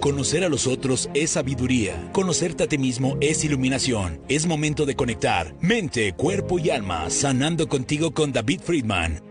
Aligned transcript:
Conocer 0.00 0.42
a 0.42 0.48
los 0.48 0.66
otros 0.66 1.08
es 1.14 1.30
sabiduría. 1.30 2.10
Conocerte 2.12 2.64
a 2.64 2.66
ti 2.66 2.78
mismo 2.78 3.16
es 3.20 3.44
iluminación. 3.44 4.20
Es 4.28 4.44
momento 4.44 4.86
de 4.86 4.96
conectar 4.96 5.54
mente, 5.60 6.14
cuerpo 6.14 6.58
y 6.58 6.70
alma, 6.70 7.08
sanando 7.10 7.68
contigo 7.68 8.12
con 8.12 8.32
David 8.32 8.60
Friedman. 8.60 9.22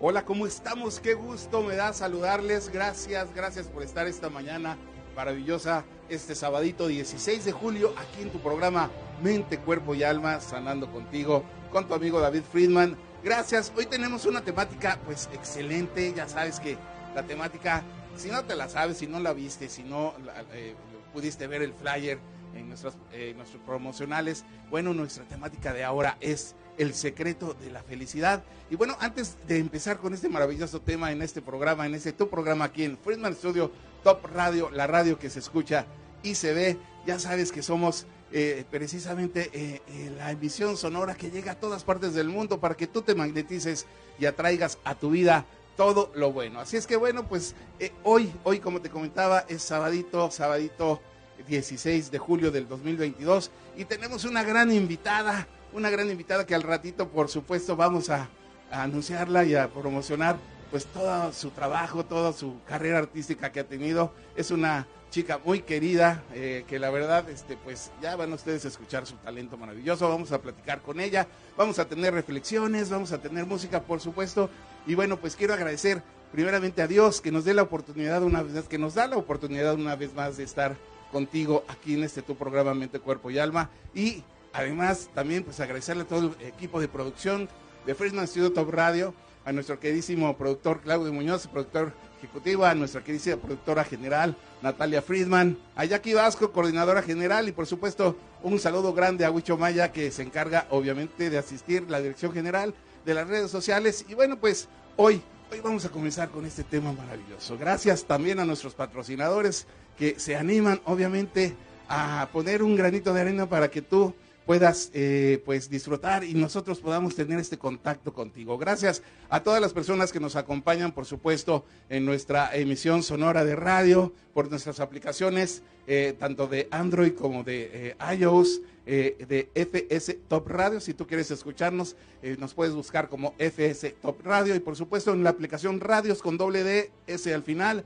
Hola, 0.00 0.24
¿cómo 0.24 0.48
estamos? 0.48 0.98
Qué 0.98 1.14
gusto 1.14 1.62
me 1.62 1.76
da 1.76 1.92
saludarles. 1.92 2.70
Gracias, 2.70 3.32
gracias 3.32 3.68
por 3.68 3.84
estar 3.84 4.08
esta 4.08 4.28
mañana 4.28 4.76
maravillosa, 5.14 5.84
este 6.08 6.34
sabadito 6.34 6.88
16 6.88 7.44
de 7.44 7.52
julio, 7.52 7.94
aquí 7.96 8.22
en 8.22 8.30
tu 8.30 8.40
programa 8.40 8.90
Mente, 9.22 9.58
Cuerpo 9.58 9.94
y 9.94 10.02
Alma, 10.02 10.40
sanando 10.40 10.90
contigo, 10.90 11.44
con 11.70 11.86
tu 11.86 11.94
amigo 11.94 12.18
David 12.18 12.42
Friedman. 12.50 12.96
Gracias. 13.22 13.72
Hoy 13.76 13.86
tenemos 13.86 14.26
una 14.26 14.40
temática 14.40 14.98
pues 15.04 15.28
excelente. 15.32 16.12
Ya 16.14 16.28
sabes 16.28 16.58
que 16.60 16.76
la 17.16 17.22
temática, 17.22 17.82
si 18.14 18.28
no 18.28 18.44
te 18.44 18.54
la 18.54 18.68
sabes, 18.68 18.98
si 18.98 19.06
no 19.06 19.18
la 19.20 19.32
viste, 19.32 19.70
si 19.70 19.82
no 19.82 20.12
eh, 20.52 20.74
pudiste 21.14 21.46
ver 21.46 21.62
el 21.62 21.72
flyer 21.72 22.18
en 22.54 22.68
nuestros, 22.68 22.94
eh, 23.10 23.32
nuestros 23.34 23.62
promocionales, 23.62 24.44
bueno, 24.70 24.92
nuestra 24.92 25.24
temática 25.24 25.72
de 25.72 25.82
ahora 25.82 26.18
es 26.20 26.54
el 26.76 26.92
secreto 26.92 27.54
de 27.54 27.70
la 27.70 27.82
felicidad. 27.82 28.44
Y 28.70 28.76
bueno, 28.76 28.96
antes 29.00 29.36
de 29.48 29.58
empezar 29.58 29.96
con 29.96 30.12
este 30.12 30.28
maravilloso 30.28 30.82
tema 30.82 31.10
en 31.10 31.22
este 31.22 31.40
programa, 31.40 31.86
en 31.86 31.94
este 31.94 32.12
tu 32.12 32.28
programa 32.28 32.66
aquí 32.66 32.84
en 32.84 32.98
Friedman 32.98 33.34
Studio 33.34 33.72
Top 34.04 34.22
Radio, 34.34 34.70
la 34.70 34.86
radio 34.86 35.18
que 35.18 35.30
se 35.30 35.38
escucha 35.38 35.86
y 36.22 36.34
se 36.34 36.52
ve, 36.52 36.76
ya 37.06 37.18
sabes 37.18 37.50
que 37.50 37.62
somos 37.62 38.06
eh, 38.30 38.64
precisamente 38.70 39.80
la 40.18 40.32
emisión 40.32 40.76
sonora 40.76 41.14
que 41.14 41.30
llega 41.30 41.52
a 41.52 41.60
todas 41.60 41.82
partes 41.82 42.12
del 42.12 42.28
mundo 42.28 42.60
para 42.60 42.76
que 42.76 42.86
tú 42.86 43.00
te 43.00 43.14
magnetices 43.14 43.86
y 44.18 44.26
atraigas 44.26 44.78
a 44.84 44.94
tu 44.94 45.10
vida 45.10 45.46
todo 45.76 46.10
lo 46.14 46.32
bueno. 46.32 46.60
Así 46.60 46.76
es 46.76 46.86
que 46.86 46.96
bueno, 46.96 47.26
pues 47.26 47.54
eh, 47.78 47.92
hoy, 48.02 48.32
hoy 48.44 48.60
como 48.60 48.80
te 48.80 48.90
comentaba, 48.90 49.44
es 49.48 49.62
sabadito, 49.62 50.30
sabadito 50.30 51.00
16 51.46 52.10
de 52.10 52.18
julio 52.18 52.50
del 52.50 52.66
2022 52.66 53.50
y 53.76 53.84
tenemos 53.84 54.24
una 54.24 54.42
gran 54.42 54.72
invitada, 54.72 55.46
una 55.72 55.90
gran 55.90 56.10
invitada 56.10 56.46
que 56.46 56.54
al 56.54 56.62
ratito 56.62 57.08
por 57.08 57.28
supuesto 57.28 57.76
vamos 57.76 58.10
a, 58.10 58.28
anunciarla 58.70 59.44
y 59.44 59.54
a 59.54 59.68
promocionar 59.68 60.36
pues 60.72 60.86
todo 60.86 61.32
su 61.32 61.50
trabajo, 61.50 62.04
toda 62.04 62.32
su 62.32 62.56
carrera 62.66 62.98
artística 62.98 63.52
que 63.52 63.60
ha 63.60 63.64
tenido. 63.64 64.12
Es 64.34 64.50
una 64.50 64.88
chica 65.16 65.40
muy 65.42 65.60
querida, 65.62 66.22
eh, 66.34 66.64
que 66.68 66.78
la 66.78 66.90
verdad, 66.90 67.26
este, 67.30 67.56
pues 67.56 67.90
ya 68.02 68.16
van 68.16 68.34
ustedes 68.34 68.66
a 68.66 68.68
escuchar 68.68 69.06
su 69.06 69.16
talento 69.16 69.56
maravilloso, 69.56 70.06
vamos 70.10 70.30
a 70.30 70.42
platicar 70.42 70.82
con 70.82 71.00
ella, 71.00 71.26
vamos 71.56 71.78
a 71.78 71.88
tener 71.88 72.12
reflexiones, 72.12 72.90
vamos 72.90 73.12
a 73.12 73.18
tener 73.22 73.46
música, 73.46 73.80
por 73.80 73.98
supuesto, 73.98 74.50
y 74.86 74.94
bueno, 74.94 75.16
pues 75.16 75.34
quiero 75.34 75.54
agradecer 75.54 76.02
primeramente 76.32 76.82
a 76.82 76.86
Dios 76.86 77.22
que 77.22 77.32
nos 77.32 77.46
dé 77.46 77.54
la 77.54 77.62
oportunidad 77.62 78.22
una 78.24 78.42
vez 78.42 78.52
más, 78.52 78.68
que 78.68 78.76
nos 78.76 78.92
da 78.92 79.06
la 79.06 79.16
oportunidad 79.16 79.76
una 79.76 79.96
vez 79.96 80.12
más 80.12 80.36
de 80.36 80.44
estar 80.44 80.76
contigo 81.10 81.64
aquí 81.68 81.94
en 81.94 82.04
este 82.04 82.20
tu 82.20 82.36
programa 82.36 82.74
Mente, 82.74 83.00
Cuerpo 83.00 83.30
y 83.30 83.38
Alma. 83.38 83.70
Y 83.94 84.22
además 84.52 85.08
también 85.14 85.44
pues 85.44 85.58
agradecerle 85.60 86.02
a 86.02 86.08
todo 86.08 86.34
el 86.38 86.46
equipo 86.46 86.78
de 86.78 86.88
producción 86.88 87.48
de 87.86 87.94
Friedman 87.94 88.28
Studio 88.28 88.52
Top 88.52 88.68
Radio, 88.68 89.14
a 89.46 89.52
nuestro 89.52 89.80
queridísimo 89.80 90.36
productor 90.36 90.82
Claudio 90.82 91.10
Muñoz, 91.10 91.46
productor 91.46 91.94
ejecutivo, 92.18 92.64
a 92.64 92.74
nuestra 92.74 93.02
queridísima 93.02 93.36
productora 93.36 93.84
general 93.84 94.36
Natalia 94.62 95.02
Friedman, 95.02 95.58
a 95.74 95.84
Jackie 95.84 96.14
Vasco, 96.14 96.52
coordinadora 96.52 97.02
general, 97.02 97.48
y 97.48 97.52
por 97.52 97.66
supuesto 97.66 98.16
un 98.42 98.58
saludo 98.58 98.92
grande 98.92 99.24
a 99.24 99.30
Huicho 99.30 99.56
Maya, 99.56 99.92
que 99.92 100.10
se 100.10 100.22
encarga 100.22 100.66
obviamente 100.70 101.30
de 101.30 101.38
asistir 101.38 101.90
la 101.90 102.00
dirección 102.00 102.32
general 102.32 102.74
de 103.04 103.14
las 103.14 103.28
redes 103.28 103.50
sociales. 103.50 104.04
Y 104.08 104.14
bueno, 104.14 104.38
pues 104.38 104.68
hoy, 104.96 105.22
hoy 105.52 105.60
vamos 105.60 105.84
a 105.84 105.90
comenzar 105.90 106.30
con 106.30 106.46
este 106.46 106.64
tema 106.64 106.92
maravilloso. 106.92 107.56
Gracias 107.58 108.04
también 108.04 108.40
a 108.40 108.44
nuestros 108.44 108.74
patrocinadores 108.74 109.66
que 109.96 110.18
se 110.18 110.36
animan, 110.36 110.80
obviamente, 110.84 111.54
a 111.88 112.28
poner 112.32 112.62
un 112.62 112.76
granito 112.76 113.14
de 113.14 113.20
arena 113.20 113.48
para 113.48 113.70
que 113.70 113.82
tú 113.82 114.14
puedas 114.46 114.90
eh, 114.94 115.42
pues 115.44 115.68
disfrutar 115.68 116.22
y 116.22 116.32
nosotros 116.34 116.78
podamos 116.78 117.16
tener 117.16 117.38
este 117.40 117.58
contacto 117.58 118.14
contigo. 118.14 118.56
Gracias 118.56 119.02
a 119.28 119.42
todas 119.42 119.60
las 119.60 119.72
personas 119.72 120.12
que 120.12 120.20
nos 120.20 120.36
acompañan, 120.36 120.92
por 120.92 121.04
supuesto, 121.04 121.64
en 121.90 122.06
nuestra 122.06 122.54
emisión 122.56 123.02
sonora 123.02 123.44
de 123.44 123.56
radio, 123.56 124.12
por 124.32 124.48
nuestras 124.48 124.78
aplicaciones, 124.78 125.62
eh, 125.88 126.14
tanto 126.16 126.46
de 126.46 126.68
Android 126.70 127.12
como 127.12 127.42
de 127.42 127.70
eh, 127.72 128.16
iOS, 128.16 128.62
de 128.86 129.50
FS 129.52 130.16
Top 130.28 130.46
Radio. 130.46 130.78
Si 130.78 130.94
tú 130.94 131.08
quieres 131.08 131.28
escucharnos, 131.32 131.96
nos 132.38 132.54
puedes 132.54 132.72
buscar 132.72 133.08
como 133.08 133.34
FS 133.36 133.96
Top 134.00 134.24
Radio 134.24 134.54
y 134.54 134.60
por 134.60 134.76
supuesto 134.76 135.12
en 135.12 135.24
la 135.24 135.30
aplicación 135.30 135.80
Radios 135.80 136.22
con 136.22 136.38
doble 136.38 136.62
D, 136.62 136.92
S 137.08 137.34
al 137.34 137.42
final, 137.42 137.84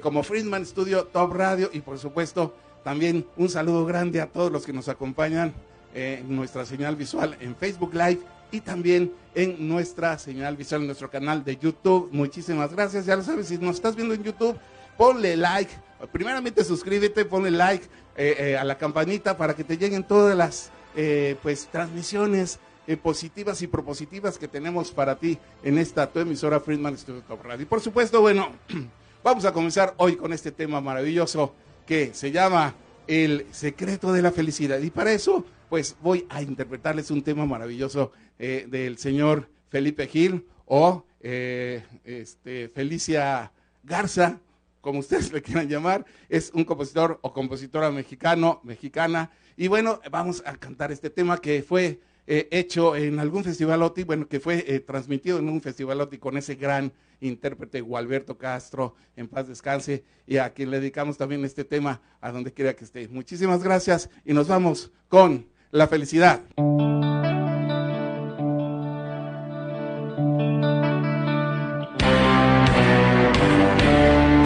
como 0.00 0.22
Friedman 0.22 0.64
Studio 0.64 1.06
Top 1.06 1.32
Radio 1.32 1.68
y 1.72 1.80
por 1.80 1.98
supuesto 1.98 2.54
también 2.84 3.26
un 3.36 3.48
saludo 3.48 3.84
grande 3.84 4.20
a 4.20 4.28
todos 4.28 4.52
los 4.52 4.64
que 4.64 4.72
nos 4.72 4.88
acompañan 4.88 5.52
en 5.94 6.34
nuestra 6.34 6.64
señal 6.64 6.96
visual 6.96 7.36
en 7.40 7.56
Facebook 7.56 7.94
Live 7.94 8.20
y 8.52 8.60
también 8.60 9.12
en 9.34 9.68
nuestra 9.68 10.18
señal 10.18 10.56
visual 10.56 10.82
en 10.82 10.88
nuestro 10.88 11.10
canal 11.10 11.44
de 11.44 11.56
YouTube. 11.56 12.08
Muchísimas 12.12 12.72
gracias. 12.72 13.06
Ya 13.06 13.16
lo 13.16 13.22
sabes, 13.22 13.48
si 13.48 13.58
nos 13.58 13.76
estás 13.76 13.96
viendo 13.96 14.14
en 14.14 14.22
YouTube, 14.22 14.56
ponle 14.96 15.36
like. 15.36 15.72
Primeramente 16.12 16.64
suscríbete, 16.64 17.24
ponle 17.24 17.50
like 17.50 17.84
eh, 18.16 18.36
eh, 18.38 18.56
a 18.56 18.64
la 18.64 18.76
campanita 18.76 19.36
para 19.36 19.54
que 19.54 19.64
te 19.64 19.76
lleguen 19.76 20.04
todas 20.04 20.36
las 20.36 20.70
eh, 20.96 21.36
pues 21.42 21.68
transmisiones 21.70 22.58
positivas 23.04 23.62
y 23.62 23.68
propositivas 23.68 24.36
que 24.36 24.48
tenemos 24.48 24.90
para 24.90 25.16
ti 25.16 25.38
en 25.62 25.78
esta 25.78 26.10
tu 26.10 26.18
emisora 26.18 26.58
Friedman 26.58 26.98
Studio 26.98 27.22
Top 27.22 27.44
Radio. 27.44 27.62
Y 27.62 27.66
por 27.66 27.80
supuesto, 27.80 28.20
bueno, 28.20 28.50
vamos 29.22 29.44
a 29.44 29.52
comenzar 29.52 29.94
hoy 29.98 30.16
con 30.16 30.32
este 30.32 30.50
tema 30.50 30.80
maravilloso 30.80 31.54
que 31.86 32.12
se 32.14 32.32
llama 32.32 32.74
El 33.06 33.46
secreto 33.52 34.12
de 34.12 34.22
la 34.22 34.32
felicidad. 34.32 34.80
Y 34.80 34.90
para 34.90 35.12
eso 35.12 35.44
pues 35.70 35.96
voy 36.02 36.26
a 36.28 36.42
interpretarles 36.42 37.12
un 37.12 37.22
tema 37.22 37.46
maravilloso 37.46 38.10
eh, 38.40 38.66
del 38.68 38.98
señor 38.98 39.48
Felipe 39.68 40.08
Gil 40.08 40.44
o 40.66 41.04
eh, 41.20 41.84
este, 42.04 42.68
Felicia 42.68 43.52
Garza, 43.84 44.40
como 44.80 44.98
ustedes 44.98 45.32
le 45.32 45.40
quieran 45.40 45.68
llamar, 45.68 46.04
es 46.28 46.50
un 46.54 46.64
compositor 46.64 47.20
o 47.22 47.32
compositora 47.32 47.90
mexicano, 47.92 48.60
mexicana. 48.64 49.30
Y 49.56 49.68
bueno, 49.68 50.00
vamos 50.10 50.42
a 50.44 50.56
cantar 50.56 50.90
este 50.90 51.08
tema 51.08 51.38
que 51.38 51.62
fue 51.62 52.00
eh, 52.26 52.48
hecho 52.50 52.96
en 52.96 53.20
algún 53.20 53.44
festival 53.44 53.82
OTI, 53.84 54.02
bueno, 54.02 54.26
que 54.26 54.40
fue 54.40 54.80
transmitido 54.80 55.38
en 55.38 55.48
un 55.48 55.60
festival 55.60 56.00
OTI 56.00 56.18
con 56.18 56.36
ese 56.36 56.56
gran 56.56 56.92
intérprete 57.20 57.80
Gualberto 57.80 58.36
Castro, 58.36 58.96
en 59.14 59.28
paz 59.28 59.46
descanse, 59.46 60.02
y 60.26 60.38
a 60.38 60.52
quien 60.52 60.70
le 60.72 60.80
dedicamos 60.80 61.16
también 61.16 61.44
este 61.44 61.64
tema 61.64 62.00
a 62.20 62.32
donde 62.32 62.52
quiera 62.52 62.74
que 62.74 62.84
esté. 62.84 63.06
Muchísimas 63.06 63.62
gracias 63.62 64.10
y 64.24 64.32
nos 64.32 64.48
vamos 64.48 64.90
con 65.08 65.46
la 65.72 65.86
felicidad. 65.86 66.40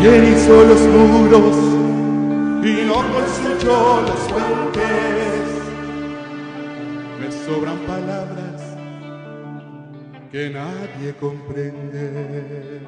¿Quién 0.00 0.24
hizo 0.34 0.64
los 0.64 0.80
muros 0.80 1.56
y 2.62 2.84
no 2.84 2.96
construyó 3.14 4.02
las 4.02 4.20
fuentes? 4.28 4.82
Me 7.20 7.32
sobran 7.46 7.78
palabras 7.86 8.62
que 10.30 10.50
nadie 10.50 11.14
comprende. 11.18 12.82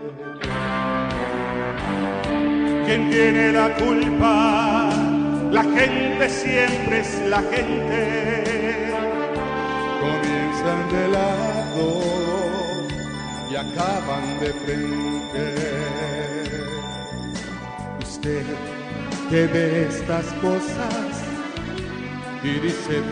¿Quién 2.84 3.10
tiene 3.10 3.52
la 3.52 3.75
culpa? 3.76 5.06
La 5.50 5.62
gente 5.62 6.28
siempre 6.28 7.00
es 7.00 7.20
la 7.28 7.42
gente. 7.42 8.92
Comienzan 10.00 10.90
de 10.92 11.08
lado 11.08 12.02
y 13.50 13.56
acaban 13.56 14.40
de 14.40 14.52
frente. 14.64 15.54
Usted 18.02 18.44
que 19.31 19.46
ve 19.46 19.87
estas 19.88 20.26
cosas 20.43 21.25
y 22.42 22.60
dice 22.60 23.02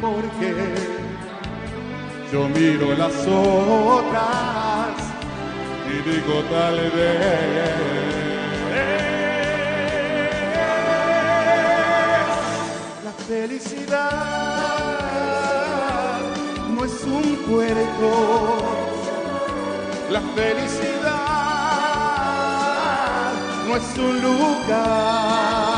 por 0.00 0.22
qué. 0.38 0.54
Yo 2.32 2.48
miro 2.48 2.94
las 2.94 3.14
otras 3.26 4.94
y 5.88 6.10
digo 6.10 6.42
tal 6.50 6.76
vez. 6.90 8.17
Felicidad 13.28 13.98
no 16.74 16.84
es 16.84 17.04
un 17.04 17.36
puerto. 17.48 18.10
La 20.10 20.20
felicidad 20.34 21.12
no 23.66 23.76
es 23.76 23.98
un 23.98 24.22
lugar. 24.22 25.68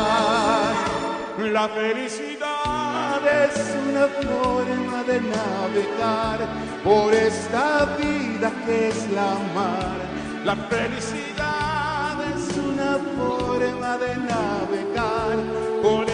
La 1.52 1.68
felicidad 1.68 3.20
es 3.44 3.56
una 3.88 4.06
forma 4.22 5.02
de 5.02 5.20
navegar 5.20 6.38
por 6.84 7.12
esta 7.12 7.96
vida 7.98 8.52
que 8.66 8.88
es 8.88 9.10
la 9.10 9.34
mar 9.54 9.98
La 10.44 10.54
felicidad 10.54 12.16
es 12.34 12.56
una 12.56 12.98
forma 13.16 13.96
de 13.98 14.16
navegar 14.16 15.36
por 15.82 16.09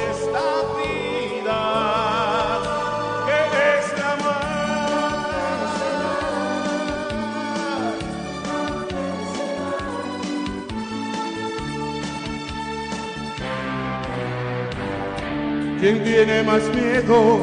¿Quién 15.86 16.02
tiene 16.02 16.42
más 16.42 16.62
miedo? 16.74 17.38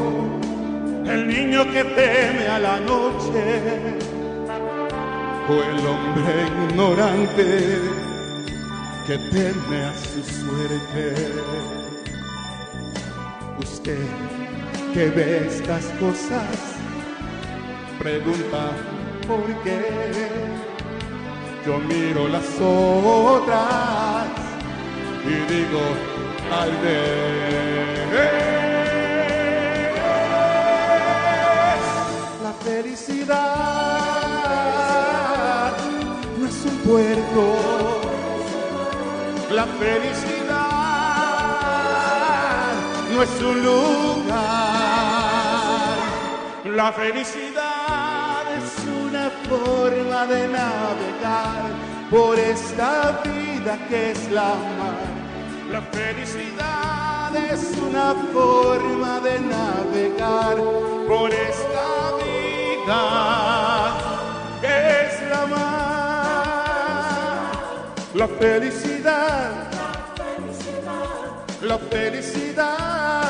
El 1.05 1.29
niño 1.29 1.63
que 1.71 1.81
teme 1.81 2.45
a 2.45 2.59
la 2.59 2.77
noche 2.77 3.41
o 5.47 5.53
el 5.53 5.79
hombre 5.87 6.33
ignorante 6.67 7.79
que 9.07 9.17
teme 9.31 9.85
a 9.85 9.93
su 9.93 10.21
suerte. 10.41 11.15
Usted 13.59 14.07
que 14.93 15.09
ve 15.11 15.47
estas 15.47 15.85
cosas, 16.01 16.75
pregunta 17.97 18.71
por 19.25 19.45
qué. 19.63 19.79
Yo 21.65 21.79
miro 21.79 22.27
las 22.27 22.59
otras 22.59 24.27
y 25.23 25.53
digo, 25.53 25.79
tal 26.49 26.71
vez. 26.81 27.92
La 32.43 32.53
felicidad 32.63 33.63
puerto, 36.85 38.01
la 39.51 39.65
felicidad 39.65 40.33
no 43.13 43.23
es 43.23 43.41
un 43.41 43.63
lugar, 43.63 44.37
la 46.65 46.91
felicidad 46.91 48.43
es 48.57 48.85
una 49.05 49.29
forma 49.49 50.25
de 50.25 50.47
navegar 50.47 51.71
por 52.11 52.37
esta 52.37 53.21
vida 53.23 53.77
que 53.87 54.11
es 54.11 54.31
la 54.31 54.55
mar. 54.77 55.23
La 55.71 55.81
felicidad 55.81 56.92
es 57.35 57.63
una 57.77 58.13
forma 58.31 59.19
de 59.19 59.39
navegar 59.39 60.57
por 61.07 61.31
esta 61.31 62.11
vida 62.21 63.01
que 64.61 65.07
es 65.07 65.21
la 65.29 65.45
mar. 65.47 66.13
La 68.13 68.27
felicidad, 68.27 69.51
la 71.61 71.77
felicidad, 71.79 73.23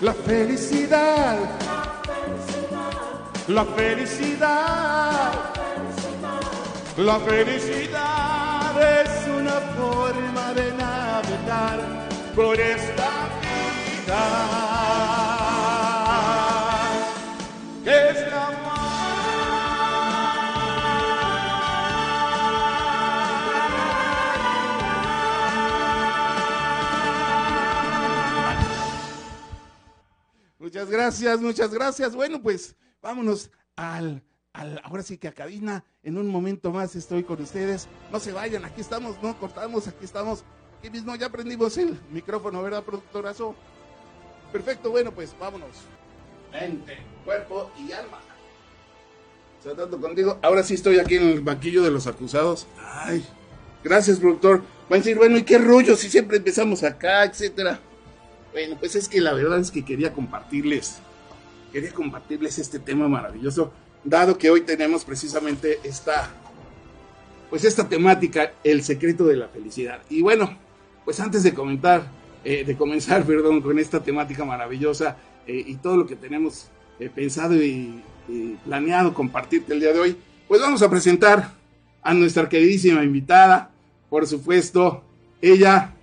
la 0.00 0.14
felicidad, 0.14 1.38
la 3.48 3.64
felicidad, 3.64 5.32
la 6.96 7.18
felicidad 7.20 9.00
es 9.00 9.28
una 9.28 9.60
forma 9.78 10.52
de 10.54 10.72
navegar 10.72 12.09
por 12.34 12.58
esta 12.58 13.10
vida. 13.40 14.50
Muchas 30.58 30.88
gracias, 30.88 31.40
muchas 31.40 31.74
gracias. 31.74 32.14
Bueno, 32.14 32.40
pues 32.40 32.76
vámonos 33.02 33.50
al, 33.76 34.22
ahora 34.84 35.02
sí 35.02 35.18
que 35.18 35.28
a 35.28 35.32
cabina. 35.32 35.84
En 36.02 36.16
un 36.16 36.28
momento 36.28 36.70
más 36.70 36.94
estoy 36.94 37.24
con 37.24 37.42
ustedes. 37.42 37.88
No 38.12 38.20
se 38.20 38.32
vayan, 38.32 38.64
aquí 38.64 38.80
estamos, 38.80 39.20
no 39.22 39.38
cortamos, 39.38 39.88
aquí 39.88 40.04
estamos. 40.04 40.44
Aquí 40.80 40.88
mismo 40.88 41.14
ya 41.14 41.28
prendimos 41.28 41.76
el 41.76 42.00
micrófono, 42.10 42.62
¿verdad, 42.62 42.82
productorazo? 42.82 43.54
Perfecto, 44.50 44.88
bueno, 44.90 45.12
pues 45.12 45.36
vámonos. 45.38 45.68
Mente, 46.50 46.96
cuerpo 47.22 47.70
y 47.78 47.92
alma. 47.92 48.18
Tratando 49.62 50.00
contigo. 50.00 50.38
Ahora 50.40 50.62
sí 50.62 50.72
estoy 50.72 50.98
aquí 50.98 51.16
en 51.16 51.24
el 51.24 51.40
banquillo 51.42 51.82
de 51.82 51.90
los 51.90 52.06
acusados. 52.06 52.66
Ay, 52.78 53.22
gracias, 53.84 54.18
productor. 54.18 54.62
Va 54.90 54.96
a 54.96 54.98
decir, 55.00 55.18
bueno, 55.18 55.36
¿y 55.36 55.42
qué 55.42 55.58
rollo 55.58 55.94
si 55.96 56.08
siempre 56.08 56.38
empezamos 56.38 56.82
acá, 56.82 57.24
etcétera? 57.24 57.78
Bueno, 58.52 58.76
pues 58.80 58.96
es 58.96 59.06
que 59.06 59.20
la 59.20 59.34
verdad 59.34 59.58
es 59.58 59.70
que 59.70 59.84
quería 59.84 60.14
compartirles, 60.14 60.96
quería 61.72 61.92
compartirles 61.92 62.58
este 62.58 62.78
tema 62.78 63.06
maravilloso, 63.06 63.70
dado 64.02 64.38
que 64.38 64.50
hoy 64.50 64.62
tenemos 64.62 65.04
precisamente 65.04 65.78
esta, 65.84 66.30
pues 67.50 67.66
esta 67.66 67.86
temática, 67.86 68.54
el 68.64 68.82
secreto 68.82 69.26
de 69.26 69.36
la 69.36 69.48
felicidad. 69.48 70.00
Y 70.08 70.22
bueno, 70.22 70.58
pues 71.04 71.20
antes 71.20 71.42
de 71.42 71.54
comentar, 71.54 72.10
eh, 72.44 72.64
de 72.64 72.76
comenzar, 72.76 73.24
perdón, 73.26 73.60
con 73.60 73.78
esta 73.78 74.02
temática 74.02 74.44
maravillosa 74.44 75.16
eh, 75.46 75.64
y 75.66 75.76
todo 75.76 75.96
lo 75.96 76.06
que 76.06 76.16
tenemos 76.16 76.68
eh, 76.98 77.10
pensado 77.14 77.56
y, 77.56 78.02
y 78.28 78.56
planeado 78.64 79.14
compartirte 79.14 79.72
el 79.72 79.80
día 79.80 79.92
de 79.92 80.00
hoy, 80.00 80.16
pues 80.48 80.60
vamos 80.60 80.82
a 80.82 80.90
presentar 80.90 81.52
a 82.02 82.14
nuestra 82.14 82.48
queridísima 82.48 83.04
invitada, 83.04 83.70
por 84.08 84.26
supuesto, 84.26 85.04
ella 85.40 85.94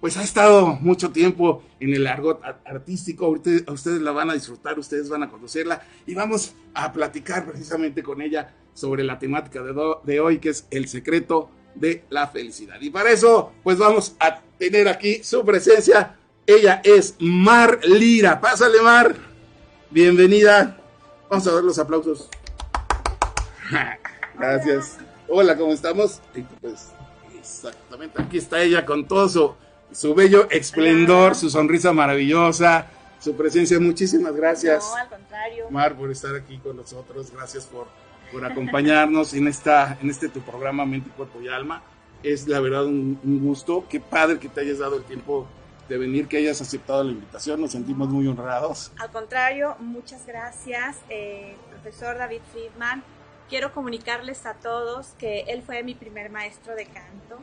pues 0.00 0.16
ha 0.16 0.22
estado 0.22 0.78
mucho 0.80 1.10
tiempo 1.10 1.62
en 1.78 1.94
el 1.94 2.06
argot 2.06 2.42
artístico, 2.64 3.26
ahorita 3.26 3.70
ustedes 3.70 4.00
la 4.00 4.12
van 4.12 4.30
a 4.30 4.34
disfrutar, 4.34 4.78
ustedes 4.78 5.10
van 5.10 5.22
a 5.22 5.28
conocerla. 5.28 5.82
Y 6.06 6.14
vamos 6.14 6.54
a 6.72 6.92
platicar 6.92 7.44
precisamente 7.46 8.02
con 8.02 8.22
ella 8.22 8.54
sobre 8.72 9.04
la 9.04 9.18
temática 9.18 9.62
de, 9.62 10.20
hoy, 10.20 10.38
que 10.38 10.50
es 10.50 10.66
el 10.70 10.88
secreto 10.88 11.50
de 11.74 12.04
la 12.10 12.28
felicidad. 12.28 12.80
Y 12.80 12.90
para 12.90 13.10
eso, 13.10 13.52
pues 13.62 13.78
vamos 13.78 14.14
a 14.18 14.40
tener 14.58 14.88
aquí 14.88 15.22
su 15.22 15.44
presencia. 15.44 16.16
Ella 16.46 16.80
es 16.84 17.14
Mar 17.18 17.80
Lira. 17.84 18.40
Pásale, 18.40 18.80
Mar. 18.82 19.14
Bienvenida. 19.90 20.76
Vamos 21.28 21.46
a 21.46 21.54
ver 21.54 21.64
los 21.64 21.78
aplausos. 21.78 22.28
Gracias. 24.38 24.98
Hola, 25.28 25.56
¿cómo 25.56 25.72
estamos? 25.72 26.20
Pues, 26.60 26.88
exactamente, 27.38 28.20
aquí 28.20 28.38
está 28.38 28.60
ella 28.60 28.84
con 28.84 29.06
todo 29.06 29.28
su 29.28 29.54
su 29.92 30.14
bello 30.14 30.48
esplendor, 30.50 31.34
su 31.34 31.50
sonrisa 31.50 31.92
maravillosa, 31.92 32.86
su 33.18 33.34
presencia. 33.34 33.78
Muchísimas 33.80 34.34
gracias. 34.34 34.84
No, 34.88 34.96
al 34.96 35.08
contrario. 35.08 35.70
Mar, 35.70 35.96
por 35.96 36.10
estar 36.10 36.34
aquí 36.34 36.58
con 36.58 36.76
nosotros. 36.76 37.30
Gracias 37.32 37.64
por, 37.66 37.86
por 38.32 38.44
acompañarnos 38.44 39.34
en, 39.34 39.48
esta, 39.48 39.98
en 40.00 40.10
este 40.10 40.28
tu 40.28 40.40
programa 40.40 40.84
Mente, 40.86 41.10
Cuerpo 41.10 41.40
y 41.40 41.48
Alma. 41.48 41.82
Es 42.22 42.46
la 42.46 42.60
verdad 42.60 42.86
un, 42.86 43.18
gusto. 43.42 43.84
Qué 43.88 44.00
padre 44.00 44.38
que 44.38 44.48
te 44.48 44.60
hayas 44.60 44.78
dado 44.78 44.96
el 44.96 45.04
tiempo 45.04 45.46
de 45.88 45.98
venir, 45.98 46.28
que 46.28 46.36
hayas 46.36 46.60
aceptado 46.60 47.02
la 47.02 47.12
invitación. 47.12 47.60
Nos 47.60 47.72
sentimos 47.72 48.08
muy 48.08 48.26
honrados. 48.26 48.92
Al 48.98 49.10
contrario, 49.10 49.76
muchas 49.80 50.26
gracias, 50.26 50.98
eh, 51.08 51.56
profesor 51.70 52.18
David 52.18 52.40
Friedman. 52.52 53.02
Quiero 53.48 53.72
comunicarles 53.72 54.46
a 54.46 54.54
todos 54.54 55.08
que 55.18 55.40
él 55.48 55.62
fue 55.62 55.82
mi 55.82 55.94
primer 55.94 56.30
maestro 56.30 56.76
de 56.76 56.86
canto 56.86 57.38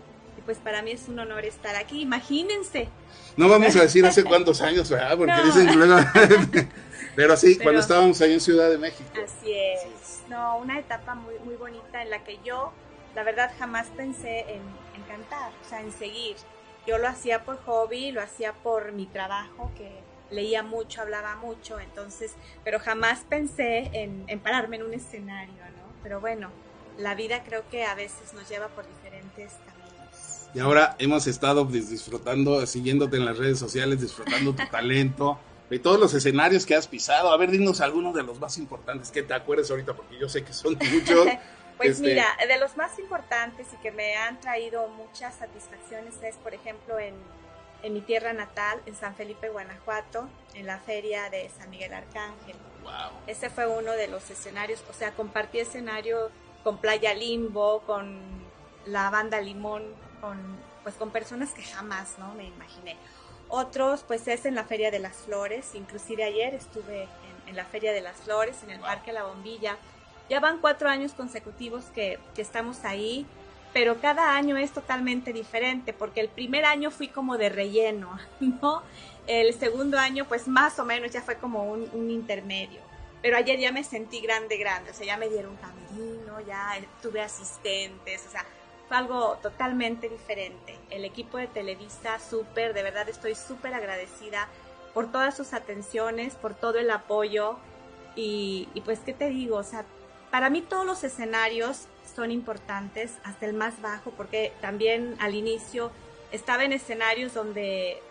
pues 0.48 0.60
para 0.60 0.82
mí 0.82 0.92
es 0.92 1.10
un 1.10 1.20
honor 1.20 1.44
estar 1.44 1.76
aquí. 1.76 2.02
Imagínense. 2.02 2.88
No 3.36 3.50
vamos 3.50 3.76
a 3.76 3.82
decir 3.82 4.06
hace 4.06 4.24
cuántos 4.24 4.62
años, 4.62 4.90
¿verdad? 4.90 5.18
Porque 5.18 5.36
dicen 5.44 5.78
luego... 5.78 5.98
Pero 7.18 7.36
sí, 7.36 7.58
cuando 7.58 7.82
estábamos 7.82 8.22
ahí 8.22 8.34
en 8.34 8.40
Ciudad 8.40 8.70
de 8.70 8.78
México. 8.78 9.10
Así 9.16 9.52
es. 9.52 10.22
No, 10.30 10.60
una 10.60 10.78
etapa 10.78 11.16
muy, 11.16 11.34
muy 11.44 11.56
bonita 11.56 12.04
en 12.04 12.12
la 12.12 12.24
que 12.24 12.38
yo, 12.46 12.72
la 13.16 13.24
verdad, 13.24 13.52
jamás 13.58 13.88
pensé 13.98 14.42
en, 14.42 14.62
en 14.96 15.02
cantar, 15.08 15.52
o 15.66 15.68
sea, 15.68 15.82
en 15.82 15.92
seguir. 15.92 16.36
Yo 16.86 17.00
lo 17.00 17.08
hacía 17.08 17.44
por 17.44 17.58
hobby, 17.66 18.12
lo 18.12 18.22
hacía 18.22 18.54
por 18.54 18.92
mi 18.92 19.08
trabajo, 19.08 19.72
que 19.76 19.90
leía 20.30 20.62
mucho, 20.62 21.02
hablaba 21.02 21.38
mucho, 21.38 21.80
entonces, 21.80 22.34
pero 22.64 22.80
jamás 22.80 23.22
pensé 23.28 23.90
en, 23.94 24.24
en 24.28 24.40
pararme 24.40 24.76
en 24.76 24.84
un 24.84 24.94
escenario, 24.94 25.56
¿no? 25.56 25.92
Pero 26.04 26.22
bueno, 26.22 26.52
la 27.00 27.16
vida 27.16 27.44
creo 27.44 27.68
que 27.72 27.84
a 27.84 27.96
veces 27.96 28.36
nos 28.36 28.48
lleva 28.48 28.68
por 28.68 28.88
diferentes 28.88 29.54
caminos 29.66 29.78
y 30.54 30.60
ahora 30.60 30.96
hemos 30.98 31.28
estado 31.28 31.66
disfrutando, 31.66 32.66
siguiéndote 32.66 33.18
en 33.18 33.26
las 33.26 33.38
redes 33.38 33.60
sociales, 33.60 34.02
disfrutando 34.02 34.54
tu 34.54 34.66
talento, 34.72 35.38
de 35.70 35.80
todos 35.80 36.00
los 36.00 36.14
escenarios 36.14 36.66
que 36.66 36.76
has 36.76 36.88
pisado. 36.88 37.30
A 37.30 37.38
ver, 37.38 37.52
dinos 37.52 37.82
algunos 37.82 38.14
de 38.16 38.24
los 38.24 38.40
más 38.40 38.58
importantes 38.58 39.12
que 39.12 39.24
te 39.24 39.34
acuerdes 39.34 39.70
ahorita, 39.70 39.94
porque 39.94 40.18
yo 40.18 40.30
sé 40.30 40.44
que 40.44 40.54
son 40.54 40.78
muchos. 40.92 41.28
pues 41.78 41.92
este, 41.92 42.10
mira, 42.10 42.26
de 42.48 42.58
los 42.60 42.78
más 42.78 42.98
importantes 43.00 43.68
y 43.74 43.78
que 43.78 43.92
me 43.92 44.16
han 44.16 44.40
traído 44.40 44.88
muchas 44.90 45.36
satisfacciones 45.36 46.16
es, 46.24 46.36
por 46.38 46.54
ejemplo, 46.54 47.00
en, 47.00 47.16
en 47.84 47.94
mi 47.94 48.02
tierra 48.02 48.34
natal, 48.34 48.82
en 48.86 48.96
San 48.96 49.16
Felipe, 49.16 49.50
Guanajuato, 49.50 50.28
en 50.54 50.66
la 50.66 50.80
feria 50.80 51.30
de 51.30 51.50
San 51.58 51.70
Miguel 51.70 51.94
Arcángel. 51.94 52.56
Wow. 52.84 52.94
Ese 53.28 53.50
fue 53.50 53.68
uno 53.68 53.92
de 53.92 54.08
los 54.08 54.30
escenarios, 54.30 54.84
o 54.90 54.94
sea, 54.94 55.12
compartí 55.12 55.60
escenario 55.60 56.32
con 56.64 56.80
Playa 56.80 57.14
Limbo, 57.14 57.82
con 57.86 58.20
la 58.86 59.10
banda 59.10 59.42
Limón, 59.42 59.84
con, 60.22 60.38
pues 60.84 60.96
con 60.96 61.12
personas 61.12 61.52
que 61.52 61.64
jamás, 61.64 62.18
¿no? 62.18 62.34
Me 62.34 62.46
imaginé. 62.46 62.98
Otros, 63.50 64.04
pues 64.06 64.28
es 64.28 64.46
en 64.46 64.56
la 64.56 64.66
Feria 64.66 64.92
de 64.92 65.00
las 65.00 65.16
Flores, 65.18 65.74
inclusive 65.74 66.24
ayer 66.24 66.54
estuve 66.54 67.08
en, 67.48 67.56
la 67.56 67.64
Feria 67.64 67.94
de 67.94 68.02
las 68.02 68.18
Flores, 68.18 68.62
en 68.64 68.72
el 68.72 68.80
Parque 68.80 69.14
La 69.14 69.24
Bombilla. 69.24 69.78
Ya 70.30 70.42
van 70.42 70.60
cuatro 70.60 70.90
años 70.90 71.14
consecutivos 71.14 71.86
que, 71.96 72.20
que 72.36 72.42
estamos 72.42 72.84
ahí, 72.84 73.26
pero 73.72 74.02
cada 74.02 74.36
año 74.36 74.58
es 74.58 74.72
totalmente 74.72 75.32
diferente, 75.32 75.94
porque 75.94 76.20
el 76.20 76.28
primer 76.28 76.66
año 76.66 76.92
fui 76.92 77.08
como 77.08 77.38
de 77.38 77.48
relleno, 77.48 78.20
¿no? 78.42 78.84
El 79.28 79.54
segundo 79.54 79.98
año, 79.98 80.26
pues 80.26 80.48
más 80.48 80.78
o 80.80 80.86
menos 80.86 81.12
ya 81.12 81.22
fue 81.22 81.38
como 81.38 81.72
un, 81.72 81.90
un 81.94 82.10
intermedio. 82.10 82.82
Pero 83.22 83.38
ayer 83.38 83.60
ya 83.60 83.72
me 83.72 83.84
sentí 83.84 84.20
grande, 84.20 84.58
grande, 84.58 84.92
o 84.92 84.94
sea, 84.94 85.06
ya 85.06 85.18
me 85.18 85.30
dieron 85.30 85.56
camerino, 85.58 86.40
ya 86.42 86.78
tuve 87.02 87.22
asistentes, 87.22 88.26
o 88.28 88.32
sea, 88.32 88.46
fue 88.88 88.98
algo 88.98 89.38
totalmente 89.42 90.10
diferente. 90.10 90.78
El 90.90 91.06
equipo 91.06 91.38
de 91.38 91.48
Televisa, 91.48 92.20
súper, 92.20 92.74
de 92.74 92.84
verdad 92.84 93.08
estoy 93.10 93.36
súper 93.36 93.74
agradecida 93.74 94.48
por 94.94 95.12
todas 95.12 95.36
sus 95.36 95.54
atenciones, 95.54 96.36
por 96.36 96.54
todo 96.54 96.80
el 96.80 96.90
apoyo 96.90 97.58
y, 98.16 98.68
y, 98.74 98.82
pues, 98.82 99.00
¿qué 99.00 99.14
te 99.14 99.30
digo? 99.30 99.58
O 99.58 99.64
sea, 99.64 99.86
para 100.32 100.50
mí 100.50 100.62
todos 100.62 100.86
los 100.86 101.04
escenarios 101.04 101.86
son 102.16 102.32
importantes, 102.32 103.18
hasta 103.24 103.46
el 103.46 103.54
más 103.54 103.82
bajo, 103.82 104.12
porque 104.12 104.54
también 104.62 105.16
al 105.20 105.36
inicio 105.36 105.92
estaba 106.32 106.64
en 106.64 106.74
escenarios 106.74 107.34
donde 107.34 108.02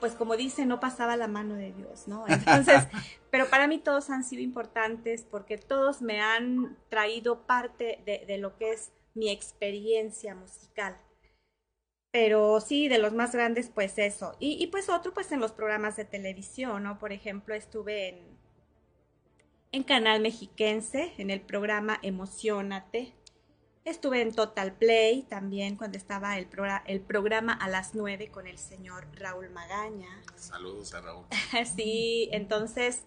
pues 0.00 0.14
como 0.14 0.36
dice, 0.36 0.66
no 0.66 0.80
pasaba 0.80 1.16
la 1.16 1.28
mano 1.28 1.54
de 1.54 1.72
Dios, 1.72 2.08
¿no? 2.08 2.24
Entonces, 2.28 2.88
pero 3.30 3.48
para 3.48 3.68
mí 3.68 3.78
todos 3.78 4.10
han 4.10 4.24
sido 4.24 4.42
importantes 4.42 5.26
porque 5.30 5.58
todos 5.58 6.02
me 6.02 6.20
han 6.20 6.76
traído 6.88 7.42
parte 7.42 8.00
de, 8.06 8.38
lo 8.38 8.56
que 8.56 8.72
es 8.72 8.90
mi 9.14 9.30
experiencia 9.30 10.34
musical. 10.34 10.96
Pero 12.12 12.60
sí, 12.60 12.88
de 12.88 12.98
los 12.98 13.12
más 13.12 13.32
grandes, 13.32 13.68
pues 13.68 13.98
eso. 13.98 14.34
Y, 14.40 14.62
y, 14.62 14.66
pues 14.66 14.88
otro, 14.88 15.14
pues 15.14 15.30
en 15.32 15.40
los 15.40 15.52
programas 15.52 15.96
de 15.96 16.04
televisión, 16.04 16.82
¿no? 16.82 16.98
Por 16.98 17.12
ejemplo, 17.12 17.54
estuve 17.54 18.08
en, 18.08 18.38
en 19.72 19.82
Canal 19.84 20.20
Mexiquense, 20.20 21.12
en 21.18 21.30
el 21.30 21.40
programa 21.40 22.00
Emocionate, 22.02 23.14
Estuve 23.84 24.20
en 24.20 24.32
Total 24.32 24.74
Play 24.74 25.22
también 25.22 25.76
cuando 25.76 25.96
estaba 25.96 26.36
el, 26.38 26.48
el 26.86 27.00
programa 27.00 27.54
a 27.54 27.66
las 27.68 27.94
9 27.94 28.30
con 28.30 28.46
el 28.46 28.58
señor 28.58 29.06
Raúl 29.14 29.48
Magaña. 29.50 30.22
Saludos 30.36 30.92
a 30.92 31.00
Raúl. 31.00 31.24
sí, 31.74 32.28
entonces, 32.30 33.04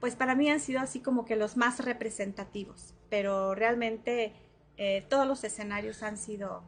pues 0.00 0.16
para 0.16 0.34
mí 0.34 0.50
han 0.50 0.60
sido 0.60 0.80
así 0.80 1.00
como 1.00 1.26
que 1.26 1.36
los 1.36 1.58
más 1.58 1.84
representativos, 1.84 2.94
pero 3.08 3.54
realmente 3.54 4.32
eh, 4.76 5.04
todos 5.08 5.26
los 5.26 5.44
escenarios 5.44 6.02
han 6.02 6.18
sido... 6.18 6.62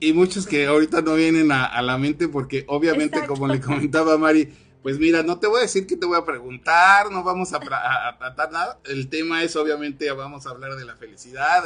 Y, 0.00 0.14
muchos 0.14 0.46
que 0.46 0.64
ahorita 0.64 1.02
no 1.02 1.14
vienen 1.14 1.52
a, 1.52 1.82
la 1.82 1.98
mente 1.98 2.26
porque 2.26 2.64
obviamente, 2.68 3.26
como 3.26 3.46
le 3.46 3.60
comentaba 3.60 4.16
Mari, 4.16 4.50
pues 4.84 4.98
mira, 4.98 5.22
no 5.22 5.38
te 5.38 5.46
voy 5.46 5.60
a 5.60 5.62
decir 5.62 5.86
que 5.86 5.96
te 5.96 6.04
voy 6.04 6.18
a 6.18 6.26
preguntar, 6.26 7.10
no 7.10 7.22
vamos 7.22 7.54
a, 7.54 7.58
tratar 7.58 8.52
nada. 8.52 8.78
El 8.84 9.08
tema 9.08 9.42
es 9.42 9.56
obviamente, 9.56 10.10
vamos 10.12 10.46
a 10.46 10.50
hablar 10.50 10.76
de 10.76 10.84
la 10.84 10.94
felicidad, 10.94 11.64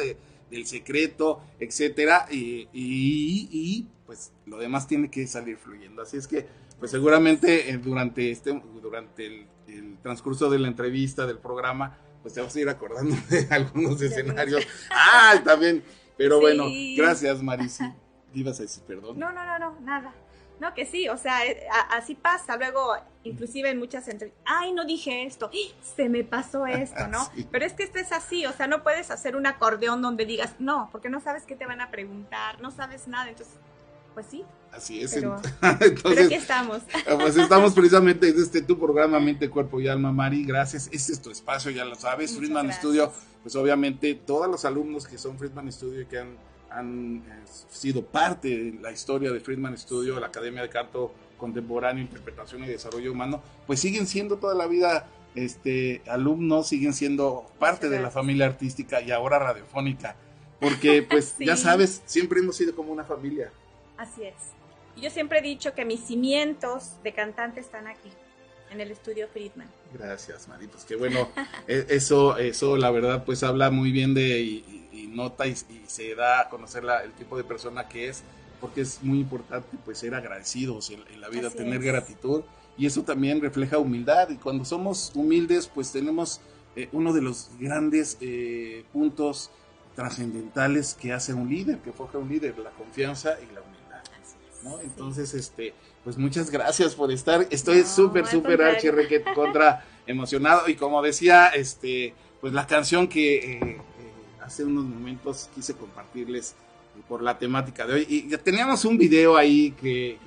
del 0.50 0.66
secreto, 0.66 1.40
etcétera, 1.58 2.26
y, 2.30 3.88
pues 4.06 4.30
lo 4.46 4.58
demás 4.58 4.86
tiene 4.86 5.10
que 5.10 5.26
salir 5.26 5.56
fluyendo. 5.56 6.02
Así 6.02 6.16
es 6.16 6.28
que, 6.28 6.46
pues 6.78 6.92
seguramente 6.92 7.70
eh, 7.70 7.78
durante 7.78 8.30
este, 8.30 8.62
durante 8.80 9.26
el, 9.26 9.98
transcurso 10.00 10.48
de 10.48 10.60
la 10.60 10.68
entrevista, 10.68 11.26
del 11.26 11.38
programa, 11.38 11.98
pues 12.22 12.34
te 12.34 12.40
vas 12.40 12.54
a 12.54 12.60
ir 12.60 12.68
acordando 12.68 13.16
de 13.28 13.46
algunos 13.50 14.00
escenarios. 14.00 14.66
Ah, 14.90 15.40
también. 15.44 15.82
Pero 16.16 16.40
bueno, 16.40 16.64
gracias, 16.96 17.42
Marisi. 17.42 17.84
¿Ibas 18.34 18.58
a 18.58 18.62
decir 18.62 18.82
perdón? 18.84 19.18
No, 19.18 19.32
no, 19.32 19.44
no, 19.44 19.58
no, 19.58 19.80
nada. 19.80 20.12
No, 20.60 20.74
que 20.74 20.84
sí, 20.86 21.08
o 21.08 21.16
sea, 21.16 21.46
eh, 21.46 21.66
así 21.90 22.14
pasa. 22.16 22.56
Luego, 22.56 22.96
inclusive 23.22 23.70
en 23.70 23.78
muchas 23.78 24.08
entrevistas, 24.08 24.42
ay, 24.44 24.72
no 24.72 24.84
dije 24.84 25.24
esto, 25.24 25.50
se 25.96 26.08
me 26.08 26.24
pasó 26.24 26.66
esto, 26.66 27.06
¿no? 27.06 27.30
Pero 27.50 27.64
es 27.64 27.72
que 27.74 27.84
esto 27.84 27.98
es 27.98 28.12
así, 28.12 28.44
o 28.46 28.52
sea, 28.52 28.66
no 28.66 28.82
puedes 28.82 29.10
hacer 29.10 29.36
un 29.36 29.46
acordeón 29.46 30.02
donde 30.02 30.26
digas, 30.26 30.56
no, 30.58 30.88
porque 30.90 31.08
no 31.08 31.20
sabes 31.20 31.44
qué 31.44 31.54
te 31.54 31.66
van 31.66 31.80
a 31.80 31.90
preguntar, 31.90 32.60
no 32.60 32.70
sabes 32.70 33.06
nada, 33.06 33.28
entonces, 33.28 33.54
pues 34.14 34.26
sí. 34.26 34.44
Así 34.72 35.00
es. 35.00 35.14
Pero, 35.14 35.36
entonces, 35.80 36.26
aquí 36.26 36.34
estamos. 36.34 36.82
Pues 37.20 37.36
estamos 37.36 37.72
precisamente 37.72 38.28
en 38.28 38.40
este 38.40 38.62
tu 38.62 38.78
programa 38.78 39.18
Mente, 39.18 39.48
Cuerpo 39.48 39.80
y 39.80 39.88
Alma, 39.88 40.12
Mari. 40.12 40.44
Gracias. 40.44 40.88
Este 40.92 41.12
es 41.12 41.20
tu 41.20 41.30
espacio, 41.30 41.70
ya 41.70 41.84
lo 41.84 41.94
sabes. 41.94 42.36
Friedman 42.36 42.72
Studio, 42.72 43.12
pues 43.42 43.56
obviamente 43.56 44.14
todos 44.14 44.48
los 44.48 44.64
alumnos 44.64 45.06
que 45.06 45.18
son 45.18 45.38
Friedman 45.38 45.70
Studio 45.72 46.02
y 46.02 46.06
que 46.06 46.18
han 46.18 46.36
han 46.70 47.22
eh, 47.26 47.44
sido 47.70 48.04
parte 48.04 48.48
de 48.48 48.80
la 48.80 48.92
historia 48.92 49.30
de 49.32 49.40
Friedman 49.40 49.76
Studio, 49.78 50.18
la 50.20 50.26
Academia 50.26 50.62
de 50.62 50.68
Canto 50.68 51.12
Contemporáneo, 51.36 52.02
Interpretación 52.02 52.64
y 52.64 52.68
Desarrollo 52.68 53.12
Humano, 53.12 53.42
pues 53.66 53.80
siguen 53.80 54.06
siendo 54.06 54.38
toda 54.38 54.54
la 54.54 54.66
vida 54.66 55.08
este, 55.34 56.02
alumnos, 56.08 56.68
siguen 56.68 56.92
siendo 56.92 57.46
parte 57.58 57.88
de 57.88 58.00
la 58.00 58.10
familia 58.10 58.46
artística 58.46 59.00
y 59.00 59.10
ahora 59.10 59.38
radiofónica, 59.38 60.16
porque 60.60 61.02
pues 61.02 61.36
ya 61.40 61.56
sabes, 61.56 62.02
siempre 62.06 62.40
hemos 62.40 62.56
sido 62.56 62.74
como 62.74 62.92
una 62.92 63.04
familia. 63.04 63.50
Así 63.96 64.24
es. 64.24 64.34
Yo 65.00 65.10
siempre 65.10 65.38
he 65.38 65.42
dicho 65.42 65.74
que 65.74 65.84
mis 65.84 66.00
cimientos 66.00 67.02
de 67.02 67.12
cantante 67.12 67.60
están 67.60 67.86
aquí, 67.86 68.10
en 68.70 68.80
el 68.80 68.90
estudio 68.90 69.28
Friedman. 69.28 69.68
Gracias, 69.92 70.48
Mari. 70.48 70.66
Pues 70.66 70.84
qué 70.84 70.96
bueno. 70.96 71.28
E, 71.68 71.86
eso, 71.90 72.36
eso 72.38 72.76
la 72.76 72.90
verdad, 72.90 73.24
pues 73.24 73.42
habla 73.42 73.70
muy 73.70 73.92
bien 73.92 74.14
de 74.14 74.62
nota 75.08 75.46
y, 75.46 75.54
se 75.86 76.14
da 76.14 76.40
a 76.40 76.48
conocer 76.48 76.84
el 77.04 77.12
tipo 77.12 77.36
de 77.36 77.44
persona 77.44 77.88
que 77.88 78.08
es, 78.08 78.22
porque 78.60 78.82
es 78.82 79.02
muy 79.02 79.20
importante 79.20 79.68
pues 79.84 79.98
ser 79.98 80.14
agradecidos 80.14 80.90
en, 80.90 81.20
la 81.20 81.28
vida, 81.28 81.50
tener 81.50 81.82
gratitud 81.82 82.42
y 82.76 82.86
eso 82.86 83.02
también 83.02 83.40
refleja 83.40 83.78
humildad 83.78 84.28
y 84.30 84.36
cuando 84.36 84.64
somos 84.64 85.12
humildes 85.14 85.66
pues 85.66 85.90
tenemos 85.92 86.40
eh, 86.76 86.88
uno 86.92 87.12
de 87.12 87.22
los 87.22 87.50
grandes 87.58 88.18
eh, 88.20 88.84
puntos 88.92 89.50
trascendentales 89.96 90.94
que 90.94 91.12
hace 91.12 91.34
un 91.34 91.48
líder, 91.48 91.78
que 91.78 91.92
forja 91.92 92.18
un 92.18 92.28
líder, 92.28 92.56
la 92.58 92.70
confianza 92.70 93.36
y 93.40 93.52
la 93.52 93.60
humildad. 93.60 93.67
¿No? 94.62 94.80
Entonces, 94.80 95.34
este, 95.34 95.74
pues 96.04 96.16
muchas 96.16 96.50
gracias 96.50 96.94
por 96.94 97.12
estar. 97.12 97.46
Estoy 97.50 97.82
súper, 97.84 98.26
súper 98.26 98.62
archi 98.62 98.88
contra 99.34 99.84
emocionado. 100.06 100.68
Y 100.68 100.74
como 100.74 101.02
decía, 101.02 101.48
este, 101.48 102.14
pues 102.40 102.52
la 102.52 102.66
canción 102.66 103.08
que 103.08 103.58
eh, 103.58 103.80
hace 104.42 104.64
unos 104.64 104.84
momentos 104.84 105.48
quise 105.54 105.74
compartirles 105.74 106.54
por 107.08 107.22
la 107.22 107.38
temática 107.38 107.86
de 107.86 107.94
hoy. 107.94 108.06
Y 108.08 108.36
teníamos 108.38 108.84
un 108.84 108.98
video 108.98 109.36
ahí 109.36 109.72
que, 109.72 110.18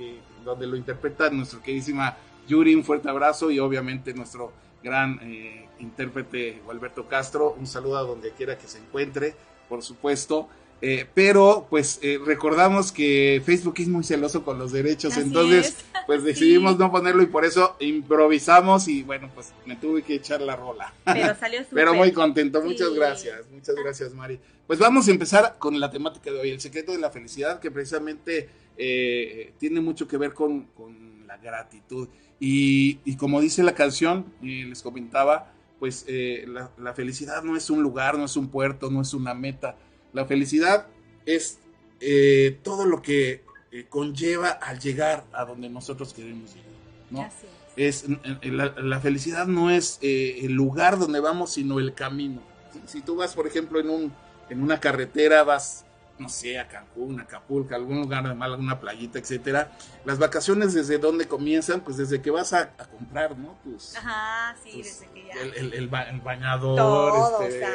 donde 0.46 0.68
lo 0.68 0.76
interpreta 0.76 1.30
nuestro 1.30 1.62
queridísima 1.62 2.18
Yuri, 2.48 2.76
un 2.76 2.84
fuerte 2.84 3.10
abrazo 3.10 3.52
y 3.52 3.60
obviamente 3.60 4.14
nuestro 4.14 4.52
gran 4.84 5.20
eh, 5.22 5.68
intérprete 5.80 6.62
Alberto 6.70 7.08
Castro, 7.08 7.56
un 7.58 7.68
saludo 7.68 7.98
a 7.98 8.02
donde 8.02 8.32
quiera 8.32 8.58
que 8.58 8.68
se 8.68 8.80
encuentre, 8.80 9.36
por 9.70 9.84
supuesto. 9.84 10.50
Eh, 10.84 11.06
pero 11.14 11.68
pues 11.70 12.00
eh, 12.02 12.20
recordamos 12.26 12.92
que 12.92 13.40
Facebook 13.46 13.76
es 13.78 13.88
muy 13.88 14.04
celoso 14.04 14.44
con 14.44 14.58
los 14.58 14.72
derechos, 14.72 15.16
entonces 15.16 15.78
pues 16.08 16.24
decidimos 16.24 16.80
no 16.80 16.92
ponerlo 16.92 17.22
y 17.22 17.28
por 17.28 17.46
eso 17.46 17.76
improvisamos 17.80 18.88
y 18.88 19.04
bueno 19.04 19.30
pues 19.36 19.54
me 19.68 19.76
tuve 19.76 20.02
que 20.02 20.16
echar 20.16 20.42
la 20.42 20.56
rola. 20.56 20.92
Pero 21.06 21.36
salió 21.40 21.62
Pero 21.72 21.94
muy 21.94 22.12
contento, 22.12 22.64
muchas 22.64 22.92
gracias, 22.96 23.48
muchas 23.52 23.76
gracias 23.76 24.14
Mari. 24.16 24.40
Pues 24.66 24.80
vamos 24.80 25.08
a 25.08 25.12
empezar 25.12 25.58
con 25.60 25.80
la 25.80 25.92
temática 25.92 26.32
de 26.32 26.40
hoy, 26.40 26.50
el 26.50 26.60
secreto 26.60 26.94
de 26.94 26.98
la 26.98 27.12
felicidad 27.12 27.60
que 27.60 27.70
precisamente 27.70 28.50
eh, 28.76 29.54
tiene 29.60 29.82
mucho 29.82 30.08
que 30.08 30.18
ver 30.18 30.34
con, 30.34 30.64
con 30.74 31.28
la 31.28 31.38
gratitud. 31.38 32.08
Y, 32.40 32.98
y, 33.06 33.18
como 33.18 33.40
dice 33.40 33.62
la 33.62 33.76
canción 33.76 34.26
y 34.42 34.64
les 34.64 34.82
comentaba 34.82 35.54
pues 35.78 36.08
la, 36.08 36.72
la 36.80 36.94
felicidad 36.94 37.44
no 37.44 37.56
es 37.56 37.70
un 37.70 37.84
lugar, 37.84 38.18
no 38.18 38.26
es 38.26 38.36
un 38.36 38.50
puerto, 38.50 38.90
no 38.90 39.02
es 39.02 39.14
una 39.14 39.36
meta 39.36 39.78
la 40.14 40.26
felicidad 40.26 40.88
es 41.26 41.60
eh, 42.00 42.60
todo 42.64 42.86
lo 42.86 43.02
que 43.02 43.44
eh, 43.72 43.86
conlleva 43.90 44.50
al 44.50 44.80
llegar 44.80 45.26
a 45.34 45.46
donde 45.46 45.70
nosotros 45.70 46.14
queremos 46.14 46.54
llegar. 46.54 46.72
¿no? 47.10 47.30
es. 47.76 48.06
la, 48.44 49.00
felicidad 49.00 49.48
no 49.48 49.70
es 49.70 50.00
eh, 50.02 50.40
el 50.42 50.54
lugar 50.54 50.98
donde 50.98 51.20
vamos, 51.20 51.54
sino 51.54 51.80
el 51.80 51.94
camino. 51.94 52.42
Si, 52.86 53.02
tú 53.02 53.16
vas, 53.16 53.34
por 53.34 53.48
ejemplo, 53.48 53.80
en, 53.80 53.90
un, 53.90 54.14
en 54.50 54.64
una 54.64 54.80
carretera, 54.80 55.44
vas, 55.44 55.86
no 56.20 56.30
sé, 56.30 56.58
a 56.60 56.68
Cancún, 56.68 57.20
a 57.20 57.24
Acapulco, 57.24 57.74
a 57.74 57.78
algún 57.78 58.02
lugar, 58.02 58.26
además, 58.26 58.52
alguna 58.52 58.80
playita, 58.80 59.20
etcétera. 59.20 59.72
Las 60.06 60.20
vacaciones, 60.20 60.74
¿desde 60.74 60.98
dónde 60.98 61.28
comienzan? 61.28 61.82
Pues 61.82 61.98
desde 61.98 62.22
que 62.22 62.32
vas 62.32 62.54
a, 62.54 62.72
comprar, 62.76 63.38
¿no? 63.38 63.58
Ajá, 63.98 64.56
sí, 64.64 64.82
desde 64.82 65.08
que 65.08 65.26
ya. 65.26 65.34
El, 65.58 65.74
el, 65.74 65.88
bañador, 65.90 67.44
este, 67.44 67.66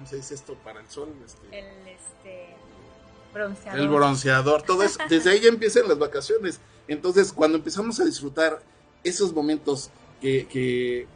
¿cómo 0.00 0.08
se 0.08 0.16
dice 0.16 0.34
esto? 0.34 0.54
Para 0.64 0.80
el 0.80 0.88
sol. 0.88 1.10
Este, 1.26 1.58
el 1.58 1.88
este, 1.88 2.56
bronceador. 3.34 3.80
El 3.80 3.88
bronceador, 3.88 4.62
todo 4.62 4.82
eso. 4.82 4.98
Desde 5.10 5.30
ahí 5.30 5.40
ya 5.40 5.50
empiezan 5.50 5.86
las 5.88 5.98
vacaciones. 5.98 6.58
Entonces, 6.88 7.34
cuando 7.34 7.58
empezamos 7.58 8.00
a 8.00 8.06
disfrutar 8.06 8.62
esos 9.04 9.34
momentos 9.34 9.90
que, 10.22 10.48
que, 10.48 11.06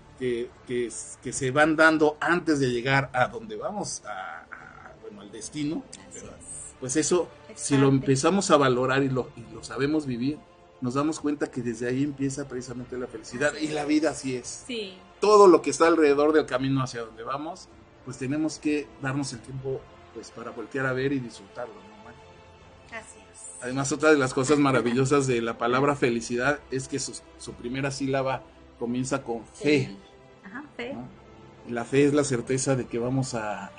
que, 0.67 1.33
se 1.33 1.51
van 1.51 1.77
dando 1.77 2.19
antes 2.21 2.61
de 2.61 2.67
llegar 2.69 3.11
a 3.15 3.29
donde 3.29 3.57
vamos, 3.57 4.03
a, 4.05 4.45
bueno, 5.01 5.23
al 5.23 5.33
destino, 5.33 5.83
pues 6.79 6.97
eso, 6.97 7.29
si 7.55 7.79
lo 7.79 7.89
empezamos 7.89 8.51
a 8.51 8.59
valorar 8.59 9.03
y 9.03 9.09
lo, 9.09 9.31
y 9.35 9.55
lo 9.55 9.65
sabemos 9.65 10.05
vivir, 10.05 10.39
nos 10.83 10.93
damos 10.93 11.21
cuenta 11.21 11.51
que 11.51 11.63
desde 11.63 11.89
ahí 11.89 12.05
empieza 12.05 12.47
precisamente 12.47 12.99
la 12.99 13.07
felicidad 13.07 13.55
y 13.59 13.69
la 13.69 13.87
vida 13.87 14.11
así 14.11 14.37
es. 14.37 14.65
Sí. 14.67 14.99
Todo 15.21 15.47
lo 15.47 15.63
que 15.63 15.71
está 15.71 15.87
alrededor 15.87 16.35
del 16.35 16.45
camino 16.45 16.83
hacia 16.83 17.01
donde 17.01 17.23
vamos, 17.23 17.69
pues 18.05 18.19
tenemos 18.19 18.59
que 18.59 18.87
darnos 19.01 19.33
el 19.33 19.41
tiempo 19.41 19.81
pues 20.13 20.31
para 20.31 20.51
voltear 20.51 20.87
a 20.87 20.93
ver 20.93 21.13
y 21.13 21.19
disfrutarlo, 21.19 21.75
¿no? 21.75 21.95
Así 22.97 23.19
es. 23.33 23.63
Además, 23.63 23.91
otra 23.91 24.11
de 24.11 24.19
las 24.19 24.33
cosas 24.33 24.59
maravillosas 24.59 25.27
de 25.27 25.41
la 25.41 25.59
palabra 25.59 25.97
felicidad 25.97 26.61
es 26.71 26.87
que 26.87 27.01
su, 27.01 27.53
primera 27.59 27.91
sílaba 27.91 28.43
comienza 28.79 29.23
con 29.23 29.45
fe. 29.47 29.97
Ajá, 30.45 30.65
fe. 30.77 30.95
La 31.69 31.85
fe 31.85 32.05
es 32.05 32.15
la 32.15 32.25
certeza 32.25 32.77
de 32.77 32.87
que 32.87 32.99
vamos 32.99 33.35
a, 33.35 33.73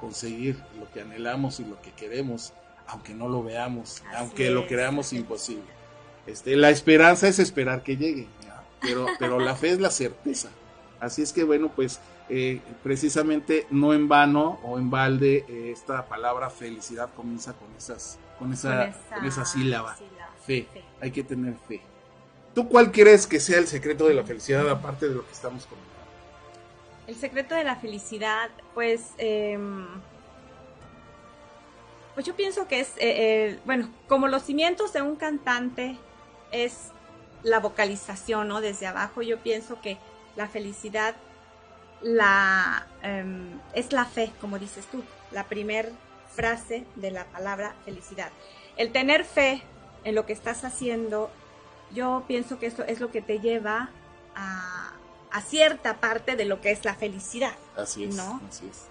conseguir 0.00 0.56
lo 0.78 0.90
que 0.92 1.00
anhelamos 1.00 1.58
y 1.58 1.64
lo 1.64 1.80
que 1.82 1.90
queremos, 1.90 2.52
aunque 2.86 3.14
no 3.14 3.28
lo 3.28 3.42
veamos, 3.42 4.02
aunque 4.16 4.48
lo 4.48 4.66
creamos 4.66 5.12
imposible. 5.12 5.64
Este, 6.26 6.54
la 6.54 6.70
esperanza 6.70 7.26
es 7.26 7.40
esperar 7.40 7.82
que 7.82 7.96
llegue, 7.96 8.28
pero, 8.80 9.06
pero 9.18 9.40
la 9.40 9.56
fe 9.56 9.70
es 9.70 9.80
la 9.80 9.90
certeza. 9.90 10.50
Así 11.00 11.22
es 11.22 11.32
que 11.32 11.42
bueno, 11.42 11.72
pues 11.74 12.00
eh, 12.30 12.60
precisamente 12.82 13.66
no 13.70 13.94
en 13.94 14.06
vano 14.06 14.60
o 14.62 14.78
en 14.78 14.90
balde 14.90 15.46
eh, 15.48 15.70
esta 15.72 16.06
palabra 16.06 16.50
felicidad 16.50 17.08
comienza 17.14 17.54
con 17.54 17.68
esas 17.76 18.18
con 18.38 18.52
esa, 18.52 18.94
con 19.14 19.24
esa, 19.24 19.44
sílaba, 19.44 19.96
fe. 20.46 20.68
Hay 21.00 21.10
que 21.10 21.24
tener 21.24 21.54
fe. 21.66 21.80
¿Tú 22.54 22.68
cuál 22.68 22.92
crees 22.92 23.26
que 23.26 23.40
sea 23.40 23.58
el 23.58 23.66
secreto 23.66 24.06
de 24.06 24.14
la 24.14 24.24
felicidad 24.24 24.68
aparte 24.68 25.08
de 25.08 25.14
lo 25.14 25.26
que 25.26 25.32
estamos 25.32 25.66
comentando? 25.66 25.88
El 27.06 27.16
secreto 27.16 27.54
de 27.54 27.64
la 27.64 27.76
felicidad, 27.76 28.50
pues, 28.74 29.12
em, 29.18 29.86
pues 32.14 32.26
yo 32.26 32.36
pienso 32.36 32.68
que 32.68 32.80
es, 32.80 32.92
eh, 32.98 33.58
bueno, 33.64 33.90
como 34.06 34.28
los 34.28 34.42
cimientos 34.42 34.92
de 34.92 35.02
un 35.02 35.16
cantante 35.16 35.96
es 36.52 36.92
la 37.42 37.58
vocalización, 37.58 38.48
¿no? 38.48 38.60
Desde 38.60 38.86
abajo, 38.86 39.22
yo 39.22 39.38
pienso 39.38 39.80
que 39.80 39.98
la 40.36 40.46
felicidad 40.48 41.16
la, 42.02 42.86
em, 43.02 43.60
es 43.74 43.92
la 43.92 44.04
fe, 44.04 44.32
como 44.40 44.58
dices 44.58 44.86
tú, 44.86 45.02
la 45.30 45.44
primer 45.44 45.92
frase 46.34 46.84
de 46.96 47.10
la 47.10 47.24
palabra 47.24 47.74
felicidad. 47.84 48.30
El 48.76 48.92
tener 48.92 49.24
fe 49.24 49.62
en 50.04 50.14
lo 50.14 50.26
que 50.26 50.32
estás 50.32 50.64
haciendo, 50.64 51.30
yo 51.92 52.24
pienso 52.28 52.58
que 52.58 52.66
eso 52.66 52.84
es 52.84 53.00
lo 53.00 53.10
que 53.10 53.22
te 53.22 53.40
lleva 53.40 53.90
a, 54.34 54.94
cierta 55.46 56.00
parte 56.00 56.34
de 56.34 56.44
lo 56.44 56.60
que 56.60 56.72
es 56.72 56.84
la 56.84 56.94
felicidad. 56.94 57.54
Así 57.76 58.04
es, 58.04 58.16
¿no? 58.16 58.40
así 58.48 58.66
es. 58.68 58.86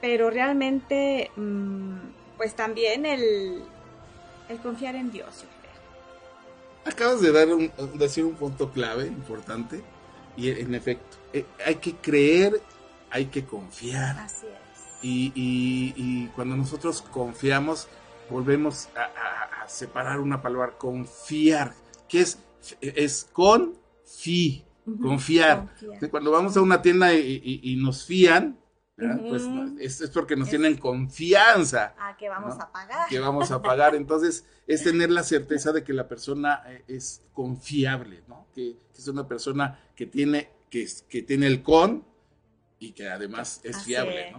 Pero 0.00 0.30
realmente, 0.30 1.30
mm, 1.36 1.96
pues 2.36 2.56
también 2.56 3.06
el, 3.06 3.62
el 4.48 4.58
confiar 4.58 4.96
en 4.96 5.12
Dios, 5.12 5.42
yo 5.42 5.48
creo. 5.60 6.92
Acabas 6.92 7.20
de 7.20 7.30
dar 7.30 7.48
un, 7.48 7.70
decir 7.94 8.24
un 8.24 8.34
punto 8.34 8.70
clave, 8.72 9.06
importante, 9.06 9.82
y 10.36 10.50
en 10.50 10.74
efecto, 10.74 11.16
eh, 11.32 11.44
hay 11.64 11.76
que 11.76 11.94
creer, 11.96 12.60
hay 13.10 13.26
que 13.26 13.44
confiar. 13.44 14.18
Así 14.18 14.46
es. 14.46 14.66
Y, 15.02 16.26
cuando 16.34 16.56
nosotros 16.56 17.02
confiamos, 17.02 17.88
volvemos 18.30 18.88
a, 18.96 19.66
separar 19.68 20.20
una 20.20 20.42
palabra, 20.42 20.72
confiar, 20.78 21.74
que 22.08 22.20
es, 22.20 22.38
es 22.80 23.28
con 23.32 23.74
fi, 24.04 24.64
confiar. 25.02 25.68
Cuando 26.10 26.30
vamos 26.30 26.56
a 26.56 26.60
una 26.60 26.82
tienda 26.82 27.12
y, 27.14 27.76
nos 27.76 28.04
fían, 28.04 28.58
pues 28.96 30.00
es, 30.00 30.10
porque 30.10 30.36
nos 30.36 30.48
tienen 30.48 30.76
confianza. 30.76 31.94
Ah, 31.98 32.16
que 32.16 32.28
vamos 32.28 32.58
a 32.58 32.72
pagar. 32.72 33.08
Que 33.08 33.18
vamos 33.18 33.50
a 33.50 33.60
pagar. 33.60 33.94
Entonces, 33.96 34.46
es 34.66 34.82
tener 34.82 35.10
la 35.10 35.22
certeza 35.22 35.72
de 35.72 35.84
que 35.84 35.92
la 35.92 36.08
persona 36.08 36.62
eh, 36.66 36.84
es 36.88 37.22
confiable, 37.32 38.22
¿no? 38.28 38.46
Que, 38.54 38.76
es 38.96 39.08
una 39.08 39.28
persona 39.28 39.78
que 39.94 40.06
tiene, 40.06 40.48
que, 40.70 40.88
que 41.08 41.22
tiene 41.22 41.46
el 41.46 41.62
con 41.62 42.04
y 42.78 42.92
que 42.92 43.08
además 43.08 43.60
es 43.62 43.82
fiable, 43.84 44.32
¿no? 44.32 44.38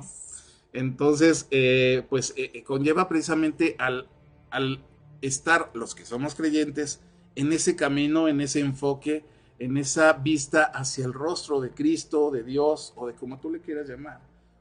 Entonces, 0.73 1.47
eh, 1.51 2.05
pues 2.09 2.33
eh, 2.35 2.51
eh, 2.53 2.63
conlleva 2.63 3.07
precisamente 3.07 3.75
al, 3.79 4.07
al 4.51 4.79
estar 5.21 5.71
los 5.73 5.95
que 5.95 6.05
somos 6.05 6.35
creyentes 6.35 6.99
en 7.35 7.53
ese 7.53 7.75
camino, 7.75 8.27
en 8.27 8.41
ese 8.41 8.59
enfoque, 8.59 9.23
en 9.59 9.77
esa 9.77 10.13
vista 10.13 10.63
hacia 10.63 11.05
el 11.05 11.13
rostro 11.13 11.61
de 11.61 11.71
Cristo, 11.71 12.31
de 12.31 12.43
Dios 12.43 12.93
o 12.95 13.07
de 13.07 13.13
como 13.13 13.39
tú 13.39 13.49
le 13.49 13.59
quieras 13.59 13.87
llamar. 13.87 14.19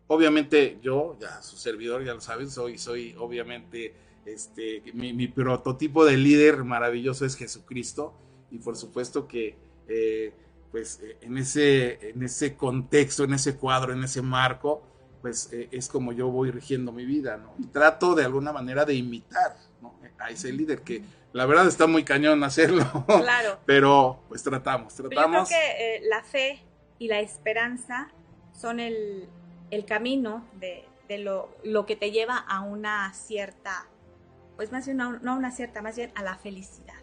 Obviamente 0.08 0.78
yo, 0.82 1.16
ya 1.20 1.42
su 1.42 1.56
servidor, 1.56 2.04
ya 2.04 2.14
lo 2.14 2.20
saben, 2.20 2.50
soy, 2.50 2.78
soy 2.78 3.14
obviamente, 3.18 3.94
este, 4.24 4.82
mi, 4.94 5.28
prototipo 5.28 6.04
de 6.04 6.16
líder 6.16 6.64
maravilloso 6.64 7.24
es 7.24 7.36
Jesucristo 7.36 8.14
y 8.50 8.58
por 8.58 8.76
supuesto 8.76 9.26
que, 9.26 9.56
pues 10.70 11.00
en 11.20 11.38
ese, 11.38 12.10
en 12.10 12.22
ese 12.22 12.56
contexto, 12.56 13.24
en 13.24 13.34
ese 13.34 13.56
cuadro, 13.56 13.92
en 13.92 14.04
ese 14.04 14.22
marco, 14.22 14.82
pues 15.26 15.52
eh, 15.52 15.68
es 15.72 15.88
como 15.88 16.12
yo 16.12 16.28
voy 16.28 16.52
rigiendo 16.52 16.92
mi 16.92 17.04
vida, 17.04 17.36
¿no? 17.36 17.54
Y 17.58 17.66
trato 17.66 18.14
de 18.14 18.24
alguna 18.24 18.52
manera 18.52 18.84
de 18.84 18.94
imitar 18.94 19.56
a 20.18 20.30
ese 20.30 20.52
líder 20.52 20.82
que 20.82 21.02
la 21.32 21.46
verdad 21.46 21.66
está 21.66 21.86
muy 21.86 22.04
cañón 22.04 22.44
hacerlo. 22.44 22.84
Claro. 23.06 23.58
Pero 23.66 24.20
pues 24.28 24.42
tratamos, 24.42 24.94
tratamos. 24.94 25.48
yo 25.50 25.56
creo 25.56 25.60
que 25.60 25.96
eh, 25.96 26.00
la 26.08 26.22
fe 26.22 26.62
y 26.98 27.08
la 27.08 27.20
esperanza 27.20 28.08
son 28.52 28.80
el, 28.80 29.28
camino 29.84 30.44
de, 30.54 30.84
lo, 31.18 31.86
que 31.86 31.96
te 31.96 32.10
lleva 32.10 32.36
a 32.36 32.60
una 32.60 33.12
cierta, 33.14 33.86
pues 34.56 34.72
más 34.72 34.86
bien 34.86 34.98
no 34.98 35.32
a 35.32 35.34
una 35.34 35.50
cierta, 35.50 35.82
más 35.82 35.96
bien 35.96 36.12
a 36.14 36.22
la 36.22 36.36
felicidad. 36.36 36.94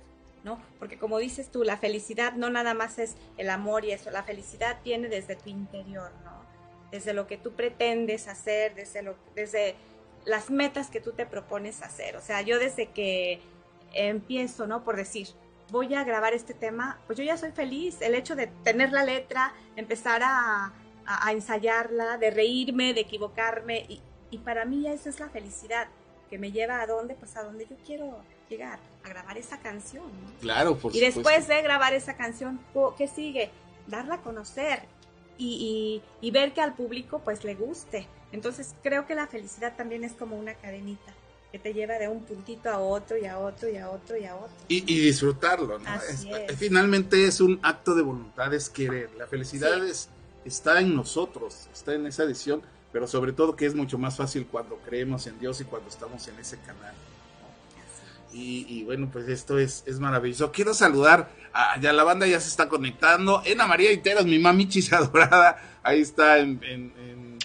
¿no? 0.43 0.61
Porque 0.77 0.97
como 0.97 1.19
dices 1.19 1.49
tú, 1.51 1.63
la 1.63 1.77
felicidad 1.77 2.33
no 2.33 2.49
nada 2.49 2.73
más 2.73 2.99
es 2.99 3.15
el 3.37 3.49
amor 3.49 3.85
y 3.85 3.91
eso, 3.91 4.11
la 4.11 4.23
felicidad 4.23 4.77
viene 4.83 5.07
desde 5.07 5.35
tu 5.35 5.49
interior, 5.49 6.11
¿no? 6.23 6.43
desde 6.91 7.13
lo 7.13 7.25
que 7.25 7.37
tú 7.37 7.53
pretendes 7.53 8.27
hacer, 8.27 8.75
desde, 8.75 9.01
lo, 9.01 9.15
desde 9.35 9.75
las 10.25 10.51
metas 10.51 10.89
que 10.89 11.01
tú 11.01 11.13
te 11.13 11.25
propones 11.25 11.81
hacer. 11.81 12.15
O 12.17 12.21
sea, 12.21 12.41
yo 12.41 12.59
desde 12.59 12.91
que 12.91 13.41
empiezo, 13.93 14.67
¿no? 14.67 14.83
Por 14.83 14.95
decir, 14.95 15.29
voy 15.71 15.95
a 15.95 16.03
grabar 16.03 16.33
este 16.33 16.53
tema, 16.53 16.99
pues 17.07 17.17
yo 17.17 17.25
ya 17.25 17.35
soy 17.35 17.51
feliz. 17.51 17.99
El 18.01 18.13
hecho 18.13 18.35
de 18.35 18.45
tener 18.45 18.91
la 18.91 19.03
letra, 19.03 19.53
empezar 19.75 20.21
a, 20.23 20.71
ensayarla, 21.31 22.17
de 22.17 22.31
reírme, 22.31 22.93
de 22.93 23.01
equivocarme, 23.01 23.85
y, 23.89 24.37
para 24.39 24.65
mí 24.65 24.87
esa 24.87 25.09
es 25.09 25.19
la 25.19 25.29
felicidad 25.29 25.87
que 26.29 26.39
me 26.39 26.51
lleva 26.51 26.81
a 26.81 26.87
dónde, 26.87 27.13
pues 27.13 27.35
a 27.37 27.43
donde 27.43 27.67
yo 27.67 27.75
quiero 27.85 28.17
llegar, 28.49 28.79
a 29.03 29.09
grabar 29.09 29.37
esa 29.37 29.59
canción. 29.59 30.05
Claro, 30.41 30.75
por 30.77 30.95
Y 30.95 30.99
después 30.99 31.47
de 31.47 31.61
grabar 31.61 31.93
esa 31.93 32.15
canción, 32.15 32.59
¿qué 32.97 33.07
sigue? 33.07 33.51
Darla 33.87 34.15
a 34.15 34.21
conocer, 34.21 34.87
y, 35.37 36.31
ver 36.31 36.53
que 36.53 36.61
al 36.61 36.75
público 36.75 37.21
pues 37.23 37.43
le 37.43 37.55
guste. 37.55 38.07
Entonces 38.31 38.73
creo 38.81 39.05
que 39.05 39.15
la 39.15 39.27
felicidad 39.27 39.75
también 39.75 40.03
es 40.03 40.13
como 40.13 40.37
una 40.37 40.55
cadenita 40.55 41.13
que 41.51 41.59
te 41.59 41.73
lleva 41.73 41.99
de 41.99 42.07
un 42.07 42.23
puntito 42.23 42.69
a 42.69 42.79
otro 42.79 43.15
y 43.15 43.27
a 43.27 43.37
otro 43.37 43.69
y 43.69 43.77
a 43.77 43.89
otro 43.89 44.17
y 44.17 44.25
a 44.25 44.35
otro. 44.35 44.55
Y, 44.67 44.81
disfrutarlo, 44.81 45.77
¿no? 45.77 45.89
Finalmente 46.57 47.27
es 47.27 47.39
un 47.41 47.59
acto 47.61 47.93
de 47.93 48.01
voluntad, 48.01 48.51
es 48.53 48.69
querer. 48.69 49.11
La 49.17 49.27
felicidad 49.27 49.85
está 50.45 50.79
en 50.79 50.95
nosotros, 50.95 51.67
está 51.73 51.93
en 51.93 52.07
esa 52.07 52.23
edición, 52.23 52.61
pero 52.91 53.07
sobre 53.07 53.33
todo 53.33 53.55
que 53.55 53.65
es 53.65 53.75
mucho 53.75 53.97
más 53.97 54.17
fácil 54.17 54.47
cuando 54.47 54.77
creemos 54.77 55.27
en 55.27 55.39
Dios 55.39 55.61
y 55.61 55.65
cuando 55.65 55.89
estamos 55.89 56.27
en 56.27 56.39
ese 56.39 56.59
canal. 56.59 56.93
Y, 58.35 58.83
bueno, 58.85 59.09
pues 59.13 59.29
esto 59.29 59.59
es, 59.59 59.83
maravilloso. 59.99 60.51
Quiero 60.51 60.73
saludar 60.73 61.29
a, 61.53 61.79
ya 61.79 61.93
la 61.93 62.03
banda 62.03 62.25
ya 62.25 62.39
se 62.39 62.49
está 62.49 62.67
conectando. 62.67 63.43
Ena 63.45 63.67
María 63.67 63.91
Iteras, 63.91 64.25
mi 64.25 64.39
mami 64.39 64.67
adorada, 64.91 65.79
ahí 65.83 66.01
está 66.01 66.39
en... 66.39 66.59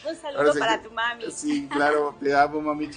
un 0.07 0.17
saludo 0.17 0.55
para 0.59 0.83
tu 0.83 0.91
mami. 0.91 1.25
Sí, 1.31 1.69
claro, 1.71 2.15
te 2.21 2.35
amo, 2.35 2.61
mami 2.61 2.89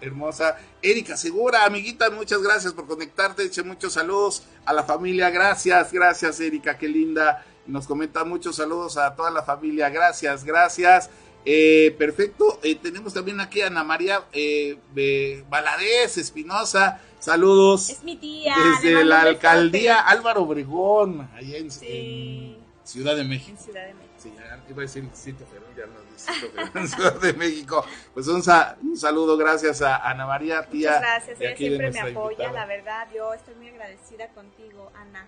hermosa. 0.00 0.56
Erika 0.80 1.16
Segura, 1.16 1.64
amiguita, 1.64 2.10
muchas 2.10 2.42
gracias 2.42 2.72
por 2.72 2.86
conectarte. 2.86 3.44
Eche 3.44 3.62
muchos 3.62 3.94
saludos 3.94 4.44
a 4.64 4.72
la 4.72 4.82
familia. 4.84 5.30
Gracias, 5.30 5.92
gracias, 5.92 6.40
Erika, 6.40 6.76
qué 6.76 6.88
linda. 6.88 7.44
Nos 7.66 7.86
comenta 7.86 8.24
muchos 8.24 8.56
saludos 8.56 8.96
a 8.96 9.14
toda 9.14 9.30
la 9.30 9.42
familia. 9.42 9.88
Gracias, 9.88 10.44
gracias. 10.44 11.10
Eh, 11.44 11.94
perfecto. 11.98 12.60
Eh, 12.62 12.76
tenemos 12.76 13.14
también 13.14 13.40
aquí 13.40 13.60
a 13.60 13.66
Ana 13.66 13.84
María 13.84 14.24
eh, 14.32 14.78
Valadez 15.48 16.18
Espinosa. 16.18 17.00
Saludos. 17.18 17.88
Es 17.90 18.02
mi 18.02 18.16
tía. 18.16 18.54
Desde 18.82 19.04
la 19.04 19.22
alcaldía 19.22 20.00
Álvaro 20.00 20.42
Obregón, 20.42 21.28
allá 21.34 21.56
en, 21.56 21.70
Ciudad 22.82 23.14
de 23.14 23.24
México. 23.24 23.56
En 23.56 23.64
Ciudad 23.64 23.86
de 23.86 23.94
México. 23.94 24.11
Sí, 24.22 24.32
iba 24.70 24.78
a 24.78 24.80
decir 24.82 25.08
sitio, 25.14 25.44
pero 25.50 25.64
ya 25.76 25.92
dice 26.12 26.86
Ciudad 26.94 27.20
de 27.20 27.32
México. 27.32 27.84
Pues 28.14 28.28
un, 28.28 28.40
saludo, 28.40 29.36
gracias 29.36 29.82
a 29.82 29.96
Ana 29.96 30.26
María, 30.26 30.64
tía. 30.66 30.90
Muchas 30.90 31.00
gracias, 31.00 31.40
ella 31.40 31.56
siempre 31.56 31.90
me 31.90 32.00
apoya, 32.00 32.52
la 32.52 32.66
verdad. 32.66 33.08
Yo 33.12 33.34
estoy 33.34 33.56
muy 33.56 33.70
agradecida 33.70 34.28
contigo, 34.28 34.92
Ana. 34.94 35.26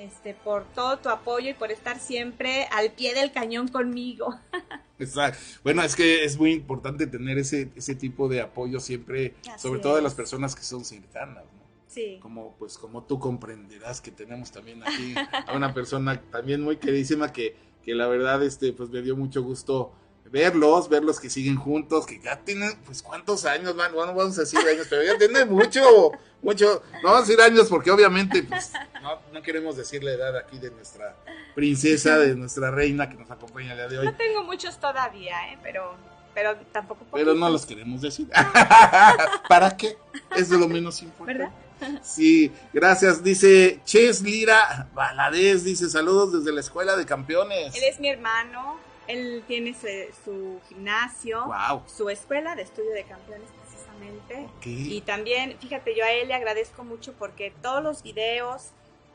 este, 0.00 0.34
por 0.34 0.64
todo 0.74 0.98
tu 0.98 1.08
apoyo 1.08 1.50
y 1.50 1.54
por 1.54 1.70
estar 1.70 2.00
siempre 2.00 2.66
al 2.72 2.90
pie 2.90 3.14
del 3.14 3.30
cañón 3.30 3.68
conmigo. 3.68 4.34
Exacto. 4.98 5.38
Bueno, 5.62 5.84
es 5.84 5.94
que 5.94 6.24
es 6.24 6.36
muy 6.36 6.52
importante 6.52 7.06
tener 7.06 7.38
ese, 7.38 7.70
ese 7.76 7.94
tipo 7.94 8.28
de 8.28 8.40
apoyo 8.40 8.80
siempre, 8.80 9.36
sobre 9.56 9.78
todo 9.78 9.94
de 9.94 10.02
las 10.02 10.14
personas 10.14 10.56
que 10.56 10.62
son 10.64 10.84
cercanas, 10.84 11.44
¿no? 11.44 11.66
Sí. 11.86 12.18
Como, 12.20 12.56
pues, 12.58 12.76
como 12.76 13.04
tú 13.04 13.20
comprenderás 13.20 14.00
que 14.00 14.10
tenemos 14.10 14.50
también 14.50 14.82
aquí 14.82 15.14
a 15.46 15.56
una 15.56 15.72
persona 15.72 16.20
también 16.30 16.60
muy 16.60 16.76
queridísima 16.76 17.32
que, 17.32 17.65
que 17.86 17.94
la 17.94 18.08
verdad, 18.08 18.42
este, 18.42 18.72
pues 18.72 18.90
me 18.90 19.00
dio 19.00 19.16
mucho 19.16 19.44
gusto 19.44 19.92
verlos, 20.24 20.88
verlos 20.88 21.20
que 21.20 21.30
siguen 21.30 21.54
juntos, 21.54 22.04
que 22.04 22.20
ya 22.20 22.40
tienen, 22.40 22.76
pues, 22.84 23.00
¿cuántos 23.00 23.44
años 23.44 23.76
van? 23.76 23.94
Bueno, 23.94 24.12
vamos 24.12 24.36
a 24.38 24.40
decir 24.40 24.58
años, 24.58 24.88
pero 24.90 25.04
ya 25.04 25.16
tienen 25.16 25.48
mucho, 25.48 26.10
mucho, 26.42 26.82
no 26.94 27.10
vamos 27.10 27.18
a 27.18 27.26
decir 27.26 27.40
años 27.40 27.68
porque 27.68 27.92
obviamente, 27.92 28.42
pues, 28.42 28.72
no, 29.00 29.20
no 29.32 29.40
queremos 29.40 29.76
decir 29.76 30.02
la 30.02 30.10
edad 30.10 30.36
aquí 30.36 30.58
de 30.58 30.72
nuestra 30.72 31.14
princesa, 31.54 32.18
de 32.18 32.34
nuestra 32.34 32.72
reina 32.72 33.08
que 33.08 33.14
nos 33.14 33.30
acompaña 33.30 33.70
el 33.70 33.78
día 33.78 33.88
de 33.88 33.98
hoy. 34.00 34.06
No 34.06 34.16
tengo 34.16 34.42
muchos 34.42 34.78
todavía, 34.80 35.52
¿eh? 35.52 35.58
Pero, 35.62 35.94
pero 36.34 36.56
tampoco 36.72 37.06
Pero 37.12 37.34
no 37.34 37.48
los 37.48 37.64
queremos 37.64 38.02
decir. 38.02 38.28
¿Para 39.48 39.76
qué? 39.76 39.96
Es 40.34 40.50
de 40.50 40.58
lo 40.58 40.66
menos 40.66 41.02
importante. 41.02 41.44
¿Verdad? 41.44 41.65
Sí, 42.02 42.52
gracias. 42.72 43.22
Dice 43.22 43.80
Ches 43.84 44.22
Lira 44.22 44.88
Valadez, 44.94 45.64
dice 45.64 45.88
saludos 45.90 46.32
desde 46.32 46.52
la 46.52 46.60
Escuela 46.60 46.96
de 46.96 47.04
Campeones. 47.06 47.74
Él 47.74 47.84
es 47.84 48.00
mi 48.00 48.08
hermano, 48.08 48.78
él 49.08 49.42
tiene 49.46 49.74
su, 49.74 49.86
su 50.24 50.60
gimnasio, 50.68 51.44
Wow. 51.46 51.82
su 51.86 52.08
escuela 52.08 52.54
de 52.54 52.62
estudio 52.62 52.90
de 52.92 53.04
campeones 53.04 53.48
precisamente. 53.60 54.48
Y 54.64 55.00
también, 55.02 55.56
fíjate, 55.60 55.94
yo 55.96 56.04
a 56.04 56.10
él 56.12 56.28
le 56.28 56.34
agradezco 56.34 56.84
mucho 56.84 57.12
porque 57.18 57.52
todos 57.62 57.82
los 57.82 58.02
videos 58.02 58.70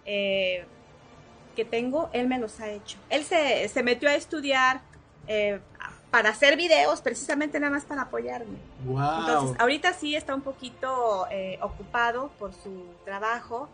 eh, 0.05 0.65
que 1.55 1.65
tengo, 1.65 2.09
él 2.13 2.27
me 2.27 2.39
los 2.39 2.59
ha 2.59 2.69
hecho. 2.69 2.97
Él 3.09 3.23
se, 3.25 3.67
se 3.69 3.83
metió 3.83 4.07
a 4.09 4.15
estudiar 4.15 4.81
eh, 5.27 5.59
para 6.11 6.29
hacer 6.29 6.57
videos, 6.57 7.01
precisamente 7.01 7.59
nada 7.59 7.71
más 7.73 7.85
para 7.85 8.03
apoyarme. 8.03 8.57
Wow. 8.85 9.19
Entonces, 9.21 9.59
ahorita 9.61 9.93
sí 9.93 10.15
está 10.15 10.35
un 10.35 10.41
poquito 10.41 11.25
eh, 11.31 11.57
ocupado 11.61 12.31
por 12.37 12.53
su 12.53 12.83
trabajo. 13.05 13.69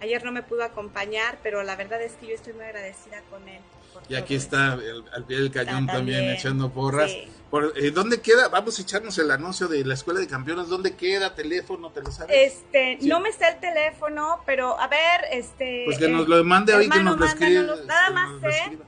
Ayer 0.00 0.24
no 0.24 0.30
me 0.32 0.42
pudo 0.42 0.62
acompañar, 0.64 1.38
pero 1.42 1.62
la 1.62 1.76
verdad 1.76 2.02
es 2.02 2.12
que 2.14 2.26
yo 2.26 2.34
estoy 2.34 2.52
muy 2.52 2.64
agradecida 2.64 3.20
con 3.30 3.48
él. 3.48 3.60
Y 4.08 4.14
aquí 4.14 4.34
está 4.36 4.74
el- 4.74 5.04
al 5.12 5.24
pie 5.24 5.38
del 5.38 5.50
cañón 5.50 5.84
Está 5.84 5.94
también, 5.94 6.18
también, 6.18 6.36
echando 6.36 6.70
porras. 6.70 7.10
Sí. 7.10 7.28
Por- 7.50 7.72
eh, 7.76 7.90
¿Dónde 7.90 8.20
queda? 8.20 8.48
Vamos 8.48 8.78
a 8.78 8.82
echarnos 8.82 9.18
el 9.18 9.30
anuncio 9.30 9.66
de 9.66 9.84
la 9.84 9.94
Escuela 9.94 10.20
de 10.20 10.28
Campeones. 10.28 10.68
¿Dónde 10.68 10.94
queda? 10.94 11.34
¿Teléfono? 11.34 11.90
¿Te 11.90 12.02
lo 12.02 12.10
sabes? 12.12 12.36
Este, 12.54 12.98
Sí. 13.00 13.08
no 13.08 13.18
me 13.20 13.32
sé 13.32 13.48
el 13.48 13.58
teléfono, 13.60 14.40
pero 14.46 14.78
a 14.78 14.86
ver, 14.86 15.22
este. 15.32 15.82
pues 15.86 15.98
que 15.98 16.04
eh, 16.04 16.08
nos 16.10 16.28
lo 16.28 16.44
mande 16.44 16.74
hoy, 16.74 16.88
que 16.88 17.00
nos 17.02 17.18
lo 17.18 17.24
escriba. 17.26 17.62
Nada 17.86 18.06
que 18.08 18.12
más 18.12 18.30
sé 18.54 18.78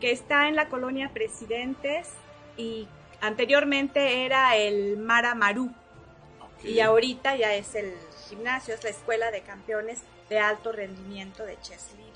que 0.00 0.10
está 0.10 0.48
en 0.48 0.56
la 0.56 0.68
colonia 0.68 1.10
Presidentes 1.12 2.08
y 2.56 2.86
anteriormente 3.20 4.24
era 4.24 4.56
el 4.56 4.96
Mara 4.98 5.34
Maru 5.34 5.66
Ok. 6.40 6.64
y 6.64 6.80
ahorita 6.80 7.36
ya 7.36 7.54
es 7.54 7.74
el 7.74 7.92
gimnasio, 8.28 8.74
es 8.74 8.82
la 8.84 8.90
escuela 8.90 9.30
de 9.30 9.42
campeones 9.42 10.00
de 10.28 10.38
alto 10.38 10.72
rendimiento 10.72 11.44
de 11.44 11.56
Chesley. 11.60 12.06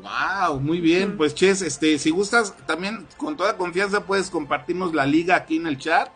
Wow, 0.00 0.58
muy 0.60 0.80
bien. 0.80 1.18
Pues 1.18 1.34
Ches, 1.34 1.60
este, 1.60 1.98
si 1.98 2.10
gustas, 2.10 2.54
también 2.66 3.06
con 3.18 3.36
toda 3.36 3.56
confianza 3.58 4.04
puedes 4.06 4.30
compartirnos 4.30 4.94
la 4.94 5.04
liga 5.04 5.36
aquí 5.36 5.56
en 5.56 5.66
el 5.66 5.76
chat 5.78 6.08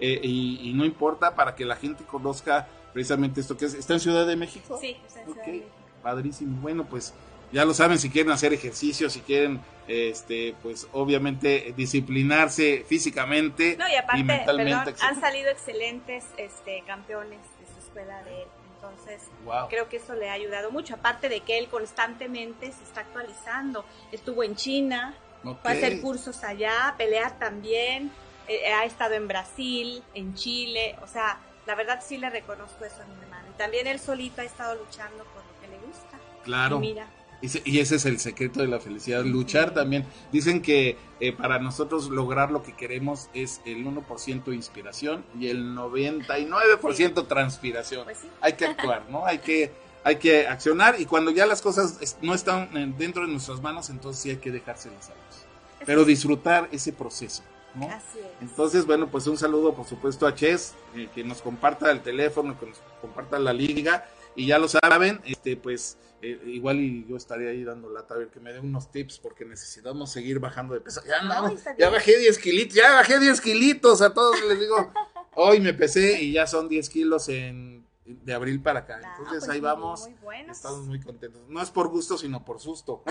eh, 0.00 0.18
y, 0.22 0.58
y 0.68 0.72
no 0.74 0.84
importa 0.84 1.36
para 1.36 1.54
que 1.54 1.64
la 1.64 1.76
gente 1.76 2.02
conozca 2.04 2.66
precisamente 2.92 3.40
esto 3.40 3.56
que 3.56 3.66
es. 3.66 3.74
¿Está 3.74 3.94
en 3.94 4.00
Ciudad 4.00 4.26
de 4.26 4.34
México? 4.34 4.78
Sí, 4.80 4.96
es 5.06 5.16
en 5.16 5.26
Ciudad 5.26 5.44
de 5.46 5.52
México. 5.52 5.68
padrísimo. 6.02 6.60
Bueno, 6.60 6.84
pues 6.86 7.14
ya 7.52 7.64
lo 7.64 7.74
saben, 7.74 7.98
si 7.98 8.10
quieren 8.10 8.32
hacer 8.32 8.52
ejercicio, 8.52 9.10
si 9.10 9.20
quieren, 9.20 9.60
este, 9.88 10.54
pues 10.62 10.86
obviamente 10.92 11.68
eh, 11.68 11.72
disciplinarse 11.76 12.84
físicamente 12.88 13.76
No, 13.78 13.88
y 13.88 13.94
aparte, 13.96 14.22
mentalmente. 14.22 14.92
perdón, 14.92 14.94
han 15.02 15.20
salido 15.20 15.50
excelentes 15.50 16.24
este, 16.36 16.82
campeones 16.86 17.40
de 17.58 17.66
su 17.72 17.78
escuela 17.86 18.22
de 18.22 18.42
él. 18.42 18.48
Entonces, 18.76 19.22
Wow. 19.44 19.68
creo 19.68 19.88
que 19.88 19.98
eso 19.98 20.14
le 20.14 20.30
ha 20.30 20.32
ayudado 20.32 20.70
mucho. 20.70 20.94
Aparte 20.94 21.28
de 21.28 21.40
que 21.40 21.58
él 21.58 21.68
constantemente 21.68 22.72
se 22.72 22.82
está 22.84 23.02
actualizando. 23.02 23.84
Estuvo 24.12 24.42
en 24.42 24.56
China, 24.56 25.14
Ok. 25.44 25.58
fue 25.62 25.70
a 25.72 25.74
hacer 25.74 26.00
cursos 26.00 26.42
allá, 26.44 26.94
pelear 26.96 27.38
también. 27.38 28.10
eh, 28.48 28.72
ha 28.72 28.84
estado 28.84 29.14
en 29.14 29.28
Brasil, 29.28 30.02
en 30.14 30.34
Chile. 30.34 30.96
O 31.02 31.06
sea, 31.06 31.38
la 31.66 31.76
verdad 31.76 32.02
sí 32.04 32.16
le 32.18 32.30
reconozco 32.30 32.84
eso 32.84 33.00
a 33.00 33.06
mi 33.06 33.22
hermano. 33.22 33.46
Y 33.54 33.56
también 33.58 33.86
él 33.86 34.00
solito 34.00 34.40
ha 34.40 34.44
estado 34.44 34.74
luchando 34.74 35.22
por 35.24 35.36
lo 35.44 35.60
que 35.60 35.68
le 35.68 35.78
gusta. 35.86 36.18
Claro. 36.42 36.76
Y 36.78 36.80
mira, 36.80 37.06
Y 37.42 37.78
ese 37.78 37.96
es 37.96 38.04
el 38.04 38.18
secreto 38.18 38.60
de 38.60 38.68
la 38.68 38.80
felicidad, 38.80 39.24
luchar 39.24 39.72
también. 39.72 40.04
Dicen 40.30 40.60
que 40.60 40.98
eh, 41.20 41.32
para 41.32 41.58
nosotros 41.58 42.10
lograr 42.10 42.50
lo 42.50 42.62
que 42.62 42.74
queremos 42.74 43.30
es 43.32 43.62
el 43.64 43.84
1% 43.84 44.54
inspiración 44.54 45.24
y 45.38 45.48
el 45.48 45.74
99% 45.74 47.26
transpiración. 47.26 48.04
pues 48.04 48.18
sí. 48.18 48.28
Hay 48.40 48.54
que 48.54 48.66
actuar, 48.66 49.06
¿no? 49.08 49.24
Hay 49.24 49.38
que, 49.38 49.72
hay 50.04 50.16
que 50.16 50.46
accionar 50.46 51.00
y 51.00 51.06
cuando 51.06 51.30
ya 51.30 51.46
las 51.46 51.62
cosas 51.62 52.18
no 52.20 52.34
están 52.34 52.76
eh, 52.76 52.92
dentro 52.98 53.22
de 53.26 53.32
nuestras 53.32 53.62
manos, 53.62 53.88
entonces 53.88 54.22
sí 54.22 54.30
hay 54.30 54.36
que 54.36 54.50
dejárselas 54.50 55.08
a 55.08 55.14
Dios. 55.14 55.46
Pero 55.86 56.04
disfrutar 56.04 56.68
ese 56.72 56.92
proceso, 56.92 57.42
¿no? 57.74 57.86
Así 57.86 58.18
es. 58.18 58.26
Entonces, 58.42 58.84
bueno, 58.84 59.08
pues 59.08 59.26
un 59.26 59.38
saludo 59.38 59.72
por 59.74 59.86
supuesto 59.86 60.26
a 60.26 60.34
Ches, 60.34 60.74
eh, 60.94 61.08
que 61.14 61.24
nos 61.24 61.40
comparta 61.40 61.90
el 61.90 62.02
teléfono, 62.02 62.58
que 62.60 62.66
nos 62.66 62.82
comparta 63.00 63.38
la 63.38 63.54
liga, 63.54 64.06
y 64.36 64.46
ya 64.46 64.58
lo 64.58 64.68
saben, 64.68 65.20
este, 65.24 65.56
pues 65.56 65.98
eh, 66.22 66.38
igual 66.46 66.80
y 66.80 67.06
yo 67.08 67.16
estaría 67.16 67.50
ahí 67.50 67.64
dando 67.64 67.90
lata 67.90 68.14
a 68.14 68.18
ver 68.18 68.28
que 68.28 68.40
me 68.40 68.52
dé 68.52 68.60
unos 68.60 68.90
tips, 68.90 69.18
porque 69.18 69.44
necesitamos 69.44 70.12
seguir 70.12 70.38
bajando 70.38 70.74
de 70.74 70.80
peso. 70.80 71.02
Ya 71.06 71.22
No, 71.22 71.54
ya 71.78 71.90
bajé 71.90 72.18
10 72.18 72.38
kilitos, 72.38 72.74
ya 72.74 72.92
bajé 72.92 73.18
10 73.18 73.40
kilitos, 73.40 74.02
a 74.02 74.12
todos 74.12 74.36
les 74.46 74.60
digo, 74.60 74.92
hoy 75.34 75.60
me 75.60 75.72
pesé 75.72 76.22
y 76.22 76.32
ya 76.32 76.46
son 76.46 76.68
10 76.68 76.88
kilos 76.90 77.28
en, 77.28 77.79
de 78.22 78.34
abril 78.34 78.62
para 78.62 78.80
acá. 78.80 79.00
Ah, 79.04 79.14
Entonces 79.18 79.40
pues 79.44 79.48
ahí 79.50 79.60
vamos, 79.60 80.02
Muy 80.02 80.14
buenos. 80.22 80.56
estamos 80.56 80.86
muy 80.86 81.00
contentos. 81.00 81.42
No 81.48 81.60
es 81.62 81.70
por 81.70 81.88
gusto, 81.88 82.16
sino 82.18 82.44
por 82.44 82.60
susto. 82.60 83.02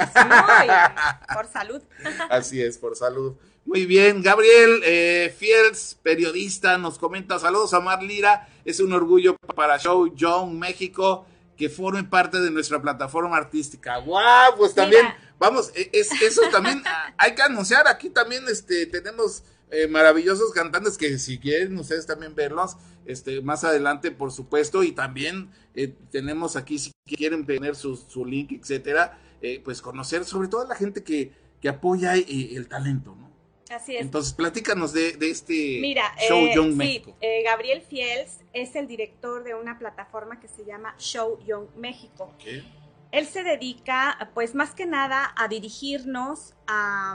Por 1.34 1.48
salud. 1.48 1.82
Así 2.30 2.62
es, 2.62 2.78
por 2.78 2.96
salud. 2.96 3.36
Muy 3.66 3.86
bien, 3.86 4.22
Gabriel 4.24 4.82
eh, 4.84 5.34
Fields, 5.38 5.98
periodista, 6.02 6.78
nos 6.78 6.98
comenta 6.98 7.38
saludos 7.40 7.74
a 7.74 7.80
Mar 7.80 8.02
Lira. 8.02 8.48
Es 8.66 8.80
un 8.80 8.94
orgullo 8.94 9.36
para 9.56 9.78
Show 9.78 10.14
Young 10.16 10.54
México 10.54 11.26
que 11.56 11.70
formen 11.70 12.10
parte 12.10 12.40
de 12.40 12.52
nuestra 12.52 12.82
plataforma 12.82 13.36
artística. 13.36 13.98
¡Guau! 13.98 14.56
Pues 14.58 14.74
también, 14.74 15.04
Mira. 15.06 15.18
vamos, 15.38 15.72
e- 15.76 15.90
es, 15.94 16.10
eso 16.22 16.42
también 16.52 16.82
hay 17.18 17.36
que 17.36 17.42
anunciar. 17.42 17.88
Aquí 17.88 18.10
también 18.10 18.46
este, 18.50 18.86
tenemos 18.86 19.44
eh, 19.72 19.88
maravillosos 19.88 20.52
cantantes 20.52 20.98
que 20.98 21.18
si 21.20 21.38
quieren 21.40 21.78
ustedes 21.78 22.06
también 22.06 22.36
verlos, 22.36 22.78
este, 23.06 23.42
más 23.42 23.64
adelante, 23.64 24.12
por 24.12 24.32
supuesto. 24.32 24.84
Y 24.84 24.92
también 24.92 25.50
eh, 25.76 25.94
tenemos 26.12 26.56
aquí, 26.56 26.80
si 26.80 26.92
quieren 27.06 27.46
tener 27.46 27.76
su, 27.76 27.96
su 27.96 28.26
link, 28.26 28.52
etcétera, 28.52 29.20
eh, 29.42 29.62
pues 29.64 29.82
conocer 29.82 30.26
sobre 30.26 30.48
todo 30.48 30.62
a 30.62 30.68
la 30.68 30.76
gente 30.76 31.04
que, 31.04 31.32
que 31.62 31.70
apoya 31.70 32.16
el 32.16 32.68
talento, 32.68 33.16
¿no? 33.16 33.30
Así 33.70 33.96
es. 33.96 34.02
Entonces, 34.02 34.34
platícanos 34.34 34.94
de, 34.94 35.14
de 35.14 35.30
este 35.30 35.78
Mira, 35.80 36.12
Show 36.28 36.40
eh, 36.40 36.56
Young 36.56 36.72
sí, 36.72 36.76
México. 36.76 37.16
eh, 37.22 37.44
Gabriel 37.44 37.82
Fields 37.82 38.40
es 38.52 38.76
el 38.76 38.88
director 38.88 39.44
de 39.44 39.54
una 39.54 39.78
plataforma 39.78 40.40
que 40.40 40.48
se 40.48 40.66
llama 40.66 40.96
Show 40.98 41.38
Young 41.46 41.68
México. 41.78 42.34
Ok. 42.34 42.64
Él 43.12 43.28
se 43.28 43.44
dedica, 43.44 44.32
pues 44.34 44.56
más 44.56 44.72
que 44.74 44.88
nada, 44.88 45.34
a 45.38 45.48
dirigirnos, 45.48 46.56
a, 46.68 47.14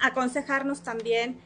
a 0.00 0.06
aconsejarnos 0.06 0.82
también, 0.82 1.40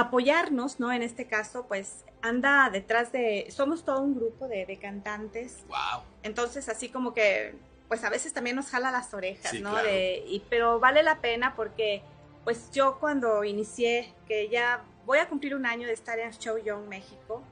apoyarnos, 0.00 0.80
¿no? 0.80 0.92
En 0.92 1.02
este 1.02 1.26
caso, 1.26 1.66
pues 1.66 2.04
anda 2.22 2.68
detrás 2.70 3.12
de, 3.12 3.46
somos 3.50 3.84
todo 3.84 4.00
un 4.02 4.14
grupo 4.14 4.48
de, 4.48 4.66
de 4.66 4.76
cantantes, 4.78 5.58
Wow. 5.68 6.02
entonces 6.22 6.68
así 6.68 6.88
como 6.88 7.14
que, 7.14 7.54
pues 7.88 8.04
a 8.04 8.10
veces 8.10 8.32
también 8.32 8.56
nos 8.56 8.68
jala 8.70 8.90
las 8.90 9.12
orejas, 9.14 9.50
Sí, 9.50 9.60
¿no? 9.60 9.70
claro. 9.70 9.86
De, 9.88 10.24
y, 10.26 10.40
pero 10.50 10.78
vale 10.80 11.02
la 11.02 11.20
pena 11.20 11.54
porque, 11.56 12.02
pues 12.44 12.70
yo 12.72 12.98
cuando 13.00 13.44
inicié, 13.44 14.12
que 14.26 14.48
ya 14.48 14.82
voy 15.06 15.18
a 15.18 15.28
cumplir 15.28 15.54
un 15.54 15.64
año 15.66 15.86
de 15.86 15.92
estar 15.94 16.18
en 16.18 16.32
Show 16.32 16.58
Young 16.58 16.86
México, 16.88 17.42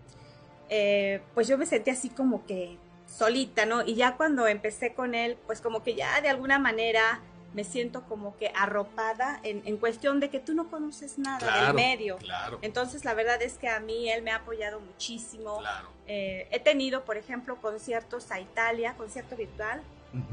eh, 0.68 1.22
pues 1.34 1.46
yo 1.48 1.56
me 1.58 1.66
sentí 1.66 1.90
así 1.90 2.08
como 2.10 2.44
que 2.46 2.76
solita, 3.06 3.66
¿no? 3.66 3.82
Y 3.84 3.94
ya 3.94 4.16
cuando 4.16 4.46
empecé 4.48 4.94
con 4.94 5.14
él, 5.14 5.38
pues 5.46 5.60
como 5.60 5.82
que 5.82 5.94
ya 5.94 6.20
de 6.20 6.28
alguna 6.28 6.58
manera 6.58 7.20
me 7.56 7.64
siento 7.64 8.04
como 8.04 8.36
que 8.36 8.52
arropada 8.54 9.40
en, 9.42 9.62
en 9.64 9.78
cuestión 9.78 10.20
de 10.20 10.28
que 10.30 10.38
tú 10.40 10.54
no 10.54 10.68
conoces 10.70 11.18
nada 11.18 11.38
Claro, 11.38 11.66
del 11.68 11.74
medio. 11.74 12.18
Claro, 12.18 12.58
Entonces 12.60 13.04
la 13.06 13.14
verdad 13.14 13.40
es 13.42 13.54
que 13.54 13.68
a 13.68 13.80
mí 13.80 14.10
él 14.10 14.22
me 14.22 14.30
ha 14.30 14.36
apoyado 14.36 14.78
muchísimo. 14.78 15.58
claro. 15.58 15.88
Eh, 16.06 16.46
he 16.52 16.60
tenido, 16.60 17.04
por 17.06 17.16
ejemplo, 17.16 17.56
conciertos 17.60 18.30
a 18.30 18.38
Italia, 18.40 18.94
concierto 18.96 19.34
virtual, 19.36 19.82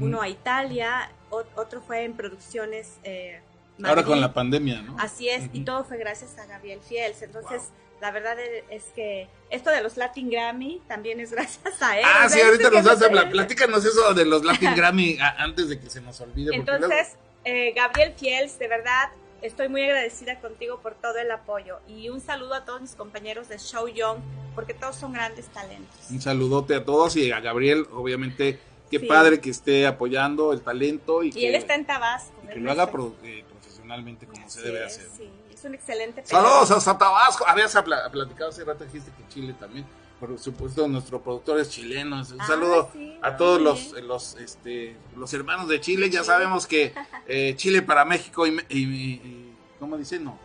uno 0.00 0.20
a 0.22 0.28
Italia, 0.28 1.10
otro 1.30 1.80
fue 1.82 2.04
en 2.04 2.14
producciones. 2.14 2.98
eh, 3.04 3.40
Ahora 3.82 4.04
con 4.04 4.20
la 4.20 4.32
pandemia, 4.32 4.82
¿no? 4.82 4.94
Así 5.00 5.28
es, 5.28 5.48
y 5.52 5.60
todo 5.64 5.82
fue 5.84 5.96
gracias 5.96 6.38
a 6.38 6.46
Gabriel 6.46 6.80
Fields. 6.80 7.22
Entonces, 7.22 7.70
La 8.00 8.10
verdad 8.10 8.36
es 8.70 8.84
que 8.94 9.28
esto 9.50 9.70
de 9.70 9.82
los 9.82 9.96
Latin 9.96 10.30
Grammy 10.30 10.82
también 10.88 11.20
es 11.20 11.32
gracias 11.32 11.80
a 11.82 11.98
él. 11.98 12.04
Ah, 12.06 12.28
sí, 12.28 12.40
ahorita 12.40 12.70
nos 12.70 12.86
hace, 12.86 13.08
platícanos 13.08 13.84
eso 13.84 14.14
de 14.14 14.24
los 14.24 14.44
Latin 14.44 14.74
Grammy 14.76 15.18
antes 15.38 15.68
de 15.68 15.80
que 15.80 15.88
se 15.88 16.00
nos 16.00 16.20
olvide. 16.20 16.54
Entonces, 16.54 17.16
eh, 17.44 17.72
Gabriel 17.74 18.14
Fiels, 18.16 18.58
de 18.58 18.68
verdad, 18.68 19.10
estoy 19.42 19.68
muy 19.68 19.82
agradecida 19.82 20.40
contigo 20.40 20.80
por 20.80 20.94
todo 20.94 21.18
el 21.18 21.30
apoyo 21.30 21.78
y 21.86 22.08
un 22.08 22.20
saludo 22.20 22.54
a 22.54 22.64
todos 22.64 22.80
mis 22.80 22.94
compañeros 22.94 23.48
de 23.48 23.58
Show 23.58 23.88
Young, 23.88 24.18
porque 24.54 24.74
todos 24.74 24.96
son 24.96 25.12
grandes 25.12 25.46
talentos. 25.48 26.10
Un 26.10 26.20
saludote 26.20 26.74
a 26.74 26.84
todos 26.84 27.16
y 27.16 27.30
a 27.30 27.40
Gabriel, 27.40 27.86
obviamente, 27.92 28.58
qué 28.90 29.00
padre 29.00 29.40
que 29.40 29.50
esté 29.50 29.86
apoyando 29.86 30.52
el 30.52 30.62
talento. 30.62 31.22
Y, 31.22 31.30
que, 31.30 31.48
él 31.48 31.54
está 31.54 31.74
en 31.74 31.84
Tabasco. 31.84 32.32
que 32.52 32.60
lo 32.60 32.70
haga 32.70 32.90
eh, 33.22 33.44
profesionalmente 33.48 34.26
como 34.26 34.48
se 34.48 34.62
debe 34.62 34.84
hacer. 34.84 35.06
Sí, 35.16 35.28
es 35.64 35.68
un 35.68 35.74
excelente. 35.74 36.22
Saludos 36.26 36.86
a 36.86 36.98
Tabasco. 36.98 37.46
Habías 37.46 37.72
platicado 37.72 38.50
hace 38.50 38.64
rato, 38.64 38.84
dijiste 38.84 39.10
que 39.16 39.28
Chile 39.32 39.54
también. 39.58 39.86
Por 40.20 40.38
supuesto, 40.38 40.86
nuestro 40.88 41.20
productor 41.20 41.58
es 41.58 41.70
chileno. 41.70 42.16
Un 42.16 42.40
ah, 42.40 42.46
saludo 42.46 42.90
a 43.20 43.36
todos 43.36 43.60
los, 43.60 43.92
los, 44.02 44.36
este, 44.36 44.96
los 45.16 45.32
hermanos 45.34 45.68
de 45.68 45.80
Chile. 45.80 46.08
Ya 46.10 46.24
sabemos 46.24 46.66
que 46.66 46.94
eh, 47.26 47.54
Chile 47.56 47.82
para 47.82 48.04
México 48.04 48.46
y, 48.46 48.58
y, 48.68 49.54
¿cómo 49.78 49.96
dice? 49.96 50.18
No. 50.18 50.38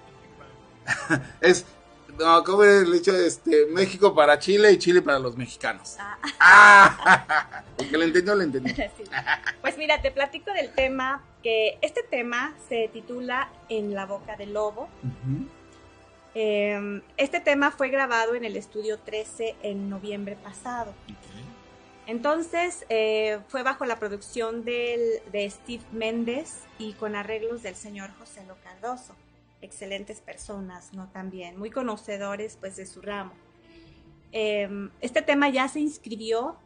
es 1.41 1.65
no, 2.19 2.43
¿cómo 2.43 2.63
el 2.63 2.91
dicho? 2.91 3.15
Este, 3.15 3.65
México 3.67 4.13
para 4.13 4.37
Chile 4.37 4.71
y 4.71 4.77
Chile 4.77 5.01
para 5.01 5.19
los 5.19 5.37
mexicanos. 5.37 5.95
Ah. 5.99 6.17
ah 6.39 7.63
el 7.77 7.89
que 7.89 7.97
le 7.97 8.05
entendió, 8.05 8.35
le 8.35 8.43
entendió. 8.43 8.75
Pues 9.61 9.77
mira, 9.77 10.01
te 10.01 10.11
platico 10.11 10.51
del 10.51 10.73
tema, 10.73 11.23
que 11.43 11.77
este 11.81 12.03
tema 12.03 12.55
se 12.67 12.89
titula 12.91 13.49
En 13.69 13.93
la 13.93 14.05
boca 14.05 14.35
del 14.35 14.53
lobo. 14.53 14.89
Em, 16.33 17.01
este 17.17 17.39
tema 17.39 17.71
fue 17.71 17.89
grabado 17.89 18.35
en 18.35 18.45
el 18.45 18.55
estudio 18.55 18.99
13 18.99 19.55
en 19.63 19.89
noviembre 19.89 20.35
pasado. 20.35 20.93
Entonces 22.07 22.85
eh, 22.89 23.39
fue 23.47 23.63
bajo 23.63 23.85
la 23.85 23.99
producción 23.99 24.65
del, 24.65 25.01
de 25.31 25.49
Steve 25.49 25.83
Méndez 25.91 26.63
y 26.79 26.93
con 26.93 27.15
arreglos 27.15 27.61
del 27.61 27.75
señor 27.75 28.09
José 28.17 28.43
Lo 28.47 28.55
Cardoso 28.63 29.15
excelentes 29.61 30.21
personas, 30.21 30.93
¿no? 30.93 31.09
También, 31.09 31.57
muy 31.57 31.69
conocedores, 31.69 32.57
pues, 32.59 32.75
de 32.75 32.85
su 32.85 33.01
ramo. 33.01 33.33
Em, 34.31 34.91
este 35.01 35.21
tema 35.21 35.49
ya 35.49 35.67
se 35.67 35.79
inscribió 35.79 36.57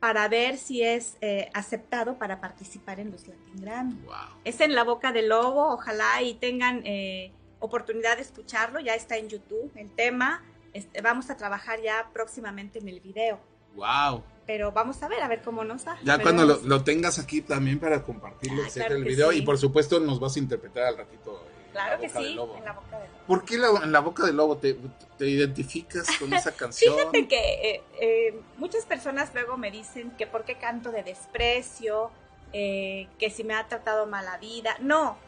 para 0.00 0.28
ver 0.28 0.58
si 0.58 0.82
es 0.82 1.16
eh, 1.20 1.50
aceptado 1.54 2.18
para 2.18 2.40
participar 2.40 3.00
en 3.00 3.10
los 3.10 3.26
Latin 3.26 3.60
Grammy. 3.60 3.98
Es 4.44 4.60
en 4.60 4.74
la 4.74 4.84
boca 4.84 5.12
del 5.12 5.28
lobo, 5.28 5.72
ojalá 5.72 6.22
y 6.22 6.34
tengan 6.34 6.82
eh, 6.84 7.32
oportunidad 7.58 8.16
de 8.16 8.22
escucharlo, 8.22 8.80
ya 8.80 8.94
está 8.94 9.16
en 9.16 9.28
YouTube 9.28 9.70
el 9.74 9.90
tema. 9.90 10.42
Este, 10.72 11.00
vamos 11.00 11.30
a 11.30 11.36
trabajar 11.36 11.82
ya 11.82 12.10
próximamente 12.12 12.78
en 12.78 12.88
el 12.88 13.00
video. 13.00 13.40
Wow. 13.74 14.22
Pero 14.46 14.72
vamos 14.72 15.02
a 15.02 15.08
ver, 15.08 15.22
a 15.22 15.28
ver 15.28 15.42
cómo 15.42 15.64
nos 15.64 15.84
da. 15.84 15.98
Ya 16.04 16.18
cuando 16.20 16.44
lo, 16.46 16.84
tengas 16.84 17.18
aquí 17.18 17.42
también 17.42 17.78
para 17.78 18.02
compartirlo, 18.02 18.62
ah, 18.62 18.86
el 18.88 19.04
video, 19.04 19.32
y 19.32 19.42
por 19.42 19.58
supuesto 19.58 20.00
nos 20.00 20.20
vas 20.20 20.36
a 20.36 20.38
interpretar 20.38 20.84
al 20.84 20.96
ratito 20.96 21.44
Claro 21.72 22.00
que 22.00 22.08
sí, 22.08 22.16
en 22.18 22.64
la 22.64 22.72
boca 22.72 22.98
del 22.98 23.10
lobo. 23.10 23.26
¿Por 23.26 23.44
qué 23.44 23.54
en 23.56 23.92
la 23.92 24.00
boca 24.00 24.24
del 24.24 24.36
lobo 24.36 24.56
te, 24.56 24.76
identificas 25.20 26.06
con 26.18 26.32
esa 26.32 26.52
canción? 26.56 26.94
Fíjate 26.96 27.28
que 27.28 27.70
eh, 27.70 27.82
eh, 28.00 28.40
muchas 28.56 28.84
personas 28.84 29.30
luego 29.34 29.56
me 29.56 29.70
dicen 29.70 30.10
que 30.12 30.26
por 30.26 30.44
qué 30.44 30.56
canto 30.56 30.90
de 30.90 31.02
desprecio, 31.02 32.10
eh, 32.52 33.08
que 33.18 33.30
si 33.30 33.44
me 33.44 33.54
ha 33.54 33.66
tratado 33.68 34.06
mala 34.06 34.38
vida. 34.38 34.76
No, 34.80 35.18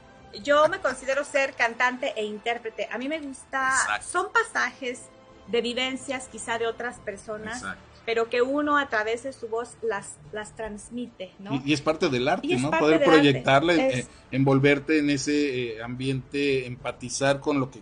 yo 0.42 0.68
me 0.68 0.80
considero 0.80 1.24
ser 1.24 1.54
cantante 1.54 2.14
e 2.16 2.24
intérprete. 2.24 2.88
A 2.90 2.98
mí 2.98 3.08
me 3.08 3.20
gusta, 3.20 4.00
son 4.02 4.32
pasajes 4.32 5.02
de 5.48 5.60
vivencias 5.60 6.28
quizá 6.28 6.58
de 6.58 6.66
otras 6.66 6.98
personas. 6.98 7.62
Exacto 7.62 7.89
pero 8.06 8.28
que 8.28 8.42
uno 8.42 8.78
a 8.78 8.88
través 8.88 9.22
de 9.22 9.32
su 9.32 9.48
voz 9.48 9.76
las, 9.82 10.16
las 10.32 10.54
transmite, 10.56 11.32
¿no? 11.38 11.62
Y, 11.64 11.72
es 11.72 11.80
parte 11.80 12.08
del 12.08 12.28
arte, 12.28 12.56
¿no? 12.56 12.70
Poder 12.70 13.02
proyectarle, 13.04 14.00
eh, 14.00 14.06
envolverte 14.30 14.98
en 14.98 15.10
ese 15.10 15.74
eh, 15.74 15.82
ambiente, 15.82 16.66
empatizar 16.66 17.40
con 17.40 17.60
lo 17.60 17.70
que, 17.70 17.80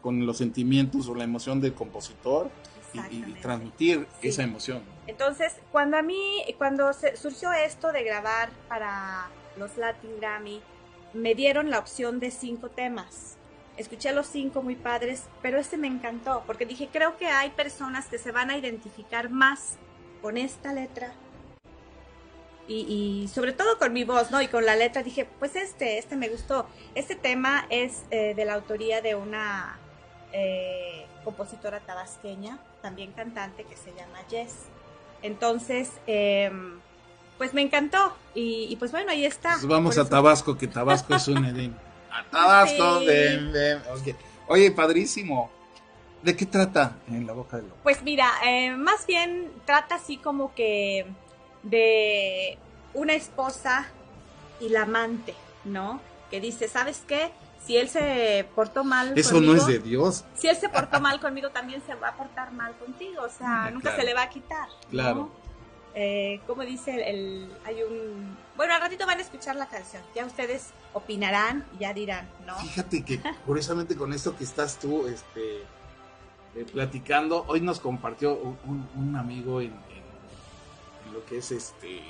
con 0.00 0.26
los 0.26 0.38
sentimientos 0.38 1.08
o 1.08 1.14
la 1.14 1.24
emoción 1.24 1.60
del 1.60 1.74
compositor 1.74 2.50
y, 3.10 3.22
transmitir 3.40 4.06
esa 4.20 4.42
emoción. 4.42 4.82
Entonces, 5.06 5.54
cuando 5.70 5.96
a 5.96 6.02
mí, 6.02 6.44
cuando 6.58 6.92
se, 6.92 7.16
surgió 7.16 7.52
esto 7.52 7.92
de 7.92 8.04
grabar 8.04 8.50
para 8.68 9.30
los 9.58 9.76
Latin 9.76 10.10
Grammy, 10.20 10.60
me 11.14 11.34
dieron 11.34 11.70
la 11.70 11.78
opción 11.78 12.20
de 12.20 12.30
cinco 12.30 12.68
temas 12.68 13.36
escuché 13.76 14.12
los 14.12 14.26
cinco 14.26 14.62
muy 14.62 14.76
padres, 14.76 15.24
pero 15.40 15.58
este 15.58 15.76
me 15.76 15.86
encantó 15.86 16.42
porque 16.46 16.66
dije, 16.66 16.88
creo 16.92 17.16
que 17.16 17.26
hay 17.28 17.50
personas 17.50 18.06
que 18.06 18.18
se 18.18 18.32
van 18.32 18.50
a 18.50 18.56
identificar 18.56 19.30
más 19.30 19.76
con 20.20 20.36
esta 20.36 20.72
letra 20.72 21.12
y, 22.68 23.28
sobre 23.32 23.52
todo 23.52 23.78
con 23.78 23.92
mi 23.92 24.04
voz, 24.04 24.30
¿no? 24.30 24.40
Y 24.40 24.48
con 24.48 24.64
la 24.64 24.76
letra 24.76 25.02
dije, 25.02 25.28
pues 25.38 25.56
este, 25.56 25.98
este 25.98 26.16
me 26.16 26.28
gustó. 26.28 26.66
Este 26.94 27.14
tema 27.14 27.66
es 27.70 28.04
eh, 28.10 28.34
de 28.34 28.44
la 28.44 28.54
autoría 28.54 29.02
de 29.02 29.14
una 29.14 29.78
eh, 30.32 31.06
compositora 31.24 31.80
tabasqueña, 31.80 32.58
también 32.80 33.12
cantante, 33.12 33.64
que 33.64 33.76
se 33.76 33.90
llama 33.90 34.18
Jess. 34.30 34.54
Entonces, 35.22 35.90
em, 36.06 36.78
pues 37.36 37.52
me 37.52 37.62
encantó 37.62 38.16
y, 38.34 38.74
pues 38.76 38.92
bueno, 38.92 39.10
ahí 39.10 39.26
está. 39.26 39.50
Pues 39.50 39.66
vamos 39.66 39.98
a 39.98 40.08
Tabasco, 40.08 40.56
que 40.56 40.68
Tabasco 40.68 41.14
es 41.14 41.28
un 41.28 41.44
Edén. 41.44 41.76
Tabasco. 42.30 43.00
Oye, 44.48 44.70
padrísimo. 44.70 45.50
¿De 46.22 46.36
qué 46.36 46.46
trata 46.46 46.98
en 47.08 47.26
la 47.26 47.32
boca 47.32 47.56
del 47.56 47.66
lobo? 47.66 47.78
Pues 47.82 48.02
mira, 48.02 48.30
eh, 48.46 48.70
más 48.76 49.06
bien 49.06 49.50
trata 49.64 49.96
así 49.96 50.18
como 50.18 50.54
que 50.54 51.04
de 51.64 52.58
una 52.94 53.14
esposa 53.14 53.88
y 54.60 54.68
la 54.68 54.82
amante, 54.82 55.34
¿no? 55.64 56.00
Que 56.30 56.40
dice, 56.40 56.68
¿sabes 56.68 57.02
qué? 57.08 57.32
Si 57.66 57.76
él 57.76 57.88
se 57.88 58.46
portó 58.54 58.84
mal 58.84 59.16
Eso 59.16 59.40
no 59.40 59.54
es 59.54 59.66
de 59.66 59.78
Dios. 59.78 60.24
Si 60.34 60.48
él 60.48 60.56
se 60.56 60.68
portó 60.68 61.00
mal 61.00 61.20
conmigo, 61.20 61.50
también 61.50 61.82
se 61.86 61.94
va 61.94 62.08
a 62.08 62.16
portar 62.16 62.52
mal 62.52 62.72
contigo. 62.76 63.22
O 63.22 63.28
sea, 63.28 63.64
ah, 63.66 63.70
nunca 63.70 63.94
se 63.94 64.04
le 64.04 64.14
va 64.14 64.22
a 64.22 64.28
quitar. 64.28 64.68
Claro. 64.90 65.30
Eh, 65.94 66.40
como 66.46 66.62
dice 66.62 67.10
el, 67.10 67.52
hay 67.64 67.82
un 67.82 68.36
bueno 68.62 68.76
al 68.76 68.80
ratito 68.80 69.06
van 69.06 69.18
a 69.18 69.22
escuchar 69.22 69.56
la 69.56 69.66
canción. 69.66 70.04
Ya 70.14 70.24
ustedes 70.24 70.68
opinarán 70.92 71.66
y 71.74 71.80
ya 71.80 71.92
dirán 71.92 72.30
no 72.46 72.54
fíjate 72.60 73.04
que 73.04 73.20
curiosamente 73.46 73.96
con 73.96 74.12
esto 74.12 74.36
que 74.36 74.44
estás 74.44 74.78
tú 74.78 75.08
este 75.08 75.62
eh, 76.54 76.64
platicando 76.72 77.44
hoy 77.48 77.60
nos 77.60 77.80
compartió 77.80 78.38
un, 78.64 79.16
amigo 79.16 79.60
en, 79.60 79.72
lo 81.12 81.24
que 81.24 81.38
es 81.38 81.50
este 81.50 82.02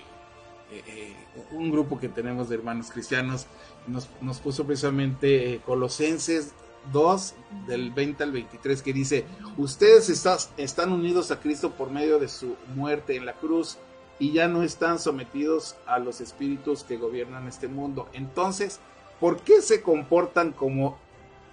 eh, 0.70 1.16
un 1.52 1.70
grupo 1.70 1.98
que 1.98 2.10
tenemos 2.10 2.50
de 2.50 2.56
hermanos 2.56 2.90
cristianos. 2.90 3.46
Nos, 3.86 4.10
nos 4.20 4.38
puso 4.38 4.66
precisamente 4.66 5.62
Colosenses 5.64 6.52
2 6.92 7.34
del 7.66 7.92
20 7.92 8.24
al 8.24 8.32
23 8.32 8.82
que 8.82 8.92
dice, 8.92 9.24
ustedes 9.56 10.10
están 10.58 10.92
unidos 10.92 11.30
a 11.30 11.40
Cristo 11.40 11.70
por 11.70 11.90
medio 11.90 12.18
de 12.18 12.28
su 12.28 12.56
muerte 12.74 13.16
en 13.16 13.24
la 13.24 13.32
cruz 13.32 13.78
y 14.22 14.30
ya 14.30 14.46
no 14.46 14.62
están 14.62 15.00
sometidos 15.00 15.74
a 15.84 15.98
los 15.98 16.20
espíritus 16.20 16.84
que 16.84 16.96
gobiernan 16.96 17.48
este 17.48 17.66
mundo. 17.66 18.08
Entonces, 18.12 18.78
¿por 19.18 19.40
qué 19.40 19.60
se 19.60 19.82
comportan 19.82 20.52
como, 20.52 20.96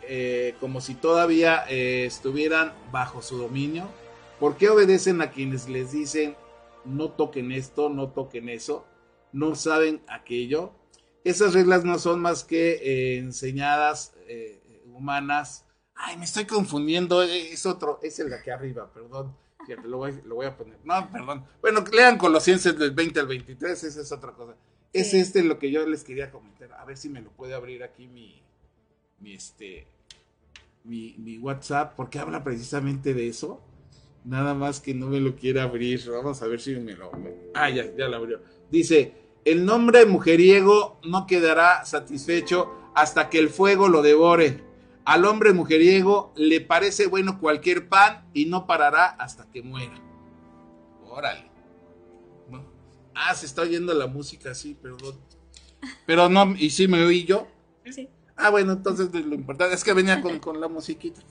eh, 0.04 0.54
como 0.60 0.80
si 0.80 0.94
todavía 0.94 1.66
eh, 1.68 2.06
estuvieran 2.06 2.72
bajo 2.92 3.24
su 3.24 3.40
dominio? 3.40 3.88
¿Por 4.40 4.56
qué 4.56 4.70
obedecen 4.70 5.20
a 5.24 5.32
quienes 5.32 5.68
les 5.68 5.94
dicen 5.94 6.36
no 6.86 7.10
toquen 7.10 7.52
esto, 7.52 7.90
no 7.90 8.10
toquen 8.10 8.50
eso, 8.50 8.86
no 9.32 9.56
saben 9.56 10.04
aquello? 10.08 10.72
Esas 11.24 11.56
reglas 11.56 11.84
no 11.84 11.98
son 11.98 12.20
más 12.20 12.44
que 12.44 12.74
eh, 12.74 13.18
enseñadas 13.18 14.14
humanas. 14.94 15.66
Ay, 15.96 16.18
me 16.18 16.26
estoy 16.26 16.46
confundiendo, 16.46 17.24
es 17.24 17.66
otro, 17.66 18.00
es 18.04 18.20
el 18.20 18.30
de 18.30 18.36
aquí 18.36 18.52
arriba, 18.52 18.92
perdón. 18.94 19.36
Lo 19.78 19.98
voy, 19.98 20.20
lo 20.26 20.36
voy 20.36 20.46
a 20.46 20.56
poner. 20.56 20.78
No, 20.84 21.10
perdón. 21.12 21.46
Bueno, 21.62 21.84
lean 21.92 22.18
con 22.18 22.32
los 22.32 22.44
ciencias 22.44 22.78
del 22.78 22.92
20 22.92 23.20
al 23.20 23.28
23, 23.28 23.84
esa 23.84 24.02
es 24.02 24.12
otra 24.12 24.34
cosa. 24.34 24.56
Es 24.94 25.14
este 25.14 25.44
lo 25.44 25.60
que 25.60 25.72
yo 25.72 25.86
les 25.88 26.04
quería 26.04 26.32
comentar. 26.32 26.72
A 26.74 26.86
ver 26.86 26.98
si 26.98 27.10
me 27.10 27.22
lo 27.22 27.30
puede 27.32 27.54
abrir 27.54 27.84
aquí 27.84 28.08
mi, 28.08 28.42
mi 29.20 29.34
este, 29.34 29.88
mi, 30.84 31.16
mi 31.18 31.38
WhatsApp, 31.38 31.96
porque 31.96 32.20
habla 32.20 32.44
precisamente 32.44 33.14
de 33.14 33.28
eso. 33.28 33.62
Nada 34.26 34.54
más 34.54 34.80
que 34.80 34.94
no 34.94 35.08
me 35.08 35.20
lo 35.20 35.36
quiere 35.36 35.62
abrir. 35.62 36.02
Vamos 36.10 36.42
a 36.42 36.48
ver 36.48 36.60
si 36.60 36.76
me 36.76 36.94
lo. 36.94 37.12
Ah, 37.54 37.70
ya, 37.70 37.86
ya 37.96 38.08
lo 38.08 38.18
abrió. 38.18 38.42
Dice: 38.70 39.14
El 39.46 39.66
nombre 39.66 40.06
mujeriego 40.06 41.00
no 41.04 41.26
quedará 41.26 41.86
satisfecho 41.86 42.74
hasta 42.96 43.30
que 43.30 43.40
el 43.40 43.50
fuego 43.50 43.88
lo 43.88 44.02
devore. 44.02 44.69
Al 45.06 45.26
hombre 45.26 45.54
mujeriego 45.54 46.34
le 46.36 46.62
parece 46.62 47.08
bueno 47.08 47.40
cualquier 47.40 47.90
pan 47.90 48.26
y 48.34 48.46
no 48.46 48.68
parará 48.68 49.06
hasta 49.06 49.50
que 49.50 49.62
muera. 49.62 50.00
Órale. 51.06 51.50
Ah, 53.16 53.36
se 53.36 53.46
está 53.46 53.64
oyendo 53.64 53.94
la 53.94 54.08
música, 54.08 54.54
sí, 54.56 54.78
perdón. 54.82 55.20
Pero 56.06 56.30
no, 56.30 56.56
¿y 56.58 56.70
sí 56.70 56.88
me 56.88 57.04
oí 57.04 57.26
yo? 57.26 57.48
Sí. 57.90 58.08
Ah, 58.36 58.50
bueno, 58.50 58.74
entonces 58.74 59.14
lo 59.14 59.36
importante 59.36 59.76
es 59.76 59.84
que 59.84 59.94
venía 59.94 60.22
con, 60.22 60.62
la 60.62 60.70
musiquita. 60.70 61.22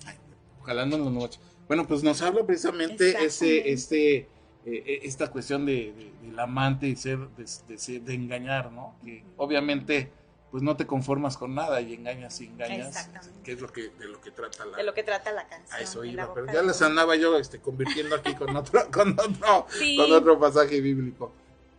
jalando 0.64 0.98
los 0.98 1.11
noches. 1.11 1.40
Bueno, 1.66 1.87
pues 1.87 2.02
nos 2.02 2.20
habla 2.20 2.44
precisamente 2.44 3.24
ese, 3.24 3.70
este, 3.72 4.16
eh, 4.16 4.28
eh, 4.66 5.00
esta 5.04 5.31
cuestión 5.31 5.64
de, 5.64 6.12
del 6.22 6.38
amante 6.38 6.88
y 6.88 6.96
ser 6.96 7.18
de, 7.37 8.00
de, 8.00 8.14
engañar, 8.14 8.70
¿no? 8.72 8.96
Que 9.02 9.24
obviamente 9.37 10.12
pues 10.50 10.62
no 10.62 10.76
te 10.76 10.87
conformas 10.87 11.37
con 11.37 11.54
nada 11.54 11.80
y 11.80 11.94
engañas 11.94 12.40
y 12.40 12.46
engañas, 12.46 13.11
que 13.44 13.52
es 13.52 13.61
lo 13.61 13.68
que 13.68 13.90
de 13.90 14.08
lo 14.08 14.20
que 14.20 14.30
trata 14.30 14.64
la 14.64 14.76
de 14.78 14.82
lo 14.82 14.94
que 14.94 15.02
trata 15.02 15.30
la 15.32 15.46
canción. 15.46 15.78
A 15.78 15.82
eso 15.82 16.04
iba, 16.04 16.32
pero 16.32 16.46
ya 16.52 16.62
les 16.62 16.80
andaba 16.80 17.16
yo 17.16 17.37
este 17.38 17.61
convirtiendo 17.61 18.16
aquí 18.16 18.34
con 18.34 18.56
otro 18.56 18.90
con 18.90 19.12
otro 19.12 19.66
con 19.96 20.12
otro 20.12 20.38
pasaje 20.38 20.80
bíblico. 20.80 21.32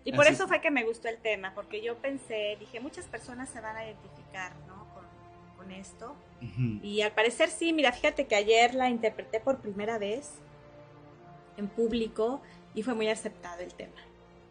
Y 0.05 0.13
por 0.13 0.27
eso 0.27 0.47
fue 0.47 0.62
que 0.62 0.71
me 0.71 0.84
gustó 0.86 1.08
el 1.08 1.17
tema, 1.17 1.53
porque 1.53 1.84
yo 1.84 1.95
pensé, 1.97 2.58
dije, 2.60 2.79
muchas 2.79 3.05
personas 3.05 3.49
se 3.49 3.62
van 3.62 3.75
a 3.75 3.86
identificar, 3.86 4.53
¿no? 4.67 4.88
Con, 4.93 5.03
con 5.58 5.71
esto. 5.71 6.15
Y 6.82 7.01
al 7.01 7.12
parecer 7.12 7.49
sí, 7.49 7.73
mira, 7.73 7.91
fíjate 7.91 8.25
que 8.25 8.36
ayer 8.36 8.73
la 8.73 8.89
interpreté 8.89 9.39
por 9.39 9.60
primera 9.60 9.97
vez 9.97 10.32
en 11.58 11.67
público 11.67 12.41
y 12.73 12.82
fue 12.82 12.93
muy 12.93 13.10
aceptado 13.10 13.62
el 13.62 13.73
tema. 13.73 14.01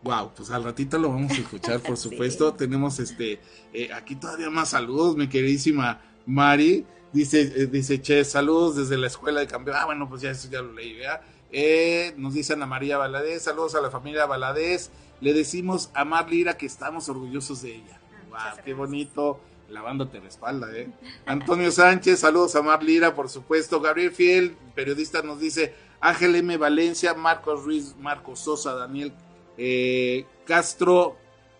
Wow, 0.02 0.32
pues 0.36 0.50
al 0.50 0.62
ratito 0.62 0.96
lo 0.98 1.08
vamos 1.08 1.32
a 1.32 1.40
escuchar, 1.40 1.80
por 1.80 1.96
supuesto. 1.98 2.54
Tenemos 2.54 3.00
este 3.00 3.40
eh, 3.72 3.92
aquí 3.92 4.14
todavía 4.14 4.50
más 4.50 4.70
saludos, 4.70 5.16
mi 5.16 5.28
queridísima 5.28 6.00
Mari. 6.26 6.86
Dice, 7.12 7.40
eh, 7.40 7.66
dice 7.66 8.00
Che, 8.00 8.24
saludos 8.24 8.76
desde 8.76 8.96
la 8.96 9.06
escuela 9.06 9.40
de 9.40 9.46
campeón. 9.46 9.76
Ah, 9.80 9.86
bueno, 9.86 10.08
pues 10.08 10.20
ya 10.22 10.30
eso 10.30 10.48
ya 10.50 10.62
lo 10.62 10.72
leí, 10.72 10.94
¿verdad? 10.98 11.22
Eh, 11.50 12.14
nos 12.16 12.34
dice 12.34 12.52
Ana 12.52 12.66
María 12.66 12.98
Valadez, 12.98 13.42
saludos 13.42 13.74
a 13.74 13.80
la 13.80 13.90
familia 13.90 14.26
Valadez. 14.26 14.90
Le 15.20 15.32
decimos 15.32 15.90
a 15.94 16.04
Mar 16.04 16.30
Lira 16.30 16.56
que 16.56 16.66
estamos 16.66 17.08
orgullosos 17.08 17.62
de 17.62 17.76
ella. 17.76 17.98
wow, 18.28 18.38
ah, 18.38 18.56
qué 18.64 18.74
bonito. 18.74 19.40
Lavándote 19.68 20.20
la 20.20 20.28
espalda, 20.28 20.68
¿eh? 20.74 20.90
Antonio 21.26 21.70
Sánchez, 21.70 22.20
saludos 22.20 22.54
a 22.56 22.62
Mar 22.62 22.82
Lira, 22.82 23.14
por 23.14 23.28
supuesto. 23.28 23.80
Gabriel 23.80 24.12
Fiel, 24.12 24.56
periodista, 24.74 25.20
nos 25.22 25.40
dice 25.40 25.74
Ángel 26.00 26.36
M. 26.36 26.56
Valencia, 26.56 27.12
Marcos 27.14 27.64
Ruiz, 27.64 27.94
Marcos 27.98 28.40
Sosa, 28.40 28.74
Daniel 28.74 29.12
eh, 29.58 30.24
Castro, 30.46 31.16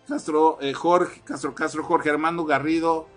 Castro, 0.07 0.57
eh, 0.61 0.73
Jorge, 0.73 1.21
Castro, 1.23 1.53
Castro, 1.53 1.83
Jorge 1.83 2.09
Armando 2.09 2.45
Garrido, 2.45 3.07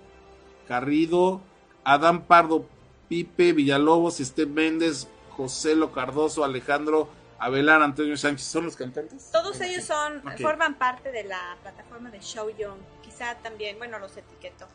Garrido, 0.69 1.41
Adán 1.85 2.27
Pardo, 2.27 2.67
Pipe, 3.09 3.53
Villalobos, 3.53 4.21
Estén 4.21 4.53
Méndez, 4.53 5.09
José 5.31 5.75
Lo 5.75 5.93
Cardoso, 5.93 6.45
Alejandro 6.45 7.09
Abelar, 7.43 7.83
Antonio 7.83 8.17
Sánchez, 8.17 8.47
¿son 8.47 8.65
los 8.67 8.77
cantantes? 8.77 9.31
Todos 9.33 9.61
ellos 9.61 9.85
son, 9.85 10.23
forman 10.41 10.77
parte 10.77 11.11
de 11.11 11.25
la 11.25 11.57
plataforma 11.63 12.09
de 12.11 12.21
Show 12.21 12.51
Young. 12.57 12.79
Quizá 13.03 13.35
también, 13.37 13.79
bueno, 13.79 13.99
los 13.99 14.17
etiqueto. 14.17 14.69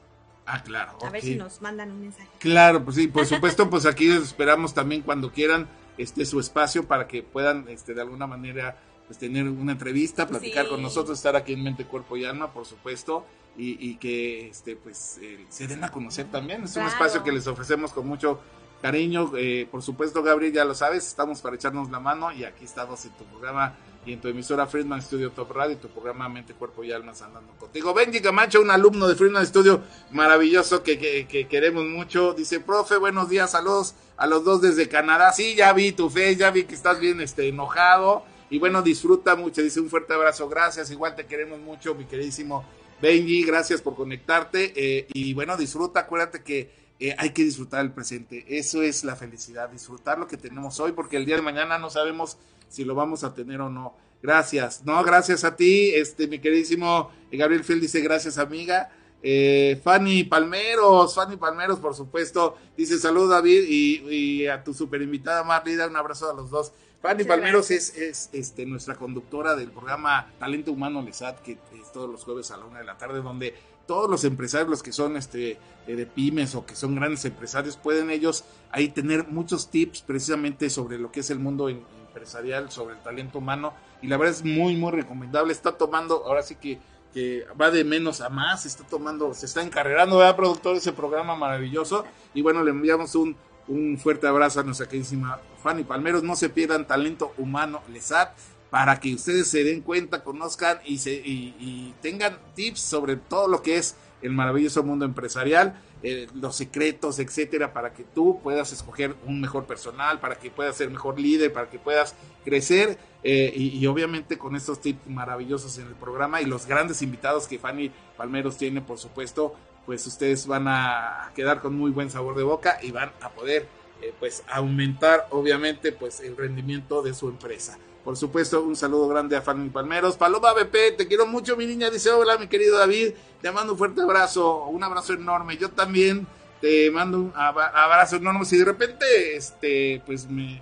Ah, 0.45 0.61
claro. 0.63 0.97
A 1.01 1.09
ver 1.09 1.21
si 1.21 1.35
nos 1.35 1.61
mandan 1.61 1.91
un 1.91 2.01
mensaje. 2.01 2.27
Claro, 2.39 2.83
pues 2.83 2.97
sí, 2.97 3.07
por 3.07 3.25
supuesto, 3.27 3.69
pues 3.69 3.85
aquí 3.85 4.07
les 4.09 4.23
esperamos 4.23 4.73
también 4.73 5.01
cuando 5.01 5.31
quieran 5.31 5.69
este 5.97 6.25
su 6.25 6.41
espacio 6.41 6.85
para 6.87 7.07
que 7.07 7.23
puedan 7.23 7.69
este 7.69 7.93
de 7.93 8.01
alguna 8.01 8.27
manera 8.27 8.77
pues 9.07 9.17
tener 9.17 9.47
una 9.47 9.71
entrevista, 9.71 10.27
platicar 10.27 10.67
con 10.67 10.81
nosotros, 10.81 11.17
estar 11.17 11.35
aquí 11.35 11.53
en 11.53 11.63
Mente, 11.63 11.85
Cuerpo 11.85 12.17
y 12.17 12.25
Alma, 12.25 12.51
por 12.51 12.65
supuesto, 12.65 13.25
y, 13.57 13.95
que 13.95 14.49
este 14.49 14.75
pues 14.75 15.17
eh, 15.21 15.45
se 15.49 15.67
den 15.67 15.83
a 15.83 15.91
conocer 15.91 16.29
también. 16.29 16.63
Es 16.65 16.75
un 16.75 16.85
espacio 16.85 17.23
que 17.23 17.31
les 17.31 17.47
ofrecemos 17.47 17.91
con 17.91 18.07
mucho 18.07 18.39
cariño. 18.81 19.31
Eh, 19.35 19.67
por 19.71 19.81
supuesto, 19.81 20.21
Gabriel, 20.21 20.53
ya 20.53 20.65
lo 20.65 20.75
sabes, 20.75 21.07
estamos 21.07 21.41
para 21.41 21.55
echarnos 21.55 21.89
la 21.89 21.99
mano 21.99 22.31
y 22.31 22.43
aquí 22.43 22.65
estamos 22.65 23.03
en 23.05 23.11
tu 23.11 23.23
programa 23.25 23.75
y 24.05 24.13
en 24.13 24.21
tu 24.21 24.29
emisora 24.29 24.67
Friedman 24.67 25.01
Studio 25.01 25.31
Top 25.31 25.51
Radio 25.51 25.73
y 25.73 25.77
tu 25.77 25.89
programa 25.89 26.29
Mente, 26.29 26.53
Cuerpo 26.53 26.83
y 26.83 26.91
Alma 26.91 27.11
andando 27.11 27.53
contigo. 27.59 27.93
Benji 27.93 28.21
Camacho, 28.21 28.61
un 28.61 28.71
alumno 28.71 29.07
de 29.07 29.15
Friedman 29.15 29.45
Studio 29.45 29.81
maravilloso 30.11 30.81
que, 30.81 30.97
que, 30.97 31.47
queremos 31.47 31.83
mucho. 31.83 32.33
Dice, 32.33 32.59
profe, 32.59 32.97
buenos 32.97 33.29
días, 33.29 33.51
saludos 33.51 33.95
a 34.15 34.25
los 34.27 34.45
dos 34.45 34.61
desde 34.61 34.87
Canadá. 34.87 35.33
Sí, 35.33 35.55
ya 35.55 35.73
vi 35.73 35.91
tu 35.91 36.09
fe, 36.09 36.35
ya 36.35 36.51
vi 36.51 36.63
que 36.63 36.75
estás 36.75 36.99
bien 36.99 37.19
este, 37.19 37.49
enojado. 37.49 38.23
Y 38.49 38.59
bueno, 38.59 38.81
disfruta 38.81 39.35
mucho. 39.35 39.61
Dice 39.61 39.79
un 39.79 39.89
fuerte 39.89 40.13
abrazo. 40.13 40.47
Gracias. 40.47 40.91
Igual 40.91 41.15
te 41.15 41.25
queremos 41.25 41.59
mucho, 41.59 41.95
mi 41.95 42.05
queridísimo 42.05 42.65
Benji. 43.01 43.43
Gracias 43.43 43.81
por 43.81 43.95
conectarte. 43.95 44.73
Eh, 44.75 45.07
y 45.13 45.33
bueno, 45.33 45.57
disfruta. 45.57 46.01
Acuérdate 46.01 46.43
que 46.43 46.71
eh, 46.99 47.15
hay 47.17 47.31
que 47.31 47.43
disfrutar 47.43 47.81
el 47.81 47.91
presente. 47.91 48.45
Eso 48.47 48.81
es 48.81 49.03
la 49.03 49.15
felicidad. 49.15 49.69
Disfrutar 49.69 50.17
lo 50.17 50.27
que 50.27 50.37
tenemos 50.37 50.79
hoy, 50.79 50.93
porque 50.93 51.17
el 51.17 51.25
día 51.25 51.35
de 51.35 51.41
mañana 51.41 51.77
no 51.77 51.89
sabemos 51.89 52.37
si 52.69 52.83
lo 52.83 52.95
vamos 52.95 53.23
a 53.23 53.33
tener 53.33 53.61
o 53.61 53.69
no. 53.69 53.95
Gracias. 54.21 54.83
No, 54.85 55.03
gracias 55.03 55.43
a 55.43 55.55
ti. 55.55 55.91
Este, 55.93 56.27
mi 56.27 56.39
queridísimo 56.39 57.11
Gabriel 57.31 57.63
Fiel 57.63 57.81
dice 57.81 58.01
gracias, 58.01 58.37
amiga. 58.37 58.89
Eh, 59.21 59.79
Fanny 59.83 60.23
Palmeros, 60.23 61.15
Fanny 61.15 61.37
Palmeros, 61.37 61.79
por 61.79 61.95
supuesto, 61.95 62.55
dice 62.77 62.99
salud 62.99 63.29
David 63.29 63.63
y, 63.67 64.45
a 64.47 64.63
tu 64.63 64.73
super 64.73 65.01
invitada 65.01 65.43
Marlida, 65.43 65.87
un 65.87 65.95
abrazo 65.95 66.29
a 66.29 66.33
los 66.33 66.49
dos. 66.49 66.71
Fanny 67.01 67.25
Palmeros 67.25 67.69
es, 67.71 68.29
este, 68.33 68.65
nuestra 68.65 68.95
conductora 68.95 69.55
del 69.55 69.69
programa 69.69 70.31
Talento 70.39 70.71
Humano 70.71 71.01
Lesat, 71.01 71.39
que 71.41 71.51
es 71.51 71.91
todos 71.93 72.09
los 72.09 72.23
jueves 72.23 72.49
a 72.51 72.57
la 72.57 72.65
una 72.65 72.79
de 72.79 72.85
la 72.85 72.97
tarde, 72.97 73.21
donde 73.21 73.53
todos 73.85 74.09
los 74.09 74.23
empresarios, 74.23 74.69
los 74.69 74.83
que 74.83 74.91
son 74.91 75.15
este, 75.15 75.57
eh, 75.87 75.95
de 75.95 76.05
pymes 76.05 76.55
o 76.55 76.65
que 76.65 76.75
son 76.75 76.95
grandes 76.95 77.23
empresarios, 77.25 77.77
pueden 77.77 78.09
ellos 78.09 78.43
ahí 78.71 78.89
tener 78.89 79.27
muchos 79.27 79.69
tips 79.69 80.01
precisamente 80.01 80.69
sobre 80.69 80.97
lo 80.97 81.11
que 81.11 81.21
es 81.21 81.29
el 81.29 81.39
mundo 81.39 81.69
empresarial, 81.69 82.71
sobre 82.71 82.95
el 82.95 83.01
talento 83.01 83.37
humano. 83.37 83.73
Y 84.01 84.07
la 84.07 84.17
verdad 84.17 84.35
es 84.35 84.43
muy, 84.43 84.75
muy 84.75 84.91
recomendable. 84.91 85.53
Está 85.53 85.77
tomando, 85.77 86.25
ahora 86.25 86.41
sí 86.41 86.55
que, 86.55 86.79
que 87.13 87.45
va 87.59 87.69
de 87.71 87.83
menos 87.83 88.21
a 88.21 88.29
más, 88.29 88.65
está 88.65 88.83
tomando, 88.83 89.33
se 89.33 89.45
está 89.45 89.61
encarrerando, 89.61 90.17
¿verdad, 90.17 90.35
productor? 90.35 90.75
Ese 90.75 90.93
programa 90.93 91.35
maravilloso. 91.35 92.05
Y 92.33 92.41
bueno, 92.41 92.63
le 92.63 92.71
enviamos 92.71 93.15
un 93.15 93.37
un 93.67 93.97
fuerte 93.97 94.27
abrazo 94.27 94.59
a 94.59 94.63
nuestra 94.63 94.87
queridísima 94.87 95.39
Fanny 95.61 95.83
Palmeros. 95.83 96.23
No 96.23 96.35
se 96.35 96.49
pierdan 96.49 96.87
Talento 96.87 97.33
Humano 97.37 97.81
Lesat 97.91 98.29
para 98.69 98.99
que 98.99 99.13
ustedes 99.13 99.47
se 99.47 99.63
den 99.63 99.81
cuenta, 99.81 100.23
conozcan 100.23 100.79
y, 100.85 100.97
se, 100.97 101.13
y, 101.13 101.93
tengan 102.01 102.37
tips 102.53 102.81
sobre 102.81 103.15
todo 103.15 103.47
lo 103.47 103.61
que 103.61 103.77
es 103.77 103.95
el 104.21 104.31
maravilloso 104.31 104.83
mundo 104.83 105.05
empresarial, 105.05 105.79
eh, 106.03 106.27
los 106.33 106.55
secretos, 106.55 107.19
etcétera, 107.19 107.71
para 107.71 107.93
que 107.93 108.03
tú 108.03 108.39
puedas 108.43 108.73
escoger 108.73 109.15
un 109.25 109.39
mejor 109.39 109.65
personal, 109.65 110.19
para 110.19 110.35
que 110.35 110.51
puedas 110.51 110.75
ser 110.75 110.89
mejor 110.89 111.19
líder, 111.19 111.53
para 111.53 111.69
que 111.69 111.79
puedas 111.79 112.15
crecer 112.43 112.97
eh, 113.23 113.53
y, 113.55 113.77
y, 113.77 113.87
obviamente 113.87 114.37
con 114.37 114.55
estos 114.55 114.81
tips 114.81 115.07
maravillosos 115.07 115.77
en 115.77 115.87
el 115.87 115.95
programa 115.95 116.41
y 116.41 116.45
los 116.45 116.65
grandes 116.65 117.01
invitados 117.01 117.47
que 117.47 117.59
Fanny 117.59 117.91
Palmeros 118.17 118.57
tiene, 118.57 118.81
por 118.81 118.97
supuesto, 118.97 119.55
pues 119.87 120.05
ustedes 120.05 120.45
van 120.45 120.67
a 120.67 121.31
quedar 121.33 121.61
con 121.61 121.73
muy 121.73 121.91
buen 121.91 122.11
sabor 122.11 122.35
de 122.35 122.43
boca 122.43 122.77
y 122.83 122.91
van 122.91 123.13
a 123.21 123.29
poder 123.29 123.67
eh, 124.01 124.13
pues 124.19 124.43
aumentar 124.49 125.27
obviamente 125.31 125.93
pues 125.93 126.19
el 126.19 126.35
rendimiento 126.35 127.01
de 127.01 127.13
su 127.13 127.29
empresa. 127.29 127.79
Por 128.03 128.17
supuesto, 128.17 128.61
un 128.63 128.75
saludo 128.75 129.07
grande 129.07 129.37
a 129.37 129.41
Fanny 129.41 129.69
Palmeros. 129.69 130.17
Paloma 130.17 130.53
BP, 130.53 130.97
te 130.97 131.07
quiero 131.07 131.25
mucho, 131.25 131.57
mi 131.57 131.65
niña. 131.65 131.89
Dice, 131.89 132.11
hola, 132.11 132.37
mi 132.37 132.47
querido 132.47 132.77
David. 132.77 133.13
Te 133.41 133.51
mando 133.51 133.73
un 133.73 133.77
fuerte 133.77 134.01
abrazo, 134.01 134.65
un 134.65 134.83
abrazo 134.83 135.13
enorme. 135.13 135.57
Yo 135.57 135.69
también 135.69 136.27
te 136.61 136.91
mando 136.91 137.19
un 137.19 137.33
abrazo 137.35 138.17
enorme. 138.17 138.45
Si 138.45 138.57
de 138.57 138.65
repente, 138.65 139.35
este, 139.35 140.01
pues 140.05 140.29
me, 140.29 140.61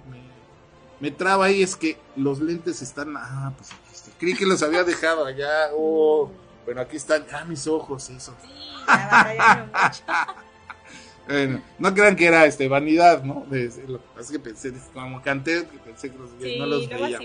me, 1.00 1.12
traba 1.12 1.46
ahí, 1.46 1.62
es 1.62 1.76
que 1.76 1.98
los 2.16 2.40
lentes 2.40 2.82
están, 2.82 3.16
ah, 3.18 3.54
pues 3.56 3.70
creí 4.20 4.36
que 4.36 4.46
los 4.46 4.64
había 4.64 4.84
dejado 4.84 5.26
allá. 5.26 5.70
Oh, 5.74 6.32
bueno, 6.66 6.82
aquí 6.82 6.98
están, 6.98 7.26
ah, 7.32 7.46
mis 7.46 7.68
ojos, 7.68 8.10
eso. 8.10 8.34
bueno, 11.28 11.62
no 11.80 11.94
crean 11.94 12.16
que 12.16 12.26
era 12.26 12.46
este 12.46 12.68
vanidad, 12.68 13.24
¿no? 13.24 13.46
Es 13.52 14.32
que 14.32 14.40
pensé, 14.40 14.74
como 14.94 15.22
canté, 15.22 15.64
pensé 15.84 16.12
que 16.12 16.18
los, 16.18 16.32
no 16.32 16.66
los 16.66 16.90
veía. 16.90 17.20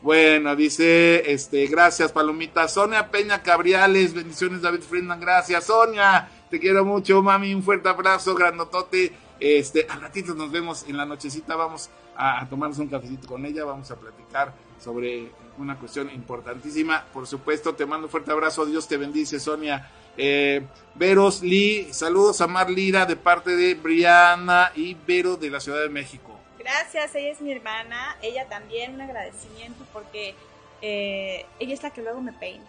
Bueno, 0.00 0.56
dice, 0.56 1.32
este, 1.32 1.66
gracias, 1.66 2.12
Palomita. 2.12 2.66
Sonia 2.68 3.10
Peña 3.10 3.42
Cabriales, 3.42 4.14
bendiciones, 4.14 4.62
David 4.62 4.80
Friedman, 4.80 5.20
gracias. 5.20 5.64
Sonia, 5.64 6.28
te 6.50 6.58
quiero 6.58 6.84
mucho, 6.84 7.22
mami, 7.22 7.54
un 7.54 7.62
fuerte 7.62 7.88
abrazo, 7.88 8.34
grandotote. 8.34 9.12
Este, 9.38 9.86
al 9.88 10.00
ratito 10.00 10.34
nos 10.34 10.50
vemos 10.50 10.84
en 10.88 10.96
la 10.96 11.04
nochecita, 11.04 11.56
vamos 11.56 11.90
a, 12.16 12.40
a 12.40 12.48
tomarnos 12.48 12.78
un 12.78 12.88
cafecito 12.88 13.26
con 13.26 13.44
ella, 13.44 13.64
vamos 13.64 13.90
a 13.90 13.96
platicar 13.96 14.54
sobre 14.78 15.30
una 15.58 15.78
cuestión 15.78 16.10
importantísima. 16.10 17.04
Por 17.12 17.26
supuesto, 17.26 17.74
te 17.74 17.86
mando 17.86 18.06
un 18.06 18.10
fuerte 18.10 18.32
abrazo, 18.32 18.66
Dios 18.66 18.88
te 18.88 18.96
bendice, 18.96 19.38
Sonia. 19.38 19.90
Eh, 20.16 20.62
Veros 20.94 21.42
Lee, 21.42 21.88
saludos 21.92 22.40
a 22.40 22.46
Mar 22.46 22.68
Lira 22.68 23.06
de 23.06 23.16
parte 23.16 23.56
de 23.56 23.74
Briana 23.74 24.72
y 24.74 24.94
Vero 24.94 25.36
de 25.36 25.50
la 25.50 25.60
Ciudad 25.60 25.80
de 25.80 25.88
México. 25.88 26.38
Gracias, 26.58 27.14
ella 27.14 27.30
es 27.30 27.40
mi 27.40 27.50
hermana, 27.50 28.16
ella 28.22 28.48
también 28.48 28.94
un 28.94 29.00
agradecimiento 29.00 29.84
porque 29.92 30.34
eh, 30.80 31.46
ella 31.58 31.74
es 31.74 31.82
la 31.82 31.90
que 31.90 32.02
luego 32.02 32.20
me 32.20 32.32
peina. 32.32 32.64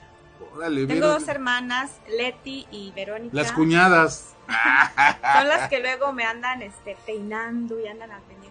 Tengo 0.88 1.08
dos 1.08 1.28
hermanas, 1.28 1.92
Leti 2.08 2.68
y 2.72 2.92
Verónica. 2.92 3.36
Las 3.36 3.52
cuñadas. 3.52 4.34
Son 5.34 5.48
las 5.48 5.70
que 5.70 5.80
luego 5.80 6.12
me 6.12 6.26
andan 6.26 6.62
este, 6.62 6.98
peinando 7.06 7.80
y 7.80 7.88
andan 7.88 8.12
al 8.12 8.22
pendiente 8.24 8.43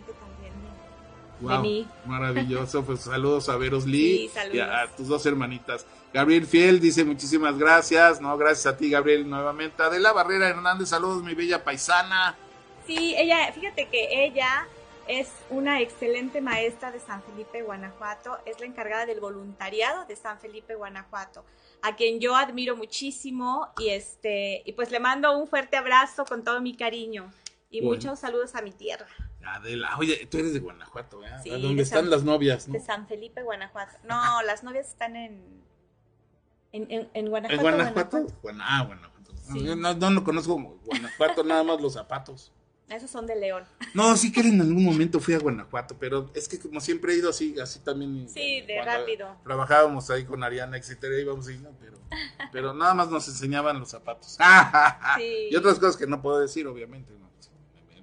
mí. 1.61 1.87
Maravilloso, 2.07 2.85
pues 2.87 3.01
saludos 3.01 3.49
a 3.49 3.57
Veros 3.57 3.87
Lee 3.87 4.31
y 4.53 4.59
a 4.59 4.89
tus 4.97 5.09
dos 5.09 5.25
hermanitas. 5.27 5.87
Gabriel 6.13 6.47
Fiel 6.47 6.81
dice 6.81 7.05
muchísimas 7.05 7.59
gracias, 7.59 8.21
no, 8.21 8.37
gracias 8.37 8.75
a 8.75 8.77
ti 8.77 8.91
Gabriel 8.91 9.29
nuevamente. 9.29 9.83
Adela 9.83 10.13
Barrera 10.13 10.49
Hernández, 10.49 10.89
saludos 10.89 11.23
mi 11.23 11.35
bella 11.35 11.65
paisana. 11.65 12.37
Sí, 12.87 13.15
ella, 13.17 13.51
fíjate 13.53 13.89
que 13.89 14.25
ella 14.25 14.67
es 15.09 15.29
una 15.51 15.81
excelente 15.81 16.41
maestra 16.41 16.93
de 16.93 17.01
San 17.01 17.23
Felipe, 17.23 17.63
Guanajuato. 17.63 18.39
Es 18.45 18.61
la 18.61 18.67
encargada 18.67 19.07
del 19.07 19.21
voluntariado 19.21 20.05
de 20.07 20.17
San 20.17 20.39
Felipe, 20.39 20.75
Guanajuato, 20.75 21.45
a 21.83 21.97
quien 21.97 22.21
yo 22.21 22.37
admiro 22.37 22.77
muchísimo 22.77 23.69
y 23.79 23.91
este 23.91 24.63
y 24.65 24.73
pues 24.73 24.91
le 24.91 25.01
mando 25.01 25.37
un 25.37 25.49
fuerte 25.49 25.77
abrazo 25.77 26.25
con 26.25 26.45
todo 26.45 26.61
mi 26.61 26.77
cariño 26.77 27.33
y 27.71 27.81
muchos 27.81 28.21
saludos 28.21 28.55
a 28.55 28.63
mi 28.63 28.71
tierra. 28.71 29.07
Adela, 29.45 29.97
oye, 29.99 30.27
tú 30.31 30.39
eres 30.39 30.55
de 30.55 30.61
Guanajuato, 30.61 31.19
¿verdad? 31.21 31.43
Sí, 31.43 31.51
¿Dónde 31.51 31.83
están 31.83 32.11
las 32.11 32.25
novias? 32.25 32.71
De 32.71 32.81
San 32.81 33.07
Felipe, 33.07 33.43
Guanajuato. 33.43 33.99
No, 34.05 34.43
las 34.43 34.63
novias 34.63 34.89
están 34.89 35.17
en 35.17 35.63
en, 36.73 37.11
en, 37.13 37.29
Guanajuato. 37.29 37.55
¿En 37.55 37.77
Guanajuato? 37.77 38.27
ah, 38.61 38.85
Guanajuato. 38.87 39.33
No, 39.77 39.95
no, 39.95 40.11
no 40.11 40.25
conozco 40.25 40.81
Guanajuato, 40.85 41.45
nada 41.45 41.63
más 41.63 41.81
los 41.81 41.93
zapatos. 41.93 42.53
Esos 42.89 43.11
son 43.11 43.27
de 43.27 43.37
León. 43.37 43.65
No, 43.95 44.17
sí 44.17 44.33
que 44.33 44.41
en 44.41 44.61
algún 44.61 44.85
momento 44.85 45.19
fui 45.19 45.35
a 45.35 45.39
Guanajuato, 45.39 45.97
pero 45.99 46.31
es 46.35 46.49
que 46.49 46.59
como 46.59 46.81
siempre 46.81 47.15
he 47.15 47.17
ido 47.17 47.31
así, 47.31 47.59
así 47.59 47.81
también. 47.81 48.29
Sí, 48.29 48.61
de 48.63 48.83
rápido. 48.83 49.37
Trabajábamos 49.45 50.11
ahí 50.11 50.25
con 50.25 50.43
Ariana, 50.43 50.77
etcétera, 50.77 51.19
íbamos 51.19 51.49
y 51.49 51.59
no, 51.59 51.71
pero, 51.81 51.99
pero 52.53 52.75
nada 52.75 52.93
más 52.93 53.09
nos 53.09 53.27
enseñaban 53.29 53.79
los 53.79 53.91
zapatos. 53.91 54.39
Y 55.51 55.55
otras 55.57 55.79
cosas 55.79 55.97
que 55.97 56.07
no 56.07 56.21
puedo 56.21 56.39
decir, 56.41 56.67
obviamente, 56.67 57.13
¿no? 57.19 57.31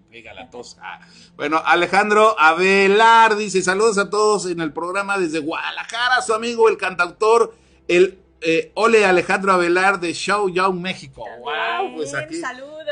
Me 0.09 0.23
la 0.23 0.49
tos. 0.49 0.77
Ah. 0.81 1.01
Bueno, 1.35 1.61
Alejandro 1.63 2.35
Avelar 2.39 3.35
dice: 3.35 3.61
Saludos 3.61 3.99
a 3.99 4.09
todos 4.09 4.47
en 4.47 4.59
el 4.59 4.73
programa 4.73 5.19
desde 5.19 5.39
Guadalajara, 5.39 6.21
su 6.23 6.33
amigo, 6.33 6.67
el 6.67 6.77
cantautor, 6.77 7.55
el 7.87 8.19
eh, 8.41 8.71
Ole 8.73 9.05
Alejandro 9.05 9.51
Avelar 9.51 9.99
de 9.99 10.13
Show 10.13 10.49
Young 10.49 10.79
México. 10.79 11.23
wow, 11.39 11.95
pues 11.95 12.15
aquí. 12.15 12.41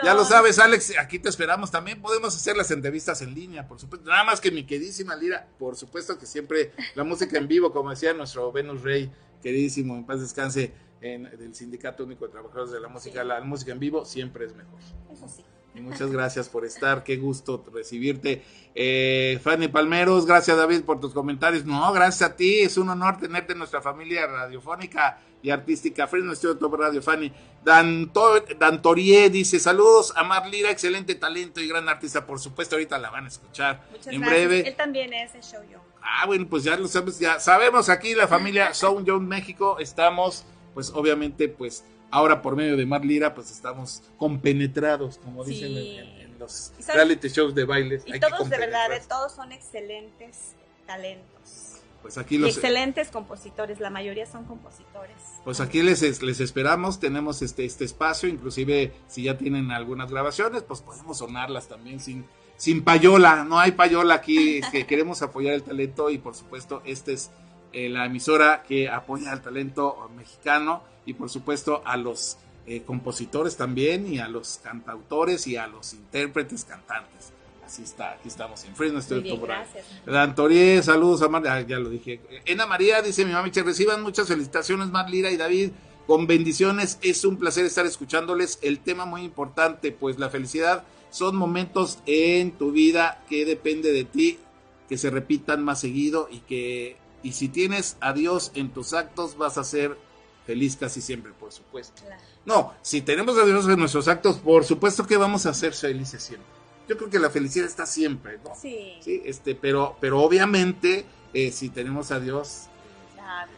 Ya 0.04 0.14
lo 0.14 0.26
sabes, 0.26 0.60
Alex, 0.60 0.94
aquí 1.00 1.18
te 1.18 1.30
esperamos. 1.30 1.72
También 1.72 2.02
podemos 2.02 2.36
hacer 2.36 2.56
las 2.56 2.70
entrevistas 2.70 3.22
en 3.24 3.34
línea, 3.34 3.68
por 3.68 3.80
supuesto. 3.80 4.08
Nada 4.08 4.24
más 4.24 4.40
que 4.40 4.52
mi 4.52 4.66
queridísima 4.66 5.16
Lira, 5.16 5.48
por 5.58 5.76
supuesto 5.76 6.20
que 6.20 6.28
siempre 6.28 6.74
la 6.94 7.04
música 7.04 7.38
en 7.38 7.48
vivo, 7.48 7.72
como 7.72 7.90
decía 7.90 8.14
nuestro 8.14 8.52
Venus 8.52 8.84
Rey, 8.84 9.12
queridísimo, 9.42 9.96
en 9.96 10.06
paz 10.06 10.22
descanse, 10.22 10.72
en, 11.02 11.24
del 11.24 11.56
Sindicato 11.56 12.04
Único 12.04 12.26
de 12.26 12.32
Trabajadores 12.32 12.72
de 12.72 12.80
la 12.80 12.90
Música, 12.90 13.24
la 13.24 13.42
música 13.42 13.72
en 13.72 13.80
vivo 13.80 14.06
siempre 14.06 14.46
es 14.46 14.54
mejor. 14.54 14.80
Eso 15.12 15.28
sí. 15.28 15.44
Y 15.78 15.82
muchas 15.82 16.12
gracias 16.12 16.50
por 16.50 16.66
estar, 16.66 17.04
qué 17.04 17.18
gusto 17.18 17.64
recibirte. 17.72 18.42
Eh, 18.74 19.40
Fanny 19.44 19.68
Palmeros, 19.68 20.26
gracias 20.26 20.58
David 20.58 20.84
por 20.84 21.00
tus 21.00 21.14
comentarios. 21.14 21.66
No, 21.66 21.92
gracias 21.94 22.32
a 22.32 22.36
ti, 22.36 22.62
es 22.62 22.78
un 22.78 22.90
honor 22.90 23.20
tenerte 23.20 23.54
en 23.54 23.60
nuestra 23.60 23.82
familia 23.82 24.26
radiofónica 24.26 25.20
y 25.42 25.52
artística. 25.52 26.08
Fresno 26.08 26.34
Estudio 26.34 26.58
Top 26.58 26.74
Radio 26.76 27.02
Fanny. 27.02 27.32
Dan, 27.64 28.12
Dan 28.58 28.82
Torié 28.82 29.30
dice: 29.30 29.60
Saludos 29.60 30.14
a 30.16 30.24
Mar 30.24 30.48
Lira, 30.48 30.72
excelente 30.72 31.16
talento 31.16 31.62
y 31.62 31.68
gran 31.68 31.88
artista. 31.90 32.26
Por 32.26 32.40
supuesto, 32.40 32.76
ahorita 32.76 32.98
la 32.98 33.10
van 33.10 33.26
a 33.26 33.28
escuchar 33.28 33.86
Muchas 33.92 34.14
en 34.14 34.22
breve. 34.22 34.68
Él 34.68 34.76
también 34.76 35.14
es 35.14 35.36
el 35.36 35.42
show 35.42 35.62
yo. 35.72 35.80
Ah, 36.02 36.26
bueno, 36.26 36.48
pues 36.50 36.64
ya 36.64 36.76
lo 36.76 36.88
sabes, 36.88 37.20
ya 37.20 37.40
sabemos 37.40 37.90
aquí 37.90 38.16
la 38.16 38.28
familia 38.28 38.74
Sound 38.74 39.06
Young 39.06 39.28
México. 39.28 39.78
Estamos, 39.80 40.46
pues 40.74 40.90
obviamente, 40.90 41.50
pues 41.50 41.84
ahora 42.12 42.42
por 42.42 42.56
medio 42.56 42.78
de 42.78 42.86
Mar 42.86 43.04
Lira, 43.04 43.34
pues 43.34 43.52
estamos 43.52 44.04
compenetrados, 44.18 45.18
como 45.18 45.44
dicen 45.44 45.78
en, 45.78 46.40
los 46.40 46.72
reality 46.88 47.30
shows 47.30 47.56
de 47.56 47.66
bailes. 47.66 48.04
Y 48.06 48.20
todos, 48.20 48.50
de 48.50 48.58
verdad, 48.58 48.90
todos 49.10 49.32
son 49.32 49.52
excelentes 49.52 50.54
talentos. 50.86 51.82
Pues 52.02 52.18
aquí 52.18 52.38
los 52.38 52.56
excelentes 52.56 53.10
compositores, 53.10 53.80
la 53.80 53.90
mayoría 53.90 54.26
son 54.26 54.46
compositores. 54.46 55.18
Pues 55.44 55.60
aquí 55.60 55.82
les, 55.82 56.22
les 56.22 56.40
esperamos, 56.40 57.00
tenemos 57.00 57.42
este, 57.42 57.66
este 57.66 57.86
espacio, 57.86 58.30
inclusive 58.30 58.94
si 59.08 59.24
ya 59.24 59.38
tienen 59.38 59.72
algunas 59.72 60.10
grabaciones, 60.12 60.64
pues 60.64 60.82
podemos 60.82 61.18
sonarlas 61.18 61.68
también 61.68 62.00
sin, 62.00 62.26
sin 62.56 62.84
payola, 62.84 63.44
no 63.44 63.60
hay 63.60 63.72
payola 63.72 64.14
aquí, 64.14 64.62
que 64.72 64.86
queremos 64.88 65.22
apoyar 65.22 65.54
el 65.54 65.64
talento 65.64 66.10
y 66.10 66.18
por 66.18 66.36
supuesto 66.36 66.82
esta 66.86 67.12
es 67.12 67.32
eh, 67.74 67.90
la 67.90 68.06
emisora 68.06 68.64
que 68.64 68.90
apoya 68.90 69.32
al 69.32 69.42
talento 69.42 70.10
mexicano 70.16 70.84
y 71.06 71.14
por 71.14 71.30
supuesto 71.30 71.82
a 71.86 71.98
los 71.98 72.38
eh, 72.66 72.84
compositores 72.86 73.56
también 73.56 74.12
y 74.12 74.20
a 74.20 74.28
los 74.28 74.60
cantautores 74.62 75.48
y 75.48 75.56
a 75.56 75.68
los 75.68 75.94
intérpretes 75.94 76.66
cantantes. 76.66 77.32
Así 77.66 77.84
está, 77.84 78.12
aquí 78.12 78.30
estamos 78.30 78.64
en 78.64 78.76
Fresno 78.76 79.00
estoy 79.00 79.22
bien, 79.22 79.42
gracias. 79.42 79.86
Antorie, 80.08 80.82
saludos 80.82 81.22
a 81.22 81.28
Mar, 81.28 81.46
ah, 81.48 81.62
ya 81.62 81.80
lo 81.80 81.90
dije. 81.90 82.22
Ena 82.46 82.66
María 82.66 83.02
dice 83.02 83.26
mi 83.26 83.34
mamá, 83.34 83.52
que 83.52 83.64
reciban 83.64 84.02
muchas 84.02 84.28
felicitaciones 84.28 84.88
Mar 84.90 85.10
Lira 85.10 85.32
y 85.32 85.38
David, 85.38 85.72
con 86.06 86.28
bendiciones, 86.28 86.98
es 87.02 87.26
un 87.26 87.38
placer 87.38 87.66
estar 87.66 87.86
escuchándoles. 87.86 88.60
El 88.62 88.80
tema 88.80 89.06
muy 89.06 89.24
importante, 89.24 89.92
pues 89.92 90.18
la 90.18 90.30
felicidad 90.30 90.86
son 91.10 91.36
momentos 91.36 92.00
en 92.06 92.52
tu 92.52 92.72
vida 92.72 93.24
que 93.30 93.46
depende 93.46 93.92
de 93.92 94.06
ti, 94.06 94.40
que 94.88 94.98
se 94.98 95.10
repitan 95.10 95.64
más 95.64 95.82
seguido 95.82 96.30
y 96.32 96.40
que, 96.40 96.96
y 97.24 97.34
si 97.34 97.50
tienes 97.50 97.98
a 98.00 98.14
Dios 98.14 98.52
en 98.56 98.70
tus 98.70 98.94
actos 98.94 99.38
vas 99.38 99.58
a 99.58 99.64
ser 99.64 99.98
feliz 100.46 100.78
casi 100.78 101.02
siempre, 101.02 101.34
por 101.34 101.52
supuesto. 101.52 102.04
No, 102.46 102.74
si 102.82 103.02
tenemos 103.02 103.38
a 103.38 103.46
Dios 103.46 103.68
en 103.68 103.80
nuestros 103.80 104.08
actos, 104.08 104.38
por 104.38 104.64
supuesto 104.64 105.06
que 105.06 105.18
vamos 105.18 105.46
a 105.46 105.54
ser 105.54 105.74
felices 105.74 106.24
siempre 106.24 106.58
yo 106.88 106.98
creo 106.98 107.10
que 107.10 107.20
la 107.20 107.30
felicidad 107.30 107.68
está 107.68 107.86
siempre, 107.86 108.40
¿no? 108.44 108.56
Sí. 108.56 108.98
Sí, 109.02 109.22
este, 109.26 109.56
pero, 109.56 109.98
pero 110.00 110.22
obviamente, 110.22 111.06
eh, 111.34 111.52
si 111.52 111.70
tenemos 111.70 112.12
a 112.12 112.20
Dios, 112.20 112.68
claro, 113.14 113.52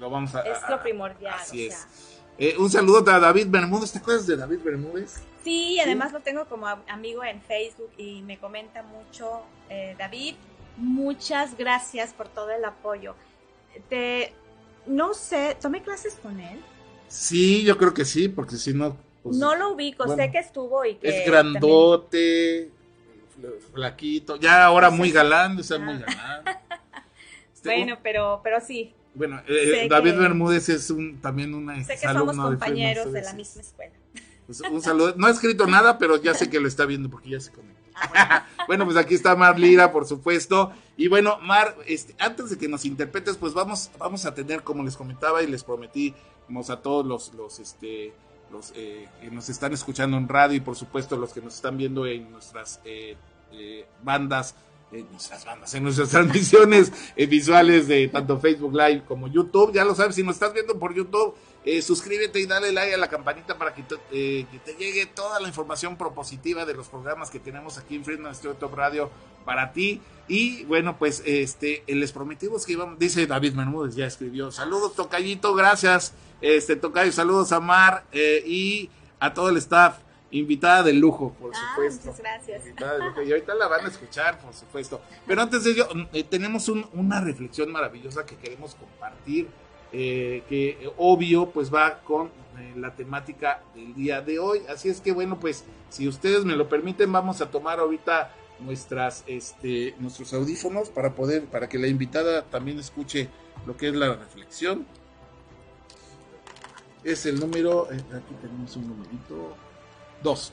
lo 0.00 0.10
vamos 0.10 0.34
a... 0.34 0.40
Es 0.40 0.58
lo 0.68 0.82
primordial. 0.82 1.34
Así 1.34 1.66
es. 1.66 1.86
Eh, 2.38 2.56
un 2.58 2.70
saludo 2.70 2.98
a 3.10 3.18
David 3.18 3.46
Bermúdez. 3.48 3.92
¿Te 3.92 3.98
acuerdas 3.98 4.26
de 4.26 4.36
David 4.36 4.60
Bermúdez? 4.64 5.22
Sí, 5.42 5.78
además 5.80 6.12
lo 6.12 6.20
tengo 6.20 6.46
como 6.46 6.66
amigo 6.66 7.24
en 7.24 7.40
Facebook 7.42 7.90
y 7.96 8.22
me 8.22 8.38
comenta 8.38 8.82
mucho 8.82 9.42
eh, 9.70 9.94
David. 9.98 10.34
Muchas 10.76 11.56
gracias 11.56 12.12
por 12.12 12.28
todo 12.28 12.50
el 12.50 12.64
apoyo. 12.64 13.14
Te, 13.88 14.32
no 14.86 15.14
sé, 15.14 15.56
¿tomé 15.60 15.82
clases 15.82 16.14
con 16.22 16.40
él? 16.40 16.60
Sí, 17.08 17.62
yo 17.64 17.78
creo 17.78 17.94
que 17.94 18.04
sí, 18.04 18.28
porque 18.28 18.56
si 18.56 18.74
no, 18.74 18.96
pues, 19.22 19.36
no 19.36 19.54
lo 19.54 19.72
ubico, 19.72 20.14
sé 20.14 20.30
que 20.30 20.38
estuvo 20.38 20.84
y 20.84 20.96
que. 20.96 21.08
Es 21.08 21.26
grandote, 21.26 22.70
flaquito, 23.72 24.36
ya 24.36 24.64
ahora 24.64 24.90
muy 24.90 25.10
galán, 25.10 25.58
o 25.58 25.62
sea, 25.62 25.78
muy 25.78 25.98
galán. 25.98 26.42
Este, 27.54 27.68
bueno, 27.76 27.98
pero, 28.02 28.40
pero 28.42 28.60
sí. 28.60 28.92
Bueno, 29.14 29.40
eh, 29.48 29.86
David 29.88 30.16
Bermúdez 30.16 30.68
es 30.68 30.90
un, 30.90 31.20
también 31.20 31.54
una. 31.54 31.82
Sé 31.84 31.94
que 31.94 32.06
somos 32.06 32.36
compañeros 32.36 33.12
de, 33.12 33.22
la 33.22 33.32
misma 33.32 33.62
escuela. 33.62 33.94
Pues, 34.46 34.60
un 34.60 34.82
saludo. 34.82 35.14
No 35.16 35.26
ha 35.26 35.30
escrito 35.30 35.66
nada, 35.66 35.98
pero 35.98 36.20
ya 36.20 36.34
sé 36.34 36.50
que 36.50 36.60
lo 36.60 36.68
está 36.68 36.86
viendo 36.86 37.08
porque 37.08 37.30
ya 37.30 37.40
se 37.40 37.50
conecta. 37.50 37.75
Bueno. 38.66 38.84
pues 38.84 38.96
aquí 38.96 39.14
está 39.14 39.36
Mar 39.36 39.58
Lira, 39.58 39.92
por 39.92 40.06
supuesto. 40.06 40.72
Y 40.96 41.08
bueno, 41.08 41.38
Mar, 41.40 41.76
este, 41.86 42.16
antes 42.18 42.50
de 42.50 42.58
que 42.58 42.68
nos 42.68 42.84
interpretes, 42.84 43.36
pues 43.36 43.54
vamos, 43.54 43.90
vamos 43.98 44.24
a 44.26 44.34
tener, 44.34 44.62
como 44.64 44.82
les 44.82 44.96
comentaba 44.96 45.42
y 45.42 45.46
les 45.46 45.62
prometí 45.62 46.14
a 46.68 46.76
todos 46.76 47.04
los, 47.04 47.34
los 47.34 47.58
este, 47.58 48.12
los 48.50 48.72
eh, 48.76 49.08
que 49.20 49.30
nos 49.30 49.48
están 49.48 49.72
escuchando 49.72 50.16
en 50.16 50.28
radio 50.28 50.56
y 50.56 50.60
por 50.60 50.76
supuesto 50.76 51.16
los 51.16 51.32
que 51.32 51.40
nos 51.40 51.56
están 51.56 51.76
viendo 51.76 52.06
en 52.06 52.30
nuestras 52.30 52.80
eh, 52.84 53.16
eh, 53.52 53.86
bandas, 54.02 54.54
en 54.92 55.10
nuestras 55.10 55.44
bandas, 55.44 55.74
en 55.74 55.82
nuestras 55.82 56.08
transmisiones 56.10 56.92
visuales 57.16 57.88
de 57.88 58.08
tanto 58.08 58.38
Facebook 58.38 58.72
Live 58.74 59.04
como 59.06 59.28
YouTube. 59.28 59.72
Ya 59.72 59.84
lo 59.84 59.94
sabes, 59.94 60.14
si 60.14 60.22
nos 60.22 60.36
estás 60.36 60.52
viendo 60.52 60.78
por 60.78 60.94
YouTube, 60.94 61.34
suscríbete 61.82 62.40
y 62.40 62.46
dale 62.46 62.72
like 62.72 62.94
a 62.94 62.98
la 62.98 63.08
campanita 63.08 63.58
para 63.58 63.74
que 63.74 63.82
te, 63.82 63.96
que 64.10 64.60
te, 64.64 64.74
llegue 64.74 65.06
toda 65.06 65.40
la 65.40 65.48
información 65.48 65.96
propositiva 65.96 66.64
de 66.64 66.74
los 66.74 66.88
programas 66.88 67.30
que 67.30 67.40
tenemos 67.40 67.78
aquí 67.78 67.96
en 67.96 68.04
Freedom 68.04 68.32
Studio 68.32 68.54
Top 68.54 68.74
Radio 68.74 69.10
para 69.44 69.72
ti. 69.72 70.00
Y 70.28 70.64
bueno, 70.64 70.98
pues 70.98 71.22
este 71.24 71.82
les 71.86 72.12
prometimos 72.12 72.66
que 72.66 72.72
íbamos, 72.72 72.98
dice 72.98 73.26
David 73.26 73.54
Bermúdez, 73.54 73.94
ya 73.94 74.06
escribió. 74.06 74.50
Saludos, 74.50 74.94
Tocayito, 74.94 75.54
gracias. 75.54 76.14
Este, 76.40 76.76
Tocayo, 76.76 77.12
saludos 77.12 77.52
a 77.52 77.60
Mar 77.60 78.04
eh, 78.12 78.42
y 78.46 78.90
a 79.20 79.32
todo 79.32 79.48
el 79.48 79.56
staff. 79.56 79.98
Invitada 80.30 80.82
de 80.82 80.92
lujo, 80.92 81.34
por 81.40 81.52
ah, 81.54 81.58
supuesto. 81.70 82.10
Muchas 82.10 82.20
gracias. 82.20 82.62
Y 82.66 83.30
ahorita 83.30 83.54
la 83.54 83.68
van 83.68 83.84
a 83.84 83.88
escuchar, 83.88 84.38
por 84.40 84.52
supuesto. 84.52 85.00
Pero 85.26 85.42
antes 85.42 85.64
de 85.64 85.70
ello, 85.70 85.88
eh, 86.12 86.24
tenemos 86.24 86.68
una 86.68 87.20
reflexión 87.20 87.70
maravillosa 87.70 88.26
que 88.26 88.36
queremos 88.36 88.74
compartir, 88.74 89.48
eh, 89.92 90.42
que 90.48 90.90
obvio, 90.96 91.50
pues 91.50 91.72
va 91.72 92.00
con 92.00 92.30
la 92.74 92.94
temática 92.94 93.62
del 93.74 93.94
día 93.94 94.20
de 94.20 94.38
hoy. 94.38 94.62
Así 94.68 94.88
es 94.88 95.00
que, 95.00 95.12
bueno, 95.12 95.38
pues, 95.38 95.64
si 95.90 96.08
ustedes 96.08 96.44
me 96.44 96.56
lo 96.56 96.68
permiten, 96.68 97.12
vamos 97.12 97.40
a 97.40 97.50
tomar 97.50 97.78
ahorita 97.78 98.34
nuestras, 98.60 99.22
este, 99.26 99.94
nuestros 100.00 100.32
audífonos 100.32 100.88
para 100.88 101.14
poder, 101.14 101.44
para 101.44 101.68
que 101.68 101.78
la 101.78 101.86
invitada 101.86 102.42
también 102.42 102.78
escuche 102.78 103.28
lo 103.66 103.76
que 103.76 103.88
es 103.88 103.94
la 103.94 104.14
reflexión 104.14 104.86
es 107.06 107.24
el 107.24 107.38
número, 107.38 107.88
eh, 107.92 108.02
aquí 108.14 108.34
tenemos 108.42 108.74
un 108.76 108.88
numerito, 108.88 109.56
2. 110.22 110.52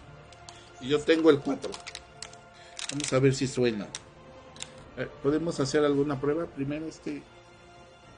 Y 0.81 0.89
yo 0.89 0.99
tengo 0.99 1.29
el 1.29 1.39
4. 1.39 1.71
Vamos 2.91 3.13
a 3.13 3.19
ver 3.19 3.33
si 3.33 3.47
suena. 3.47 3.87
Eh, 4.97 5.07
¿Podemos 5.23 5.59
hacer 5.59 5.83
alguna 5.83 6.19
prueba 6.19 6.45
primero 6.45 6.87
este, 6.87 7.23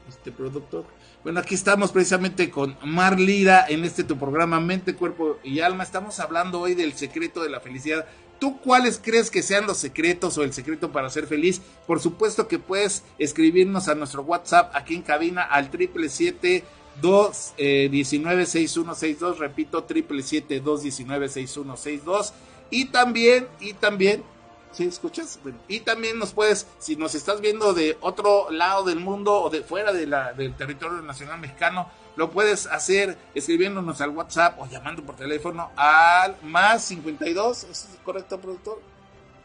este 0.09 0.31
productor? 0.31 0.85
Bueno, 1.23 1.39
aquí 1.39 1.55
estamos 1.55 1.91
precisamente 1.91 2.51
con 2.51 2.77
Mar 2.83 3.19
Lira 3.19 3.65
en 3.67 3.83
este 3.83 4.03
tu 4.03 4.17
programa 4.17 4.59
Mente, 4.59 4.95
Cuerpo 4.95 5.39
y 5.43 5.61
Alma. 5.61 5.83
Estamos 5.83 6.19
hablando 6.19 6.59
hoy 6.59 6.75
del 6.75 6.93
secreto 6.93 7.41
de 7.41 7.49
la 7.49 7.61
felicidad. 7.61 8.05
¿Tú 8.39 8.59
cuáles 8.59 8.99
crees 9.01 9.31
que 9.31 9.41
sean 9.41 9.65
los 9.65 9.77
secretos 9.77 10.37
o 10.37 10.43
el 10.43 10.51
secreto 10.51 10.91
para 10.91 11.09
ser 11.09 11.25
feliz? 11.25 11.61
Por 11.87 12.01
supuesto 12.01 12.47
que 12.47 12.59
puedes 12.59 13.03
escribirnos 13.17 13.87
a 13.87 13.95
nuestro 13.95 14.23
WhatsApp 14.23 14.71
aquí 14.75 14.95
en 14.95 15.01
cabina 15.01 15.41
al 15.41 15.71
triple 15.71 16.09
siete 16.95 17.07
dos 17.07 17.53
eh, 17.57 17.89
diecinueve 17.91 18.45
seis 18.45 18.77
uno 18.77 18.95
seis 18.95 19.19
dos 19.19 19.39
repito 19.39 19.83
triple 19.83 20.23
siete 20.23 20.59
dos 20.59 20.83
diecinueve 20.83 21.29
seis 21.29 21.55
uno 21.57 21.77
seis 21.77 22.03
dos 22.03 22.33
y 22.69 22.85
también 22.85 23.47
y 23.59 23.73
también 23.73 24.23
¿Sí 24.71 24.83
escuchas? 24.83 25.39
y 25.69 25.79
también 25.79 26.19
nos 26.19 26.33
puedes, 26.33 26.67
si 26.79 26.97
nos 26.97 27.15
estás 27.15 27.39
viendo 27.39 27.73
de 27.73 27.97
otro 28.01 28.51
lado 28.51 28.83
del 28.83 28.99
mundo 28.99 29.41
o 29.41 29.49
de 29.49 29.61
fuera 29.61 29.93
de 29.93 30.05
la, 30.05 30.33
del 30.33 30.53
territorio 30.53 31.01
nacional 31.01 31.39
mexicano, 31.39 31.89
lo 32.17 32.29
puedes 32.29 32.67
hacer 32.67 33.17
escribiéndonos 33.33 34.01
al 34.01 34.09
WhatsApp 34.09 34.59
o 34.59 34.67
llamando 34.67 35.01
por 35.01 35.15
teléfono 35.15 35.71
al 35.77 36.35
más 36.43 36.83
52, 36.83 37.63
¿es 37.63 37.87
correcto, 38.03 38.37
productor? 38.41 38.81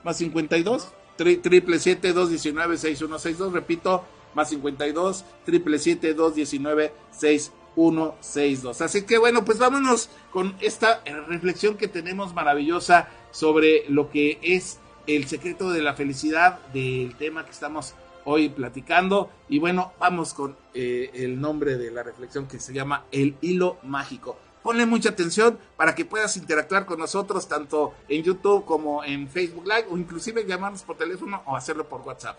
Más 0.03 0.17
52, 0.17 0.89
triple 1.17 1.79
7 1.79 2.13
219 2.13 2.77
6162, 2.77 3.53
repito, 3.53 4.05
más 4.35 4.51
52, 4.51 5.25
triple 5.45 5.79
7 5.79 6.15
219 6.15 6.93
6162. 7.11 8.81
Así 8.81 9.03
que 9.03 9.19
bueno, 9.19 9.45
pues 9.45 9.59
vámonos 9.59 10.09
con 10.31 10.55
esta 10.61 11.03
reflexión 11.29 11.77
que 11.77 11.89
tenemos 11.89 12.35
maravillosa 12.35 13.09
sobre 13.31 13.85
lo 13.89 14.11
que 14.11 14.39
es 14.43 14.79
el 15.07 15.27
secreto 15.27 15.71
de 15.71 15.83
la 15.83 15.95
felicidad 15.95 16.59
del 16.73 17.17
tema 17.17 17.45
que 17.45 17.51
estamos 17.51 17.95
hoy 18.25 18.49
platicando. 18.49 19.31
Y 19.49 19.59
bueno, 19.59 19.93
vamos 19.99 20.35
con 20.35 20.57
eh, 20.75 21.11
el 21.15 21.41
nombre 21.41 21.77
de 21.77 21.91
la 21.91 22.03
reflexión 22.03 22.47
que 22.47 22.61
se 22.61 22.73
llama 22.73 23.05
El 23.11 23.37
hilo 23.41 23.79
mágico. 23.83 24.37
Ponle 24.63 24.85
mucha 24.85 25.11
atención 25.11 25.59
para 25.77 25.95
que 25.95 26.05
puedas 26.05 26.37
interactuar 26.37 26.85
con 26.85 26.99
nosotros 26.99 27.49
tanto 27.49 27.95
en 28.09 28.23
YouTube 28.23 28.67
como 28.67 29.03
en 29.03 29.27
Facebook 29.29 29.65
Live 29.65 29.87
o 29.91 29.97
inclusive 29.97 30.45
llamarnos 30.45 30.83
por 30.83 30.99
teléfono 30.99 31.43
o 31.47 31.57
hacerlo 31.57 31.89
por 31.89 32.03
WhatsApp. 32.03 32.39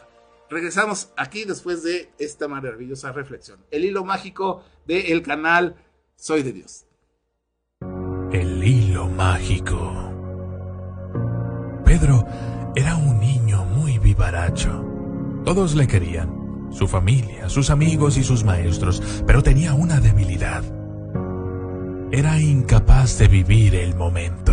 Regresamos 0.51 1.13
aquí 1.15 1.45
después 1.45 1.81
de 1.81 2.11
esta 2.19 2.49
maravillosa 2.49 3.13
reflexión. 3.13 3.59
El 3.71 3.85
hilo 3.85 4.03
mágico 4.03 4.65
del 4.85 5.21
canal 5.21 5.77
Soy 6.17 6.43
de 6.43 6.51
Dios. 6.51 6.85
El 8.33 8.61
hilo 8.61 9.07
mágico. 9.07 9.79
Pedro 11.85 12.25
era 12.75 12.97
un 12.97 13.21
niño 13.21 13.63
muy 13.63 13.97
vivaracho. 13.97 14.83
Todos 15.45 15.73
le 15.73 15.87
querían, 15.87 16.67
su 16.69 16.85
familia, 16.85 17.47
sus 17.47 17.69
amigos 17.69 18.17
y 18.17 18.23
sus 18.23 18.43
maestros, 18.43 19.23
pero 19.25 19.41
tenía 19.41 19.73
una 19.73 20.01
debilidad. 20.01 20.65
Era 22.11 22.41
incapaz 22.41 23.17
de 23.19 23.29
vivir 23.29 23.73
el 23.73 23.95
momento. 23.95 24.51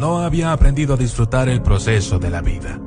No 0.00 0.18
había 0.18 0.52
aprendido 0.52 0.94
a 0.94 0.96
disfrutar 0.96 1.48
el 1.48 1.62
proceso 1.62 2.18
de 2.18 2.30
la 2.30 2.42
vida. 2.42 2.80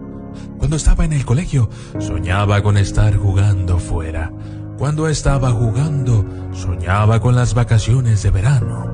Cuando 0.62 0.76
estaba 0.76 1.05
en 1.05 1.14
el 1.14 1.26
colegio, 1.26 1.72
soñaba 1.97 2.62
con 2.62 2.78
estar 2.78 3.18
jugando 3.18 3.80
fuera. 3.80 4.32
Cuando 4.78 5.07
estaba 5.07 5.49
jugando, 5.49 6.24
soñaba 6.53 7.20
con 7.20 7.34
las 7.34 7.55
vacaciones 7.55 8.22
de 8.22 8.30
verano. 8.30 8.86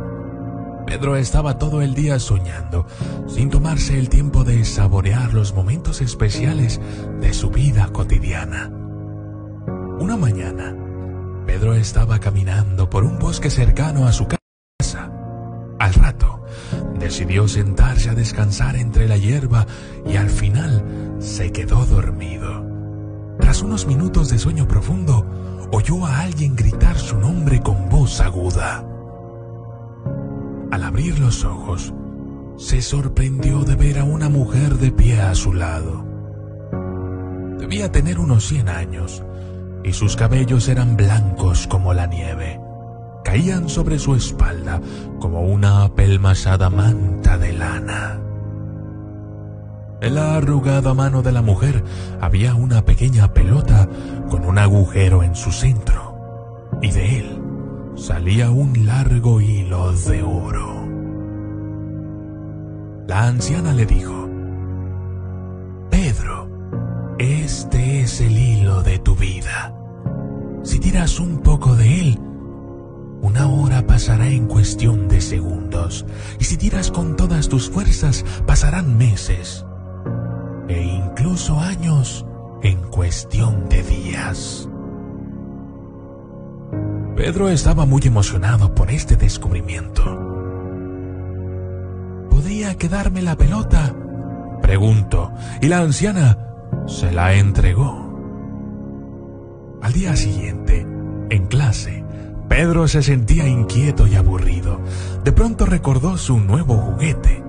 Pedro 0.88 1.18
estaba 1.18 1.58
todo 1.58 1.82
el 1.82 1.94
día 1.94 2.20
soñando, 2.20 2.88
sin 3.28 3.50
tomarse 3.50 4.00
el 4.00 4.08
tiempo 4.08 4.46
de 4.46 4.64
saborear 4.64 5.34
los 5.34 5.54
momentos 5.54 6.00
especiales 6.00 6.80
de 7.20 7.34
su 7.34 7.50
vida 7.50 7.90
cotidiana. 7.92 8.72
Una 10.00 10.16
mañana, 10.16 10.74
Pedro 11.46 11.74
estaba 11.74 12.20
caminando 12.20 12.90
por 12.90 13.04
un 13.04 13.20
bosque 13.20 13.50
cercano 13.50 14.08
a 14.08 14.14
su 14.14 14.26
casa. 14.26 15.12
Al 15.80 15.94
rato, 15.96 16.37
decidió 17.00 17.48
sentarse 17.48 18.10
a 18.10 18.16
descansar 18.16 18.76
entre 18.76 19.08
la 19.08 19.18
hierba 19.18 19.66
y 20.06 20.16
al 20.16 20.30
final 20.30 21.16
se 21.20 21.52
quedó 21.52 21.86
dormido. 21.86 22.66
Tras 23.40 23.62
unos 23.62 23.86
minutos 23.88 24.30
de 24.30 24.40
sueño 24.40 24.68
profundo, 24.68 25.26
oyó 25.72 26.06
a 26.06 26.22
alguien 26.22 26.56
gritar 26.56 26.98
su 26.98 27.18
nombre 27.18 27.62
con 27.62 27.90
voz 27.90 28.20
aguda. 28.22 28.86
Al 30.72 30.84
abrir 30.84 31.20
los 31.20 31.44
ojos, 31.46 31.94
se 32.58 32.82
sorprendió 32.82 33.64
de 33.64 33.76
ver 33.76 34.00
a 34.00 34.04
una 34.04 34.30
mujer 34.30 34.76
de 34.76 34.92
pie 34.92 35.22
a 35.22 35.36
su 35.36 35.54
lado. 35.54 36.06
Debía 37.60 37.92
tener 37.92 38.20
unos 38.20 38.48
100 38.48 38.70
años 38.70 39.24
y 39.84 39.94
sus 39.94 40.16
cabellos 40.16 40.68
eran 40.68 40.98
blancos 40.98 41.68
como 41.68 41.94
la 41.94 42.08
nieve. 42.08 42.60
Caían 43.28 43.68
sobre 43.68 44.00
su 44.00 44.16
espalda 44.16 44.80
como 45.20 45.42
una 45.42 45.84
apelmazada 45.84 46.70
manta 46.70 47.38
de 47.38 47.52
lana. 47.52 48.22
En 50.00 50.16
la 50.16 50.38
arrugada 50.38 50.94
mano 50.94 51.22
de 51.22 51.34
la 51.34 51.42
mujer 51.42 51.84
había 52.22 52.56
una 52.56 52.86
pequeña 52.86 53.34
pelota 53.34 53.90
con 54.30 54.46
un 54.46 54.58
agujero 54.58 55.24
en 55.24 55.36
su 55.36 55.52
centro, 55.52 56.70
y 56.82 56.90
de 56.92 57.20
él 57.20 57.42
salía 57.98 58.50
un 58.50 58.86
largo 58.86 59.42
hilo 59.42 59.92
de 59.92 60.24
oro. 60.24 60.88
La 63.10 63.28
anciana 63.28 63.74
le 63.74 63.86
dijo, 63.86 64.30
Pedro, 65.90 66.48
este 67.20 68.04
es 68.04 68.22
el 68.22 68.38
hilo 68.38 68.84
de 68.84 69.00
tu 69.00 69.18
vida. 69.18 69.76
Si 70.64 70.80
tiras 70.80 71.20
un 71.20 71.40
poco 71.40 71.76
de 71.76 72.00
él, 72.00 72.20
una 73.22 73.48
hora 73.48 73.86
pasará 73.86 74.28
en 74.28 74.48
cuestión 74.48 75.08
de 75.08 75.22
segundos, 75.22 76.06
y 76.40 76.44
si 76.44 76.58
tiras 76.58 76.92
con 76.92 77.16
todas 77.16 77.50
tus 77.50 77.70
fuerzas, 77.70 78.24
pasarán 78.46 78.98
meses, 78.98 79.66
e 80.68 80.82
incluso 80.82 81.60
años 81.60 82.26
en 82.64 82.82
cuestión 82.90 83.70
de 83.70 83.84
días. 83.84 84.70
Pedro 87.16 87.50
estaba 87.50 87.86
muy 87.86 88.02
emocionado 88.06 88.76
por 88.76 88.92
este 88.92 89.16
descubrimiento. 89.16 90.04
¿Podría 92.30 92.76
quedarme 92.76 93.24
la 93.24 93.36
pelota? 93.36 93.96
Preguntó, 94.62 95.32
y 95.62 95.68
la 95.68 95.80
anciana 95.80 96.38
se 96.86 97.12
la 97.12 97.34
entregó. 97.34 98.06
Al 99.82 99.94
día 99.94 100.16
siguiente, 100.16 100.86
en 101.30 101.48
clase, 101.48 102.04
Pedro 102.48 102.88
se 102.88 103.04
sentía 103.04 103.48
inquieto 103.48 104.08
y 104.08 104.16
aburrido. 104.16 104.80
De 105.24 105.32
pronto 105.32 105.66
recordó 105.66 106.18
su 106.18 106.40
nuevo 106.40 106.78
juguete. 106.78 107.44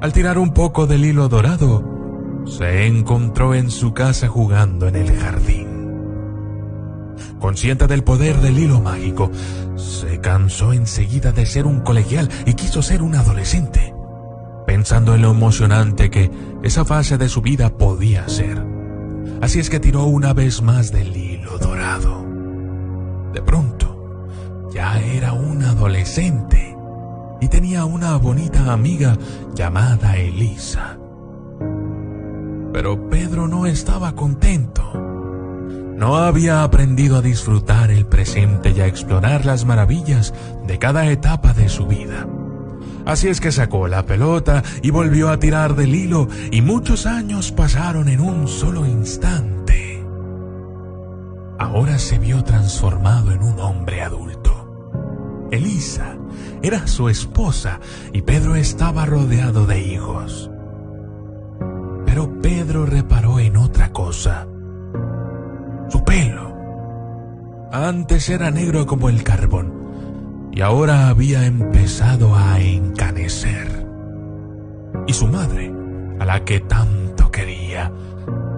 Al 0.00 0.12
tirar 0.12 0.38
un 0.38 0.52
poco 0.52 0.86
del 0.86 1.04
hilo 1.04 1.28
dorado, 1.28 2.42
se 2.46 2.86
encontró 2.86 3.54
en 3.54 3.70
su 3.70 3.94
casa 3.94 4.28
jugando 4.28 4.88
en 4.88 4.96
el 4.96 5.16
jardín. 5.16 5.68
Consciente 7.38 7.86
del 7.86 8.02
poder 8.04 8.40
del 8.40 8.58
hilo 8.58 8.80
mágico, 8.80 9.30
se 9.76 10.20
cansó 10.20 10.72
enseguida 10.72 11.32
de 11.32 11.46
ser 11.46 11.66
un 11.66 11.80
colegial 11.80 12.28
y 12.46 12.54
quiso 12.54 12.82
ser 12.82 13.02
un 13.02 13.14
adolescente, 13.14 13.94
pensando 14.66 15.14
en 15.14 15.22
lo 15.22 15.30
emocionante 15.30 16.10
que 16.10 16.30
esa 16.62 16.84
fase 16.84 17.18
de 17.18 17.28
su 17.28 17.40
vida 17.42 17.70
podía 17.76 18.28
ser. 18.28 18.64
Así 19.40 19.60
es 19.60 19.70
que 19.70 19.80
tiró 19.80 20.04
una 20.04 20.32
vez 20.32 20.62
más 20.62 20.92
del 20.92 21.16
hilo 21.16 21.58
dorado. 21.58 22.24
De 23.32 23.42
pronto, 23.42 23.81
ya 24.72 25.00
era 25.00 25.32
un 25.32 25.62
adolescente 25.62 26.76
y 27.40 27.48
tenía 27.48 27.84
una 27.84 28.16
bonita 28.16 28.72
amiga 28.72 29.16
llamada 29.54 30.16
Elisa. 30.16 30.98
Pero 32.72 33.08
Pedro 33.08 33.48
no 33.48 33.66
estaba 33.66 34.14
contento 34.14 35.02
no 36.02 36.16
había 36.16 36.64
aprendido 36.64 37.18
a 37.18 37.22
disfrutar 37.22 37.92
el 37.92 38.06
presente 38.06 38.72
y 38.76 38.80
a 38.80 38.88
explorar 38.88 39.46
las 39.46 39.64
maravillas 39.64 40.34
de 40.66 40.76
cada 40.76 41.06
etapa 41.06 41.52
de 41.52 41.68
su 41.68 41.86
vida. 41.86 42.26
Así 43.06 43.28
es 43.28 43.40
que 43.40 43.52
sacó 43.52 43.86
la 43.86 44.04
pelota 44.04 44.64
y 44.82 44.90
volvió 44.90 45.30
a 45.30 45.38
tirar 45.38 45.76
del 45.76 45.94
hilo 45.94 46.26
y 46.50 46.60
muchos 46.60 47.06
años 47.06 47.52
pasaron 47.52 48.08
en 48.08 48.20
un 48.20 48.48
solo 48.48 48.84
instante. 48.84 50.04
Ahora 51.56 52.00
se 52.00 52.18
vio 52.18 52.42
transformado 52.42 53.30
en 53.30 53.40
un 53.44 53.60
hombre 53.60 54.02
adulto. 54.02 54.61
Elisa 55.52 56.16
era 56.62 56.86
su 56.86 57.10
esposa 57.10 57.78
y 58.12 58.22
Pedro 58.22 58.56
estaba 58.56 59.04
rodeado 59.04 59.66
de 59.66 59.80
hijos. 59.80 60.50
Pero 62.06 62.40
Pedro 62.40 62.86
reparó 62.86 63.38
en 63.38 63.58
otra 63.58 63.92
cosa 63.92 64.48
su 65.90 66.02
pelo. 66.04 66.56
Antes 67.70 68.30
era 68.30 68.50
negro 68.50 68.86
como 68.86 69.10
el 69.10 69.22
carbón 69.22 70.50
y 70.52 70.62
ahora 70.62 71.08
había 71.08 71.44
empezado 71.44 72.34
a 72.34 72.58
encanecer. 72.58 73.86
Y 75.06 75.12
su 75.12 75.26
madre, 75.26 75.70
a 76.18 76.24
la 76.24 76.44
que 76.44 76.60
tanto 76.60 77.30
quería, 77.30 77.92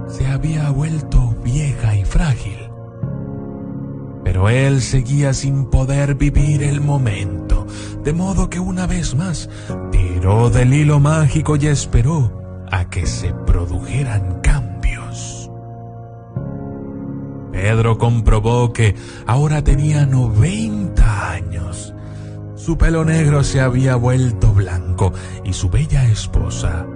se 0.07 0.28
había 0.28 0.70
vuelto 0.70 1.34
vieja 1.42 1.97
y 1.97 2.05
frágil. 2.05 2.74
Pero 4.25 4.49
él 4.49 4.81
seguía 4.81 5.35
sin 5.35 5.66
poder 5.66 6.14
vivir 6.14 6.62
el 6.62 6.81
momento. 6.81 7.45
de 8.05 8.12
modo 8.12 8.51
que 8.51 8.61
una 8.61 8.87
vez 8.87 9.14
más 9.14 9.49
tiró 9.91 10.51
del 10.51 10.75
hilo 10.75 11.01
mágico 11.01 11.57
y 11.57 11.66
esperó 11.68 12.43
a 12.70 12.91
que 12.91 13.07
se 13.07 13.33
produjeran 13.33 14.41
cambios. 14.43 15.51
Pedro 17.51 17.97
comprobó 17.97 18.72
que 18.72 18.95
ahora 19.27 19.64
tenía 19.64 20.05
90 20.05 21.31
años. 21.33 21.95
Su 22.57 22.77
pelo 22.77 23.05
negro 23.05 23.43
se 23.43 23.61
había 23.61 23.97
vuelto 23.97 24.53
blanco 24.53 25.12
y 25.45 25.53
su 25.55 25.70
bella 25.70 26.07
esposa, 26.07 26.87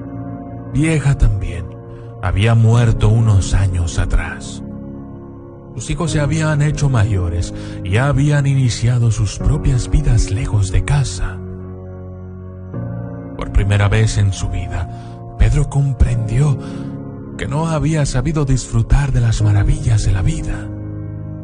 vieja 0.74 1.16
también, 1.16 1.64
había 2.22 2.54
muerto 2.54 3.08
unos 3.08 3.54
años 3.54 3.98
atrás. 3.98 4.62
Sus 5.78 5.90
hijos 5.90 6.10
se 6.10 6.18
habían 6.18 6.60
hecho 6.60 6.88
mayores 6.88 7.54
y 7.84 7.98
habían 7.98 8.48
iniciado 8.48 9.12
sus 9.12 9.38
propias 9.38 9.88
vidas 9.88 10.32
lejos 10.32 10.72
de 10.72 10.84
casa. 10.84 11.38
Por 13.36 13.52
primera 13.52 13.88
vez 13.88 14.18
en 14.18 14.32
su 14.32 14.48
vida, 14.48 14.90
Pedro 15.38 15.70
comprendió 15.70 16.58
que 17.38 17.46
no 17.46 17.68
había 17.68 18.04
sabido 18.06 18.44
disfrutar 18.44 19.12
de 19.12 19.20
las 19.20 19.40
maravillas 19.40 20.04
de 20.04 20.10
la 20.10 20.22
vida. 20.22 20.68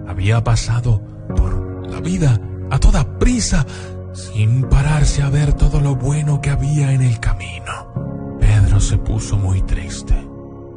Había 0.09 0.43
pasado 0.43 1.01
por 1.37 1.89
la 1.89 2.01
vida 2.01 2.41
a 2.73 2.81
toda 2.81 3.17
prisa, 3.21 3.65
sin 4.15 4.65
pararse 4.65 5.23
a 5.23 5.31
ver 5.31 5.53
todo 5.53 5.81
lo 5.81 5.95
bueno 5.95 6.41
que 6.41 6.51
había 6.51 6.91
en 6.91 7.03
el 7.03 7.21
camino. 7.21 8.37
Pedro 8.41 8.81
se 8.81 8.99
puso 8.99 9.37
muy 9.37 9.63
triste 9.63 10.34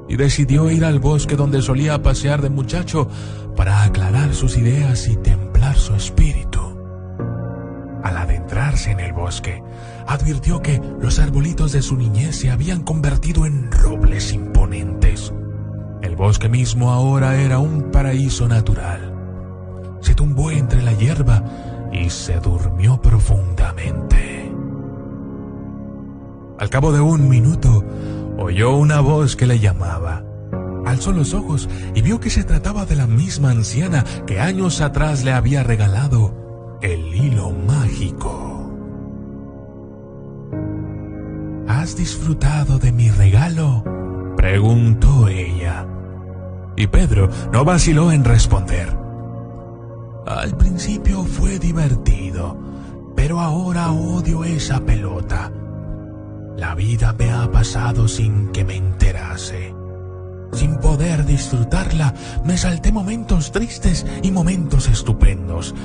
y 0.09 0.15
decidió 0.15 0.69
ir 0.69 0.85
al 0.85 0.99
bosque 0.99 1.35
donde 1.35 1.61
solía 1.61 2.01
pasear 2.01 2.41
de 2.41 2.49
muchacho 2.49 3.07
para 3.55 3.83
aclarar 3.83 4.33
sus 4.33 4.57
ideas 4.57 5.07
y 5.07 5.17
templar 5.17 5.75
su 5.75 5.93
espíritu. 5.95 6.59
Al 8.03 8.17
adentrarse 8.17 8.91
en 8.91 8.99
el 8.99 9.13
bosque, 9.13 9.61
advirtió 10.07 10.61
que 10.61 10.81
los 11.01 11.19
arbolitos 11.19 11.73
de 11.73 11.81
su 11.81 11.97
niñez 11.97 12.37
se 12.37 12.51
habían 12.51 12.83
convertido 12.83 13.45
en 13.45 13.71
robles 13.71 14.31
imponentes. 14.33 15.33
El 16.01 16.15
bosque 16.15 16.47
mismo 16.47 16.91
ahora 16.91 17.35
era 17.35 17.59
un 17.59 17.91
paraíso 17.91 18.47
natural. 18.47 19.13
Se 19.99 20.13
tumbó 20.13 20.51
entre 20.51 20.81
la 20.83 20.93
hierba 20.93 21.43
y 21.91 22.09
se 22.09 22.39
durmió 22.39 23.01
profundamente. 23.01 24.53
Al 26.59 26.69
cabo 26.69 26.91
de 26.91 27.01
un 27.01 27.27
minuto, 27.27 27.83
oyó 28.37 28.75
una 28.75 28.99
voz 28.99 29.35
que 29.35 29.47
le 29.47 29.59
llamaba. 29.59 30.23
Alzó 30.85 31.11
los 31.11 31.33
ojos 31.33 31.67
y 31.95 32.01
vio 32.01 32.19
que 32.19 32.29
se 32.29 32.43
trataba 32.43 32.85
de 32.85 32.95
la 32.95 33.07
misma 33.07 33.51
anciana 33.51 34.05
que 34.25 34.39
años 34.39 34.79
atrás 34.81 35.23
le 35.23 35.33
había 35.33 35.63
regalado 35.63 36.77
el 36.81 37.13
hilo 37.13 37.51
mágico. 37.51 38.71
¿Has 41.67 41.97
disfrutado 41.97 42.79
de 42.79 42.91
mi 42.91 43.09
regalo? 43.09 43.83
preguntó 44.37 45.27
ella. 45.27 45.85
Y 46.77 46.87
Pedro 46.87 47.29
no 47.51 47.65
vaciló 47.65 48.11
en 48.11 48.23
responder. 48.23 48.95
Al 50.25 50.55
principio 50.55 51.23
fue 51.23 51.57
divertido, 51.59 52.57
pero 53.15 53.39
ahora 53.39 53.91
odio 53.91 54.43
esa 54.43 54.79
pelota. 54.81 55.51
La 56.57 56.73
vida 56.73 57.13
me 57.13 57.31
ha 57.31 57.51
pasado 57.51 58.07
sin 58.07 58.51
que 58.51 58.65
me 58.65 58.75
enterase. 58.75 59.75
Sin 60.53 60.77
poder 60.79 61.23
disfrutarla, 61.23 62.15
me 62.45 62.57
salté 62.57 62.91
momentos 62.91 63.51
tristes 63.51 64.07
y 64.23 64.31
momentos 64.31 64.87
estupendos, 64.87 65.75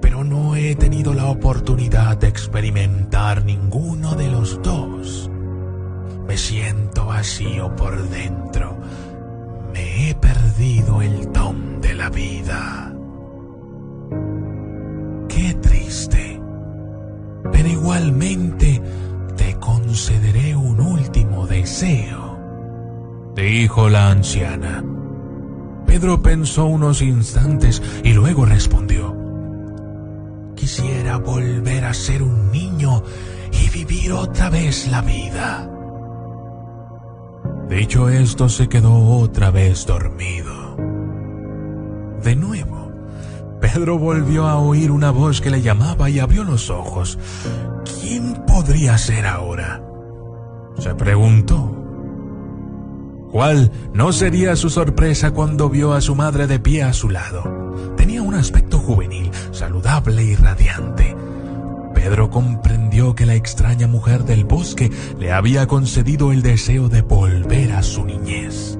pero 0.00 0.24
no 0.24 0.56
he 0.56 0.74
tenido 0.74 1.12
la 1.12 1.26
oportunidad 1.26 2.16
de 2.16 2.28
experimentar 2.28 3.44
ninguno 3.44 4.14
de 4.14 4.30
los 4.30 4.62
dos. 4.62 5.30
Me 6.26 6.38
siento 6.38 7.04
vacío 7.04 7.76
por 7.76 8.08
dentro. 8.08 8.78
Me 9.74 10.08
he 10.08 10.14
perdido 10.14 11.02
el 11.02 11.30
don 11.30 11.82
de 11.82 11.94
la 11.94 12.08
vida. 12.08 12.94
Qué 15.28 15.52
triste. 15.60 16.40
Pero 17.52 17.68
igualmente 17.68 18.80
te 19.36 19.54
concederé 19.58 20.56
un 20.56 20.80
último 20.80 21.46
deseo, 21.46 22.38
dijo 23.34 23.88
la 23.88 24.10
anciana. 24.10 24.84
Pedro 25.86 26.20
pensó 26.20 26.66
unos 26.66 27.00
instantes 27.02 27.82
y 28.02 28.12
luego 28.12 28.44
respondió. 28.44 29.16
Quisiera 30.56 31.18
volver 31.18 31.84
a 31.84 31.94
ser 31.94 32.22
un 32.22 32.50
niño 32.50 33.02
y 33.52 33.70
vivir 33.70 34.12
otra 34.12 34.50
vez 34.50 34.88
la 34.88 35.02
vida. 35.02 35.70
Dicho 37.68 38.08
esto, 38.08 38.48
se 38.48 38.68
quedó 38.68 38.94
otra 38.94 39.50
vez 39.50 39.86
dormido. 39.86 40.76
De 42.22 42.36
nuevo, 42.36 42.85
Pedro 43.72 43.98
volvió 43.98 44.46
a 44.46 44.58
oír 44.58 44.92
una 44.92 45.10
voz 45.10 45.40
que 45.40 45.50
le 45.50 45.60
llamaba 45.60 46.08
y 46.08 46.20
abrió 46.20 46.44
los 46.44 46.70
ojos. 46.70 47.18
¿Quién 48.00 48.44
podría 48.46 48.96
ser 48.96 49.26
ahora? 49.26 49.82
Se 50.78 50.94
preguntó. 50.94 51.72
¿Cuál 53.32 53.72
no 53.92 54.12
sería 54.12 54.54
su 54.54 54.70
sorpresa 54.70 55.32
cuando 55.32 55.68
vio 55.68 55.94
a 55.94 56.00
su 56.00 56.14
madre 56.14 56.46
de 56.46 56.60
pie 56.60 56.84
a 56.84 56.92
su 56.92 57.10
lado? 57.10 57.74
Tenía 57.96 58.22
un 58.22 58.34
aspecto 58.34 58.78
juvenil, 58.78 59.32
saludable 59.50 60.22
y 60.22 60.36
radiante. 60.36 61.16
Pedro 61.92 62.30
comprendió 62.30 63.16
que 63.16 63.26
la 63.26 63.34
extraña 63.34 63.88
mujer 63.88 64.22
del 64.22 64.44
bosque 64.44 64.92
le 65.18 65.32
había 65.32 65.66
concedido 65.66 66.30
el 66.30 66.40
deseo 66.40 66.88
de 66.88 67.02
volver 67.02 67.72
a 67.72 67.82
su 67.82 68.04
niñez. 68.04 68.78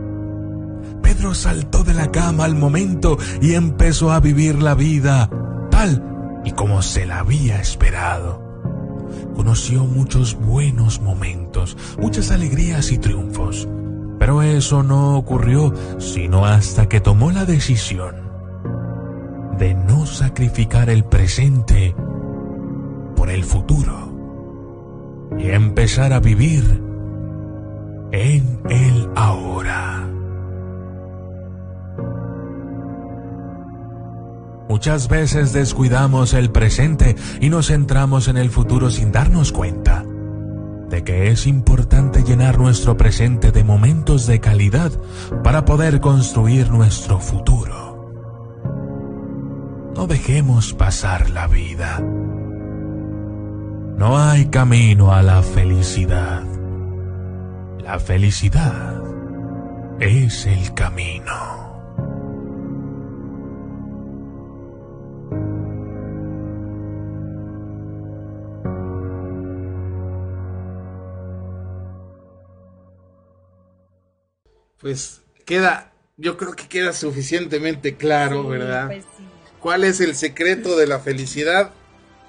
Pedro 1.17 1.33
saltó 1.33 1.83
de 1.83 1.95
la 1.95 2.11
cama 2.11 2.45
al 2.45 2.55
momento 2.55 3.17
y 3.41 3.55
empezó 3.55 4.13
a 4.13 4.21
vivir 4.21 4.61
la 4.61 4.75
vida 4.75 5.31
tal 5.71 6.43
y 6.45 6.51
como 6.51 6.83
se 6.83 7.07
la 7.07 7.21
había 7.21 7.59
esperado. 7.59 8.43
Conoció 9.35 9.87
muchos 9.87 10.35
buenos 10.39 11.01
momentos, 11.01 11.75
muchas 11.99 12.31
alegrías 12.31 12.93
y 12.93 12.99
triunfos, 12.99 13.67
pero 14.19 14.43
eso 14.43 14.83
no 14.83 15.17
ocurrió 15.17 15.73
sino 15.99 16.45
hasta 16.45 16.87
que 16.87 17.01
tomó 17.01 17.31
la 17.31 17.47
decisión 17.47 18.17
de 19.59 19.73
no 19.73 20.05
sacrificar 20.05 20.91
el 20.91 21.03
presente 21.05 21.95
por 23.17 23.31
el 23.31 23.43
futuro 23.43 24.13
y 25.39 25.49
empezar 25.49 26.13
a 26.13 26.21
vivir 26.21 26.83
en 28.13 28.61
el 28.69 29.09
ahora. 29.15 30.16
Muchas 34.69 35.09
veces 35.09 35.53
descuidamos 35.53 36.35
el 36.35 36.51
presente 36.51 37.17
y 37.41 37.51
nos 37.51 37.69
centramos 37.69 38.29
en 38.29 38.37
el 38.37 38.51
futuro 38.51 38.91
sin 38.91 39.13
darnos 39.13 39.53
cuenta 39.53 40.05
de 40.91 41.03
que 41.03 41.31
es 41.31 41.47
importante 41.47 42.23
llenar 42.23 42.59
nuestro 42.59 42.97
presente 42.97 43.53
de 43.53 43.65
momentos 43.65 44.27
de 44.27 44.41
calidad 44.41 44.93
para 45.43 45.65
poder 45.65 46.01
construir 46.01 46.71
nuestro 46.71 47.19
futuro. 47.19 48.13
No 49.97 50.07
dejemos 50.07 50.75
pasar 50.75 51.31
la 51.31 51.47
vida. 51.47 52.01
No 53.97 54.19
hay 54.19 54.47
camino 54.47 55.13
a 55.13 55.23
la 55.23 55.43
felicidad. 55.43 56.43
La 57.79 57.99
felicidad 57.99 59.01
es 60.01 60.45
el 60.47 60.75
camino. 60.75 61.56
Pues 74.87 75.21
queda, 75.45 75.91
yo 76.17 76.37
creo 76.37 76.55
que 76.55 76.69
queda 76.69 76.93
suficientemente 76.93 77.97
claro, 77.97 78.47
¿verdad? 78.47 78.87
Pues 78.87 79.05
¿Cuál 79.59 79.83
es 79.83 80.01
el 80.01 80.15
secreto 80.15 80.77
de 80.77 80.87
la 80.87 81.01
felicidad? 81.01 81.73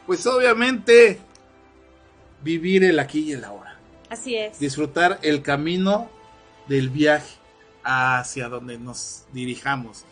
Pues 0.08 0.26
obviamente 0.26 1.20
vivir 2.42 2.84
el 2.84 2.98
aquí 2.98 3.20
y 3.20 3.34
el 3.34 3.44
ahora. 3.44 3.78
Así 4.10 4.36
es. 4.36 4.58
Disfrutar 4.58 5.20
el 5.22 5.44
camino 5.44 6.10
del 6.68 6.90
viaje 6.90 7.38
hacia 7.84 8.50
donde 8.50 8.80
nos 8.80 9.26
dirijamos. 9.34 10.06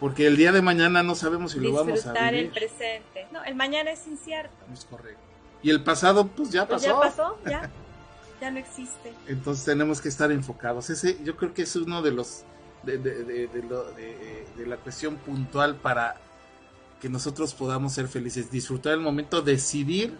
Porque 0.00 0.26
el 0.26 0.36
día 0.36 0.50
de 0.50 0.62
mañana 0.62 1.04
no 1.04 1.14
sabemos 1.14 1.52
si 1.52 1.60
lo 1.60 1.72
vamos 1.72 2.04
a 2.06 2.12
vivir. 2.12 2.46
el 2.46 2.50
presente. 2.50 3.28
No, 3.30 3.44
el 3.44 3.54
mañana 3.54 3.92
es 3.92 4.04
incierto. 4.08 4.66
Es 4.72 4.84
correcto. 4.84 5.20
Y 5.62 5.70
el 5.70 5.84
pasado, 5.84 6.26
pues 6.26 6.50
ya 6.50 6.66
pues 6.66 6.82
pasó. 6.82 7.04
ya 7.04 7.08
pasó, 7.08 7.38
ya. 7.48 7.70
Ya 8.40 8.50
no 8.50 8.58
existe. 8.58 9.12
Entonces 9.26 9.64
tenemos 9.64 10.00
que 10.00 10.08
estar 10.08 10.30
enfocados. 10.32 10.90
Ese, 10.90 11.18
yo 11.24 11.36
creo 11.36 11.54
que 11.54 11.62
es 11.62 11.76
uno 11.76 12.02
de 12.02 12.12
los 12.12 12.44
de, 12.82 12.98
de, 12.98 13.24
de, 13.24 13.48
de 14.56 14.66
la 14.66 14.76
cuestión 14.76 15.16
puntual 15.16 15.76
para 15.76 16.16
que 17.00 17.08
nosotros 17.08 17.54
podamos 17.54 17.92
ser 17.92 18.08
felices, 18.08 18.50
disfrutar 18.50 18.92
el 18.94 19.00
momento, 19.00 19.42
decidir 19.42 20.14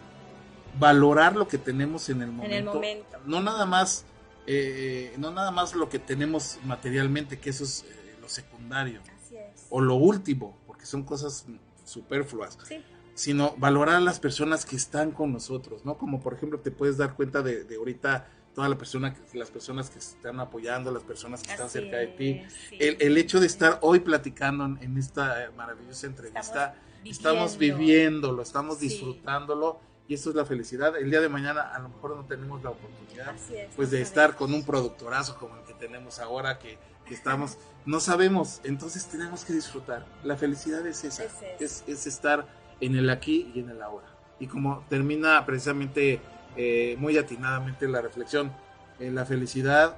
valorar 0.79 1.35
lo 1.37 1.49
que 1.49 1.59
tenemos 1.59 2.09
en 2.09 2.23
el 2.23 2.31
momento. 2.31 2.55
En 2.55 2.59
el 2.59 2.65
momento. 2.65 3.19
No 3.27 3.41
nada 3.41 3.67
más, 3.67 4.05
eh, 4.47 5.15
no 5.19 5.31
nada 5.31 5.51
más 5.51 5.75
lo 5.75 5.89
que 5.89 5.99
tenemos 5.99 6.59
materialmente, 6.65 7.39
que 7.39 7.51
eso 7.51 7.65
es 7.65 7.85
eh, 7.89 8.17
lo 8.21 8.29
secundario. 8.29 9.01
Así 9.25 9.37
es. 9.37 9.67
O 9.71 9.81
lo 9.81 9.95
último, 9.95 10.57
porque 10.67 10.87
son 10.87 11.03
cosas 11.03 11.47
superfluas. 11.85 12.59
Sí. 12.67 12.83
Sino 13.19 13.55
valorar 13.59 13.97
a 13.97 14.01
las 14.01 14.21
personas 14.21 14.65
que 14.65 14.77
están 14.77 15.11
con 15.11 15.33
nosotros, 15.33 15.85
¿no? 15.85 15.99
Como 15.99 16.21
por 16.21 16.35
ejemplo 16.35 16.61
te 16.61 16.71
puedes 16.71 16.97
dar 16.99 17.15
cuenta 17.15 17.43
de, 17.43 17.65
de 17.65 17.75
ahorita 17.77 18.29
toda 18.55 18.69
la 18.69 18.79
persona, 18.79 19.15
las 19.35 19.51
personas 19.51 19.91
que 19.91 19.99
están 19.99 20.39
apoyando, 20.41 20.93
las 20.93 21.03
personas 21.03 21.43
que 21.43 21.51
están 21.51 21.69
cerca 21.69 21.97
de 21.97 22.07
ti. 22.09 22.43
sí. 22.69 22.77
El, 22.81 22.97
el 23.01 23.17
hecho 23.19 23.41
de 23.41 23.47
estar 23.47 23.79
hoy 23.83 24.01
platicando 24.01 24.65
en, 24.67 24.79
en 24.83 24.97
esta 24.99 25.45
eh, 25.45 25.51
maravillosa 25.57 26.07
entrevista, 26.07 26.77
estamos, 27.05 27.57
viviendo. 27.59 27.87
viviéndolo, 27.87 28.43
estamos 28.43 28.79
Sí. 28.79 28.89
disfrutándolo 28.89 29.81
y 30.07 30.15
eso 30.15 30.31
es 30.31 30.37
la 30.37 30.45
felicidad. 30.45 30.97
El 30.97 31.11
día 31.11 31.21
de 31.21 31.29
mañana 31.29 31.63
a 31.75 31.79
lo 31.81 31.89
mejor 31.89 32.17
no 32.17 32.25
tenemos 32.25 32.63
la 32.63 32.71
oportunidad 32.71 33.35
es, 33.35 33.75
pues 33.77 33.91
de 33.91 34.01
estar 34.01 34.37
con 34.37 34.55
un 34.55 34.65
productorazo 34.65 35.37
como 35.39 35.57
el 35.57 35.65
que 35.65 35.75
tenemos 35.75 36.19
ahora 36.21 36.59
que, 36.59 36.79
que 37.05 37.15
estamos, 37.15 37.59
no 37.85 37.99
sabemos, 38.01 38.61
entonces 38.65 39.05
tenemos 39.07 39.45
que 39.45 39.53
disfrutar. 39.55 40.07
La 40.25 40.37
felicidad 40.37 40.87
es 40.87 41.03
esa, 41.05 41.25
Es 41.59 41.83
es 41.89 42.07
estar 42.07 42.47
en 42.81 42.97
el 42.97 43.11
aquí 43.11 43.51
y 43.55 43.61
en 43.61 43.71
el 43.71 43.83
ahora. 43.83 44.07
Y 44.41 44.47
como 44.47 44.85
termina 44.89 45.45
precisamente 45.45 46.21
eh, 46.57 46.97
muy 46.99 47.19
atinadamente 47.19 47.89
la 47.89 48.01
reflexión, 48.01 48.53
eh, 49.01 49.11
la 49.11 49.25
felicidad 49.25 49.97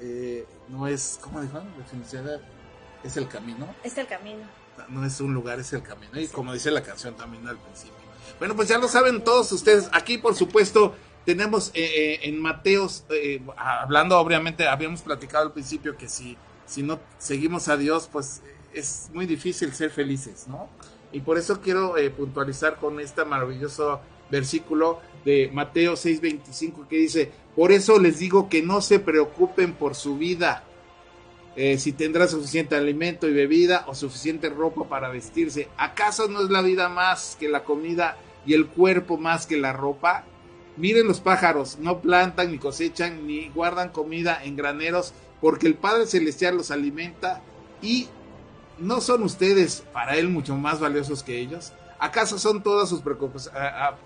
eh, 0.00 0.46
no 0.68 0.86
es, 0.86 1.18
¿cómo 1.22 1.40
dijo? 1.40 1.58
La 1.78 1.84
felicidad 1.84 2.40
es 3.02 3.16
el 3.16 3.28
camino, 3.28 3.74
Es 3.82 3.96
el 3.98 4.06
camino. 4.06 4.44
no 4.88 5.04
es 5.04 5.20
un 5.20 5.34
lugar, 5.34 5.58
es 5.58 5.72
el 5.72 5.82
camino. 5.82 6.18
Y 6.18 6.28
como 6.28 6.52
dice 6.52 6.70
la 6.70 6.82
canción 6.82 7.14
también 7.16 7.46
al 7.48 7.58
principio. 7.58 7.96
Bueno, 8.38 8.54
pues 8.54 8.68
ya 8.68 8.78
lo 8.78 8.88
saben 8.88 9.24
todos 9.24 9.50
ustedes. 9.52 9.88
Aquí, 9.92 10.18
por 10.18 10.34
supuesto, 10.34 10.94
tenemos 11.24 11.70
eh, 11.74 11.84
eh, 11.84 12.20
en 12.22 12.40
Mateos, 12.40 13.04
eh, 13.10 13.42
hablando 13.56 14.18
obviamente, 14.18 14.66
habíamos 14.66 15.02
platicado 15.02 15.44
al 15.44 15.52
principio 15.52 15.96
que 15.96 16.08
si, 16.08 16.36
si 16.66 16.82
no 16.82 17.00
seguimos 17.18 17.68
a 17.68 17.76
Dios, 17.76 18.08
pues 18.10 18.42
es 18.72 19.10
muy 19.12 19.26
difícil 19.26 19.72
ser 19.74 19.90
felices, 19.90 20.46
¿no? 20.48 20.68
Y 21.12 21.20
por 21.20 21.38
eso 21.38 21.60
quiero 21.60 21.96
eh, 21.96 22.10
puntualizar 22.10 22.76
con 22.76 23.00
este 23.00 23.24
maravilloso 23.24 24.00
versículo 24.30 25.00
de 25.24 25.50
Mateo 25.52 25.94
6:25 25.94 26.86
que 26.88 26.96
dice, 26.96 27.30
por 27.56 27.72
eso 27.72 27.98
les 27.98 28.18
digo 28.18 28.48
que 28.48 28.62
no 28.62 28.80
se 28.80 28.98
preocupen 28.98 29.72
por 29.74 29.94
su 29.94 30.18
vida, 30.18 30.64
eh, 31.56 31.78
si 31.78 31.92
tendrá 31.92 32.28
suficiente 32.28 32.76
alimento 32.76 33.26
y 33.26 33.32
bebida 33.32 33.84
o 33.88 33.94
suficiente 33.94 34.48
ropa 34.48 34.88
para 34.88 35.08
vestirse. 35.08 35.68
¿Acaso 35.76 36.28
no 36.28 36.42
es 36.42 36.50
la 36.50 36.62
vida 36.62 36.88
más 36.88 37.36
que 37.40 37.48
la 37.48 37.64
comida 37.64 38.16
y 38.46 38.54
el 38.54 38.66
cuerpo 38.66 39.16
más 39.16 39.46
que 39.46 39.56
la 39.56 39.72
ropa? 39.72 40.24
Miren 40.76 41.08
los 41.08 41.20
pájaros, 41.20 41.78
no 41.80 42.00
plantan 42.00 42.52
ni 42.52 42.58
cosechan 42.58 43.26
ni 43.26 43.48
guardan 43.48 43.88
comida 43.88 44.40
en 44.44 44.54
graneros, 44.54 45.12
porque 45.40 45.66
el 45.66 45.74
Padre 45.74 46.06
Celestial 46.06 46.56
los 46.56 46.70
alimenta 46.70 47.42
y 47.82 48.08
no 48.78 49.00
son 49.00 49.22
ustedes 49.22 49.84
para 49.92 50.16
Él 50.16 50.28
mucho 50.28 50.56
más 50.56 50.80
valiosos 50.80 51.22
que 51.22 51.38
ellos. 51.38 51.72
¿Acaso 51.98 52.38
son 52.38 52.62
todas 52.62 52.88
sus 52.88 53.02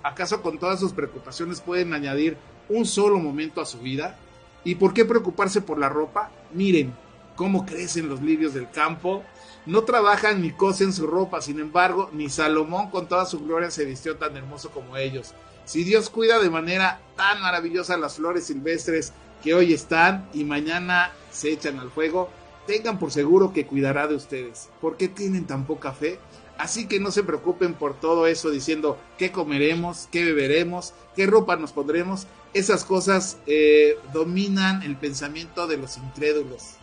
acaso 0.03 0.41
con 0.41 0.59
todas 0.59 0.81
sus 0.81 0.93
preocupaciones 0.93 1.61
pueden 1.61 1.93
añadir 1.93 2.39
un 2.69 2.87
solo 2.87 3.19
momento 3.19 3.61
a 3.61 3.67
su 3.67 3.79
vida? 3.79 4.17
¿Y 4.65 4.77
por 4.77 4.95
qué 4.95 5.05
preocuparse 5.05 5.61
por 5.61 5.79
la 5.79 5.89
ropa? 5.89 6.31
Miren 6.53 6.95
cómo 7.37 7.67
crecen 7.67 8.09
los 8.09 8.23
lirios 8.23 8.55
del 8.55 8.71
campo. 8.71 9.23
No 9.67 9.83
trabajan 9.83 10.41
ni 10.41 10.53
cosen 10.53 10.93
su 10.93 11.07
ropa, 11.07 11.41
sin 11.41 11.61
embargo, 11.61 12.11
ni 12.13 12.29
Salomón 12.31 12.91
con 12.91 13.09
toda 13.09 13.27
su 13.27 13.41
gloria 13.41 13.71
se 13.71 13.85
vistió 13.85 14.17
tan 14.17 14.37
hermoso 14.37 14.71
como 14.71 14.97
ellos. 14.97 15.35
Si 15.65 15.85
Dios 15.85 16.11
cuida 16.11 16.41
de 16.41 16.51
manera 16.51 17.01
tan 17.17 17.41
maravillosa 17.41 17.97
las 17.97 18.17
flores 18.17 18.47
silvestres 18.47 19.13
que 19.43 19.55
hoy 19.55 19.73
están 19.73 20.29
y 20.33 20.45
mañana 20.45 21.13
se 21.31 21.51
echan 21.51 21.79
al 21.79 21.91
fuego, 21.91 22.31
tengan 22.73 22.99
por 22.99 23.13
seguro 23.13 23.53
que 23.53 23.67
cuidará 23.67 24.07
de 24.07 24.15
ustedes. 24.15 24.71
¿Por 24.81 24.97
qué 24.97 25.07
tienen 25.07 25.47
tan 25.47 25.67
poca 25.67 25.93
fe? 25.93 26.19
Así 26.57 26.87
que 26.87 27.01
no 27.01 27.11
se 27.11 27.23
preocupen 27.23 27.75
por 27.75 28.01
todo 28.01 28.27
eso 28.27 28.49
diciendo 28.49 28.97
qué 29.19 29.31
comeremos, 29.31 30.09
qué 30.11 30.25
beberemos, 30.25 30.95
qué 31.15 31.27
ropa 31.27 31.57
nos 31.57 31.73
pondremos. 31.73 32.27
Esas 32.55 32.85
cosas 32.85 33.37
eh, 33.47 33.99
dominan 34.15 34.83
el 34.83 34.97
pensamiento 34.97 35.67
de 35.67 35.77
los 35.77 35.99
incrédulos. 35.99 36.77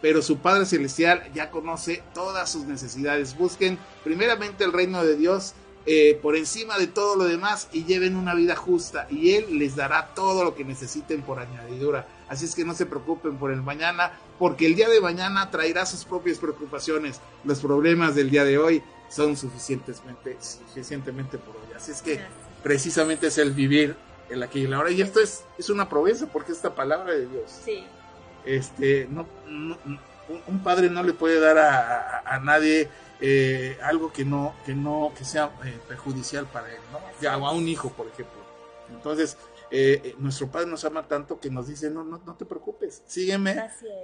Pero 0.00 0.22
su 0.22 0.38
Padre 0.38 0.64
Celestial 0.64 1.30
ya 1.34 1.50
conoce 1.50 2.02
todas 2.14 2.50
sus 2.50 2.64
necesidades. 2.64 3.36
Busquen 3.36 3.78
primeramente 4.02 4.64
el 4.64 4.72
reino 4.72 5.04
de 5.04 5.14
Dios 5.14 5.52
eh, 5.84 6.18
por 6.22 6.36
encima 6.36 6.78
de 6.78 6.86
todo 6.86 7.16
lo 7.16 7.24
demás 7.24 7.68
y 7.70 7.84
lleven 7.84 8.16
una 8.16 8.34
vida 8.34 8.56
justa 8.56 9.06
y 9.10 9.34
Él 9.34 9.58
les 9.58 9.76
dará 9.76 10.14
todo 10.14 10.42
lo 10.42 10.54
que 10.54 10.64
necesiten 10.64 11.20
por 11.20 11.38
añadidura. 11.38 12.08
Así 12.28 12.44
es 12.46 12.54
que 12.54 12.64
no 12.64 12.74
se 12.74 12.86
preocupen 12.86 13.36
por 13.36 13.50
el 13.50 13.62
mañana, 13.62 14.12
porque 14.38 14.66
el 14.66 14.74
día 14.74 14.88
de 14.88 15.00
mañana 15.00 15.50
traerá 15.50 15.84
sus 15.86 16.04
propias 16.04 16.38
preocupaciones. 16.38 17.20
Los 17.44 17.60
problemas 17.60 18.14
del 18.14 18.30
día 18.30 18.44
de 18.44 18.58
hoy 18.58 18.82
son 19.10 19.36
suficientemente, 19.36 20.36
suficientemente 20.40 21.38
por 21.38 21.54
hoy. 21.56 21.74
Así 21.76 21.92
es 21.92 22.00
que 22.02 22.20
precisamente 22.62 23.26
es 23.26 23.38
el 23.38 23.52
vivir 23.52 23.94
el 24.30 24.42
aquí 24.42 24.60
y 24.60 24.64
el 24.64 24.72
ahora. 24.74 24.90
Y 24.90 25.02
esto 25.02 25.20
es, 25.20 25.44
es 25.58 25.68
una 25.68 25.88
promesa 25.88 26.26
porque 26.32 26.52
es 26.52 26.56
esta 26.58 26.74
palabra 26.74 27.12
de 27.12 27.26
Dios. 27.26 27.60
Sí. 27.64 27.84
Este, 28.44 29.06
no, 29.10 29.26
no- 29.46 29.78
un- 30.46 30.60
padre 30.62 30.88
no 30.88 31.02
le 31.02 31.12
puede 31.12 31.38
dar 31.38 31.58
a, 31.58 32.20
a- 32.20 32.34
a 32.36 32.40
nadie 32.40 32.88
eh, 33.20 33.78
algo 33.82 34.10
que 34.12 34.24
no, 34.24 34.54
que 34.64 34.74
no, 34.74 35.12
que 35.16 35.24
sea 35.24 35.50
eh, 35.64 35.78
perjudicial 35.86 36.46
para 36.46 36.70
él, 36.70 36.80
¿no? 36.90 36.98
Ya, 37.20 37.36
o 37.36 37.46
a 37.46 37.52
un 37.52 37.68
hijo, 37.68 37.90
por 37.90 38.06
ejemplo. 38.06 38.40
Entonces, 38.90 39.36
eh, 39.74 40.00
eh, 40.04 40.14
nuestro 40.18 40.50
padre 40.50 40.68
nos 40.70 40.84
ama 40.84 41.06
tanto 41.08 41.40
que 41.40 41.50
nos 41.50 41.66
dice, 41.68 41.90
no, 41.90 42.04
no, 42.04 42.18
no 42.24 42.36
te 42.36 42.44
preocupes, 42.44 43.02
sígueme 43.06 43.52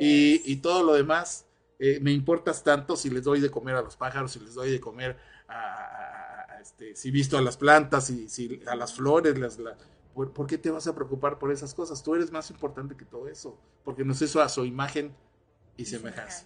y, 0.00 0.42
y 0.52 0.56
todo 0.56 0.82
lo 0.82 0.94
demás, 0.94 1.46
eh, 1.78 1.98
me 2.00 2.10
importas 2.12 2.62
tanto 2.64 2.96
si 2.96 3.08
les 3.10 3.24
doy 3.24 3.40
de 3.40 3.50
comer 3.50 3.76
a 3.76 3.82
los 3.82 3.96
pájaros, 3.96 4.32
si 4.32 4.40
les 4.40 4.54
doy 4.54 4.70
de 4.70 4.80
comer 4.80 5.16
a, 5.48 5.54
a- 5.54 6.54
a- 6.56 6.60
este, 6.60 6.94
si 6.96 7.10
visto 7.10 7.38
a 7.38 7.42
las 7.42 7.56
plantas, 7.56 8.10
y 8.10 8.28
si 8.28 8.62
a 8.66 8.74
las 8.76 8.94
flores, 8.94 9.38
las, 9.38 9.58
la- 9.58 9.76
¿por, 10.14 10.32
por 10.32 10.46
qué 10.46 10.58
te 10.58 10.70
vas 10.70 10.86
a 10.86 10.94
preocupar 10.94 11.38
por 11.38 11.50
esas 11.52 11.72
cosas? 11.74 12.02
Tú 12.02 12.14
eres 12.14 12.30
más 12.32 12.50
importante 12.50 12.96
que 12.96 13.04
todo 13.04 13.28
eso, 13.28 13.58
porque 13.84 14.04
nos 14.04 14.20
hizo 14.22 14.42
a 14.42 14.48
su 14.48 14.64
imagen 14.64 15.14
y 15.76 15.84
semejanza. 15.86 16.44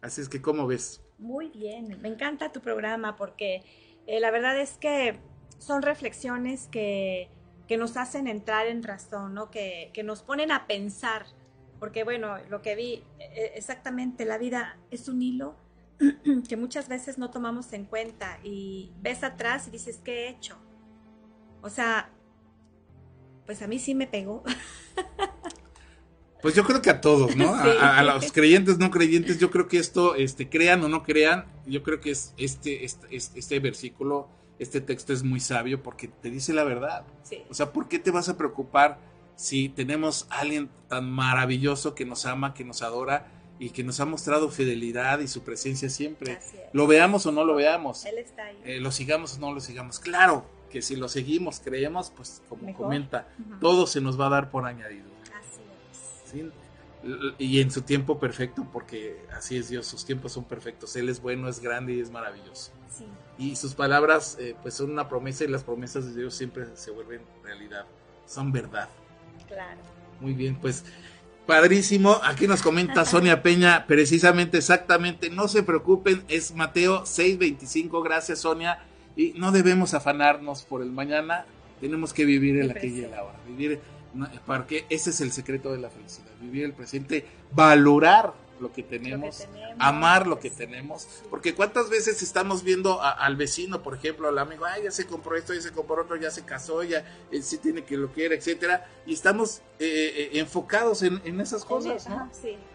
Así 0.00 0.20
es 0.20 0.28
que, 0.28 0.40
¿cómo 0.40 0.66
ves? 0.66 1.02
Muy 1.18 1.48
bien, 1.48 1.98
me 2.00 2.08
encanta 2.08 2.52
tu 2.52 2.60
programa 2.60 3.16
porque 3.16 3.62
eh, 4.06 4.20
la 4.20 4.30
verdad 4.30 4.58
es 4.60 4.76
que 4.78 5.18
son 5.58 5.82
reflexiones 5.82 6.68
que, 6.68 7.28
que 7.68 7.76
nos 7.76 7.96
hacen 7.96 8.26
entrar 8.26 8.66
en 8.66 8.82
razón, 8.82 9.34
¿no? 9.34 9.50
que, 9.50 9.90
que 9.94 10.02
nos 10.02 10.22
ponen 10.22 10.52
a 10.52 10.66
pensar, 10.66 11.26
porque 11.80 12.04
bueno, 12.04 12.36
lo 12.50 12.62
que 12.62 12.76
vi, 12.76 13.04
eh, 13.18 13.52
exactamente, 13.54 14.24
la 14.24 14.38
vida 14.38 14.78
es 14.90 15.08
un 15.08 15.22
hilo 15.22 15.56
que 16.48 16.56
muchas 16.56 16.88
veces 16.88 17.18
no 17.18 17.30
tomamos 17.30 17.72
en 17.72 17.84
cuenta 17.84 18.38
y 18.42 18.92
ves 19.00 19.22
atrás 19.22 19.68
y 19.68 19.70
dices, 19.70 20.00
¿qué 20.04 20.26
he 20.26 20.28
hecho? 20.28 20.56
O 21.62 21.70
sea, 21.70 22.10
pues 23.46 23.62
a 23.62 23.66
mí 23.66 23.78
sí 23.78 23.94
me 23.94 24.06
pegó. 24.06 24.42
Pues 26.42 26.54
yo 26.54 26.62
creo 26.64 26.82
que 26.82 26.90
a 26.90 27.00
todos, 27.00 27.34
¿no? 27.36 27.54
Sí. 27.62 27.70
A, 27.80 28.00
a 28.00 28.02
los 28.02 28.30
creyentes, 28.30 28.76
no 28.76 28.90
creyentes, 28.90 29.38
yo 29.38 29.50
creo 29.50 29.66
que 29.66 29.78
esto, 29.78 30.14
este, 30.14 30.50
crean 30.50 30.84
o 30.84 30.90
no 30.90 31.02
crean, 31.02 31.46
yo 31.64 31.82
creo 31.82 32.02
que 32.02 32.10
es 32.10 32.34
este, 32.36 32.84
este, 32.84 33.16
este, 33.16 33.38
este 33.38 33.60
versículo, 33.60 34.28
este 34.58 34.80
texto 34.80 35.12
es 35.12 35.22
muy 35.22 35.40
sabio 35.40 35.82
porque 35.82 36.08
te 36.08 36.30
dice 36.30 36.52
la 36.52 36.64
verdad. 36.64 37.04
Sí, 37.22 37.42
O 37.50 37.54
sea, 37.54 37.72
¿por 37.72 37.88
qué 37.88 37.98
te 37.98 38.10
vas 38.10 38.28
a 38.28 38.36
preocupar 38.36 38.98
si 39.36 39.68
tenemos 39.68 40.26
a 40.30 40.40
alguien 40.40 40.70
tan 40.88 41.10
maravilloso 41.10 41.94
que 41.94 42.04
nos 42.04 42.24
ama, 42.26 42.54
que 42.54 42.64
nos 42.64 42.82
adora 42.82 43.26
y 43.58 43.70
que 43.70 43.82
nos 43.84 43.98
ha 44.00 44.04
mostrado 44.04 44.48
fidelidad 44.50 45.18
y 45.20 45.28
su 45.28 45.42
presencia 45.42 45.88
siempre? 45.90 46.38
Lo 46.72 46.86
veamos 46.86 47.26
o 47.26 47.32
no 47.32 47.44
lo 47.44 47.54
veamos, 47.56 48.04
Él 48.04 48.18
está 48.18 48.44
ahí. 48.46 48.58
eh, 48.64 48.80
lo 48.80 48.90
sigamos 48.92 49.36
o 49.36 49.40
no 49.40 49.52
lo 49.52 49.60
sigamos. 49.60 49.98
Claro 49.98 50.46
que 50.70 50.82
si 50.82 50.96
lo 50.96 51.08
seguimos, 51.08 51.60
creemos, 51.60 52.10
pues 52.16 52.42
como 52.48 52.64
Mejor. 52.64 52.86
comenta, 52.86 53.28
todo 53.60 53.86
se 53.86 54.00
nos 54.00 54.20
va 54.20 54.26
a 54.26 54.30
dar 54.30 54.50
por 54.50 54.66
añadidura. 54.66 55.14
Así 55.38 55.60
es. 55.92 56.30
¿sí? 56.30 56.50
Y 57.38 57.60
en 57.60 57.70
su 57.70 57.82
tiempo 57.82 58.18
perfecto, 58.18 58.66
porque 58.72 59.24
así 59.32 59.56
es 59.56 59.68
Dios, 59.68 59.86
sus 59.86 60.04
tiempos 60.04 60.32
son 60.32 60.44
perfectos. 60.44 60.96
Él 60.96 61.08
es 61.08 61.20
bueno, 61.20 61.48
es 61.48 61.60
grande 61.60 61.94
y 61.94 62.00
es 62.00 62.10
maravilloso. 62.10 62.72
Sí. 62.90 63.04
Y 63.38 63.56
sus 63.56 63.74
palabras, 63.74 64.36
eh, 64.40 64.54
pues 64.62 64.74
son 64.74 64.90
una 64.90 65.08
promesa 65.08 65.44
y 65.44 65.48
las 65.48 65.64
promesas 65.64 66.06
de 66.06 66.20
Dios 66.20 66.34
siempre 66.34 66.66
se 66.74 66.90
vuelven 66.90 67.22
realidad, 67.42 67.86
son 68.26 68.52
verdad. 68.52 68.88
Claro. 69.48 69.80
Muy 70.20 70.32
bien, 70.32 70.56
pues 70.56 70.84
padrísimo. 71.46 72.20
Aquí 72.22 72.46
nos 72.46 72.62
comenta 72.62 73.04
Sonia 73.04 73.42
Peña, 73.42 73.86
precisamente, 73.86 74.58
exactamente. 74.58 75.30
No 75.30 75.48
se 75.48 75.62
preocupen, 75.62 76.24
es 76.28 76.54
Mateo 76.54 77.04
6:25. 77.04 78.02
Gracias, 78.02 78.40
Sonia. 78.40 78.84
Y 79.16 79.32
no 79.36 79.52
debemos 79.52 79.94
afanarnos 79.94 80.62
por 80.62 80.82
el 80.82 80.90
mañana. 80.90 81.46
Tenemos 81.80 82.12
que 82.12 82.24
vivir 82.24 82.58
el 82.58 82.70
aquí 82.70 82.86
y 82.86 83.04
el 83.04 83.14
ahora. 83.14 83.38
Vivir, 83.46 83.80
porque 84.46 84.86
ese 84.90 85.10
es 85.10 85.20
el 85.20 85.32
secreto 85.32 85.72
de 85.72 85.78
la 85.78 85.90
felicidad. 85.90 86.30
Vivir 86.40 86.64
el 86.64 86.72
presente, 86.72 87.26
valorar 87.52 88.34
lo 88.60 88.72
que 88.72 88.82
tenemos, 88.82 89.46
amar 89.78 90.26
lo 90.26 90.38
que 90.38 90.50
tenemos, 90.50 91.08
porque 91.28 91.54
cuántas 91.54 91.90
veces 91.90 92.22
estamos 92.22 92.62
viendo 92.62 93.02
al 93.02 93.36
vecino, 93.36 93.82
por 93.82 93.94
ejemplo, 93.94 94.28
al 94.28 94.38
amigo, 94.38 94.64
ay, 94.64 94.84
ya 94.84 94.90
se 94.90 95.06
compró 95.06 95.36
esto, 95.36 95.52
ya 95.54 95.60
se 95.60 95.72
compró 95.72 96.02
otro, 96.02 96.16
ya 96.16 96.30
se 96.30 96.44
casó, 96.44 96.82
ya 96.82 97.04
él 97.30 97.42
sí 97.42 97.58
tiene 97.58 97.84
que 97.84 97.96
lo 97.96 98.12
quiere, 98.12 98.36
etcétera, 98.36 98.88
y 99.06 99.14
estamos 99.14 99.58
eh, 99.78 100.30
eh, 100.32 100.38
enfocados 100.38 101.02
en, 101.02 101.40
esas 101.40 101.64
cosas, 101.64 102.08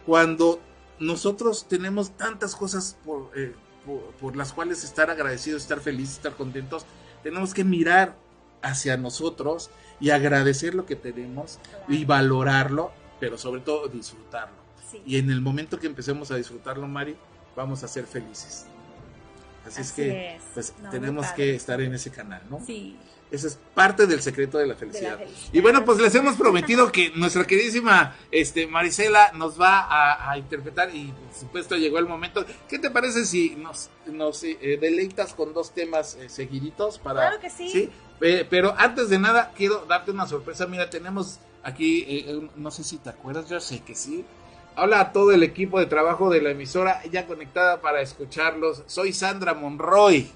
Cuando 0.05 0.59
nosotros 0.99 1.65
tenemos 1.67 2.11
tantas 2.11 2.55
cosas 2.55 2.97
eh, 3.35 3.53
por, 3.85 4.11
por, 4.13 4.35
las 4.35 4.53
cuales 4.53 4.83
estar 4.83 5.09
agradecidos, 5.09 5.61
estar 5.61 5.79
felices, 5.79 6.17
estar 6.17 6.35
contentos, 6.35 6.85
tenemos 7.23 7.53
que 7.53 7.63
mirar 7.63 8.15
hacia 8.61 8.97
nosotros 8.97 9.69
y 9.99 10.09
agradecer 10.11 10.75
lo 10.75 10.85
que 10.85 10.95
tenemos 10.95 11.59
y 11.87 12.05
valorarlo, 12.05 12.91
pero 13.19 13.37
sobre 13.37 13.61
todo 13.61 13.87
disfrutarlo. 13.87 14.57
Y 15.05 15.17
en 15.17 15.29
el 15.29 15.41
momento 15.41 15.79
que 15.79 15.87
empecemos 15.87 16.31
a 16.31 16.35
disfrutarlo, 16.35 16.87
Mari, 16.87 17.15
vamos 17.55 17.83
a 17.83 17.87
ser 17.87 18.05
felices. 18.05 18.65
Así, 19.65 19.81
es 19.81 19.91
que 19.91 20.39
pues 20.53 20.73
tenemos 20.89 21.27
que 21.33 21.53
estar 21.53 21.79
en 21.81 21.93
ese 21.93 22.11
canal, 22.11 22.41
¿no? 22.49 22.63
Sí. 22.65 22.97
Ese 23.31 23.47
es 23.47 23.59
parte 23.75 24.07
del 24.07 24.21
secreto 24.23 24.57
de 24.57 24.65
la, 24.65 24.73
felicidad. 24.73 25.19
Y 25.53 25.61
bueno, 25.61 25.85
pues 25.85 25.99
les 25.99 26.15
hemos 26.15 26.35
prometido 26.35 26.91
que 26.91 27.11
nuestra 27.11 27.45
queridísima 27.45 28.15
este, 28.31 28.65
Marisela 28.65 29.31
nos 29.33 29.59
va 29.61 30.31
a, 30.31 30.35
interpretar 30.39 30.93
y 30.95 31.11
por 31.11 31.39
supuesto 31.39 31.75
llegó 31.75 31.99
el 31.99 32.07
momento. 32.07 32.43
¿Qué 32.67 32.79
te 32.79 32.89
parece 32.89 33.25
si 33.25 33.51
nos, 33.51 33.91
nos 34.07 34.43
eh, 34.43 34.79
deleitas 34.81 35.35
con 35.35 35.53
dos 35.53 35.75
temas 35.75 36.15
eh, 36.15 36.27
seguiditos? 36.27 36.97
Para, 36.97 37.21
claro 37.21 37.39
que 37.39 37.51
sí. 37.51 37.91
Pero 38.19 38.75
antes 38.77 39.09
de 39.09 39.19
nada, 39.19 39.51
quiero 39.55 39.85
darte 39.87 40.11
una 40.11 40.27
sorpresa. 40.27 40.67
Mira, 40.67 40.89
tenemos 40.89 41.39
aquí, 41.63 42.05
eh, 42.07 42.49
no 42.55 42.71
sé 42.71 42.83
si 42.83 42.97
te 42.97 43.09
acuerdas, 43.09 43.49
yo 43.49 43.59
sé 43.59 43.79
que 43.79 43.95
sí. 43.95 44.25
Hola 44.75 45.01
a 45.01 45.11
todo 45.11 45.31
el 45.31 45.43
equipo 45.43 45.79
de 45.79 45.87
trabajo 45.87 46.29
de 46.29 46.41
la 46.41 46.51
emisora 46.51 47.01
ya 47.11 47.25
conectada 47.27 47.81
para 47.81 48.01
escucharlos. 48.01 48.83
Soy 48.87 49.13
Sandra 49.13 49.53
Monroy. 49.53 50.29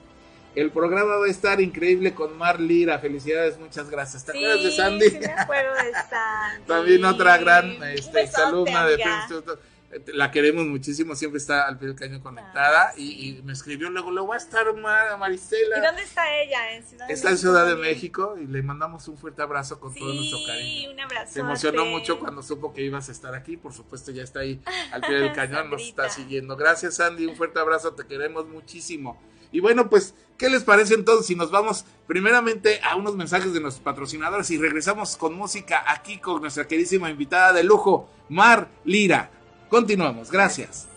El 0.56 0.70
programa 0.70 1.16
va 1.16 1.26
a 1.26 1.30
estar 1.30 1.60
increíble 1.62 2.14
con 2.14 2.38
Mar 2.38 2.60
Lira. 2.60 3.00
Felicidades, 3.00 3.58
muchas 3.58 3.90
gracias. 3.90 4.26
¿Te 4.26 4.32
acuerdas 4.32 4.64
de 4.64 4.72
Sandy? 4.72 5.10
Sí, 5.10 5.20
me 5.20 5.28
acuerdo 5.28 5.74
de 5.76 5.94
Sandy. 6.10 6.66
También 6.68 7.06
otra 7.06 7.38
gran 7.38 7.82
este, 7.84 8.22
exalumna 8.22 8.86
de 8.86 8.98
Princeton 8.98 9.60
la 10.08 10.32
queremos 10.32 10.66
muchísimo, 10.66 11.16
siempre 11.16 11.38
está 11.38 11.68
al 11.68 11.78
pie 11.78 11.90
del 11.90 11.98
caño 11.98 12.22
conectada 12.22 12.90
ah, 12.90 12.94
y, 12.98 13.42
me 13.44 13.54
escribió 13.54 13.90
luego, 13.90 14.12
luego 14.12 14.30
va 14.30 14.36
a 14.36 14.38
estar 14.38 14.66
Marisela. 14.76 15.78
¿Y 15.78 15.82
dónde 15.82 16.04
está 16.04 16.36
ella? 16.36 16.76
¿En 16.76 16.84
Ciudad 16.84 17.12
está 17.12 17.30
en 17.30 17.38
Ciudad 17.38 17.68
de 17.68 17.76
México 17.76 18.36
y 18.38 18.46
le 18.46 18.62
mandamos 18.64 19.08
un 19.08 19.18
fuerte 19.18 19.42
abrazo 19.42 19.80
con 19.80 19.94
todo 19.94 20.14
nuestro 20.14 20.40
cariño. 20.46 20.92
un 20.92 21.00
abrazo. 21.00 21.34
Se 21.34 21.40
emocionó 21.40 21.86
mucho 21.86 22.20
cuando 22.20 22.42
supo 22.42 22.74
que 22.74 22.82
ibas 22.82 23.10
a 23.10 23.12
estar 23.12 23.36
aquí, 23.36 23.58
por 23.58 23.74
supuesto 23.74 24.12
ya 24.12 24.24
está 24.24 24.40
ahí 24.40 24.62
al 24.92 25.02
pie 25.08 25.16
del 25.16 25.34
cañón, 25.34 25.70
nos 25.70 25.82
está 25.82 26.10
siguiendo. 26.10 26.56
Gracias 26.56 27.00
Andy, 27.00 27.26
un 27.26 27.36
fuerte 27.36 27.60
abrazo, 27.60 27.94
te 27.94 28.06
queremos 28.06 28.48
muchísimo. 28.48 29.20
Y 29.52 29.60
bueno, 29.60 29.88
pues, 29.88 30.16
¿qué 30.38 30.50
les 30.50 30.64
parece 30.64 30.96
entonces 30.96 31.28
si 31.28 31.36
nos 31.36 31.52
vamos 31.52 31.86
primeramente 32.08 32.82
a 32.84 32.96
unos 32.96 33.16
mensajes 33.16 33.54
de 33.54 33.60
nuestros 33.60 33.84
patrocinadores 33.84 34.50
y 34.50 34.58
regresamos 34.58 35.16
con 35.16 35.36
música 35.36 35.84
aquí 35.88 36.18
con 36.18 36.42
nuestra 36.42 36.68
queridísima 36.68 37.12
invitada 37.12 37.54
de 37.54 37.64
lujo, 37.64 38.10
Mar 38.30 38.68
Lira? 38.84 39.30
Continuamos, 39.74 40.30
gracias. 40.30 40.88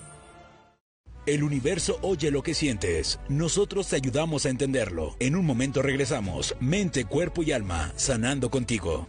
El 1.25 1.45
universo 1.45 1.99
oye 2.03 2.31
lo 2.31 2.43
que 2.43 2.53
sientes. 2.53 3.19
Nosotros 3.27 3.89
te 3.89 3.97
ayudamos 3.97 4.45
a 4.45 4.51
entenderlo. 4.51 5.17
En 5.19 5.35
un 5.35 5.47
momento 5.47 5.81
regresamos. 5.81 6.55
Mente, 6.61 7.07
cuerpo 7.07 7.43
y 7.43 7.53
alma, 7.53 7.95
sanando 7.97 8.51
contigo. 8.51 9.09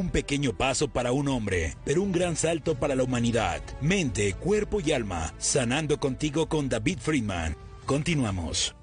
Un 0.00 0.08
pequeño 0.08 0.54
paso 0.54 0.88
para 0.88 1.12
un 1.12 1.28
hombre, 1.28 1.76
pero 1.84 2.02
un 2.02 2.10
gran 2.10 2.34
salto 2.34 2.74
para 2.74 2.94
la 2.94 3.02
humanidad. 3.02 3.60
Mente, 3.82 4.32
cuerpo 4.32 4.80
y 4.80 4.92
alma, 4.92 5.34
sanando 5.36 6.00
contigo 6.00 6.48
con 6.48 6.70
David 6.70 7.00
Friedman. 7.00 7.54
Continuamos. 7.84 8.79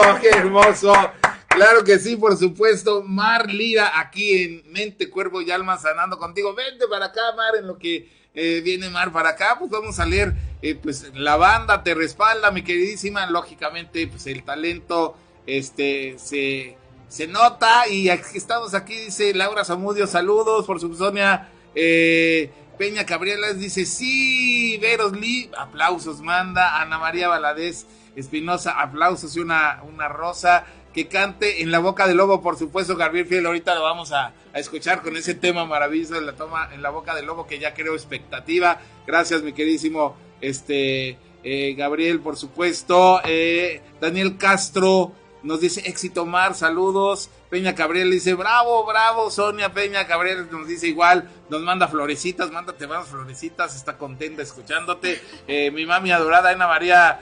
qué 0.20 0.28
hermoso. 0.28 0.92
Claro 1.48 1.84
que 1.84 1.98
sí, 1.98 2.16
por 2.16 2.36
supuesto. 2.36 3.02
Mar 3.02 3.50
Lira, 3.50 3.98
aquí 3.98 4.42
en 4.42 4.72
Mente, 4.72 5.08
Cuerpo 5.08 5.40
y 5.40 5.50
Alma, 5.50 5.78
sanando 5.78 6.18
contigo. 6.18 6.54
Vente 6.54 6.86
para 6.88 7.06
acá, 7.06 7.22
Mar, 7.36 7.56
en 7.58 7.66
lo 7.66 7.78
que 7.78 8.10
eh, 8.34 8.60
viene 8.62 8.90
Mar 8.90 9.12
para 9.12 9.30
acá. 9.30 9.56
Pues 9.58 9.70
vamos 9.70 9.98
a 9.98 10.06
leer, 10.06 10.34
eh, 10.60 10.74
pues 10.74 11.10
la 11.14 11.36
banda 11.36 11.82
te 11.82 11.94
respalda, 11.94 12.50
mi 12.50 12.62
queridísima. 12.62 13.26
Lógicamente, 13.26 14.06
pues 14.06 14.26
el 14.26 14.44
talento 14.44 15.16
este 15.46 16.18
se, 16.18 16.76
se 17.08 17.26
nota. 17.26 17.88
Y 17.88 18.10
aquí 18.10 18.36
estamos 18.36 18.74
aquí, 18.74 18.94
dice 18.94 19.32
Laura 19.32 19.64
Zamudio, 19.64 20.06
saludos 20.06 20.66
por 20.66 20.78
su 20.78 20.94
Sonia. 20.94 21.48
Eh, 21.74 22.50
Peña 22.76 23.06
Cabrera 23.06 23.54
dice, 23.54 23.86
sí, 23.86 24.76
Veros 24.78 25.12
Lee, 25.12 25.50
aplausos, 25.56 26.20
manda. 26.20 26.80
Ana 26.80 26.98
María 26.98 27.28
Valadez 27.28 27.86
Espinosa, 28.16 28.80
aplausos 28.80 29.36
y 29.36 29.40
una, 29.40 29.82
una 29.86 30.08
rosa 30.08 30.64
que 30.96 31.08
cante 31.08 31.60
en 31.60 31.70
la 31.70 31.78
boca 31.78 32.08
del 32.08 32.16
lobo, 32.16 32.40
por 32.40 32.56
supuesto, 32.56 32.96
Gabriel 32.96 33.26
Fiel, 33.26 33.44
ahorita 33.44 33.74
lo 33.74 33.82
vamos 33.82 34.12
a, 34.12 34.32
escuchar 34.54 35.02
con 35.02 35.14
ese 35.18 35.34
tema 35.34 35.66
maravilloso 35.66 36.14
de 36.14 36.22
la 36.22 36.32
toma 36.32 36.70
en 36.72 36.80
la 36.80 36.88
boca 36.88 37.14
del 37.14 37.26
lobo 37.26 37.46
que 37.46 37.58
ya 37.58 37.74
creo 37.74 37.92
expectativa. 37.92 38.80
Gracias, 39.06 39.42
mi 39.42 39.52
queridísimo 39.52 40.16
este, 40.40 41.18
eh, 41.44 41.74
Gabriel, 41.74 42.20
por 42.20 42.38
supuesto. 42.38 43.20
Eh, 43.24 43.82
Daniel 44.00 44.38
Castro 44.38 45.12
nos 45.46 45.60
dice 45.60 45.88
éxito 45.88 46.26
Mar, 46.26 46.54
saludos. 46.54 47.30
Peña 47.48 47.74
Cabrera 47.74 48.10
dice 48.10 48.34
bravo, 48.34 48.84
bravo. 48.84 49.30
Sonia 49.30 49.72
Peña 49.72 50.06
Cabrera 50.06 50.46
nos 50.50 50.66
dice 50.66 50.88
igual, 50.88 51.30
nos 51.48 51.62
manda 51.62 51.88
florecitas, 51.88 52.50
mándate 52.50 52.86
más 52.86 53.08
florecitas, 53.08 53.76
está 53.76 53.96
contenta 53.96 54.42
escuchándote. 54.42 55.22
Eh, 55.46 55.70
mi 55.70 55.86
mami 55.86 56.10
adorada, 56.10 56.50
Ana 56.50 56.66
María, 56.66 57.20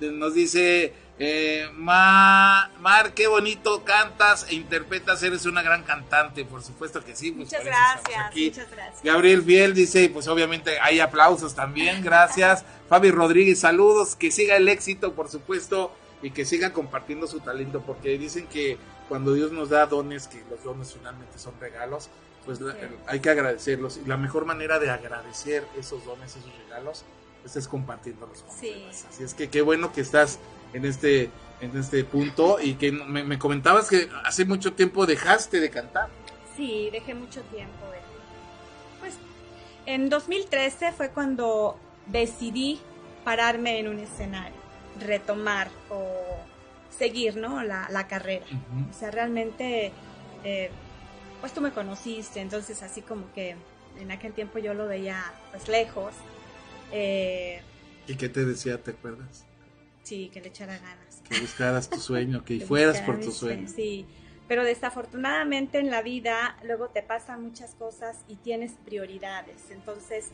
nos 0.00 0.34
dice 0.34 0.92
eh, 1.16 1.68
Mar, 1.76 3.14
qué 3.14 3.28
bonito 3.28 3.84
cantas 3.84 4.46
e 4.50 4.56
interpretas, 4.56 5.22
eres 5.22 5.46
una 5.46 5.62
gran 5.62 5.84
cantante, 5.84 6.44
por 6.44 6.62
supuesto 6.62 7.04
que 7.04 7.14
sí. 7.14 7.30
Pues 7.30 7.46
muchas 7.46 7.64
gracias, 7.64 8.34
muchas 8.34 8.70
gracias. 8.70 9.02
Gabriel 9.04 9.42
Fiel 9.44 9.74
dice, 9.74 10.08
pues 10.08 10.26
obviamente 10.26 10.80
hay 10.80 10.98
aplausos 10.98 11.54
también, 11.54 12.02
gracias. 12.02 12.64
Fabi 12.88 13.12
Rodríguez, 13.12 13.60
saludos, 13.60 14.16
que 14.16 14.32
siga 14.32 14.56
el 14.56 14.68
éxito, 14.68 15.14
por 15.14 15.28
supuesto, 15.30 15.92
y 16.24 16.30
que 16.30 16.44
siga 16.44 16.72
compartiendo 16.72 17.26
su 17.26 17.40
talento, 17.40 17.82
porque 17.82 18.16
dicen 18.18 18.46
que 18.46 18.78
cuando 19.08 19.34
Dios 19.34 19.52
nos 19.52 19.68
da 19.68 19.86
dones, 19.86 20.26
que 20.26 20.42
los 20.50 20.64
dones 20.64 20.94
finalmente 20.94 21.38
son 21.38 21.52
regalos, 21.60 22.08
pues 22.46 22.60
hay 23.06 23.20
que 23.20 23.30
agradecerlos. 23.30 23.98
Y 24.02 24.08
la 24.08 24.16
mejor 24.16 24.46
manera 24.46 24.78
de 24.78 24.90
agradecer 24.90 25.64
esos 25.78 26.04
dones, 26.04 26.34
esos 26.34 26.50
regalos, 26.64 27.04
pues 27.42 27.56
es 27.56 27.68
compartiéndolos 27.68 28.42
con 28.42 28.56
sí. 28.56 28.86
Así 28.90 29.22
es 29.22 29.34
que 29.34 29.50
qué 29.50 29.60
bueno 29.60 29.92
que 29.92 30.00
estás 30.00 30.38
en 30.72 30.86
este, 30.86 31.30
en 31.60 31.76
este 31.76 32.04
punto 32.04 32.58
y 32.58 32.74
que 32.74 32.90
me, 32.90 33.38
comentabas 33.38 33.90
que 33.90 34.08
hace 34.24 34.46
mucho 34.46 34.72
tiempo 34.72 35.04
dejaste 35.04 35.60
de 35.60 35.68
cantar. 35.68 36.08
Sí, 36.56 36.88
dejé 36.90 37.14
mucho 37.14 37.42
tiempo. 37.42 37.84
Pues 39.00 39.14
en 39.84 40.08
2013 40.08 40.92
fue 40.92 41.10
cuando 41.10 41.78
decidí 42.06 42.80
pararme 43.24 43.78
en 43.78 43.88
un 43.88 43.98
escenario, 43.98 44.56
retomar 45.00 45.70
o 45.90 46.04
seguir, 46.96 47.36
¿no? 47.36 47.62
La, 47.62 47.88
la 47.90 48.06
carrera. 48.06 48.46
O 48.90 48.92
sea, 48.92 49.10
realmente, 49.10 49.92
eh, 50.44 50.70
pues 51.40 51.52
tú 51.52 51.60
me 51.60 51.72
conociste, 51.72 52.40
entonces 52.40 52.82
así 52.82 53.02
como 53.02 53.32
que 53.32 53.56
en 53.98 54.10
aquel 54.10 54.32
tiempo 54.32 54.58
yo 54.58 54.74
lo 54.74 54.86
veía 54.86 55.22
pues 55.50 55.68
lejos. 55.68 56.14
Eh, 56.92 57.60
¿Y 58.06 58.14
qué 58.16 58.28
te 58.28 58.44
decía, 58.44 58.82
te 58.82 58.92
acuerdas? 58.92 59.44
Sí, 60.02 60.30
que 60.32 60.40
le 60.40 60.48
echara 60.48 60.78
ganas. 60.78 61.22
Que 61.28 61.40
buscaras 61.40 61.88
tu 61.88 61.98
sueño, 61.98 62.44
que, 62.44 62.60
fueras 62.66 63.00
por 63.00 63.20
tu 63.20 63.32
sueño. 63.32 63.68
Sí, 63.68 64.06
pero 64.46 64.62
desafortunadamente 64.64 65.78
en 65.78 65.90
la 65.90 66.02
vida 66.02 66.56
luego 66.62 66.88
te 66.88 67.02
pasan 67.02 67.42
muchas 67.42 67.74
cosas 67.74 68.18
y 68.28 68.36
tienes 68.36 68.72
prioridades. 68.84 69.70
Entonces, 69.70 70.30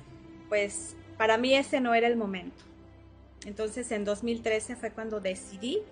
pues 0.48 0.96
para 1.16 1.38
mí 1.38 1.54
ese 1.54 1.80
no 1.80 1.94
era 1.94 2.08
el 2.08 2.16
momento. 2.16 2.64
Entonces 3.46 3.90
en 3.92 4.04
2013 4.04 4.76
fue 4.76 4.90
cuando 4.90 5.20
decidí 5.20 5.82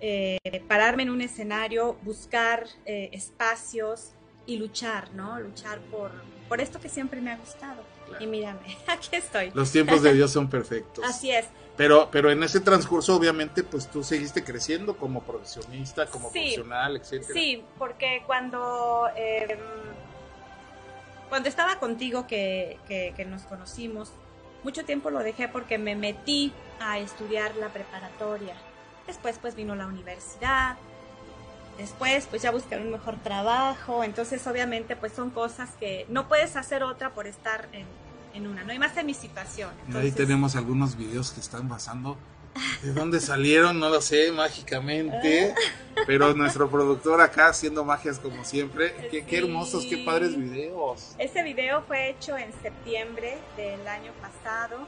eh, 0.00 0.38
pararme 0.68 1.02
en 1.02 1.10
un 1.10 1.20
escenario, 1.20 1.96
buscar 2.02 2.66
eh, 2.86 3.10
espacios 3.12 4.12
y 4.46 4.56
luchar, 4.56 5.12
¿no? 5.14 5.40
Luchar 5.40 5.80
por, 5.90 6.10
por 6.48 6.60
esto 6.60 6.80
que 6.80 6.88
siempre 6.88 7.20
me 7.20 7.32
ha 7.32 7.36
gustado. 7.36 7.82
Y 8.20 8.26
mírame, 8.26 8.76
aquí 8.86 9.16
estoy. 9.16 9.50
Los 9.54 9.72
tiempos 9.72 10.02
de 10.02 10.14
Dios 10.14 10.30
son 10.30 10.48
perfectos. 10.50 11.04
Así 11.04 11.30
es. 11.30 11.46
Pero, 11.76 12.08
pero 12.10 12.30
en 12.30 12.42
ese 12.42 12.58
transcurso, 12.58 13.14
obviamente, 13.14 13.62
pues 13.62 13.88
tú 13.88 14.02
seguiste 14.02 14.42
creciendo 14.42 14.96
como 14.96 15.22
profesionista, 15.22 16.06
como 16.06 16.32
profesional, 16.32 16.96
etcétera. 16.96 17.32
Sí, 17.32 17.62
porque 17.78 18.24
cuando, 18.26 19.08
em, 19.14 19.60
cuando 21.28 21.48
estaba 21.48 21.78
contigo 21.78 22.26
que, 22.26 22.78
que, 22.88 23.24
nos 23.26 23.42
conocimos, 23.42 24.10
mucho 24.64 24.84
tiempo 24.84 25.10
lo 25.10 25.20
dejé 25.20 25.48
porque 25.48 25.78
me 25.78 25.94
metí 25.94 26.52
a 26.80 26.98
estudiar 26.98 27.54
la 27.56 27.68
preparatoria. 27.68 28.54
Después, 29.06 29.38
pues 29.40 29.54
vino 29.54 29.74
la 29.74 29.86
universidad. 29.86 30.76
Después, 31.78 32.26
pues 32.26 32.42
ya 32.42 32.50
buscar 32.50 32.80
un 32.80 32.90
mejor 32.90 33.16
trabajo. 33.16 34.02
Entonces, 34.04 34.46
obviamente, 34.46 34.96
pues 34.96 35.12
son 35.12 35.30
cosas 35.30 35.70
que 35.78 36.06
no 36.08 36.28
puedes 36.28 36.56
hacer 36.56 36.82
otra 36.82 37.10
por 37.10 37.26
estar 37.26 37.68
en, 37.72 37.86
en 38.34 38.46
una, 38.46 38.64
¿no? 38.64 38.72
hay 38.72 38.78
más 38.78 38.96
en 38.96 39.06
mi 39.06 39.14
situación. 39.14 39.70
Ahí 39.94 40.12
tenemos 40.12 40.56
algunos 40.56 40.96
videos 40.96 41.30
que 41.30 41.40
están 41.40 41.68
pasando. 41.68 42.16
¿De 42.82 42.92
dónde 42.92 43.20
salieron? 43.20 43.78
No 43.78 43.88
lo 43.88 44.00
sé, 44.00 44.32
mágicamente. 44.32 45.54
Pero 46.06 46.34
nuestro 46.34 46.70
productor 46.70 47.20
acá 47.20 47.48
haciendo 47.48 47.84
magias 47.84 48.18
como 48.18 48.44
siempre. 48.44 48.94
Qué, 49.10 49.24
qué 49.24 49.38
hermosos, 49.38 49.84
qué 49.86 49.98
padres 49.98 50.36
videos. 50.36 51.14
Este 51.18 51.42
video 51.42 51.82
fue 51.82 52.10
hecho 52.10 52.36
en 52.36 52.52
septiembre 52.62 53.38
del 53.56 53.86
año 53.86 54.12
pasado 54.20 54.86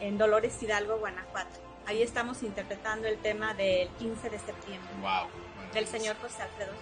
en 0.00 0.18
Dolores 0.18 0.62
Hidalgo, 0.62 0.98
Guanajuato. 0.98 1.60
Ahí 1.86 2.02
estamos 2.02 2.42
interpretando 2.42 3.08
el 3.08 3.18
tema 3.18 3.54
del 3.54 3.88
15 3.98 4.30
de 4.30 4.38
septiembre. 4.38 4.90
Wow. 5.00 5.28
Del 5.74 5.86
señor 5.86 6.16
José 6.20 6.42
Alfredo 6.42 6.72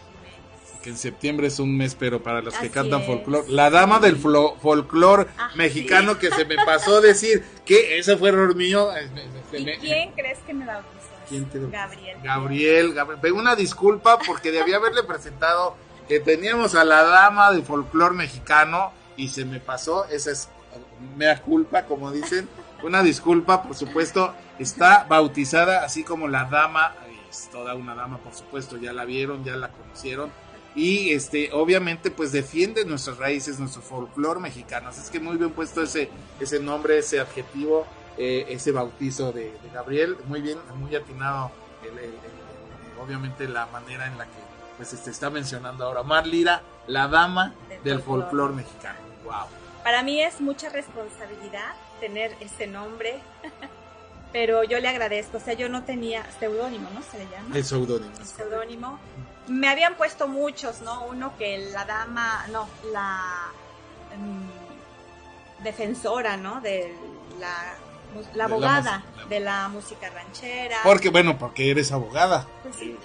que 0.83 0.91
en 0.91 0.97
septiembre 0.97 1.49
es 1.49 1.59
un 1.59 1.77
mes, 1.77 1.95
pero 1.95 2.23
para 2.23 2.41
los 2.41 2.55
que 2.55 2.71
cantan 2.71 3.03
folclore. 3.03 3.49
La 3.49 3.71
dama 3.71 3.99
del 3.99 4.17
folclore 4.17 5.27
ah, 5.37 5.51
mexicano 5.57 6.19
que 6.19 6.31
se 6.31 6.45
me 6.45 6.57
pasó 6.67 7.01
decir 7.01 7.45
que 7.65 7.99
ese 7.99 8.17
fue 8.17 8.29
error 8.31 8.55
mío. 8.55 8.91
¿Y 9.53 9.65
quién 9.79 10.13
crees 10.13 10.39
que 10.47 10.55
me 10.55 10.67
bautizó? 10.67 10.93
¿Quién 11.29 11.45
te 11.47 11.59
Gabriel. 11.59 12.19
Gabriel, 12.23 12.95
Gabriel. 12.95 13.33
una 13.35 13.57
disculpa 13.57 14.19
porque 14.27 14.51
debía 14.51 14.77
haberle 14.77 15.03
presentado 15.03 15.77
que 16.09 16.21
teníamos 16.21 16.75
a 16.75 16.85
la 16.85 17.03
dama 17.03 17.51
del 17.51 17.65
folclore 17.65 18.15
mexicano 18.15 18.93
y 19.17 19.29
se 19.29 19.45
me 19.45 19.61
pasó. 19.61 20.07
Esa 20.07 20.31
es 20.31 20.49
mea 21.17 21.43
culpa, 21.43 21.85
como 21.85 22.13
dicen. 22.13 22.49
Una 22.83 23.03
disculpa, 23.03 23.63
por 23.63 23.75
supuesto. 23.75 24.33
Está 24.59 25.05
bautizada 25.09 25.85
así 25.85 26.05
como 26.05 26.29
la 26.29 26.45
dama 26.45 26.95
es 27.29 27.51
toda 27.51 27.75
una 27.75 27.95
dama, 27.95 28.19
por 28.19 28.33
supuesto, 28.33 28.79
ya 28.79 28.93
la 28.93 29.05
vieron, 29.05 29.45
ya 29.45 29.57
la 29.57 29.69
conocieron 29.69 30.31
y 30.79 31.11
este 31.11 31.51
obviamente 31.53 32.13
pues 32.13 32.31
defiende 32.31 32.85
nuestras 32.85 33.19
raíces, 33.19 33.59
nuestro 33.59 33.83
folclore 33.83 34.39
mexicano. 34.39 34.91
Así 34.91 35.01
es 35.01 35.11
que 35.11 35.19
muy 35.19 35.37
bien 35.37 35.51
puesto 35.51 35.83
ese, 35.83 36.09
ese 36.39 36.61
nombre, 36.61 36.99
ese 36.99 37.19
adjetivo, 37.19 37.85
eh, 38.17 38.47
ese 38.49 38.71
bautizo 38.71 39.33
de, 39.33 39.53
Gabriel, 39.75 40.17
muy 40.29 40.41
bien, 40.41 40.57
muy 40.77 40.95
atinado 40.95 41.51
obviamente 43.03 43.49
la 43.49 43.67
manera 43.67 44.07
en 44.07 44.19
la 44.19 44.27
que 44.27 44.39
pues 44.77 44.93
este, 44.93 45.11
está 45.11 45.31
mencionando 45.31 45.85
ahora 45.85 46.05
Mar 46.05 46.29
Lira, 46.29 46.63
la 46.87 47.09
dama 47.09 47.55
del, 47.83 48.01
folclore 48.01 48.55
mexicano. 48.55 49.01
Wow. 49.25 49.47
Para 49.83 50.05
mí 50.05 50.23
es 50.23 50.41
mucha 50.41 50.69
responsabilidad 50.69 51.75
tener 51.99 52.37
ese 52.39 52.69
nombre. 52.69 53.19
pero 54.33 54.63
yo 54.63 54.79
le 54.79 54.89
agradezco, 54.89 55.39
o 55.39 55.41
sea, 55.41 55.55
yo 55.55 55.69
no 55.69 55.83
tenía 55.83 56.25
seudónimo, 56.39 56.89
¿no? 56.95 57.03
Se 57.03 57.19
le 57.19 57.25
llama. 57.31 57.57
El 57.57 57.65
seudónimo. 57.65 58.13
El 58.17 58.27
seudónimo 58.27 59.01
me 59.49 59.69
habían 59.69 59.97
puesto 59.97 60.29
muchos, 60.29 60.81
¿no? 60.83 61.05
Uno 61.07 61.37
que 61.37 61.59
la 61.73 61.85
dama, 61.85 62.47
no, 62.51 62.69
la 62.93 63.23
em, 64.13 65.65
defensora, 65.65 66.37
¿no? 66.37 66.61
De 66.61 66.95
la, 67.39 67.75
la 68.35 68.45
abogada 68.45 69.05
de 69.29 69.41
la, 69.41 69.69
música 69.69 70.09
ranchera. 70.11 70.79
Porque, 70.83 71.11
bueno, 71.11 71.39
porque 71.39 71.71
eres 71.71 71.93
abogada. 71.93 72.47
Pues 72.63 72.77
sí. 72.77 72.97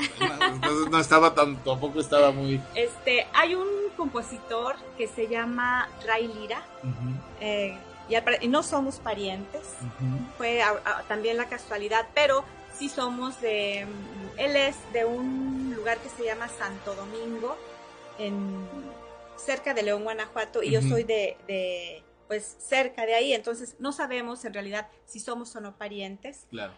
No, 0.90 1.00
estaba 1.00 1.34
tan, 1.34 1.58
tampoco 1.58 2.00
estaba 2.00 2.32
muy... 2.32 2.62
Este, 2.76 3.28
hay 3.34 3.56
un 3.56 3.68
compositor 3.98 4.76
que 4.98 5.08
se 5.08 5.28
llama 5.28 5.90
Ray 6.08 6.28
Lira. 6.28 6.64
Eh, 7.40 7.78
y, 8.42 8.48
no 8.48 8.64
somos 8.64 8.98
parientes. 9.00 9.62
Fue 10.38 10.62
también 11.08 11.38
la 11.38 11.46
casualidad, 11.46 12.08
pero 12.14 12.44
sí 12.78 12.90
somos 12.90 13.40
de... 13.42 13.86
Él 14.38 14.56
es 14.56 14.76
de 14.94 15.06
un 15.06 15.74
lugar 15.76 16.00
que 16.00 16.10
se 16.10 16.24
llama 16.24 16.48
Santo 16.50 16.96
Domingo, 16.96 17.56
en, 18.18 18.68
cerca 19.38 19.74
de 19.74 19.84
León, 19.84 20.04
Guanajuato, 20.04 20.64
y 20.64 20.72
yo 20.72 20.82
soy 20.82 21.04
de, 21.04 22.04
pues 22.28 22.56
cerca 22.60 23.06
de 23.06 23.14
ahí, 23.14 23.34
entonces 23.34 23.76
no 23.80 23.92
sabemos 23.92 24.46
en 24.46 24.54
realidad 24.54 24.90
si 25.06 25.20
somos 25.20 25.56
o 25.56 25.62
no 25.62 25.78
parientes. 25.78 26.48
Claro. 26.50 26.74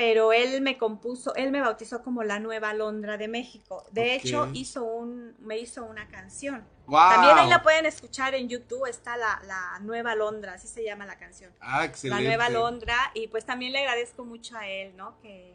Pero 0.00 0.32
él 0.32 0.62
me 0.62 0.78
compuso, 0.78 1.34
él 1.34 1.50
me 1.50 1.60
bautizó 1.60 2.02
como 2.02 2.22
la 2.22 2.38
nueva 2.38 2.72
Londra 2.72 3.18
de 3.18 3.28
México. 3.28 3.84
De 3.90 4.14
hecho, 4.14 4.48
hizo 4.54 4.82
un, 4.82 5.36
me 5.40 5.58
hizo 5.58 5.84
una 5.84 6.08
canción. 6.08 6.66
También 6.90 7.36
ahí 7.36 7.50
la 7.50 7.62
pueden 7.62 7.84
escuchar 7.84 8.34
en 8.34 8.48
YouTube, 8.48 8.86
está 8.86 9.18
la, 9.18 9.42
la, 9.46 9.78
Nueva 9.80 10.14
Londra, 10.14 10.54
así 10.54 10.68
se 10.68 10.82
llama 10.82 11.04
la 11.04 11.18
canción. 11.18 11.52
Ah, 11.60 11.84
excelente. 11.84 12.24
La 12.24 12.28
Nueva 12.30 12.48
Londra, 12.48 12.96
y 13.12 13.28
pues 13.28 13.44
también 13.44 13.72
le 13.72 13.80
agradezco 13.80 14.24
mucho 14.24 14.56
a 14.56 14.66
él, 14.66 14.96
¿no? 14.96 15.20
Que 15.20 15.54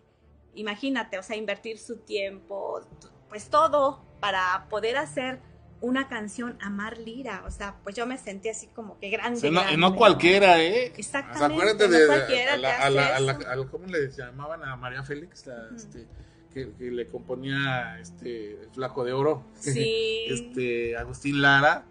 imagínate, 0.53 1.17
o 1.17 1.23
sea, 1.23 1.35
invertir 1.35 1.79
su 1.79 1.97
tiempo, 1.97 2.81
pues 3.29 3.49
todo 3.49 4.05
para 4.19 4.67
poder 4.69 4.97
hacer 4.97 5.41
una 5.81 6.07
canción 6.07 6.57
Amar 6.61 6.97
Lira, 6.97 7.43
o 7.45 7.51
sea, 7.51 7.75
pues 7.83 7.95
yo 7.95 8.05
me 8.05 8.17
sentí 8.17 8.49
así 8.49 8.67
como 8.67 8.97
que 8.99 9.09
grande. 9.09 9.51
no, 9.51 9.77
no, 9.77 9.95
cualquiera, 9.95 10.61
¿eh? 10.61 10.93
Exactamente. 10.95 11.53
acuérdate 11.53 11.87
de, 11.87 12.07
cualquiera 12.07 12.53
a 12.53 13.19
la, 13.19 13.37
¿cómo 13.69 13.85
le 13.87 14.09
llamaban 14.11 14.63
a 14.63 14.75
María 14.75 15.03
Félix? 15.03 15.45
este, 15.75 16.07
que, 16.53 16.71
le 16.79 17.07
componía 17.09 17.99
este 17.99 18.67
Flaco 18.73 19.03
de 19.03 19.13
Oro, 19.13 19.43
sí. 19.59 20.25
este 20.27 20.97
Agustín 20.97 21.41
Lara, 21.41 21.85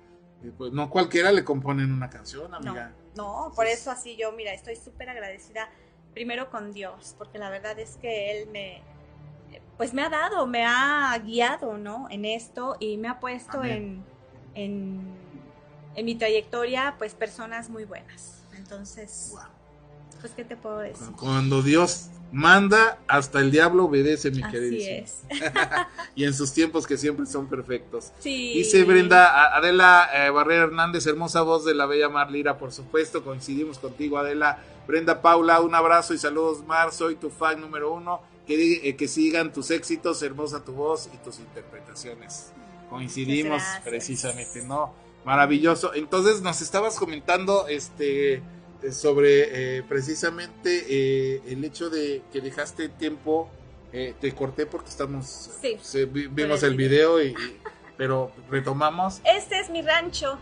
pues 0.56 0.72
no 0.72 0.90
cualquiera 0.90 1.32
le 1.32 1.44
componen 1.44 1.92
una 1.92 2.10
canción, 2.10 2.54
amiga. 2.54 2.92
No, 3.16 3.52
por 3.54 3.66
eso 3.66 3.90
así 3.90 4.16
yo, 4.16 4.32
mira, 4.32 4.52
estoy 4.52 4.76
súper 4.76 5.08
agradecida 5.08 5.68
primero 6.14 6.50
con 6.50 6.72
Dios, 6.72 7.14
porque 7.18 7.38
la 7.38 7.50
verdad 7.50 7.78
es 7.78 7.96
que 7.96 8.32
Él 8.32 8.48
me, 8.50 8.82
pues 9.76 9.92
me 9.92 10.02
ha 10.02 10.08
dado, 10.08 10.46
me 10.46 10.64
ha 10.64 11.16
guiado, 11.24 11.78
¿no? 11.78 12.06
En 12.10 12.24
esto 12.24 12.76
y 12.78 12.96
me 12.96 13.08
ha 13.08 13.18
puesto 13.18 13.64
en, 13.64 14.04
en, 14.54 15.14
mi 15.96 16.14
trayectoria, 16.14 16.94
pues 16.98 17.14
personas 17.14 17.70
muy 17.70 17.84
buenas. 17.84 18.44
Entonces, 18.56 19.34
pues, 20.20 20.32
¿qué 20.32 20.44
te 20.44 20.56
puedo 20.56 20.78
decir? 20.78 21.08
Cuando 21.18 21.62
Dios 21.62 22.10
manda, 22.30 22.98
hasta 23.08 23.40
el 23.40 23.50
diablo 23.50 23.86
obedece, 23.86 24.30
mi 24.30 24.42
querido. 24.42 24.76
Así 24.76 24.88
es. 24.88 25.22
y 26.14 26.24
en 26.24 26.34
sus 26.34 26.52
tiempos 26.52 26.86
que 26.86 26.96
siempre 26.96 27.26
son 27.26 27.48
perfectos. 27.48 28.12
Sí. 28.20 28.54
Dice 28.54 28.84
Brenda, 28.84 29.56
Adela 29.56 30.08
eh, 30.14 30.30
Barrera 30.30 30.64
Hernández, 30.64 31.06
hermosa 31.06 31.42
voz 31.42 31.64
de 31.64 31.74
la 31.74 31.86
bella 31.86 32.08
Marlira, 32.08 32.58
por 32.58 32.72
supuesto, 32.72 33.24
coincidimos 33.24 33.78
contigo, 33.78 34.18
Adela. 34.18 34.58
Brenda 34.86 35.22
Paula, 35.22 35.60
un 35.60 35.74
abrazo 35.74 36.12
y 36.12 36.18
saludos, 36.18 36.64
Mar, 36.64 36.92
soy 36.92 37.16
tu 37.16 37.30
fan 37.30 37.60
número 37.60 37.92
uno 37.92 38.33
que, 38.46 38.88
eh, 38.88 38.96
que 38.96 39.08
sigan 39.08 39.52
tus 39.52 39.70
éxitos, 39.70 40.22
hermosa 40.22 40.64
tu 40.64 40.72
voz 40.72 41.08
y 41.12 41.16
tus 41.18 41.38
interpretaciones. 41.38 42.52
Coincidimos 42.90 43.62
precisamente, 43.82 44.62
¿no? 44.64 44.94
Maravilloso. 45.24 45.94
Entonces 45.94 46.42
nos 46.42 46.60
estabas 46.60 46.98
comentando 46.98 47.66
este 47.68 48.42
sobre 48.92 49.78
eh, 49.78 49.82
precisamente 49.82 50.84
eh, 50.88 51.40
el 51.46 51.64
hecho 51.64 51.88
de 51.88 52.22
que 52.30 52.42
dejaste 52.42 52.90
tiempo, 52.90 53.50
te 54.20 54.34
corté 54.34 54.66
porque 54.66 54.90
estamos, 54.90 55.50
sí, 55.62 56.04
vimos 56.04 56.64
el 56.64 56.74
video 56.74 57.22
y, 57.22 57.32
pero 57.96 58.32
retomamos. 58.50 59.20
Este 59.24 59.60
es 59.60 59.70
mi 59.70 59.82
rancho. 59.82 60.36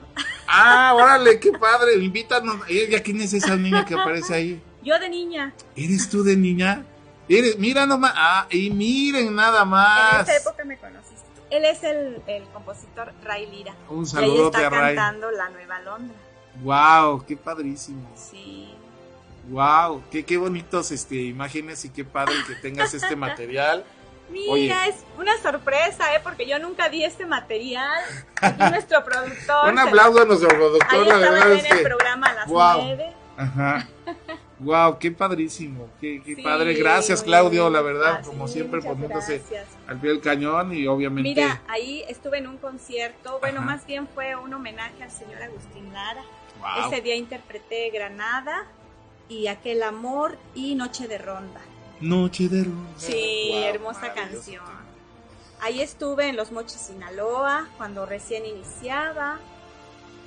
Ah, 0.49 0.95
órale, 0.97 1.39
qué 1.39 1.53
padre, 1.61 1.97
invítanos. 2.03 2.57
¿Ya 2.89 3.03
quién 3.03 3.21
es 3.21 3.35
esa 3.35 3.55
niña 3.57 3.85
que 3.85 3.93
aparece 3.93 4.35
ahí? 4.35 4.63
Yo 4.83 4.99
de 4.99 5.11
niña. 5.11 5.55
¿Eres 5.77 6.09
tú 6.09 6.25
de 6.25 6.35
niña? 6.35 6.87
Mira 7.59 7.87
nomás, 7.87 8.13
ah, 8.17 8.47
y 8.51 8.71
miren 8.71 9.35
nada 9.35 9.65
más. 9.65 10.15
En 10.15 10.21
esa 10.21 10.37
época 10.37 10.65
me 10.65 10.77
conociste. 10.77 11.23
Él 11.51 11.65
es 11.65 11.85
el, 11.85 12.23
el 12.27 12.45
compositor 12.45 13.13
Ray 13.23 13.47
Lira. 13.47 13.75
Un 13.89 14.07
saludo 14.07 14.51
a 14.55 14.71
Ray. 14.71 14.97
cantando 14.97 15.31
La 15.31 15.51
Nueva 15.51 15.81
Londra. 15.81 16.17
Wow, 16.63 17.25
qué 17.27 17.37
padrísimo. 17.37 18.09
Sí. 18.15 18.75
Wow, 19.51 20.03
qué, 20.11 20.25
qué 20.25 20.37
bonitos 20.37 20.91
este, 20.91 21.17
imágenes 21.17 21.85
y 21.85 21.91
qué 21.91 22.05
padre 22.05 22.35
que 22.47 22.55
tengas 22.55 22.95
este 22.95 23.17
material. 23.17 23.85
Mira, 24.31 24.87
es 24.87 24.97
una 25.19 25.37
sorpresa, 25.43 26.15
¿eh? 26.15 26.21
Porque 26.23 26.47
yo 26.47 26.59
nunca 26.59 26.89
vi 26.89 27.05
este 27.05 27.27
material. 27.27 28.03
Aquí 28.41 28.63
nuestro 28.71 29.05
productor. 29.05 29.71
Un 29.71 29.79
aplauso 29.79 30.23
a 30.23 30.25
nuestro 30.25 30.49
productor, 30.49 30.89
Ahí 30.89 31.05
la 31.05 31.17
verdad 31.19 31.53
en 31.53 31.67
el 31.67 31.83
programa 31.83 32.27
a 32.29 32.35
las 32.35 32.49
wow. 32.49 32.99
Ajá. 33.37 33.89
Wow, 34.63 34.99
qué 34.99 35.11
padrísimo, 35.11 35.89
qué, 36.01 36.23
padre. 36.43 36.75
Gracias, 36.75 37.23
Claudio, 37.23 37.69
la 37.69 37.83
verdad, 37.83 38.25
como 38.25 38.47
siempre, 38.47 38.81
poniéndose 38.81 39.43
al 39.87 40.01
pie 40.01 40.11
del 40.11 40.21
cañón 40.21 40.73
y 40.73 40.87
obviamente. 40.87 41.29
Mira, 41.31 41.63
ahí 41.69 42.05
estuve 42.09 42.39
en 42.39 42.47
un 42.47 42.59
concierto, 42.59 43.39
bueno, 43.41 43.61
más 43.61 43.87
bien 43.87 44.07
fue 44.09 44.37
un 44.37 44.55
homenaje 44.55 45.03
al 45.03 45.11
señor 45.11 45.43
Agustín 45.43 45.93
Lara. 45.93 46.23
Ese 46.87 47.01
día 47.01 47.17
interpreté 47.17 47.91
Granada 47.91 48.67
y 49.29 49.49
Aquel 49.49 49.83
Amor 49.83 50.39
y 50.55 50.75
Noche 50.75 51.09
de 51.09 51.19
Ronda. 51.19 51.61
Noche 52.01 52.49
de 52.49 52.65
Ronda. 52.65 52.91
Sí, 52.97 53.53
hermosa 53.55 54.13
canción. 54.13 54.65
Ahí 55.61 55.81
estuve 55.81 56.29
en 56.29 56.37
Los 56.37 56.51
Mochis, 56.51 56.81
Sinaloa, 56.81 57.69
cuando 57.79 58.05
recién 58.05 58.45
iniciaba. 58.47 59.39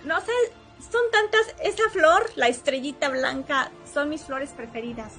No 0.05 0.19
sé, 0.21 0.31
son 0.79 1.01
tantas, 1.11 1.55
esa 1.61 1.89
flor, 1.89 2.29
la 2.35 2.47
estrellita 2.47 3.09
blanca, 3.09 3.71
son 3.95 4.09
mis 4.09 4.23
flores 4.23 4.49
preferidas 4.49 5.13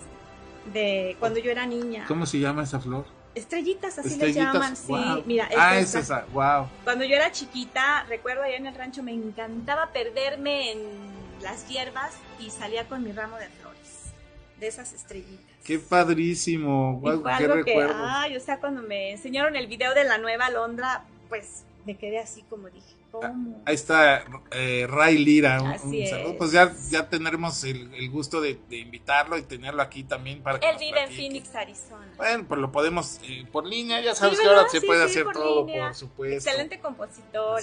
de 0.74 1.16
cuando 1.18 1.40
yo 1.40 1.50
era 1.50 1.64
niña. 1.64 2.04
¿Cómo 2.06 2.26
se 2.26 2.38
llama 2.38 2.62
esa 2.62 2.78
flor? 2.78 3.06
Estrellitas, 3.34 3.98
así 3.98 4.18
les 4.18 4.34
llaman, 4.34 4.76
sí. 4.76 4.92
Mira, 5.24 5.48
ah, 5.56 5.78
es 5.78 5.94
esa, 5.94 6.26
wow. 6.34 6.68
Cuando 6.84 7.04
yo 7.06 7.16
era 7.16 7.32
chiquita, 7.32 8.04
recuerdo 8.06 8.42
allá 8.42 8.56
en 8.56 8.66
el 8.66 8.74
rancho, 8.74 9.02
me 9.02 9.12
encantaba 9.12 9.92
perderme 9.92 10.72
en 10.72 10.78
las 11.42 11.66
hierbas 11.68 12.16
y 12.38 12.50
salía 12.50 12.86
con 12.86 13.02
mi 13.02 13.12
ramo 13.12 13.36
de 13.36 13.48
flores, 13.48 14.12
de 14.60 14.66
esas 14.66 14.92
estrellitas. 14.92 15.56
Qué 15.64 15.78
padrísimo, 15.78 17.00
wow, 17.00 17.22
qué 17.38 17.48
recuerdo. 17.48 18.04
Ay, 18.06 18.36
o 18.36 18.40
sea, 18.40 18.60
cuando 18.60 18.82
me 18.82 19.12
enseñaron 19.12 19.56
el 19.56 19.68
video 19.68 19.94
de 19.94 20.04
la 20.04 20.18
nueva 20.18 20.50
Londra, 20.50 21.04
pues 21.30 21.64
me 21.86 21.96
quedé 21.96 22.18
así 22.18 22.42
como 22.42 22.68
dije, 22.68 22.94
Ahí 23.64 23.74
está 23.74 24.24
eh, 24.52 24.86
Ray 24.88 25.18
Lira. 25.18 25.60
Un, 25.82 26.06
saludo. 26.06 26.36
Pues 26.36 26.52
ya, 26.52 26.72
ya 26.90 27.08
tendremos 27.08 27.64
el, 27.64 28.10
gusto 28.10 28.40
de, 28.40 28.58
invitarlo 28.70 29.36
y 29.38 29.42
tenerlo 29.42 29.82
aquí 29.82 30.04
también 30.04 30.42
para 30.42 30.60
que 30.60 30.68
Él 30.68 30.76
vive 30.78 31.02
en 31.02 31.10
Phoenix, 31.10 31.54
Arizona. 31.54 32.12
Bueno, 32.16 32.44
pues 32.46 32.60
lo 32.60 32.72
podemos 32.72 33.20
eh, 33.24 33.44
por 33.50 33.66
línea. 33.66 34.00
Ya 34.00 34.14
sabes 34.14 34.40
que 34.40 34.46
ahora 34.46 34.68
se 34.68 34.80
puede 34.80 35.04
hacer 35.04 35.26
todo, 35.32 35.66
por 35.66 35.94
supuesto. 35.94 36.50
Excelente 36.50 36.80
compositor. 36.80 37.60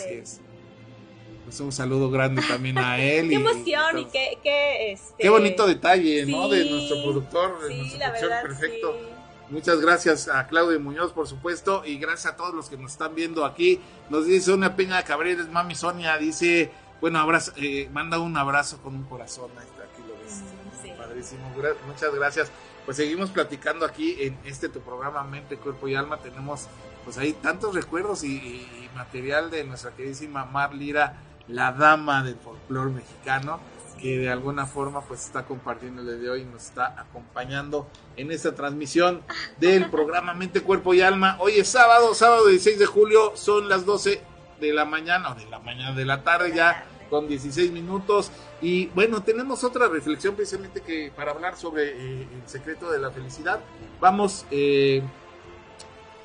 Pues 1.43 1.59
un 1.59 1.71
saludo 1.73 2.09
grande 2.09 2.41
también 2.47 2.77
a 2.77 2.97
él. 3.03 3.29
qué 3.29 3.35
emoción 3.35 3.99
y, 3.99 4.05
qué, 4.05 4.37
qué, 4.41 4.93
este... 4.93 5.15
qué 5.19 5.29
bonito 5.29 5.67
detalle, 5.67 6.25
¿no? 6.25 6.47
De 6.47 6.69
nuestro 6.69 7.01
productor, 7.03 7.67
de 7.67 7.75
nuestro 7.75 7.99
productor 7.99 8.41
perfecto. 8.41 9.12
Muchas 9.53 9.81
gracias 9.81 10.29
a 10.29 10.47
Claudio 10.47 10.79
Muñoz, 10.79 11.11
por 11.11 11.27
supuesto, 11.27 11.85
y 11.85 11.99
gracias 11.99 12.33
a 12.33 12.35
todos 12.35 12.55
los 12.55 12.69
que 12.69 12.75
nos 12.75 12.93
están 12.93 13.13
viendo 13.13 13.45
aquí. 13.45 13.79
Nos 14.09 14.25
dice 14.25 14.51
una 14.51 14.75
Peña 14.75 15.03
Cabreres, 15.03 15.47
mami 15.47 15.75
Sonia, 15.75 16.17
dice, 16.17 16.71
bueno, 16.99 17.19
abrazo, 17.19 17.51
eh, 17.57 17.87
manda 17.93 18.17
un 18.17 18.35
abrazo 18.35 18.79
con 18.81 18.95
un 18.95 19.03
corazón. 19.03 19.51
Ahí 19.55 19.67
está, 19.67 19.83
aquí 19.83 20.01
lo 20.07 20.15
ves. 20.23 20.97
Padrísimo, 20.97 21.53
muchas 21.85 22.15
gracias. 22.15 22.51
Pues 22.83 22.97
seguimos 22.97 23.29
platicando 23.29 23.85
aquí 23.85 24.15
en 24.21 24.35
este 24.43 24.69
tu 24.69 24.79
programa 24.79 25.23
Mente, 25.23 25.57
Cuerpo 25.57 25.87
y 25.87 25.93
Alma. 25.93 26.17
Tenemos, 26.17 26.65
pues 27.03 27.19
ahí 27.19 27.33
tantos 27.33 27.75
recuerdos 27.75 28.23
y, 28.23 28.89
material 28.95 29.51
de 29.51 29.65
nuestra 29.65 29.91
queridísima 29.91 30.45
Mar 30.45 30.73
Lira, 30.73 31.17
la 31.47 31.73
dama 31.73 32.23
del 32.23 32.37
folclore 32.37 32.89
mexicano 32.89 33.59
que 34.03 34.19
de 34.19 34.29
alguna 34.29 34.65
forma 34.65 34.99
pues 34.99 35.23
está 35.23 35.45
compartiendo 35.45 36.01
el 36.01 36.21
de 36.21 36.29
hoy 36.29 36.41
y 36.41 36.45
nos 36.45 36.65
está 36.65 36.93
acompañando 36.99 37.87
en 38.17 38.31
esta 38.31 38.53
transmisión 38.53 39.21
del 39.61 39.89
programa 39.89 40.33
Mente, 40.33 40.59
Cuerpo 40.59 40.93
y 40.93 40.99
Alma. 40.99 41.37
Hoy 41.39 41.53
es 41.53 41.69
sábado, 41.69 42.13
sábado 42.13 42.47
16 42.47 42.79
de 42.79 42.85
julio, 42.85 43.31
son 43.35 43.69
las 43.69 43.85
12 43.85 44.21
de 44.59 44.73
la 44.73 44.83
mañana 44.83 45.31
o 45.31 45.35
de 45.35 45.45
la 45.45 45.59
mañana 45.59 45.95
de 45.95 46.03
la 46.03 46.21
tarde 46.21 46.51
ya 46.53 46.83
con 47.09 47.29
16 47.29 47.71
minutos 47.71 48.29
y 48.61 48.87
bueno, 48.87 49.23
tenemos 49.23 49.63
otra 49.63 49.87
reflexión 49.87 50.35
precisamente 50.35 50.81
que 50.81 51.09
para 51.15 51.31
hablar 51.31 51.55
sobre 51.55 51.91
eh, 51.91 52.27
el 52.29 52.49
secreto 52.49 52.91
de 52.91 52.99
la 52.99 53.09
felicidad. 53.09 53.61
Vamos 54.01 54.45
eh, 54.51 55.01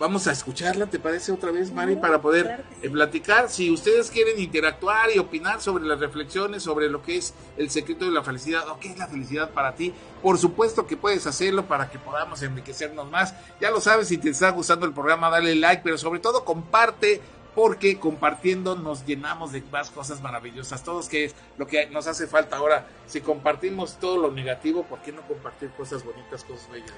Vamos 0.00 0.28
a 0.28 0.32
escucharla, 0.32 0.86
¿te 0.86 1.00
parece 1.00 1.32
otra 1.32 1.50
vez, 1.50 1.72
Mari, 1.72 1.96
para 1.96 2.20
poder 2.20 2.64
eh, 2.82 2.88
platicar? 2.88 3.48
Si 3.50 3.68
ustedes 3.68 4.12
quieren 4.12 4.38
interactuar 4.38 5.10
y 5.12 5.18
opinar 5.18 5.60
sobre 5.60 5.84
las 5.84 5.98
reflexiones, 5.98 6.62
sobre 6.62 6.88
lo 6.88 7.02
que 7.02 7.16
es 7.16 7.34
el 7.56 7.68
secreto 7.68 8.04
de 8.04 8.12
la 8.12 8.22
felicidad 8.22 8.68
o 8.68 8.78
qué 8.78 8.92
es 8.92 8.98
la 8.98 9.08
felicidad 9.08 9.50
para 9.50 9.74
ti, 9.74 9.92
por 10.22 10.38
supuesto 10.38 10.86
que 10.86 10.96
puedes 10.96 11.26
hacerlo 11.26 11.66
para 11.66 11.90
que 11.90 11.98
podamos 11.98 12.40
enriquecernos 12.42 13.10
más. 13.10 13.34
Ya 13.60 13.72
lo 13.72 13.80
sabes, 13.80 14.06
si 14.06 14.18
te 14.18 14.30
está 14.30 14.50
gustando 14.50 14.86
el 14.86 14.92
programa, 14.92 15.30
dale 15.30 15.56
like, 15.56 15.82
pero 15.82 15.98
sobre 15.98 16.20
todo 16.20 16.44
comparte 16.44 17.20
porque 17.54 17.98
compartiendo 17.98 18.76
nos 18.76 19.04
llenamos 19.04 19.52
de 19.52 19.62
más 19.62 19.90
cosas 19.90 20.20
maravillosas. 20.20 20.82
Todos 20.84 21.08
que 21.08 21.24
es 21.24 21.34
lo 21.56 21.66
que 21.66 21.86
nos 21.86 22.06
hace 22.06 22.26
falta 22.26 22.56
ahora. 22.56 22.86
Si 23.06 23.20
compartimos 23.20 23.98
todo 23.98 24.18
lo 24.18 24.30
negativo, 24.30 24.84
¿por 24.84 25.00
qué 25.00 25.12
no 25.12 25.22
compartir 25.22 25.70
cosas 25.70 26.04
bonitas, 26.04 26.44
cosas 26.44 26.70
bellas? 26.70 26.92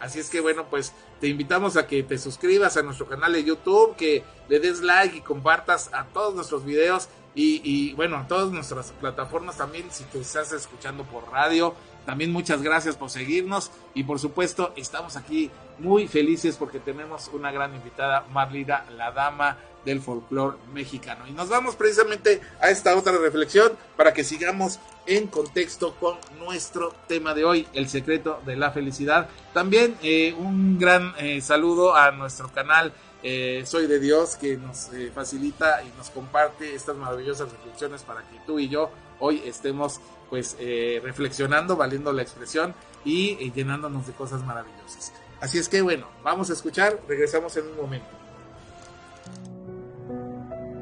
Así, 0.00 0.18
es. 0.20 0.30
que 0.30 0.40
bueno, 0.40 0.66
pues 0.68 0.92
te 1.20 1.28
invitamos 1.28 1.76
a 1.76 1.86
que 1.86 2.02
te 2.02 2.18
suscribas 2.18 2.76
a 2.76 2.82
nuestro 2.82 3.06
canal 3.06 3.32
de 3.32 3.44
YouTube, 3.44 3.96
que 3.96 4.24
le 4.48 4.58
des 4.60 4.80
like 4.80 5.18
y 5.18 5.20
compartas 5.20 5.90
a 5.92 6.04
todos 6.06 6.34
nuestros 6.34 6.64
videos 6.64 7.08
y, 7.34 7.60
y 7.64 7.94
bueno, 7.94 8.16
a 8.16 8.26
todas 8.26 8.50
nuestras 8.50 8.92
plataformas 8.92 9.56
también, 9.56 9.90
si 9.90 10.04
te 10.04 10.20
estás 10.20 10.52
escuchando 10.52 11.04
por 11.04 11.30
radio. 11.30 11.74
También 12.04 12.32
muchas 12.32 12.62
gracias 12.62 12.96
por 12.96 13.10
seguirnos 13.10 13.70
y 13.94 14.02
por 14.02 14.18
supuesto 14.18 14.72
estamos 14.76 15.16
aquí 15.16 15.50
muy 15.78 16.08
felices 16.08 16.56
porque 16.56 16.80
tenemos 16.80 17.28
una 17.28 17.52
gran 17.52 17.74
invitada, 17.74 18.24
Marlida, 18.32 18.84
la 18.96 19.12
dama 19.12 19.58
del 19.84 20.00
folclore 20.00 20.56
mexicano. 20.72 21.26
Y 21.26 21.32
nos 21.32 21.48
vamos 21.48 21.76
precisamente 21.76 22.40
a 22.60 22.70
esta 22.70 22.96
otra 22.96 23.12
reflexión 23.18 23.72
para 23.96 24.12
que 24.12 24.24
sigamos 24.24 24.78
en 25.06 25.26
contexto 25.26 25.94
con 25.96 26.16
nuestro 26.38 26.94
tema 27.08 27.34
de 27.34 27.44
hoy, 27.44 27.66
el 27.72 27.88
secreto 27.88 28.40
de 28.46 28.56
la 28.56 28.70
felicidad. 28.70 29.28
También 29.52 29.96
eh, 30.02 30.34
un 30.38 30.78
gran 30.78 31.14
eh, 31.18 31.40
saludo 31.40 31.94
a 31.94 32.10
nuestro 32.12 32.48
canal 32.48 32.92
eh, 33.24 33.62
Soy 33.66 33.86
de 33.86 34.00
Dios 34.00 34.36
que 34.36 34.56
nos 34.56 34.90
facilita 35.14 35.82
y 35.84 35.96
nos 35.96 36.10
comparte 36.10 36.74
estas 36.74 36.96
maravillosas 36.96 37.50
reflexiones 37.52 38.02
para 38.02 38.22
que 38.22 38.38
tú 38.46 38.58
y 38.58 38.68
yo 38.68 38.90
hoy 39.20 39.42
estemos 39.46 40.00
pues 40.28 40.56
reflexionando, 41.02 41.76
valiendo 41.76 42.10
la 42.10 42.22
expresión 42.22 42.74
y 43.04 43.52
llenándonos 43.52 44.06
de 44.06 44.14
cosas 44.14 44.42
maravillosas. 44.44 45.12
Así 45.40 45.58
es 45.58 45.68
que 45.68 45.82
bueno, 45.82 46.08
vamos 46.24 46.50
a 46.50 46.54
escuchar, 46.54 47.00
regresamos 47.06 47.56
en 47.56 47.66
un 47.66 47.76
momento. 47.76 48.21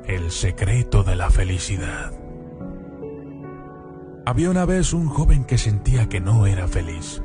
El 0.06 0.30
secreto 0.30 1.02
de 1.02 1.14
la 1.16 1.30
felicidad. 1.30 2.12
Había 4.26 4.50
una 4.50 4.64
vez 4.64 4.92
un 4.92 5.08
joven 5.08 5.44
que 5.44 5.58
sentía 5.58 6.08
que 6.08 6.20
no 6.20 6.46
era 6.46 6.68
feliz. 6.68 7.22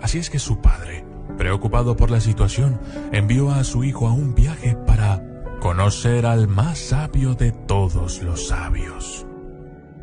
Así 0.00 0.18
es 0.18 0.30
que 0.30 0.38
su 0.38 0.60
padre, 0.60 1.04
preocupado 1.38 1.96
por 1.96 2.10
la 2.10 2.20
situación, 2.20 2.80
envió 3.12 3.50
a 3.50 3.64
su 3.64 3.84
hijo 3.84 4.08
a 4.08 4.12
un 4.12 4.34
viaje 4.34 4.76
para 4.86 5.22
conocer 5.60 6.26
al 6.26 6.48
más 6.48 6.78
sabio 6.78 7.34
de 7.34 7.52
todos 7.52 8.22
los 8.22 8.48
sabios, 8.48 9.26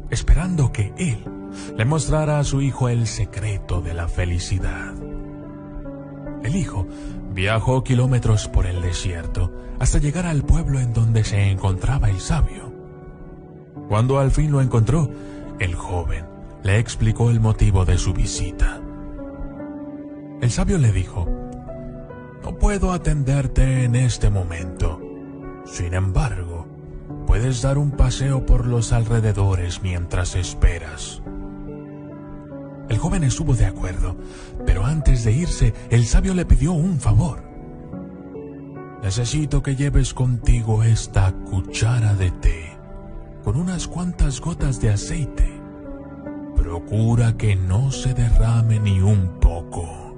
esperando 0.10 0.72
que 0.72 0.94
él 0.98 1.26
le 1.78 1.86
mostrara 1.86 2.40
a 2.40 2.44
su 2.44 2.62
hijo 2.62 2.90
el 2.90 3.08
secreto 3.08 3.82
de 3.82 3.94
la 3.94 4.08
felicidad. 4.08 4.94
El 6.44 6.56
hijo 6.56 6.88
viajó 7.40 7.86
kilómetros 7.86 8.50
por 8.50 8.66
el 8.66 8.82
desierto 8.82 9.54
hasta 9.80 9.98
llegar 9.98 10.26
al 10.26 10.44
pueblo 10.44 10.78
en 10.82 10.92
donde 10.92 11.24
se 11.24 11.50
encontraba 11.50 12.10
el 12.10 12.20
sabio. 12.20 12.74
Cuando 13.88 14.20
al 14.20 14.32
fin 14.32 14.52
lo 14.52 14.60
encontró, 14.60 15.10
el 15.58 15.74
joven 15.74 16.26
le 16.64 16.80
explicó 16.80 17.30
el 17.30 17.40
motivo 17.40 17.86
de 17.86 17.98
su 17.98 18.12
visita. 18.12 18.82
El 20.42 20.52
sabio 20.52 20.80
le 20.80 20.92
dijo, 20.92 21.30
No 22.44 22.58
puedo 22.58 22.92
atenderte 22.92 23.86
en 23.86 23.96
este 23.96 24.30
momento. 24.30 25.00
Sin 25.64 25.94
embargo, 25.94 26.68
puedes 27.26 27.62
dar 27.62 27.78
un 27.78 27.92
paseo 27.92 28.46
por 28.46 28.68
los 28.68 28.92
alrededores 28.92 29.82
mientras 29.82 30.36
esperas. 30.36 31.22
El 32.90 32.98
joven 32.98 33.24
estuvo 33.24 33.54
de 33.54 33.66
acuerdo, 33.66 34.18
pero 34.70 34.86
antes 34.86 35.24
de 35.24 35.32
irse, 35.32 35.74
el 35.90 36.06
sabio 36.06 36.36
le 36.36 36.46
pidió 36.46 36.74
un 36.74 37.00
favor. 37.00 37.42
Necesito 39.02 39.64
que 39.64 39.76
lleves 39.76 40.14
contigo 40.14 40.84
esta 40.84 41.32
cuchara 41.32 42.14
de 42.14 42.30
té 42.30 42.78
con 43.44 43.56
unas 43.56 43.88
cuantas 43.88 44.40
gotas 44.40 44.80
de 44.80 44.92
aceite. 44.92 45.60
Procura 46.56 47.36
que 47.36 47.56
no 47.56 47.92
se 47.92 48.14
derrame 48.14 48.80
ni 48.80 49.02
un 49.02 49.40
poco. 49.40 50.16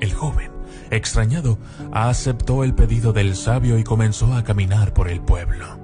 El 0.00 0.14
joven, 0.14 0.50
extrañado, 0.90 1.58
aceptó 1.92 2.64
el 2.64 2.74
pedido 2.74 3.12
del 3.12 3.36
sabio 3.36 3.76
y 3.76 3.84
comenzó 3.84 4.32
a 4.32 4.44
caminar 4.44 4.94
por 4.94 5.10
el 5.10 5.20
pueblo. 5.20 5.78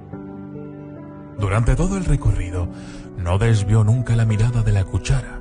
Durante 1.37 1.75
todo 1.75 1.97
el 1.97 2.05
recorrido, 2.05 2.67
no 3.15 3.37
desvió 3.37 3.83
nunca 3.83 4.15
la 4.15 4.25
mirada 4.25 4.63
de 4.63 4.71
la 4.71 4.85
cuchara. 4.85 5.38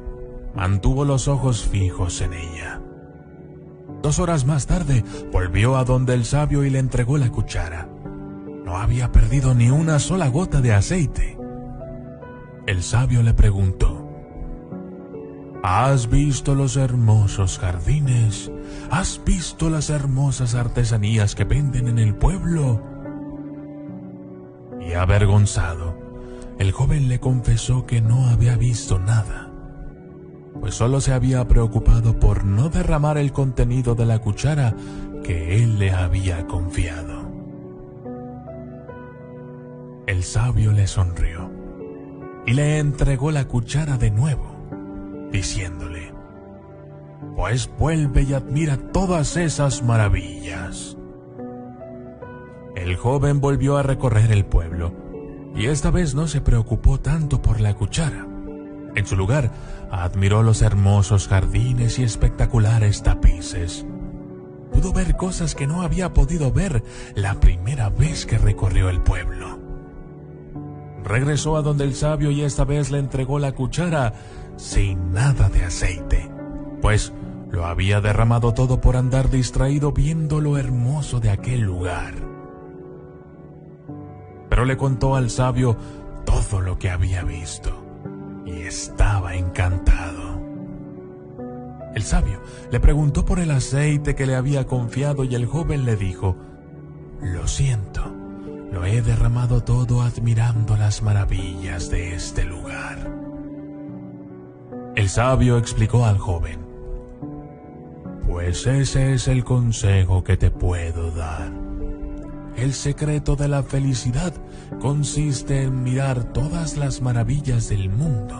Mantuvo 0.54 1.04
los 1.04 1.28
ojos 1.28 1.64
fijos 1.66 2.20
en 2.20 2.32
ella. 2.32 2.80
Dos 4.02 4.18
horas 4.18 4.46
más 4.46 4.66
tarde 4.66 5.04
volvió 5.32 5.76
a 5.76 5.84
donde 5.84 6.14
el 6.14 6.24
sabio 6.24 6.64
y 6.64 6.70
le 6.70 6.78
entregó 6.78 7.18
la 7.18 7.30
cuchara. 7.30 7.88
No 8.64 8.76
había 8.76 9.12
perdido 9.12 9.54
ni 9.54 9.70
una 9.70 9.98
sola 9.98 10.28
gota 10.28 10.60
de 10.60 10.72
aceite. 10.72 11.36
El 12.66 12.82
sabio 12.82 13.22
le 13.22 13.34
preguntó, 13.34 14.06
¿Has 15.62 16.08
visto 16.08 16.54
los 16.54 16.76
hermosos 16.76 17.58
jardines? 17.58 18.52
¿Has 18.90 19.20
visto 19.24 19.70
las 19.70 19.90
hermosas 19.90 20.54
artesanías 20.54 21.34
que 21.34 21.44
venden 21.44 21.88
en 21.88 21.98
el 21.98 22.14
pueblo? 22.14 22.82
Y 24.80 24.92
avergonzado, 24.92 25.98
el 26.58 26.72
joven 26.72 27.08
le 27.08 27.18
confesó 27.18 27.86
que 27.86 28.00
no 28.00 28.28
había 28.28 28.56
visto 28.56 28.98
nada 28.98 29.47
pues 30.60 30.74
solo 30.74 31.00
se 31.00 31.12
había 31.12 31.46
preocupado 31.46 32.18
por 32.18 32.44
no 32.44 32.68
derramar 32.68 33.18
el 33.18 33.32
contenido 33.32 33.94
de 33.94 34.06
la 34.06 34.18
cuchara 34.18 34.74
que 35.22 35.62
él 35.62 35.78
le 35.78 35.92
había 35.92 36.46
confiado. 36.46 37.28
El 40.06 40.22
sabio 40.24 40.72
le 40.72 40.86
sonrió 40.86 41.50
y 42.46 42.54
le 42.54 42.78
entregó 42.78 43.30
la 43.30 43.46
cuchara 43.46 43.98
de 43.98 44.10
nuevo, 44.10 45.28
diciéndole, 45.30 46.12
pues 47.36 47.70
vuelve 47.78 48.22
y 48.22 48.32
admira 48.32 48.76
todas 48.76 49.36
esas 49.36 49.82
maravillas. 49.82 50.96
El 52.74 52.96
joven 52.96 53.40
volvió 53.40 53.76
a 53.76 53.82
recorrer 53.82 54.32
el 54.32 54.46
pueblo 54.46 54.92
y 55.54 55.66
esta 55.66 55.90
vez 55.90 56.14
no 56.14 56.26
se 56.26 56.40
preocupó 56.40 57.00
tanto 57.00 57.42
por 57.42 57.60
la 57.60 57.74
cuchara 57.74 58.28
en 58.94 59.06
su 59.06 59.16
lugar, 59.16 59.50
admiró 59.90 60.42
los 60.42 60.62
hermosos 60.62 61.28
jardines 61.28 61.98
y 61.98 62.04
espectaculares 62.04 63.02
tapices. 63.02 63.86
Pudo 64.72 64.92
ver 64.92 65.16
cosas 65.16 65.54
que 65.54 65.66
no 65.66 65.82
había 65.82 66.12
podido 66.12 66.52
ver 66.52 66.82
la 67.14 67.40
primera 67.40 67.88
vez 67.88 68.26
que 68.26 68.38
recorrió 68.38 68.88
el 68.90 69.00
pueblo. 69.00 69.58
Regresó 71.04 71.56
a 71.56 71.62
donde 71.62 71.84
el 71.84 71.94
sabio 71.94 72.30
y 72.30 72.42
esta 72.42 72.64
vez 72.64 72.90
le 72.90 72.98
entregó 72.98 73.38
la 73.38 73.52
cuchara 73.52 74.12
sin 74.56 75.12
nada 75.12 75.48
de 75.48 75.64
aceite, 75.64 76.30
pues 76.82 77.12
lo 77.50 77.64
había 77.64 78.00
derramado 78.00 78.52
todo 78.52 78.80
por 78.80 78.96
andar 78.96 79.30
distraído 79.30 79.92
viendo 79.92 80.40
lo 80.40 80.58
hermoso 80.58 81.18
de 81.20 81.30
aquel 81.30 81.60
lugar. 81.60 82.14
Pero 84.50 84.64
le 84.64 84.76
contó 84.76 85.14
al 85.16 85.30
sabio 85.30 85.76
todo 86.24 86.60
lo 86.60 86.78
que 86.78 86.90
había 86.90 87.22
visto 87.22 87.87
y 88.48 88.62
estaba 88.62 89.34
encantado. 89.34 90.40
El 91.94 92.02
sabio 92.02 92.40
le 92.70 92.80
preguntó 92.80 93.24
por 93.24 93.40
el 93.40 93.50
aceite 93.50 94.14
que 94.14 94.26
le 94.26 94.36
había 94.36 94.66
confiado 94.66 95.24
y 95.24 95.34
el 95.34 95.46
joven 95.46 95.84
le 95.84 95.96
dijo, 95.96 96.36
Lo 97.20 97.46
siento, 97.46 98.02
lo 98.70 98.84
he 98.84 99.02
derramado 99.02 99.62
todo 99.62 100.02
admirando 100.02 100.76
las 100.76 101.02
maravillas 101.02 101.90
de 101.90 102.14
este 102.14 102.44
lugar. 102.44 103.10
El 104.94 105.08
sabio 105.08 105.58
explicó 105.58 106.04
al 106.06 106.18
joven, 106.18 106.60
Pues 108.26 108.66
ese 108.66 109.14
es 109.14 109.28
el 109.28 109.44
consejo 109.44 110.22
que 110.22 110.36
te 110.36 110.50
puedo 110.50 111.10
dar. 111.10 111.67
El 112.58 112.74
secreto 112.74 113.36
de 113.36 113.46
la 113.46 113.62
felicidad 113.62 114.34
consiste 114.80 115.62
en 115.62 115.84
mirar 115.84 116.24
todas 116.32 116.76
las 116.76 117.00
maravillas 117.00 117.68
del 117.68 117.88
mundo, 117.88 118.34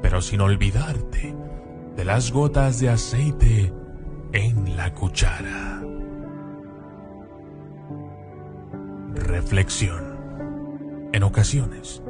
pero 0.00 0.22
sin 0.22 0.40
olvidarte 0.40 1.34
de 1.96 2.04
las 2.04 2.30
gotas 2.30 2.78
de 2.78 2.88
aceite 2.88 3.72
en 4.32 4.76
la 4.76 4.94
cuchara. 4.94 5.82
Reflexión. 9.12 11.10
En 11.12 11.24
ocasiones, 11.24 12.04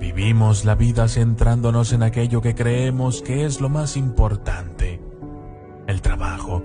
vivimos 0.00 0.64
la 0.64 0.74
vida 0.74 1.06
centrándonos 1.06 1.92
en 1.92 2.02
aquello 2.02 2.40
que 2.40 2.56
creemos 2.56 3.22
que 3.22 3.44
es 3.44 3.60
lo 3.60 3.68
más 3.68 3.96
importante. 3.96 5.00
El 5.86 6.02
trabajo, 6.02 6.64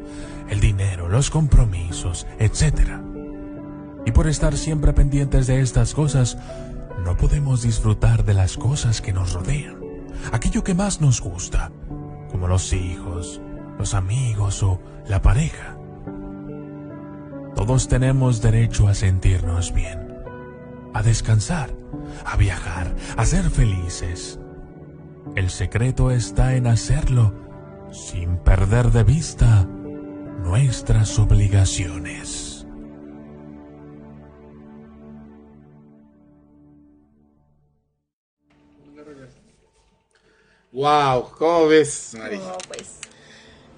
el 0.50 0.60
dinero, 0.60 1.10
los 1.10 1.30
compromisos, 1.30 2.26
etc 2.40 3.13
y 4.06 4.12
por 4.12 4.28
estar 4.28 4.58
siempre 4.58 4.94
pendientes 4.94 5.48
de 5.48 5.62
estas 5.62 5.94
cosas, 5.94 6.38
no 7.04 7.18
podemos 7.18 7.62
disfrutar 7.62 8.24
de 8.24 8.34
las 8.34 8.58
cosas 8.58 9.02
que 9.02 9.14
nos 9.14 9.34
rodean, 9.34 9.78
aquello 10.32 10.64
que 10.64 10.74
más 10.74 11.02
nos 11.02 11.22
gusta, 11.22 11.72
como 12.32 12.48
los 12.48 12.74
hijos, 12.74 13.42
los 13.78 13.94
amigos 13.94 14.64
o 14.64 14.80
la 15.08 15.22
pareja. 15.22 15.78
Todos 17.56 17.88
tenemos 17.88 18.42
derecho 18.42 18.88
a 18.88 18.94
sentirnos 18.94 19.74
bien, 19.74 20.16
a 20.94 21.04
descansar, 21.04 21.76
a 22.26 22.36
viajar, 22.36 22.96
a 23.16 23.26
ser 23.26 23.50
felices. 23.50 24.40
El 25.36 25.50
secreto 25.50 26.12
está 26.12 26.56
en 26.56 26.68
hacerlo 26.68 27.34
sin 27.92 28.38
perder 28.38 28.92
de 28.92 29.04
vista 29.04 29.68
nuestras 30.44 31.18
obligaciones. 31.20 32.43
Wow, 40.74 41.30
¿cómo 41.38 41.68
ves, 41.68 42.16
Mari? 42.18 42.38
No, 42.40 42.58
pues. 42.68 43.00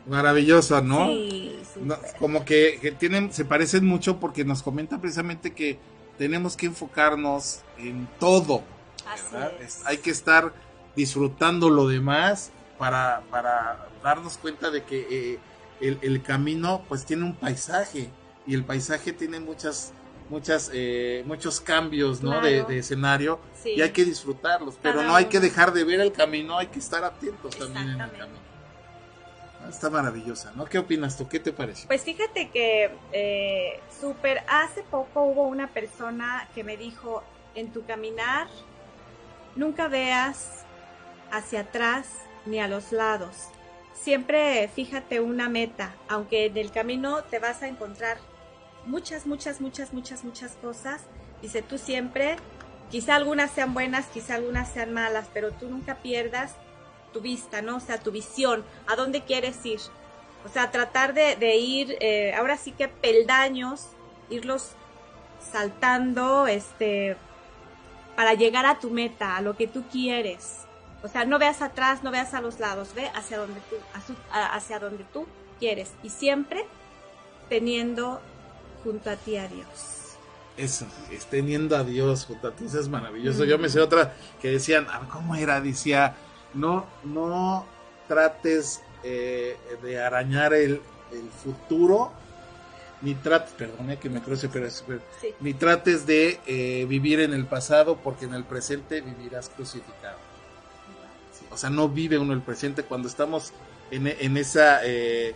Maravillosa, 0.08 0.82
¿no? 0.82 1.08
Sí, 1.08 1.60
No, 1.82 1.98
como 2.20 2.46
que, 2.46 2.80
que 2.82 2.92
tienen, 2.92 3.34
se 3.34 3.44
parecen 3.44 3.86
mucho 3.86 4.20
porque 4.20 4.46
nos 4.46 4.64
comenta 4.64 5.00
precisamente 5.02 5.54
que 5.54 5.78
tenemos 6.18 6.56
que 6.56 6.68
enfocarnos 6.68 7.60
en 7.78 8.08
todo. 8.20 8.64
Así. 9.08 9.36
Es- 9.62 9.82
Hay 9.86 9.98
que 9.98 10.12
estar 10.12 10.54
disfrutando 10.96 11.70
lo 11.70 11.88
demás 11.88 12.52
para, 12.78 13.24
para 13.30 13.88
darnos 14.02 14.38
cuenta 14.38 14.72
de 14.72 14.84
que 14.84 15.08
eh, 15.34 15.40
el, 15.82 16.00
el 16.02 16.22
camino 16.24 16.84
pues 16.88 17.06
tiene 17.06 17.24
un 17.26 17.36
paisaje 17.36 18.10
y 18.48 18.54
el 18.54 18.64
paisaje 18.64 19.12
tiene 19.12 19.40
muchas 19.42 19.92
muchas 20.30 20.72
eh, 20.74 21.24
muchos 21.26 21.62
cambios 21.62 22.22
¿no? 22.22 22.42
de, 22.42 22.54
Claro. 22.56 22.68
de 22.70 22.78
escenario 22.80 23.40
Sí. 23.62 23.72
y 23.72 23.82
hay 23.82 23.92
que 23.92 24.04
disfrutarlos 24.06 24.76
pero 24.82 24.96
Cada 24.96 25.08
no 25.08 25.16
hay 25.16 25.26
que 25.26 25.40
dejar 25.40 25.72
de 25.74 25.84
ver 25.84 26.00
el 26.02 26.12
camino 26.12 26.58
hay 26.58 26.68
que 26.68 26.80
estar 26.80 27.04
atentos 27.04 27.56
también 27.58 27.90
en 27.90 28.02
el 28.02 28.12
camino 28.12 28.46
Ah, 29.64 29.70
está 29.70 29.90
maravillosa 29.90 30.52
¿no? 30.56 30.66
¿qué 30.66 30.78
opinas 30.80 31.18
tú? 31.18 31.28
¿qué 31.28 31.40
te 31.40 31.52
parece? 31.54 31.88
Pues 31.88 32.04
fíjate 32.04 32.50
que 32.50 32.92
eh, 33.12 33.80
súper 34.02 34.44
hace 34.48 34.84
poco 34.84 35.24
hubo 35.24 35.44
una 35.48 35.68
persona 35.68 36.48
que 36.54 36.64
me 36.64 36.78
dijo, 36.78 37.24
en 37.56 37.72
tu 37.72 37.84
caminar, 37.86 38.48
nunca 39.56 39.88
veas 39.88 40.66
hacia 41.32 41.62
atrás 41.62 42.06
ni 42.46 42.60
a 42.60 42.68
los 42.68 42.92
lados. 42.92 43.48
Siempre 43.94 44.70
fíjate 44.76 45.20
una 45.20 45.50
meta, 45.50 45.96
aunque 46.10 46.46
en 46.48 46.58
el 46.58 46.70
camino 46.72 47.24
te 47.24 47.40
vas 47.40 47.64
a 47.64 47.68
encontrar 47.68 48.18
muchas, 48.86 49.26
muchas, 49.26 49.62
muchas, 49.62 49.94
muchas, 49.94 50.24
muchas 50.24 50.52
cosas. 50.62 51.02
Dice, 51.42 51.62
tú 51.62 51.78
siempre, 51.78 52.38
quizá 52.90 53.16
algunas 53.16 53.52
sean 53.52 53.74
buenas, 53.74 54.08
quizá 54.08 54.36
algunas 54.36 54.70
sean 54.72 54.94
malas, 54.94 55.28
pero 55.34 55.52
tú 55.52 55.70
nunca 55.70 55.96
pierdas 55.96 56.54
tu 57.14 57.22
vista, 57.22 57.62
¿no? 57.62 57.78
O 57.78 57.80
sea, 57.80 58.00
tu 58.00 58.12
visión, 58.12 58.64
a 58.88 58.96
dónde 58.96 59.22
quieres 59.22 59.66
ir. 59.66 59.80
O 60.46 60.50
sea, 60.50 60.72
tratar 60.72 61.14
de, 61.14 61.56
ir, 61.56 61.98
eh, 62.02 62.34
ahora 62.36 62.58
sí 62.58 62.72
que 62.72 62.88
peldaños, 62.88 63.88
irlos 64.30 64.72
saltando, 65.52 66.48
este, 66.48 67.18
para 68.16 68.34
llegar 68.34 68.66
a 68.66 68.80
tu 68.80 68.90
meta, 68.92 69.38
a 69.38 69.42
lo 69.42 69.58
que 69.58 69.68
tú 69.68 69.84
quieres. 69.92 70.60
O 71.04 71.08
sea, 71.08 71.26
no 71.26 71.40
veas 71.40 71.62
atrás, 71.62 72.04
no 72.04 72.12
veas 72.12 72.34
a 72.34 72.42
los 72.42 72.60
lados, 72.60 72.94
ve 72.96 73.10
hacia 73.16 73.38
donde 73.38 73.60
tú, 73.70 73.76
hacia, 73.94 74.16
hacia 74.54 74.80
donde 74.80 75.04
tú 75.06 75.28
quieres. 75.60 75.92
Y 76.04 76.10
siempre 76.10 76.66
teniendo 77.50 78.22
junto 78.86 79.10
a 79.10 79.16
ti 79.18 79.36
a 79.36 79.48
Dios. 79.50 79.68
Eso, 80.56 80.88
es 81.12 81.26
teniendo 81.26 81.76
a 81.76 81.84
Dios 81.84 82.24
junto 82.26 82.48
a 82.48 82.52
ti, 82.52 82.66
eso 82.68 82.80
es 82.80 82.88
maravilloso. 82.88 83.44
Yo 83.44 83.58
me 83.58 83.68
sé 83.68 83.82
otra 83.82 84.14
que 84.42 84.52
decían, 84.52 84.88
¿cómo 85.12 85.36
era? 85.36 85.60
Decía, 85.60 86.16
no, 86.54 86.86
no 87.04 87.66
trates 88.08 88.82
eh, 89.04 89.58
de 89.84 90.00
arañar 90.02 90.54
el, 90.54 90.82
el 91.12 91.30
futuro, 91.44 92.14
ni 93.02 93.16
trates, 93.16 93.52
perdone 93.54 93.98
que 93.98 94.10
me 94.10 94.22
cruce, 94.22 94.48
pero, 94.48 94.70
pero- 94.88 95.02
Sí. 95.20 95.34
ni 95.42 95.54
trates 95.54 96.06
de 96.06 96.40
eh, 96.48 96.86
vivir 96.88 97.20
en 97.20 97.34
el 97.34 97.46
pasado, 97.46 97.98
porque 97.98 98.24
en 98.24 98.34
el 98.34 98.46
presente 98.46 99.02
vivirás 99.02 99.50
crucificado. 99.50 100.18
Sí, 101.38 101.46
O 101.52 101.58
sea, 101.58 101.70
no 101.70 101.90
vive 101.90 102.18
uno 102.18 102.32
el 102.32 102.42
presente 102.42 102.84
cuando 102.84 103.10
estamos 103.10 103.52
en, 103.92 104.08
en 104.08 104.38
esa 104.38 104.80
eh, 104.86 105.36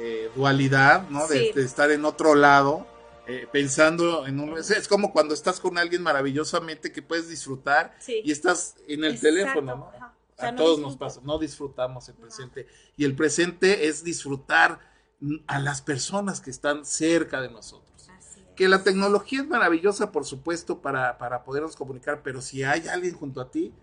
eh, 0.00 0.30
dualidad, 0.34 1.08
¿no? 1.10 1.26
De, 1.28 1.38
Sí. 1.38 1.52
de 1.54 1.62
estar 1.62 1.90
en 1.90 2.04
otro 2.04 2.34
lado, 2.34 2.86
eh, 3.26 3.46
pensando 3.52 4.26
en 4.26 4.40
un... 4.40 4.56
Es, 4.58 4.70
es 4.70 4.88
como 4.88 5.12
cuando 5.12 5.34
estás 5.34 5.60
con 5.60 5.76
alguien 5.78 6.02
maravillosamente 6.02 6.90
que 6.90 7.02
puedes 7.02 7.28
disfrutar 7.28 7.94
Sí. 8.00 8.22
y 8.24 8.32
estás 8.32 8.76
en 8.88 9.04
el 9.04 9.12
Exacto, 9.14 9.28
teléfono, 9.28 9.76
¿no? 9.76 9.88
ajá. 9.94 10.14
O 10.36 10.40
sea, 10.40 10.48
A 10.48 10.52
no 10.52 10.58
todos 10.58 10.78
nos 10.80 10.96
pasa, 10.96 11.20
no 11.22 11.38
disfrutamos 11.38 12.08
el 12.08 12.14
presente. 12.14 12.66
Y 12.96 13.04
el 13.04 13.14
presente 13.14 13.88
es 13.88 14.02
disfrutar 14.02 14.80
a 15.46 15.58
las 15.58 15.82
personas 15.82 16.40
que 16.40 16.48
están 16.50 16.86
cerca 16.86 17.42
de 17.42 17.50
nosotros. 17.50 18.08
Así 18.08 18.40
es. 18.40 18.54
Que 18.56 18.66
la 18.68 18.82
tecnología 18.82 19.42
es 19.42 19.46
maravillosa, 19.48 20.12
por 20.12 20.24
supuesto, 20.24 20.80
para, 20.80 21.18
para 21.18 21.44
podernos 21.44 21.76
comunicar, 21.76 22.22
pero 22.22 22.40
si 22.40 22.62
hay 22.62 22.88
alguien 22.88 23.14
junto 23.14 23.42
a 23.42 23.50
ti, 23.50 23.74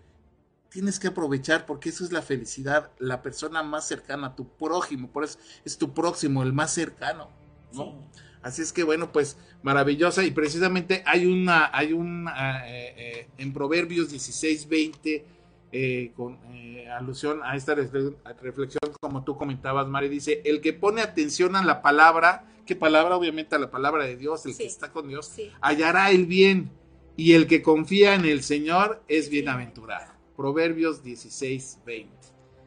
tienes 0.70 0.98
que 1.00 1.08
aprovechar 1.08 1.66
porque 1.66 1.88
eso 1.88 2.04
es 2.04 2.12
la 2.12 2.22
felicidad, 2.22 2.90
la 2.98 3.22
persona 3.22 3.62
más 3.62 3.86
cercana, 3.88 4.34
tu 4.36 4.48
prójimo, 4.48 5.08
por 5.10 5.24
eso 5.24 5.38
es 5.64 5.78
tu 5.78 5.94
próximo, 5.94 6.42
el 6.42 6.52
más 6.52 6.72
cercano, 6.74 7.30
¿no? 7.72 7.84
Sí. 8.12 8.20
Así 8.42 8.62
es 8.62 8.72
que 8.72 8.84
bueno, 8.84 9.10
pues 9.10 9.36
maravillosa 9.62 10.24
y 10.24 10.30
precisamente 10.30 11.02
hay 11.06 11.26
una, 11.26 11.70
hay 11.76 11.92
una 11.92 12.68
eh, 12.68 12.94
eh, 12.96 13.28
en 13.38 13.52
Proverbios 13.52 14.10
16, 14.10 14.68
20, 14.68 15.26
eh, 15.72 16.12
con 16.16 16.38
eh, 16.54 16.88
alusión 16.88 17.40
a 17.42 17.56
esta 17.56 17.74
refle- 17.74 18.14
reflexión, 18.40 18.80
como 19.00 19.24
tú 19.24 19.36
comentabas, 19.36 19.86
Mari, 19.88 20.08
dice, 20.08 20.40
el 20.44 20.60
que 20.60 20.72
pone 20.72 21.02
atención 21.02 21.56
a 21.56 21.64
la 21.64 21.82
palabra, 21.82 22.46
¿qué 22.64 22.76
palabra? 22.76 23.16
Obviamente 23.16 23.56
a 23.56 23.58
la 23.58 23.70
palabra 23.70 24.04
de 24.04 24.16
Dios, 24.16 24.46
el 24.46 24.52
Sí. 24.52 24.58
que 24.62 24.66
está 24.68 24.92
con 24.92 25.08
Dios, 25.08 25.26
Sí. 25.26 25.50
hallará 25.60 26.10
el 26.10 26.26
bien 26.26 26.70
y 27.16 27.32
el 27.32 27.46
que 27.48 27.60
confía 27.60 28.14
en 28.14 28.24
el 28.24 28.42
Señor 28.44 29.02
es 29.08 29.30
bienaventurado. 29.30 30.12
Proverbios 30.38 31.02
16, 31.02 31.80
20. 31.84 32.16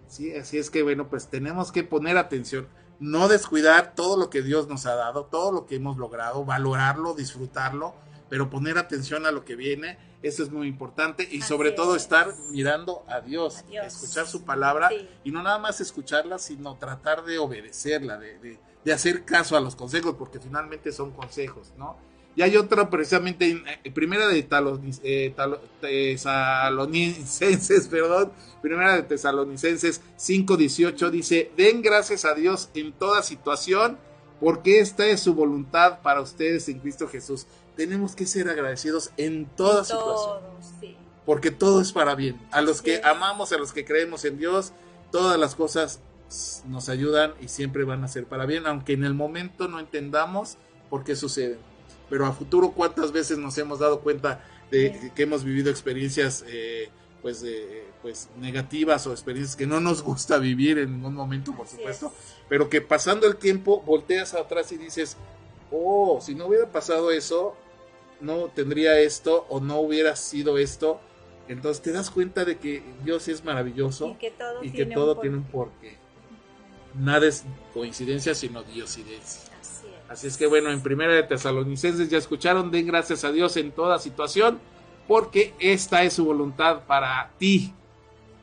¿Sí? 0.10 0.36
Así 0.36 0.58
es 0.58 0.70
que 0.70 0.84
bueno, 0.84 1.08
pues 1.10 1.30
tenemos 1.30 1.72
que 1.72 1.86
poner 1.86 2.18
atención, 2.18 2.68
no 3.00 3.30
descuidar 3.30 3.96
todo 3.96 4.18
lo 4.18 4.30
que 4.30 4.42
Dios 4.42 4.68
nos 4.68 4.86
ha 4.86 4.96
dado, 4.96 5.24
todo 5.28 5.54
lo 5.54 5.66
que 5.66 5.76
hemos 5.78 5.96
logrado, 5.96 6.44
valorarlo, 6.44 7.14
disfrutarlo, 7.14 7.96
pero 8.30 8.50
poner 8.50 8.78
atención 8.78 9.26
a 9.26 9.32
lo 9.32 9.46
que 9.46 9.56
viene, 9.56 9.98
eso 10.22 10.44
es 10.44 10.52
muy 10.52 10.68
importante 10.68 11.24
y 11.32 11.40
Así 11.40 11.48
sobre 11.48 11.72
todo 11.72 11.96
es. 11.96 12.02
estar 12.04 12.34
mirando 12.50 13.06
a 13.08 13.22
Dios, 13.22 13.64
escuchar 13.72 14.28
su 14.28 14.44
palabra 14.44 14.90
Sí. 14.90 15.08
y 15.24 15.32
no 15.32 15.42
nada 15.42 15.58
más 15.58 15.80
escucharla, 15.80 16.40
sino 16.40 16.76
tratar 16.76 17.24
de 17.24 17.40
obedecerla, 17.40 18.18
de, 18.18 18.38
de- 18.40 18.60
de 18.84 18.94
hacer 18.94 19.24
caso 19.24 19.56
a 19.56 19.62
los 19.62 19.78
consejos, 19.78 20.16
porque 20.20 20.42
finalmente 20.42 20.92
son 20.92 21.12
consejos, 21.12 21.72
¿no? 21.78 21.96
Y 22.36 22.44
hay 22.44 22.56
otra 22.56 22.90
precisamente, 22.90 23.50
en, 23.50 23.64
eh, 23.84 23.92
primera 23.92 24.28
de 24.28 24.48
eh, 25.04 25.36
Tesalonicenses, 25.82 27.88
perdón, 27.90 28.32
primera 28.62 28.96
de 28.96 29.04
Tesalonicenses 29.04 30.02
5.18 30.18 31.10
dice, 31.10 31.52
den 31.58 31.82
gracias 31.82 32.24
a 32.24 32.34
Dios 32.34 32.70
en 32.74 32.94
toda 32.94 33.22
situación, 33.22 33.98
porque 34.40 34.80
esta 34.80 35.06
es 35.08 35.20
su 35.20 35.34
voluntad 35.34 36.02
para 36.02 36.22
ustedes 36.22 36.70
en 36.70 36.80
Cristo 36.80 37.08
Jesús. 37.08 37.48
Tenemos 37.76 38.16
que 38.16 38.26
ser 38.26 38.50
agradecidos 38.50 39.12
en 39.18 39.46
toda 39.46 39.84
situación 39.84 40.40
Todos, 40.40 40.66
sí. 40.80 40.96
porque 41.26 41.52
todo 41.52 41.82
es 41.82 41.92
para 41.92 42.16
bien. 42.16 42.40
A 42.52 42.62
los 42.62 42.82
que 42.82 43.02
amamos, 43.04 43.52
a 43.52 43.58
los 43.58 43.74
que 43.74 43.86
creemos 43.86 44.24
en 44.26 44.38
Dios, 44.38 44.74
todas 45.12 45.38
las 45.38 45.56
cosas 45.56 46.00
nos 46.66 46.88
ayudan 46.88 47.34
y 47.42 47.50
siempre 47.50 47.84
van 47.84 48.06
a 48.06 48.08
ser 48.08 48.26
para 48.26 48.46
bien, 48.46 48.66
aunque 48.66 48.94
en 48.94 49.04
el 49.04 49.14
momento 49.14 49.68
no 49.68 49.80
entendamos 49.80 50.58
por 50.90 51.04
qué 51.04 51.16
suceden. 51.16 51.60
Pero 52.12 52.28
a 52.28 52.32
futuro, 52.34 52.74
¿cuántas 52.74 53.12
veces 53.12 53.40
nos 53.40 53.58
hemos 53.58 53.80
dado 53.80 54.02
cuenta 54.02 54.44
de 54.70 55.00
Sí. 55.02 55.10
que 55.16 55.24
hemos 55.24 55.44
vivido 55.44 55.72
experiencias 55.72 56.46
eh, 56.48 56.90
pues, 57.24 57.42
eh, 57.44 57.86
pues 58.04 58.30
negativas 58.38 59.08
o 59.08 59.12
experiencias 59.12 59.56
que 59.56 59.66
no 59.66 59.80
nos 59.80 60.02
gusta 60.04 60.38
vivir 60.38 60.78
en 60.78 60.92
ningún 60.98 61.14
momento, 61.16 61.54
por 61.56 61.66
Así 61.66 61.78
supuesto, 61.78 62.08
es. 62.08 62.36
pero 62.50 62.70
que 62.70 62.82
pasando 62.82 63.26
el 63.28 63.38
tiempo 63.38 63.82
volteas 63.82 64.34
atrás 64.34 64.72
y 64.74 64.78
dices, 64.78 65.18
oh, 65.72 66.20
si 66.22 66.36
no 66.36 66.48
hubiera 66.48 66.72
pasado 66.72 67.12
eso, 67.12 67.56
no 68.20 68.46
tendría 68.48 69.00
esto 69.00 69.46
o 69.50 69.60
no 69.60 69.80
hubiera 69.80 70.16
sido 70.16 70.58
esto. 70.58 71.00
Entonces 71.48 71.82
te 71.82 71.92
das 71.92 72.10
cuenta 72.12 72.44
de 72.46 72.58
que 72.60 72.84
Dios 73.04 73.28
es 73.28 73.44
maravilloso 73.44 74.10
Y 74.10 74.16
que 74.16 74.32
todo, 74.32 74.64
y 74.64 74.70
que 74.72 74.78
tiene, 74.78 74.96
todo 74.96 75.16
un 75.16 75.22
tiene 75.22 75.38
un 75.38 75.44
porqué. 75.44 75.98
porqué. 75.98 75.98
Nada 77.00 77.26
es 77.28 77.44
coincidencia, 77.74 78.36
sino 78.36 78.64
diosidencia. 78.64 79.51
Así 80.12 80.28
es. 80.28 80.38
Que 80.38 80.46
bueno, 80.48 80.70
en 80.72 80.82
primera 80.82 81.14
de 81.14 81.24
Tesalonicenses 81.24 82.10
ya 82.10 82.18
escucharon, 82.18 82.70
den 82.72 82.88
gracias 82.88 83.24
a 83.24 83.32
Dios 83.32 83.56
en 83.58 83.72
toda 83.72 83.98
situación, 84.00 84.60
porque 85.08 85.54
esta 85.60 86.04
es 86.04 86.14
su 86.14 86.26
voluntad 86.26 86.82
para 86.86 87.32
ti. 87.38 87.74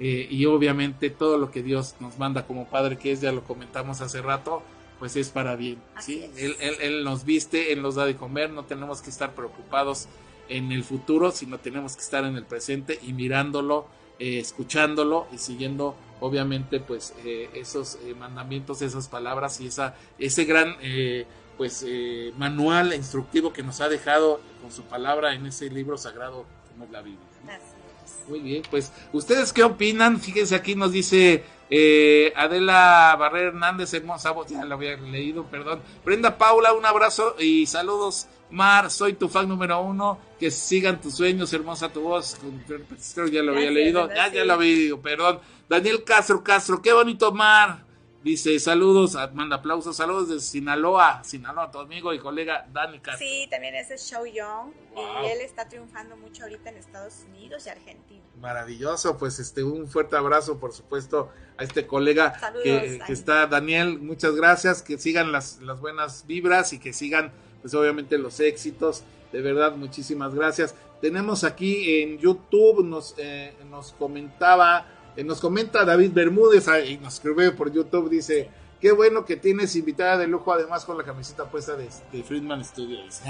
Eh, 0.01 0.29
y 0.31 0.47
obviamente 0.47 1.11
todo 1.11 1.39
lo 1.39 1.51
que 1.51 1.63
Dios 1.63 1.97
nos 2.01 2.19
manda 2.19 2.47
como 2.47 2.67
Padre, 2.69 2.97
que 2.99 3.13
es, 3.13 3.21
ya 3.21 3.33
lo 3.33 3.43
comentamos 3.43 4.01
hace 4.01 4.23
rato, 4.23 4.63
pues 4.99 5.17
es 5.17 5.29
para 5.31 5.57
bien. 5.57 5.79
¿sí? 6.01 6.31
Él, 6.37 6.57
él- 6.61 6.77
Él 6.81 7.05
nos 7.05 7.25
viste, 7.25 7.73
Él 7.73 7.83
nos 7.83 7.97
da 7.97 8.07
de 8.07 8.17
comer, 8.17 8.51
no 8.51 8.65
tenemos 8.65 9.03
que 9.03 9.11
estar 9.11 9.35
preocupados 9.35 10.07
en 10.49 10.71
el 10.73 10.85
futuro, 10.85 11.31
sino 11.33 11.59
tenemos 11.59 11.97
que 11.97 12.03
estar 12.03 12.25
en 12.25 12.37
el 12.37 12.45
presente 12.45 12.99
y 13.03 13.13
mirándolo, 13.13 13.87
eh, 14.21 14.39
escuchándolo 14.39 15.27
y 15.33 15.39
siguiendo 15.39 15.95
obviamente 16.21 16.81
pues 16.81 17.15
eh, 17.25 17.51
esos 17.55 17.99
eh, 18.05 18.15
mandamientos, 18.19 18.83
esas 18.83 19.09
palabras 19.09 19.61
y 19.61 19.67
esa, 19.67 19.95
ese 20.19 20.45
gran 20.45 20.77
eh, 20.81 21.27
pues 21.59 21.85
eh, 21.87 22.33
manual 22.39 22.95
instructivo 22.95 23.53
que 23.53 23.63
nos 23.63 23.81
ha 23.81 23.89
dejado 23.89 24.41
con 24.63 24.73
su 24.73 24.83
palabra 24.85 25.35
en 25.35 25.45
ese 25.45 25.69
libro 25.69 25.99
sagrado 25.99 26.47
como 26.71 26.85
es 26.85 26.91
la 26.91 27.03
Biblia. 27.03 27.27
Muy 28.29 28.41
bien, 28.41 28.63
pues 28.71 28.93
ustedes 29.13 29.53
qué 29.53 29.65
opinan? 29.65 30.21
Fíjense 30.21 30.55
aquí 30.55 30.75
nos 30.75 30.93
dice 30.93 31.45
eh, 31.71 32.33
Adela 32.37 33.17
Barrera 33.19 33.49
Hernández, 33.49 33.93
hermosa 33.93 34.31
voz, 34.31 34.49
ya 34.49 34.65
lo 34.65 34.75
había 34.75 34.97
leído, 34.97 35.45
perdón. 35.45 35.83
Brenda 36.05 36.39
Paula, 36.39 36.73
un 36.73 36.87
abrazo 36.87 37.35
y 37.39 37.67
saludos. 37.67 38.29
Mar, 38.51 38.91
soy 38.91 39.13
tu 39.15 39.29
fan 39.29 39.49
número 39.49 39.81
uno. 39.83 40.19
Que 40.39 40.51
sigan 40.51 41.01
tus 41.01 41.17
sueños, 41.17 41.53
hermosa 41.53 41.93
tu 41.93 42.03
voz. 42.03 42.39
Ya 43.31 43.43
lo 43.43 43.53
había 43.53 43.71
leído, 43.71 44.09
ya, 44.09 44.33
ya 44.33 44.45
lo 44.45 44.55
había 44.55 44.75
leído, 44.75 45.01
perdón. 45.01 45.41
Daniel 45.69 46.05
Castro 46.05 46.43
Castro, 46.43 46.81
qué 46.81 46.93
bonito 46.93 47.33
Mar. 47.33 47.88
Dice, 48.23 48.59
saludos, 48.59 49.17
manda 49.33 49.57
aplausos, 49.57 49.97
saludos 49.97 50.29
de 50.29 50.41
Sinaloa, 50.41 51.23
Sinaloa, 51.23 51.71
tu 51.71 51.79
amigo 51.79 52.13
y 52.13 52.19
colega 52.19 52.67
Dani 52.73 52.99
Castro. 52.99 53.25
Sí, 53.25 53.47
también 53.49 53.77
es 53.77 53.89
Show 54.11 54.27
Young 54.27 54.73
y 55.23 55.27
él 55.27 55.41
está 55.41 55.69
triunfando 55.69 56.17
mucho 56.17 56.43
ahorita 56.43 56.71
en 56.71 56.79
Estados 56.79 57.25
Unidos 57.29 57.65
y 57.67 57.71
Argentina. 57.71 58.21
Maravilloso, 58.41 59.17
pues 59.17 59.39
este 59.39 59.63
un 59.63 59.87
fuerte 59.87 60.17
abrazo, 60.17 60.59
por 60.59 60.73
supuesto, 60.73 61.31
a 61.57 61.63
este 61.63 61.87
colega 61.87 62.35
que, 62.65 63.01
está, 63.09 63.47
Daniel, 63.47 64.01
muchas 64.01 64.35
gracias, 64.35 64.83
que 64.83 64.99
sigan 64.99 65.31
las, 65.31 65.61
las 65.61 65.81
buenas 65.81 66.27
vibras 66.27 66.73
y 66.73 66.81
que 66.81 66.93
sigan, 66.93 67.33
pues 67.63 67.73
obviamente 67.75 68.19
los 68.19 68.41
éxitos, 68.41 69.05
de 69.31 69.43
verdad, 69.43 69.77
muchísimas 69.77 70.35
gracias. 70.35 70.75
Tenemos 71.01 71.45
aquí 71.45 72.01
en 72.03 72.19
YouTube, 72.19 72.85
nos, 72.85 73.15
eh, 73.19 73.55
nos 73.71 73.93
comentaba 73.93 74.87
nos 75.25 75.41
comenta 75.41 75.85
David 75.85 76.13
Bermúdez 76.13 76.67
y 76.87 76.99
nos 76.99 77.15
escribe 77.15 77.51
por 77.53 77.73
YouTube, 77.73 78.09
dice, 78.09 78.49
qué 78.81 78.93
bueno 78.93 79.25
que 79.25 79.37
tienes 79.37 79.75
invitada 79.77 80.19
de 80.19 80.27
lujo, 80.27 80.53
además 80.53 80.85
con 80.85 80.97
la 80.97 81.05
camiseta 81.05 81.51
puesta 81.51 81.75
de, 81.77 82.23
Friedman 82.23 82.65
Studios. 82.65 83.21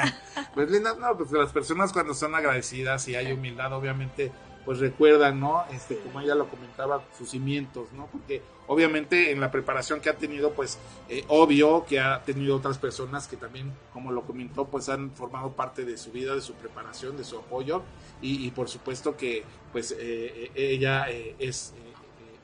pues 0.54 0.70
linda, 0.70 0.94
no, 0.94 1.16
pues 1.16 1.30
las 1.32 1.52
personas 1.52 1.92
cuando 1.92 2.14
son 2.14 2.34
agradecidas 2.34 3.08
y 3.08 3.16
hay 3.16 3.32
humildad, 3.32 3.72
obviamente, 3.72 4.30
pues 4.64 4.80
recuerdan, 4.80 5.40
¿no? 5.40 5.64
Este, 5.72 5.98
como 5.98 6.20
ella 6.20 6.34
lo 6.34 6.46
comentaba, 6.48 7.02
sus 7.16 7.30
cimientos, 7.30 7.90
¿no? 7.94 8.06
Porque 8.06 8.42
obviamente 8.66 9.32
en 9.32 9.40
la 9.40 9.50
preparación 9.50 10.00
que 10.00 10.10
ha 10.10 10.16
tenido, 10.16 10.52
pues 10.52 10.78
eh, 11.08 11.24
obvio 11.28 11.86
que 11.86 12.00
ha 12.00 12.22
tenido 12.22 12.56
otras 12.56 12.76
personas 12.76 13.26
que 13.26 13.38
también, 13.38 13.72
como 13.94 14.12
lo 14.12 14.22
comentó, 14.22 14.66
pues 14.66 14.90
han 14.90 15.12
formado 15.12 15.52
parte 15.52 15.86
de 15.86 15.96
su 15.96 16.12
vida, 16.12 16.34
de 16.34 16.42
su 16.42 16.52
preparación, 16.52 17.16
de 17.16 17.24
su 17.24 17.38
apoyo 17.38 17.82
y, 18.20 18.50
por 18.50 18.68
supuesto 18.68 19.16
que 19.16 19.44
pues 19.72 19.94
eh, 19.98 20.50
ella 20.54 21.08
eh, 21.08 21.36
es 21.38 21.74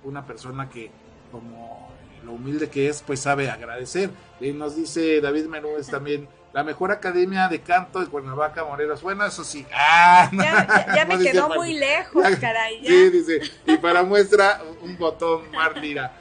una 0.04 0.24
persona 0.24 0.68
que 0.68 0.90
como 1.32 1.90
lo 2.24 2.32
humilde 2.32 2.70
que 2.70 2.88
es, 2.88 3.02
pues 3.02 3.20
sabe 3.20 3.50
agradecer. 3.50 4.10
Y 4.40 4.52
nos 4.52 4.76
dice 4.76 5.20
David 5.20 5.46
Menúez 5.46 5.88
también 5.88 6.28
la 6.54 6.62
mejor 6.62 6.92
academia 6.92 7.48
de 7.48 7.60
canto 7.60 7.98
de 7.98 8.06
Cuernavaca, 8.06 8.64
Morelos. 8.64 9.02
Bueno, 9.02 9.26
eso 9.26 9.44
sí. 9.44 9.66
Ah, 9.74 10.30
ya, 10.32 11.04
me 11.04 11.18
quedó 11.18 11.48
muy 11.48 11.74
lejos, 11.74 12.24
caray. 12.40 12.80
Sí, 12.86 13.10
dice. 13.10 13.40
Y 13.66 13.76
para 13.78 14.04
muestra, 14.04 14.62
un 14.82 14.96
botón, 14.96 15.50
Marlira. 15.50 16.12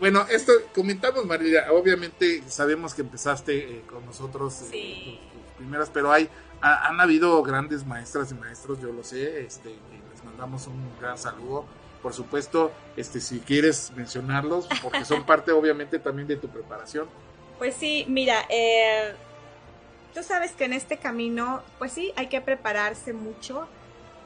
Bueno, 0.00 0.26
esto 0.30 0.52
comentamos, 0.74 1.26
Marlira. 1.26 1.70
Obviamente 1.72 2.42
sabemos 2.48 2.94
que 2.94 3.02
empezaste 3.02 3.56
eh, 3.56 3.82
con 3.88 4.04
nosotros 4.06 4.62
eh, 4.72 5.18
tus, 5.32 5.56
primeras, 5.58 5.90
pero 5.90 6.10
hay 6.10 6.28
han 6.62 7.00
habido 7.00 7.42
grandes 7.42 7.84
maestras 7.84 8.30
y 8.30 8.34
maestros, 8.34 8.80
yo 8.80 8.92
lo 8.92 9.02
sé. 9.02 9.44
Este, 9.44 9.68
les 9.68 10.24
mandamos 10.24 10.66
un 10.66 10.80
gran 11.00 11.18
saludo. 11.18 11.64
Por 12.02 12.12
supuesto, 12.14 12.72
este, 12.96 13.20
si 13.20 13.40
quieres 13.40 13.92
mencionarlos, 13.96 14.68
porque 14.82 15.04
son 15.04 15.24
parte, 15.26 15.52
obviamente, 15.52 15.98
también 15.98 16.28
de 16.28 16.36
tu 16.36 16.48
preparación. 16.48 17.08
Pues 17.58 17.74
sí, 17.74 18.04
mira, 18.08 18.44
eh, 18.48 19.14
tú 20.14 20.22
sabes 20.22 20.52
que 20.52 20.64
en 20.64 20.72
este 20.72 20.96
camino, 20.98 21.62
pues 21.78 21.92
sí, 21.92 22.12
hay 22.16 22.28
que 22.28 22.40
prepararse 22.40 23.12
mucho. 23.12 23.68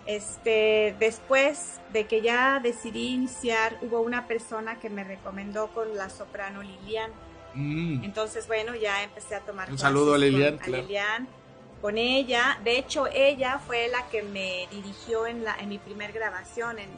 Este, 0.07 0.95
después 1.01 1.81
de 1.93 2.07
que 2.07 2.23
ya 2.23 2.61
decidí 2.61 3.09
iniciar, 3.09 3.79
hubo 3.83 4.01
una 4.01 4.29
persona 4.29 4.79
que 4.79 4.89
me 4.89 5.05
recomendó 5.05 5.69
con 5.69 5.97
la 5.97 6.11
soprano 6.11 6.63
Lilian. 6.63 7.11
Mm. 7.55 8.05
Entonces, 8.05 8.47
bueno, 8.47 8.75
ya 8.75 9.03
empecé 9.03 9.35
a 9.35 9.41
tomar 9.41 9.71
un 9.71 9.79
saludo 9.79 10.15
a 10.15 10.19
Lilian, 10.19 10.59
con, 10.59 10.73
Lilian, 10.73 11.29
con 11.87 11.99
ella. 11.99 12.59
De 12.65 12.79
hecho, 12.79 13.07
ella 13.07 13.61
fue 13.65 13.87
la 13.87 14.09
que 14.09 14.25
me 14.25 14.67
dirigió 14.73 15.25
en 15.25 15.45
la 15.45 15.55
en 15.55 15.69
mi 15.69 15.79
primer 15.79 16.11
grabación 16.11 16.81
en, 16.81 16.91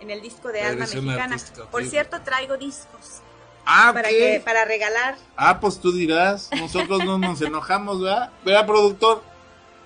en, 0.00 0.10
el 0.10 0.20
disco 0.20 0.48
de 0.48 0.60
Alma 0.60 0.84
Mexicana. 0.84 1.38
Por 1.70 1.86
cierto, 1.86 2.20
traigo 2.20 2.58
discos. 2.58 3.22
Ah, 3.64 3.90
para, 3.94 4.10
que, 4.10 4.42
para 4.44 4.66
regalar. 4.66 5.16
Ah, 5.34 5.60
pues 5.60 5.80
tú 5.80 5.92
dirás, 5.92 6.50
nosotros 6.58 7.02
no 7.06 7.16
nos 7.16 7.40
enojamos, 7.40 8.02
¿verdad? 8.02 8.30
¿Verdad, 8.44 8.66
productor? 8.66 9.22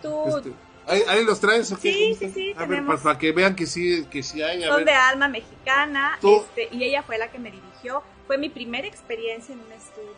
Tú. 0.02 0.38
Este, 0.38 0.52
¿ahí, 1.08 1.24
los 1.24 1.38
traes 1.38 1.70
o 1.70 1.78
qué? 1.78 1.92
Sí, 1.92 2.16
sí, 2.18 2.30
sí. 2.34 2.54
A 2.56 2.64
ver, 2.64 2.84
para, 2.84 3.16
que 3.16 3.30
vean 3.30 3.54
que 3.54 3.66
sí, 3.66 4.06
que 4.10 4.24
sí 4.24 4.42
hay. 4.42 4.60
Son 4.64 4.84
de 4.84 4.92
alma 4.92 5.28
mexicana. 5.28 6.18
Este, 6.20 6.68
y 6.74 6.82
ella 6.82 7.04
fue 7.04 7.16
la 7.16 7.30
que 7.30 7.38
me 7.38 7.52
dirigió. 7.52 8.02
Fue 8.26 8.38
mi 8.38 8.48
primera 8.48 8.88
experiencia 8.88 9.52
en 9.52 9.60
un 9.60 9.70
estudio 9.70 10.15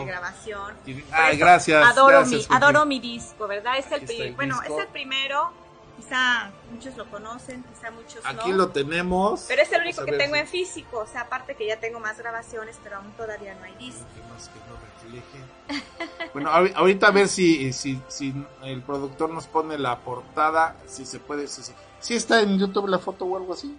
de 0.00 0.04
grabación. 0.06 0.74
Ay, 1.12 1.36
gracias. 1.36 1.86
Adoro, 1.86 2.24
mi, 2.26 2.46
adoro 2.48 2.86
mi 2.86 3.00
disco, 3.00 3.46
¿verdad? 3.46 3.78
Es 3.78 3.90
el, 3.92 4.34
bueno, 4.34 4.60
es 4.62 4.72
el 4.72 4.86
primero 4.88 5.52
Quizá 5.96 6.50
muchos 6.72 6.96
lo 6.96 7.08
conocen, 7.08 7.62
quizá 7.62 7.90
muchos 7.92 8.20
Aquí 8.24 8.52
lo 8.52 8.68
tenemos. 8.68 9.44
Pero 9.46 9.62
es 9.62 9.72
el 9.72 9.82
único 9.82 10.04
que 10.04 10.12
tengo 10.12 10.34
en 10.34 10.46
físico. 10.46 10.98
O 10.98 11.06
sea, 11.06 11.22
aparte 11.22 11.54
que 11.54 11.66
ya 11.66 11.78
tengo 11.78 12.00
más 12.00 12.18
grabaciones, 12.18 12.78
pero 12.82 12.96
aún 12.96 13.12
todavía 13.12 13.54
no 13.54 13.64
hay 13.64 13.74
disco. 13.76 14.04
bueno, 16.34 16.50
ahorita 16.50 17.06
a 17.06 17.10
ver 17.10 17.28
si, 17.28 17.72
si, 17.72 18.00
si 18.08 18.34
el 18.62 18.82
productor 18.82 19.30
nos 19.30 19.46
pone 19.46 19.78
la 19.78 19.98
portada, 20.00 20.76
si 20.86 21.06
se 21.06 21.20
puede. 21.20 21.46
Si, 21.46 21.62
si 22.00 22.14
está 22.14 22.40
en 22.40 22.58
YouTube 22.58 22.88
la 22.88 22.98
foto 22.98 23.24
o 23.24 23.36
algo 23.36 23.52
así. 23.52 23.76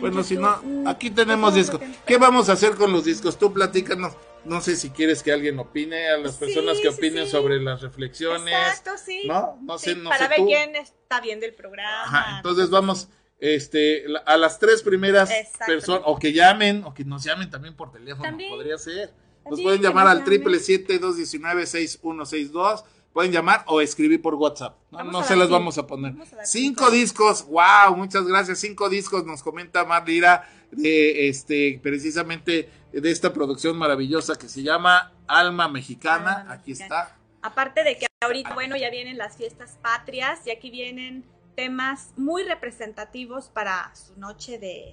No. 0.00 0.06
no. 0.06 0.10
Bueno, 0.12 0.22
si 0.22 0.36
no, 0.36 0.60
mm, 0.62 0.88
aquí 0.88 1.10
tenemos 1.10 1.54
discos. 1.54 1.80
¿Qué 2.06 2.18
vamos 2.18 2.48
a 2.48 2.52
hacer 2.52 2.74
con 2.76 2.92
los 2.92 3.04
discos? 3.04 3.38
Tú 3.38 3.52
platícanos 3.52 4.14
no 4.44 4.60
sé 4.60 4.76
si 4.76 4.90
quieres 4.90 5.22
que 5.22 5.32
alguien 5.32 5.58
opine, 5.58 6.08
a 6.08 6.16
las 6.16 6.36
personas 6.36 6.78
que 6.80 6.88
opinen 6.88 7.28
sobre 7.28 7.60
las 7.60 7.82
reflexiones. 7.82 8.54
Exacto, 8.54 8.90
sí. 9.04 9.22
No, 9.26 9.58
no 9.62 9.78
sé, 9.78 9.94
no 9.94 10.10
Para 10.10 10.28
ver 10.28 10.40
quién 10.44 10.76
está 10.76 11.20
viendo 11.20 11.46
el 11.46 11.54
programa. 11.54 12.04
Ajá, 12.04 12.36
entonces 12.38 12.70
vamos 12.70 13.08
este, 13.38 14.04
a 14.24 14.36
las 14.36 14.58
tres 14.58 14.82
primeras 14.82 15.30
personas, 15.66 16.02
o 16.06 16.18
que 16.18 16.32
llamen, 16.32 16.84
o 16.84 16.94
que 16.94 17.04
nos 17.04 17.24
llamen 17.24 17.50
también 17.50 17.76
por 17.76 17.92
teléfono, 17.92 18.36
podría 18.48 18.78
ser. 18.78 19.12
Nos 19.48 19.60
pueden 19.60 19.80
llamar 19.80 20.06
al 20.06 20.24
triple 20.24 20.58
siete 20.58 20.98
dos 20.98 21.16
diecinueve 21.16 21.66
seis 21.66 21.98
uno 22.02 22.26
seis 22.26 22.52
dos 22.52 22.84
pueden 23.18 23.32
llamar 23.32 23.64
o 23.66 23.80
escribir 23.80 24.22
por 24.22 24.36
WhatsApp. 24.36 24.76
No, 24.92 25.24
se 25.24 25.34
las 25.34 25.50
vamos 25.50 25.76
a 25.76 25.88
poner. 25.88 26.14
cinco 26.44 26.88
discos, 26.88 27.44
wow, 27.48 27.96
muchas 27.96 28.24
gracias. 28.24 28.60
Cinco 28.60 28.88
discos 28.88 29.26
nos 29.26 29.42
comenta 29.42 29.84
Marlira 29.84 30.48
de 30.70 31.28
este 31.28 31.80
precisamente 31.82 32.70
de 32.92 33.10
esta 33.10 33.32
producción 33.32 33.76
maravillosa 33.76 34.36
que 34.36 34.48
se 34.48 34.62
llama 34.62 35.14
Alma 35.26 35.66
Mexicana. 35.66 36.46
aquí 36.48 36.70
está. 36.70 37.18
Aparte 37.42 37.82
de 37.82 37.98
que 37.98 38.06
ahorita, 38.20 38.54
bueno, 38.54 38.76
ya 38.76 38.88
vienen 38.88 39.18
las 39.18 39.36
fiestas 39.36 39.80
patrias 39.82 40.46
y 40.46 40.52
aquí 40.52 40.70
vienen 40.70 41.24
temas 41.56 42.12
muy 42.16 42.44
representativos 42.44 43.48
para 43.48 43.92
su 43.96 44.16
noche 44.16 44.60
de 44.60 44.92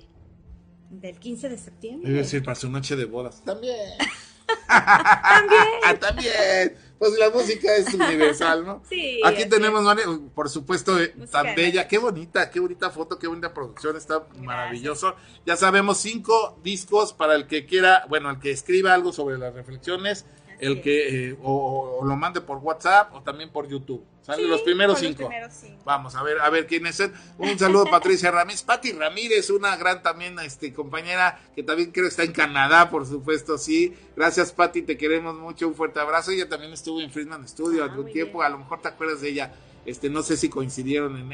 del 0.90 1.20
15 1.20 1.50
de 1.50 1.58
septiembre. 1.60 2.10
Es 2.10 2.18
decir, 2.18 2.44
para 2.44 2.56
su 2.56 2.72
noche 2.72 2.96
de 2.96 3.06
bodas. 3.06 3.44
También. 3.46 3.76
También. 4.68 6.00
También. 6.00 6.78
Pues 6.98 7.18
la 7.20 7.30
música 7.30 7.76
es 7.76 7.94
universal, 7.94 8.66
¿no? 8.66 8.82
Sí. 8.90 9.20
Aquí 9.26 9.46
tenemos, 9.46 9.84
por 10.34 10.50
supuesto, 10.50 10.98
eh, 11.00 11.14
tan 11.30 11.54
bella, 11.54 11.88
qué 11.88 11.98
bonita, 11.98 12.50
qué 12.50 12.60
bonita 12.62 12.90
foto, 12.90 13.20
qué 13.20 13.28
bonita 13.28 13.54
producción, 13.54 13.98
está 13.98 14.26
maravilloso. 14.38 15.16
Ya 15.46 15.58
sabemos, 15.58 15.98
cinco 15.98 16.58
discos 16.64 17.12
para 17.12 17.36
el 17.36 17.48
que 17.48 17.66
quiera, 17.66 18.06
bueno, 18.08 18.30
el 18.30 18.40
que 18.40 18.52
escriba 18.52 18.94
algo 18.94 19.12
sobre 19.12 19.38
las 19.38 19.54
reflexiones 19.54 20.26
el 20.60 20.82
que 20.82 21.30
eh, 21.30 21.38
o, 21.44 22.02
lo 22.04 22.16
mande 22.16 22.42
por 22.42 22.58
WhatsApp 22.58 23.14
o 23.14 23.22
también 23.22 23.50
por 23.50 23.68
YouTube. 23.68 24.04
¿Sale? 24.22 24.48
los, 24.48 24.64
primeros 24.64 24.98
cinco. 24.98 25.30
Vamos 25.84 26.16
a 26.16 26.24
ver, 26.24 26.40
a 26.40 26.50
ver 26.50 26.66
quiénes 26.66 26.96
son. 26.96 27.14
Un 27.38 27.60
saludo 27.60 27.86
Patricia 27.92 28.32
Ramírez, 28.32 28.64
Pati 28.64 28.92
Ramírez, 28.92 29.52
una 29.52 29.78
gran 29.78 30.02
también 30.02 30.40
este 30.40 30.74
compañera 30.74 31.40
que 31.54 31.62
también 31.62 31.92
creo 31.92 32.08
está 32.08 32.24
en 32.24 32.32
Canadá, 32.32 32.90
por 32.90 33.06
supuesto, 33.06 33.60
sí. 33.60 33.94
Gracias 34.16 34.52
Pati, 34.52 34.82
te 34.82 34.98
queremos 34.98 35.36
mucho, 35.36 35.68
un 35.68 35.76
fuerte 35.76 36.00
abrazo. 36.00 36.32
Ella 36.32 36.50
también 36.50 36.74
estuvo 36.74 37.00
en 37.02 37.12
Friedman 37.12 37.48
Studio 37.48 37.84
ah, 37.84 37.86
algún 37.86 38.12
tiempo, 38.12 38.42
a 38.42 38.50
lo 38.50 38.58
mejor 38.58 38.82
te 38.82 38.88
acuerdas 38.88 39.22
de 39.22 39.30
ella. 39.30 39.54
Este, 39.86 40.10
no 40.10 40.24
sé 40.24 40.36
si 40.36 40.50
coincidieron 40.50 41.16
en, 41.18 41.30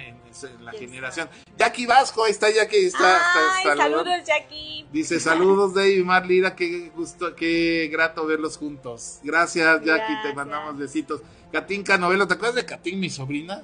la 0.61 0.71
generación. 0.73 1.29
Jackie 1.57 1.85
Vasco, 1.85 2.25
ahí 2.25 2.31
está 2.31 2.49
Jackie, 2.49 2.85
está, 2.85 3.55
Ay, 3.55 3.77
saludos 3.77 4.07
Jackie. 4.25 4.85
Dice 4.91 5.19
saludos 5.19 5.73
Dave 5.73 5.95
y 5.95 6.03
Marlira, 6.03 6.55
qué 6.55 6.91
gusto, 6.93 7.33
qué 7.35 7.89
grato 7.91 8.25
verlos 8.25 8.57
juntos. 8.57 9.19
Gracias 9.23 9.83
Jackie, 9.83 10.13
te 10.23 10.33
mandamos 10.33 10.77
besitos. 10.77 11.21
Katinka 11.51 11.97
Novelo, 11.97 12.27
¿te 12.27 12.33
acuerdas 12.33 12.55
de 12.55 12.65
Katin, 12.65 12.99
mi 12.99 13.09
sobrina? 13.09 13.63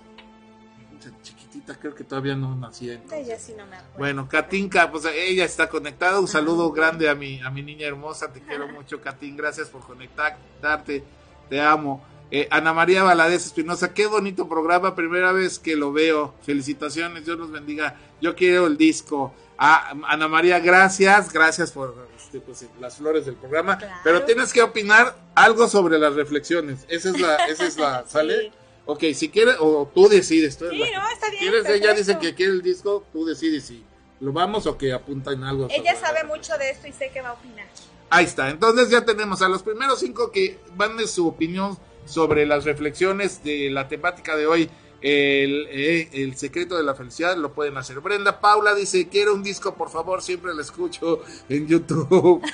chiquitita, 1.22 1.76
creo 1.80 1.96
que 1.96 2.04
todavía 2.04 2.36
no 2.36 2.56
nacía. 2.56 3.02
Ella 3.12 3.40
sí 3.40 3.54
no 3.58 3.66
me 3.66 3.78
acuerdo. 3.78 3.98
Bueno, 3.98 4.28
Katinka, 4.28 4.92
pues 4.92 5.06
ella 5.06 5.46
está 5.46 5.70
conectada. 5.70 6.20
Un 6.20 6.28
saludo 6.28 6.72
grande 6.72 7.10
a 7.10 7.16
mi, 7.16 7.40
a 7.42 7.50
mi 7.50 7.64
niña 7.64 7.88
hermosa. 7.88 8.32
Te 8.32 8.42
quiero 8.42 8.68
mucho, 8.74 9.02
Katin. 9.02 9.38
Gracias 9.38 9.70
por 9.70 9.82
conectarte. 9.82 11.04
Te 11.50 11.62
amo. 11.62 12.04
Eh, 12.30 12.48
Ana 12.52 12.74
María 12.74 13.04
Valadez 13.04 13.46
Espinosa, 13.46 13.94
qué 13.94 14.08
bonito 14.08 14.50
programa. 14.50 14.96
Primera 14.96 15.32
vez 15.32 15.60
que 15.60 15.76
lo 15.76 15.92
veo. 15.94 16.34
Felicitaciones. 16.44 17.26
Dios 17.26 17.38
los 17.38 17.52
bendiga. 17.52 17.96
Yo 18.22 18.36
quiero 18.36 18.68
el 18.68 18.78
disco. 18.78 19.34
Ah, 19.58 19.94
Ana 20.08 20.28
María, 20.28 20.60
gracias. 20.60 21.32
Gracias 21.32 21.72
por 21.72 21.96
este, 22.18 22.42
pues, 22.42 22.66
las 22.80 22.98
flores 22.98 23.26
del 23.26 23.36
programa. 23.36 23.80
Pero 24.04 24.24
tienes 24.24 24.52
que 24.52 24.62
opinar 24.62 25.16
algo 25.36 25.68
sobre 25.68 25.98
las 25.98 26.14
reflexiones. 26.16 26.86
Esa 26.90 27.10
es 27.10 27.20
la, 27.20 27.36
esa 27.46 27.66
es 27.66 27.78
la, 27.78 28.06
¿sale? 28.08 28.52
Ok, 28.86 29.04
si 29.14 29.30
quieres, 29.30 29.56
o 29.60 29.90
tú 29.94 30.08
decides. 30.08 30.56
sí, 30.56 30.66
no, 30.66 31.10
está 31.10 31.30
bien. 31.30 31.40
¿Quieres, 31.40 31.66
ella 31.70 31.94
dice 31.94 32.18
que 32.20 32.36
quiere 32.36 32.54
el 32.54 32.62
disco, 32.62 33.06
tú 33.12 33.26
decides 33.26 33.66
si 33.66 33.84
lo 34.20 34.32
vamos 34.32 34.66
o 34.66 34.78
que 34.78 34.94
apunta 34.94 35.32
en 35.32 35.44
algo. 35.44 35.68
Ella 35.70 35.96
sabe 35.96 36.24
mucho 36.24 36.58
de 36.58 36.70
esto 36.70 36.88
y 36.88 36.94
sé 36.94 37.10
que 37.12 37.22
va 37.22 37.30
a 37.30 37.34
opinar. 37.34 37.68
Ahí 38.10 38.26
está, 38.26 38.50
entonces 38.50 38.90
ya 38.90 39.04
tenemos 39.04 39.42
a 39.42 39.50
los 39.50 39.64
primeros 39.64 40.00
cinco 40.00 40.32
que 40.32 40.58
van 40.76 40.96
de 40.96 41.08
su 41.08 41.28
opinión 41.28 41.78
sobre 42.08 42.46
las 42.46 42.66
reflexiones 42.66 43.44
de 43.44 43.70
la 43.70 43.88
temática 43.88 44.36
de 44.36 44.48
hoy. 44.48 44.70
El, 45.00 45.68
eh, 45.70 46.10
el, 46.14 46.36
secreto 46.36 46.76
de 46.76 46.84
la 46.84 46.96
felicidad 46.96 47.38
lo 47.38 47.54
pueden 47.54 47.78
hacer. 47.78 48.00
Brenda 48.00 48.40
Paula 48.40 48.74
dice, 48.74 49.08
quiero 49.08 49.36
un 49.36 49.44
disco, 49.44 49.76
por 49.76 49.92
favor, 49.92 50.24
siempre 50.24 50.56
lo 50.56 50.62
escucho 50.62 51.22
en 51.50 51.68
YouTube. 51.68 52.42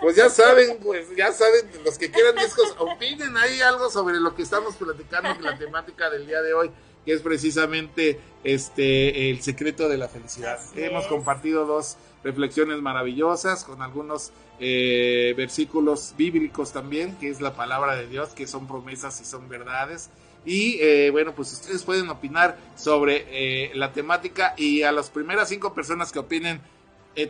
Pues 0.00 0.16
ya 0.16 0.28
saben, 0.28 0.78
pues 0.82 1.06
ya 1.16 1.32
saben, 1.32 1.70
los 1.82 1.96
que 1.96 2.10
quieran 2.10 2.34
discos, 2.36 2.74
opinen 2.78 3.36
ahí 3.38 3.60
algo 3.62 3.88
sobre 3.88 4.20
lo 4.20 4.34
que 4.34 4.42
estamos 4.42 4.76
platicando 4.76 5.30
en 5.30 5.42
la 5.42 5.56
temática 5.56 6.10
del 6.10 6.26
día 6.26 6.42
de 6.42 6.52
hoy, 6.52 6.70
que 7.06 7.14
es 7.14 7.22
precisamente 7.22 8.20
este 8.42 9.30
el 9.30 9.40
secreto 9.40 9.88
de 9.88 9.96
la 9.96 10.08
felicidad. 10.08 10.60
Hemos 10.76 11.06
compartido 11.06 11.64
dos 11.64 11.96
reflexiones 12.22 12.82
maravillosas 12.82 13.64
con 13.64 13.80
algunos 13.80 14.32
eh, 14.60 15.34
versículos 15.36 16.14
bíblicos 16.16 16.72
también, 16.72 17.16
que 17.16 17.28
es 17.28 17.40
la 17.40 17.54
palabra 17.54 17.96
de 17.96 18.06
Dios, 18.06 18.30
que 18.30 18.46
son 18.46 18.66
promesas 18.66 19.20
y 19.20 19.24
son 19.24 19.48
verdades. 19.48 20.10
Y 20.44 20.78
eh, 20.80 21.10
bueno, 21.10 21.34
pues 21.34 21.52
ustedes 21.52 21.82
pueden 21.82 22.08
opinar 22.08 22.58
sobre 22.76 23.26
eh, 23.30 23.70
la 23.74 23.92
temática 23.92 24.54
y 24.56 24.82
a 24.82 24.92
las 24.92 25.10
primeras 25.10 25.48
cinco 25.48 25.74
personas 25.74 26.12
que 26.12 26.18
opinen 26.18 26.60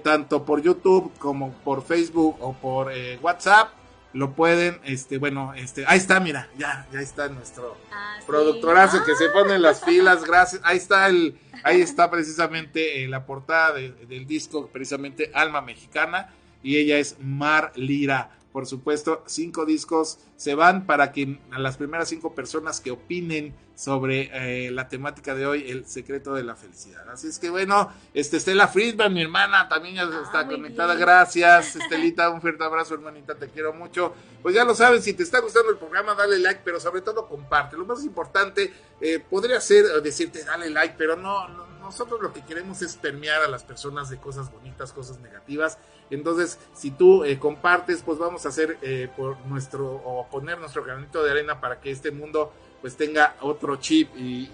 tanto 0.03 0.47
por 0.47 0.63
YouTube 0.63 1.13
como 1.19 1.53
por 1.63 1.85
Facebook 1.85 2.39
o 2.41 2.55
por 2.55 2.91
WhatsApp, 3.21 3.69
lo 4.15 4.33
pueden, 4.33 4.81
este, 4.85 5.19
bueno, 5.19 5.53
este, 5.55 5.85
ahí 5.87 5.99
está, 5.99 6.21
mira, 6.21 6.49
ya, 6.57 6.87
ya 6.93 7.01
está 7.01 7.29
nuestro 7.29 7.77
ah, 7.93 8.19
productorazo 8.27 9.05
que 9.05 9.15
se 9.17 9.29
pone 9.29 9.59
las 9.59 9.85
filas, 9.85 10.25
gracias, 10.25 10.63
ahí 10.65 10.77
está 10.77 11.09
el, 11.09 11.37
ahí 11.65 11.81
está 11.83 12.11
precisamente 12.11 13.07
la 13.09 13.27
portada 13.27 13.75
del 13.75 14.27
disco, 14.27 14.69
precisamente 14.69 15.33
Alma 15.35 15.61
Mexicana, 15.61 16.33
y 16.65 16.79
ella 16.79 16.99
es 16.99 17.17
Mar 17.21 17.71
Lira. 17.77 18.31
Por 18.51 18.67
supuesto, 18.67 19.23
cinco 19.27 19.67
discos 19.67 20.19
se 20.37 20.55
van 20.55 20.87
para 20.87 21.13
que 21.13 21.41
a 21.51 21.59
las 21.59 21.77
primeras 21.77 22.09
cinco 22.09 22.35
personas 22.35 22.81
que 22.81 22.93
opinen 22.93 23.55
sobre 23.75 24.31
eh, 24.33 24.71
la 24.71 24.89
temática 24.89 25.35
de 25.35 25.45
hoy, 25.45 25.69
el 25.71 25.87
secreto 25.87 26.35
de 26.35 26.45
la 26.45 26.55
felicidad. 26.55 27.09
Así 27.11 27.27
es 27.27 27.41
que 27.41 27.51
bueno, 27.51 27.93
este 28.15 28.37
Estela 28.37 28.69
Friedman, 28.69 29.13
mi 29.13 29.23
hermana, 29.23 29.69
también 29.69 29.97
ya 29.97 30.03
ah, 30.03 30.23
está 30.25 30.47
conectada. 30.47 30.95
Gracias, 30.95 31.75
Estelita, 31.83 32.31
un 32.31 32.41
fuerte 32.41 32.63
abrazo, 32.63 32.95
hermanita, 32.95 33.35
te 33.35 33.49
quiero 33.49 33.73
mucho. 33.73 34.15
Pues 34.43 34.55
ya 34.55 34.65
lo 34.65 34.75
sabes, 34.75 35.03
si 35.03 35.15
te 35.15 35.25
está 35.25 35.41
gustando 35.41 35.73
el 35.73 35.77
programa, 35.77 36.15
dale 36.15 36.39
like, 36.39 36.61
pero 36.65 36.79
sobre 36.79 37.03
todo 37.03 37.27
comparte. 37.27 37.77
Lo 37.77 37.85
más 37.85 38.05
importante 38.05 38.73
eh, 39.01 39.19
podría 39.19 39.61
ser 39.61 39.85
decirte 40.03 40.45
dale 40.45 40.71
like, 40.71 40.95
pero 40.97 41.17
no, 41.17 41.49
nosotros 41.85 42.21
lo 42.21 42.33
que 42.33 42.43
queremos 42.43 42.83
es 42.83 42.97
permear 42.97 43.43
a 43.43 43.49
las 43.49 43.63
personas 43.63 44.11
de 44.11 44.19
cosas 44.19 44.51
bonitas, 44.51 44.93
cosas 44.93 45.21
negativas 45.21 45.79
entonces, 46.11 46.59
si 46.75 46.91
tú 46.91 47.25
eh, 47.25 47.39
compartes, 47.39 48.03
pues 48.03 48.19
vamos 48.19 48.45
a 48.47 48.51
hacer 48.51 48.79
eh, 48.83 49.09
por 49.17 49.39
nuestro, 49.47 49.87
o 49.87 50.27
poner 50.31 50.59
nuestro 50.59 50.85
granito 50.85 51.23
de 51.23 51.31
arena 51.31 51.61
para 51.61 51.81
que 51.81 51.91
este 51.91 52.11
mundo 52.11 52.53
pues 52.81 52.97
tenga 52.97 53.37
otro 53.41 53.77
chip 53.77 54.15
y, 54.17 54.51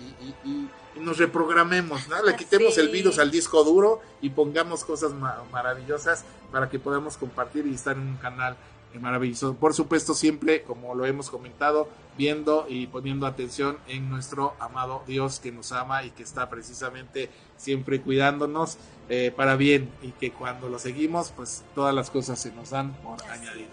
nos 0.96 1.18
reprogramemos, 1.18 2.08
¿no? 2.08 2.22
Le 2.24 2.34
quitemos 2.36 2.76
el 2.76 2.88
virus 2.88 3.18
al 3.18 3.30
disco 3.30 3.62
duro 3.64 4.02
y 4.20 4.30
pongamos 4.30 4.84
cosas 4.84 5.12
maravillosas 5.50 6.24
para 6.50 6.68
que 6.68 6.78
podamos 6.78 7.16
compartir 7.16 7.66
y 7.66 7.74
estar 7.74 7.96
en 7.96 8.08
un 8.08 8.16
canal 8.16 8.56
maravilloso. 8.98 9.54
Por 9.54 9.74
supuesto, 9.74 10.14
siempre, 10.14 10.62
como 10.62 10.94
lo 10.94 11.06
hemos 11.06 11.30
comentado, 11.30 11.88
viendo 12.18 12.66
y 12.68 12.86
poniendo 12.86 13.26
atención 13.26 13.78
en 13.86 14.10
nuestro 14.10 14.54
amado 14.58 15.02
Dios 15.06 15.40
que 15.40 15.52
nos 15.52 15.72
ama 15.72 16.04
y 16.04 16.10
que 16.10 16.22
está 16.22 16.50
precisamente 16.50 17.30
siempre 17.56 18.00
cuidándonos 18.02 18.78
eh, 19.08 19.32
para 19.34 19.56
bien 19.56 19.90
y 20.02 20.12
que 20.12 20.32
cuando 20.32 20.68
lo 20.68 20.78
seguimos, 20.78 21.32
pues 21.34 21.62
todas 21.74 21.94
las 21.94 22.10
cosas 22.10 22.38
se 22.38 22.52
nos 22.52 22.70
dan 22.70 22.94
por 23.02 23.22
añadido. 23.24 23.70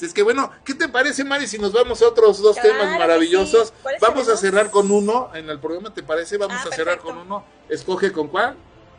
es 0.00 0.12
que 0.12 0.22
bueno, 0.22 0.50
¿qué 0.64 0.74
te 0.74 0.88
parece, 0.88 1.24
Mari, 1.24 1.46
si 1.46 1.58
nos 1.58 1.72
vamos 1.72 2.02
a 2.02 2.08
otros 2.08 2.40
dos 2.42 2.56
temas 2.56 2.98
maravillosos? 2.98 3.72
Vamos 4.00 4.28
a 4.28 4.36
cerrar 4.36 4.70
con 4.70 4.90
uno 4.90 5.30
en 5.34 5.48
el 5.48 5.58
programa, 5.58 5.92
¿te 5.92 6.02
parece? 6.02 6.36
Vamos 6.36 6.58
ah, 6.64 6.68
a 6.70 6.74
cerrar 6.74 6.98
con 6.98 7.16
uno. 7.16 7.44
Escoge 7.68 8.12
con 8.12 8.28
cuál. 8.28 8.56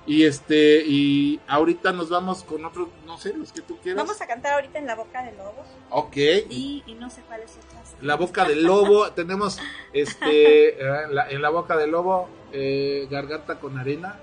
Y 0.08 0.26
este, 0.26 0.84
y 0.86 1.40
ahorita 1.48 1.92
nos 1.92 2.10
vamos 2.10 2.44
con 2.44 2.66
otro, 2.66 2.90
no 3.06 3.18
sé, 3.18 3.34
los 3.34 3.52
que 3.52 3.62
tú 3.62 3.78
quieras. 3.78 4.06
Vamos 4.06 4.22
a 4.22 4.26
cantar 4.26 4.54
ahorita 4.54 4.80
en 4.80 4.88
La 4.88 4.96
Boca 4.96 5.22
del 5.24 5.36
Lobo. 5.38 5.64
Ok. 5.90 6.16
Y, 6.50 6.84
no 6.98 7.10
sé 7.10 7.22
cuáles 7.28 7.52
otras. 7.58 7.96
La 8.02 8.16
Boca 8.16 8.46
del 8.46 8.64
Lobo, 8.64 9.12
tenemos 9.16 9.60
este, 9.92 10.82
eh, 10.82 11.04
en 11.30 11.42
la 11.42 11.50
Boca 11.50 11.76
del 11.76 11.92
Lobo, 11.92 12.30
eh, 12.54 13.08
Garganta 13.12 13.60
con 13.60 13.78
Arena. 13.78 14.18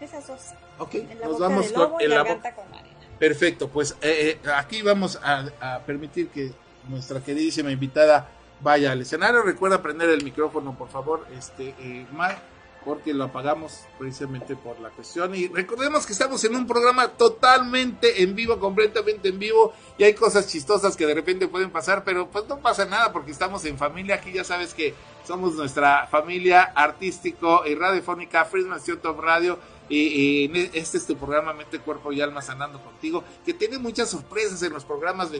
Esas 0.00 0.26
dos. 0.26 0.40
Ok, 0.78 0.94
nos 1.22 1.38
vamos 1.38 1.70
con, 1.72 1.92
la 2.00 2.16
Garganta 2.16 2.54
con 2.54 2.66
Arena. 2.72 2.90
Perfecto, 3.20 3.68
pues 3.68 3.96
eh, 4.00 4.38
aquí 4.56 4.80
vamos 4.80 5.20
a, 5.22 5.80
permitir 5.84 6.28
que 6.28 6.52
nuestra 6.88 7.20
queridísima 7.20 7.70
invitada 7.70 8.30
vaya 8.62 8.92
al 8.92 9.02
escenario. 9.02 9.42
Recuerda 9.42 9.82
prender 9.82 10.08
el 10.08 10.24
micrófono, 10.24 10.74
por 10.74 10.88
favor, 10.88 11.26
este, 11.36 11.74
eh, 11.80 12.06
porque 12.84 13.12
lo 13.12 13.24
apagamos 13.24 13.84
precisamente 13.98 14.56
por 14.56 14.80
la 14.80 14.90
cuestión. 14.90 15.34
Y 15.34 15.48
recordemos 15.48 16.06
que 16.06 16.12
estamos 16.12 16.42
en 16.44 16.56
un 16.56 16.66
programa 16.66 17.08
totalmente 17.08 18.22
en 18.22 18.34
vivo, 18.34 18.58
completamente 18.58 19.28
en 19.28 19.38
vivo, 19.38 19.74
y 19.98 20.04
hay 20.04 20.14
cosas 20.14 20.46
chistosas 20.48 20.96
que 20.96 21.06
de 21.06 21.14
repente 21.14 21.48
pueden 21.48 21.70
pasar, 21.70 22.04
pero 22.04 22.28
pues 22.28 22.46
no 22.48 22.58
pasa 22.60 22.86
nada 22.86 23.12
porque 23.12 23.30
estamos 23.30 23.64
en 23.64 23.76
familia. 23.76 24.16
Aquí 24.16 24.32
ya 24.32 24.44
sabes 24.44 24.72
que 24.72 24.94
somos 25.26 25.54
nuestra 25.54 26.06
familia 26.06 26.62
artístico 26.74 27.62
y 27.66 27.74
radiofónica, 27.74 28.44
Friedman 28.44 28.80
Top 29.02 29.20
Radio. 29.20 29.58
Y, 29.88 30.50
este 30.72 30.98
es 30.98 31.06
tu 31.06 31.16
programa 31.16 31.52
Mente, 31.52 31.80
Cuerpo 31.80 32.12
y 32.12 32.20
Alma 32.20 32.40
Sanando 32.42 32.80
Contigo, 32.80 33.24
que 33.44 33.52
tiene 33.52 33.76
muchas 33.78 34.08
sorpresas 34.08 34.62
en 34.62 34.72
los 34.72 34.84
programas 34.84 35.30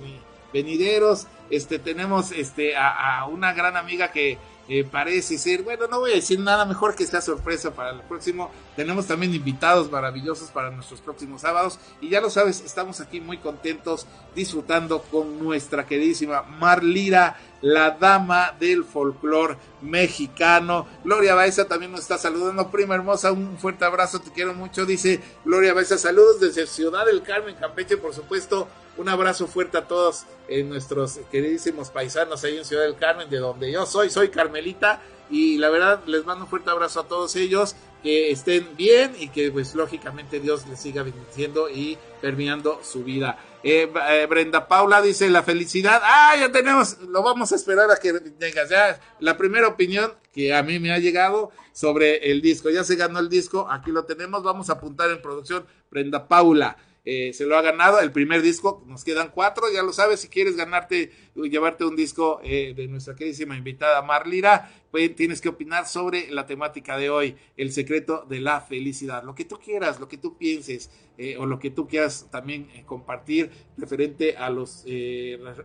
venideros. 0.53 1.29
Este, 1.51 1.79
tenemos 1.79 2.33
este, 2.33 2.77
a 2.77 3.25
una 3.31 3.53
gran 3.53 3.77
amiga 3.77 4.11
que 4.11 4.39
eh, 4.73 4.85
parece 4.85 5.37
ser, 5.37 5.65
bueno, 5.65 5.89
no 5.89 5.99
voy 5.99 6.13
a 6.13 6.15
decir 6.15 6.39
nada 6.39 6.65
mejor 6.65 6.95
que 6.95 7.03
esta 7.03 7.21
sorpresa 7.21 7.73
para 7.75 7.91
el 7.91 8.03
próximo. 8.03 8.53
Tenemos 8.81 9.07
también 9.07 9.35
invitados 9.35 9.91
maravillosos 9.91 10.49
para 10.49 10.71
nuestros 10.71 11.03
próximos 11.03 11.43
sábados. 11.43 11.79
Y 12.01 12.09
ya 12.09 12.23
lo 12.23 12.31
sabes, 12.31 12.63
estamos 12.65 12.99
aquí 13.03 13.21
muy 13.21 13.37
contentos 13.37 14.07
disfrutando 14.35 15.03
con 15.03 15.39
nuestra 15.39 15.85
queridísima 15.85 16.41
Marlira, 16.45 17.37
la 17.61 17.91
dama 17.91 18.57
del 18.59 18.85
folclor 18.85 19.59
mexicano. 19.83 20.87
Gloria 21.05 21.35
Baeza 21.35 21.69
también 21.69 21.93
nos 21.93 22.01
está 22.01 22.17
saludando. 22.17 22.71
Prima 22.71 22.95
hermosa, 22.95 23.33
un 23.33 23.59
fuerte 23.59 23.85
abrazo, 23.85 24.19
te 24.23 24.33
quiero 24.33 24.55
mucho. 24.55 24.87
Dice 24.87 25.21
Gloria 25.45 25.75
Baeza, 25.75 25.99
saludos 25.99 26.41
desde 26.41 26.67
Ciudad 26.67 27.05
del 27.05 27.21
Carmen, 27.21 27.57
Campeche, 27.57 27.99
por 27.99 28.15
supuesto. 28.15 28.67
Un 28.97 29.11
abrazo 29.11 29.47
fuerte 29.47 29.77
a 29.77 29.87
todos 29.87 30.25
eh, 30.49 30.63
nuestros 30.65 31.21
queridísimos 31.31 31.91
paisanos 31.91 32.45
ahí 32.45 32.57
en 32.57 32.65
Ciudad 32.65 32.85
del 32.85 32.97
Carmen, 32.97 33.29
de 33.29 33.41
donde 33.41 33.71
yo 33.71 33.85
soy, 33.85 34.09
soy 34.09 34.31
Carmelita. 34.31 35.03
Y 35.31 35.59
la 35.59 35.71
verdad 35.71 36.03
les 36.07 36.25
mando 36.25 36.45
un 36.45 36.51
fuerte 36.51 36.71
abrazo 36.71 37.01
a 37.01 37.09
todos 37.09 37.37
ellos, 37.37 37.77
que 38.03 38.31
estén 38.31 38.77
bien 38.77 39.15
y 39.19 39.29
que 39.29 39.51
pues 39.51 39.75
lógicamente 39.75 40.41
Dios 40.41 40.67
les 40.69 40.81
siga 40.81 41.03
bendiciendo 41.03 41.69
y 41.69 41.99
permeando 42.21 42.81
su 42.83 43.05
vida. 43.05 43.39
Eh, 43.63 43.93
eh, 44.09 44.27
Brenda 44.29 44.67
Paula 44.67 45.03
dice 45.03 45.29
la 45.29 45.43
felicidad. 45.43 46.01
Ah, 46.03 46.35
ya 46.39 46.51
tenemos, 46.51 46.99
lo 47.01 47.23
vamos 47.23 47.53
a 47.53 47.57
esperar 47.57 47.91
a 47.91 47.97
que 47.97 48.13
vengas. 48.13 48.71
Ya, 48.71 48.99
la 49.21 49.37
primera 49.37 49.69
opinión 49.69 50.13
que 50.33 50.55
a 50.55 50.63
mí 50.63 50.79
me 50.79 50.93
ha 50.93 50.99
llegado 50.99 51.51
sobre 51.73 52.31
el 52.31 52.41
disco. 52.41 52.71
Ya 52.71 52.85
se 52.85 52.97
ganó 52.97 53.19
el 53.19 53.29
disco, 53.29 53.69
aquí 53.71 53.91
lo 53.91 54.05
tenemos. 54.05 54.43
Vamos 54.43 54.71
a 54.71 54.75
apuntar 54.75 55.11
en 55.11 55.21
producción. 55.21 55.67
Brenda 55.91 56.27
Paula. 56.27 56.77
Eh, 57.05 57.33
se 57.33 57.47
lo 57.47 57.57
ha 57.57 57.63
ganado. 57.63 58.01
El 58.01 58.13
primer 58.13 58.43
disco, 58.43 58.85
nos 58.87 59.05
quedan 59.05 59.31
cuatro, 59.35 59.65
ya 59.73 59.83
lo 59.83 59.93
sabes, 59.93 60.21
si 60.21 60.29
quieres 60.29 60.57
ganarte, 60.57 61.11
llevarte 61.35 61.85
un 61.85 61.97
disco 61.97 62.41
eh, 62.45 62.75
de 62.77 62.89
nuestra 62.89 63.15
queridísima 63.15 63.57
invitada 63.57 64.03
Marlira, 64.03 64.71
pues 64.91 65.15
tienes 65.15 65.41
que 65.41 65.49
opinar 65.49 65.87
sobre 65.87 66.31
la 66.31 66.47
temática 66.47 66.99
de 66.99 67.09
hoy, 67.09 67.37
el 67.57 67.73
secreto 67.73 68.27
de 68.29 68.41
la 68.41 68.61
felicidad. 68.61 69.23
Lo 69.23 69.35
que 69.35 69.45
tú 69.45 69.59
quieras, 69.59 69.99
lo 69.99 70.09
que 70.09 70.19
tú 70.19 70.37
pienses 70.37 70.91
eh, 71.17 71.37
o 71.39 71.47
lo 71.47 71.59
que 71.59 71.71
tú 71.71 71.87
quieras 71.87 72.27
también 72.31 72.69
compartir 72.85 73.51
referente 73.79 74.37
a, 74.37 74.51
los, 74.51 74.85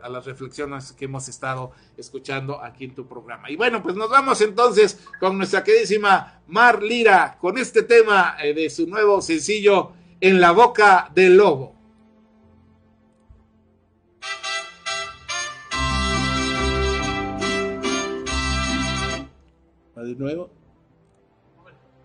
a 0.01 0.09
las 0.09 0.25
reflexiones 0.25 0.93
que 0.93 1.05
hemos 1.05 1.27
estado 1.27 1.71
escuchando 1.97 2.61
aquí 2.61 2.85
en 2.85 2.95
tu 2.95 3.07
programa. 3.07 3.49
Y 3.49 3.55
bueno, 3.55 3.81
pues 3.81 3.95
nos 3.95 4.09
vamos 4.09 4.39
entonces 4.41 4.99
con 5.19 5.37
nuestra 5.37 5.63
queridísima 5.63 6.41
Marlira 6.47 7.37
con 7.41 7.57
este 7.57 7.83
tema 7.83 8.37
de 8.41 8.69
su 8.69 8.87
nuevo 8.87 9.21
sencillo 9.21 9.93
en 10.21 10.41
la 10.41 10.51
boca 10.51 11.11
del 11.13 11.37
lobo. 11.37 11.75
De 19.95 20.13
nuevo. 20.13 20.51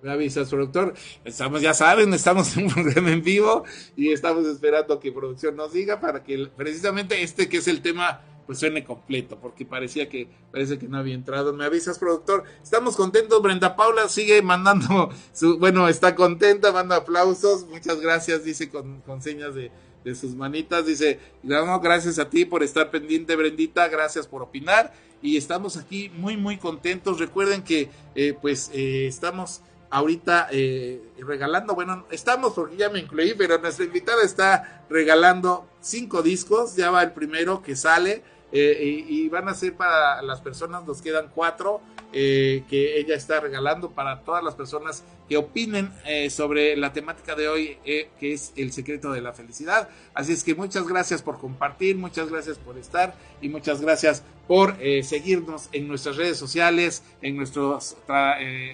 Me 0.03 0.11
avisas, 0.11 0.49
productor. 0.49 0.95
Estamos, 1.25 1.61
ya 1.61 1.75
saben, 1.75 2.15
estamos 2.15 2.57
en 2.57 2.65
un 2.65 2.73
programa 2.73 3.11
en 3.11 3.23
vivo 3.23 3.65
y 3.95 4.13
estamos 4.13 4.47
esperando 4.47 4.99
que 4.99 5.13
producción 5.13 5.57
nos 5.57 5.75
diga 5.75 6.01
para 6.01 6.23
que 6.23 6.49
precisamente 6.57 7.23
este 7.23 7.51
que 7.51 7.59
es 7.59 7.69
el 7.69 7.83
tema 7.83 8.23
pues 8.51 8.59
suene 8.59 8.83
completo, 8.83 9.39
porque 9.41 9.65
parecía 9.65 10.09
que, 10.09 10.27
parece 10.51 10.77
que 10.77 10.89
no 10.89 10.99
había 10.99 11.15
entrado. 11.15 11.53
Me 11.53 11.65
avisas, 11.65 12.01
productor. 12.01 12.43
Estamos 12.61 12.97
contentos. 12.97 13.41
Brenda 13.41 13.77
Paula 13.77 14.09
sigue 14.09 14.43
mandando 14.43 15.09
su, 15.33 15.57
bueno, 15.61 15.87
está 15.87 16.17
contenta, 16.17 16.73
manda 16.73 16.97
aplausos. 16.97 17.69
Muchas 17.69 18.01
gracias, 18.01 18.43
dice 18.43 18.69
con, 18.69 19.05
señas 19.23 19.55
de, 19.55 19.71
sus 20.17 20.35
manitas. 20.35 20.85
Dice, 20.85 21.21
gracias 21.45 22.19
a 22.19 22.29
ti 22.29 22.45
por 22.45 22.65
estar 22.65 22.91
pendiente, 22.91 23.37
Brendita. 23.37 23.87
Gracias 23.87 24.27
por 24.27 24.43
opinar. 24.43 24.95
Y 25.23 25.37
estamos 25.37 25.77
aquí 25.77 26.11
muy, 26.17 26.37
muy 26.37 26.57
contentos. 26.57 27.21
Recuerden 27.21 27.63
que, 27.63 27.89
eh, 28.17 28.37
pues, 28.43 28.73
eh, 28.75 29.07
estamos 29.07 29.63
ahorita 29.91 30.49
eh, 30.53 31.03
regalando, 31.19 31.75
bueno, 31.75 32.07
estamos 32.11 32.53
porque 32.53 32.77
ya 32.77 32.89
me 32.89 33.01
incluí, 33.01 33.35
pero 33.35 33.59
nuestra 33.59 33.85
invitada 33.85 34.23
está 34.23 34.85
regalando 34.89 35.69
cinco 35.81 36.23
discos, 36.23 36.77
ya 36.77 36.91
va 36.91 37.03
el 37.03 37.13
primero 37.13 37.63
que 37.63 37.75
sale, 37.75 38.23
eh, 38.53 39.05
y, 39.09 39.29
van 39.29 39.49
a 39.49 39.55
ser 39.55 39.75
para 39.75 40.23
las 40.23 40.41
personas, 40.41 40.85
nos 40.85 41.01
quedan 41.01 41.31
cuatro 41.33 41.81
eh, 42.13 42.65
que 42.69 42.99
ella 42.99 43.15
está 43.15 43.39
regalando 43.39 43.93
para 43.93 44.23
todas 44.23 44.43
las 44.43 44.57
personas 44.57 45.05
que 45.29 45.37
opinen 45.37 45.93
eh, 46.05 46.31
sobre 46.31 46.77
la 46.77 46.93
temática 46.93 47.37
de 47.37 47.49
hoy, 47.49 47.79
que 47.85 48.33
es 48.33 48.53
el 48.57 48.73
secreto 48.73 49.13
de 49.13 49.21
la 49.21 49.33
felicidad. 49.33 49.89
Así 50.15 50.33
es 50.33 50.43
que 50.43 50.57
muchas 50.57 50.89
gracias 50.89 51.23
por 51.23 51.39
compartir, 51.39 51.97
muchas 51.97 52.29
gracias 52.29 52.59
por 52.59 52.77
estar 52.77 53.15
y 53.41 53.49
muchas 53.49 53.81
gracias 53.81 54.25
por 54.49 54.77
seguirnos 55.05 55.69
en 55.71 55.87
nuestras 55.87 56.17
redes 56.17 56.37
sociales, 56.37 57.05
en 57.23 57.37
nuestros, 57.37 57.97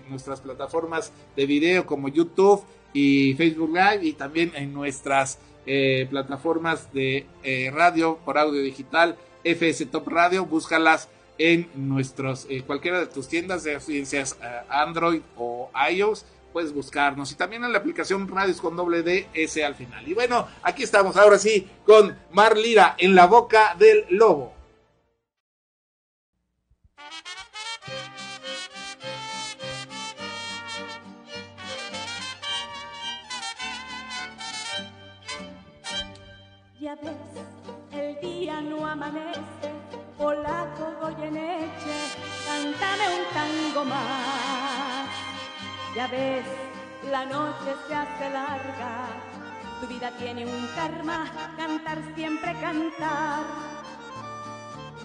nuestras 0.09 0.41
plataformas 0.41 1.13
de 1.37 1.45
video 1.45 1.85
como 1.85 2.09
YouTube 2.09 2.65
y 2.95 3.35
Facebook 3.35 3.75
Live 3.75 4.01
y 4.01 4.15
también 4.15 4.53
en 4.55 4.73
nuestras 4.73 5.39
plataformas 6.09 6.91
de 6.95 7.27
radio 7.75 8.19
por 8.25 8.39
audio 8.39 8.63
digital 8.63 9.19
FS 9.47 9.87
Top 9.87 10.09
Radio, 10.09 10.45
búscalas 10.45 11.09
en 11.39 11.71
nuestros, 11.75 12.47
eh, 12.49 12.63
cualquiera 12.67 12.99
de 12.99 13.07
tus 13.07 13.29
tiendas, 13.29 13.63
seas 13.63 14.37
eh, 14.43 14.61
Android 14.69 15.21
o 15.37 15.71
iOS, 15.91 16.25
puedes 16.53 16.73
buscarnos. 16.73 17.31
Y 17.33 17.35
también 17.37 17.65
en 17.65 17.73
la 17.73 17.79
aplicación 17.79 18.27
Radios 18.27 18.61
con 18.61 18.77
doble 18.77 19.03
D, 19.03 19.29
S 19.35 19.65
al 19.65 19.75
final. 19.75 20.07
Y 20.09 20.15
bueno, 20.15 20.49
aquí 20.63 20.83
estamos 20.83 21.17
ahora 21.17 21.39
sí 21.39 21.69
con 21.85 22.17
Mar 22.33 22.57
Lira 22.57 22.97
en 22.99 23.15
la 23.15 23.27
boca 23.27 23.77
del 23.79 24.07
lobo. 24.11 24.55
Ya 36.81 36.95
ves 36.95 37.26
no 38.61 38.87
amanece, 38.87 39.71
polaco 40.17 40.93
Goyeneche, 41.01 41.97
cántame 42.47 43.05
un 43.17 43.25
tango 43.35 43.85
más. 43.85 45.09
Ya 45.95 46.07
ves, 46.09 46.45
la 47.11 47.25
noche 47.25 47.75
se 47.87 47.95
hace 47.95 48.31
larga, 48.31 49.09
tu 49.81 49.87
vida 49.87 50.11
tiene 50.19 50.45
un 50.45 50.69
karma, 50.75 51.27
cantar 51.57 51.99
siempre 52.15 52.53
cantar. 52.61 53.45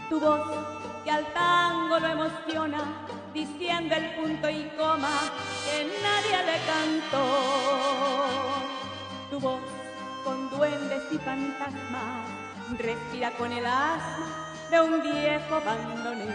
Tu 0.10 0.20
voz 0.20 0.42
que 1.04 1.12
al 1.12 1.26
tango 1.34 2.00
lo 2.00 2.08
emociona, 2.08 2.84
diciendo 3.34 3.96
el 3.96 4.16
punto 4.16 4.50
y 4.50 4.70
coma 4.78 5.20
que 5.66 5.90
nadie 6.04 6.38
le 6.50 6.58
cantó. 6.72 7.26
Tu 9.30 9.40
voz 9.40 9.62
con 10.24 10.50
duendes 10.50 11.04
y 11.12 11.18
fantasmas 11.18 12.41
respira 12.78 13.32
con 13.32 13.52
el 13.52 13.66
asma 13.66 14.28
de 14.70 14.80
un 14.82 15.02
viejo 15.02 15.62
bandoneón. 15.66 16.32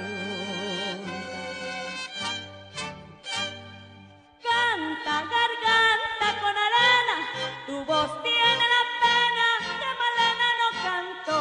Canta, 4.42 5.14
garganta 5.34 6.28
con 6.40 6.54
arena, 6.66 7.16
tu 7.66 7.84
voz 7.84 8.22
tiene 8.22 8.64
la 8.74 8.82
pena 9.04 9.46
que 9.80 9.90
Malena 10.02 10.48
no 10.60 10.68
cantó. 10.86 11.40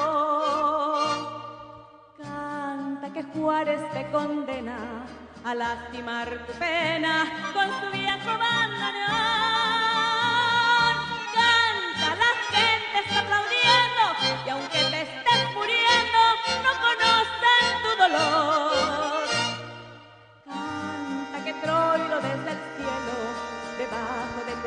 Canta 2.18 3.06
que 3.14 3.24
Juárez 3.24 3.82
te 3.92 4.02
condena 4.12 4.78
a 5.44 5.54
lastimar 5.54 6.28
tu 6.48 6.54
pena 6.54 7.14
con 7.54 7.68
su 7.82 7.90
viejo 7.92 8.38
bandoneón. 8.38 9.65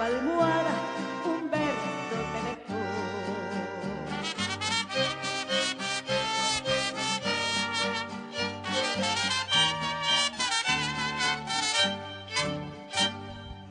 Almohada, 0.00 0.74
un 1.24 1.50
verso 1.50 2.18
te 2.32 2.40
dejó. 2.48 2.80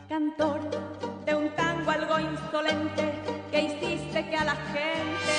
Cantor 0.09 0.61
de 1.25 1.35
un 1.35 1.49
tango 1.55 1.91
algo 1.91 2.19
insolente 2.19 3.13
que 3.51 3.61
hiciste 3.61 4.29
que 4.29 4.37
a 4.37 4.43
la 4.43 4.55
gente 4.55 5.33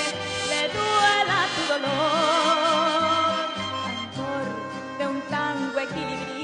duela 0.73 1.47
tu 1.55 1.63
dolor. 1.73 3.47
Cantor 3.85 4.47
de 4.97 5.05
un 5.07 5.21
tango 5.29 5.79
equilibrista, 5.79 6.38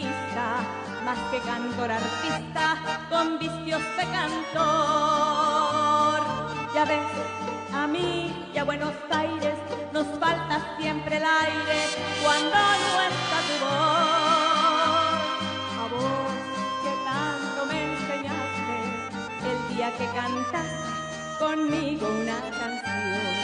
más 1.05 1.19
que 1.29 1.39
cantor 1.39 1.91
artista, 1.91 2.77
con 3.11 3.37
vicios 3.37 3.81
de 3.95 4.05
cantor. 4.11 4.63
Ya 6.73 6.83
ves, 6.85 7.05
a 7.71 7.85
mí 7.85 8.49
y 8.51 8.57
a 8.57 8.63
Buenos 8.63 8.93
Aires 9.11 9.53
nos 9.93 10.07
falta 10.19 10.75
siempre 10.79 11.17
el 11.17 11.23
aire 11.23 11.79
cuando 12.23 12.55
no 12.55 13.01
está 13.11 13.37
tu 13.47 13.55
voz. 13.65 15.19
A 15.81 15.83
vos 15.91 16.33
que 16.83 16.93
tanto 17.05 17.59
me 17.67 17.77
enseñaste 17.93 18.75
el 19.51 19.59
día 19.75 19.89
que 19.97 20.07
cantaste 20.07 20.89
conmigo 21.37 22.07
una 22.09 22.39
canción. 22.49 23.34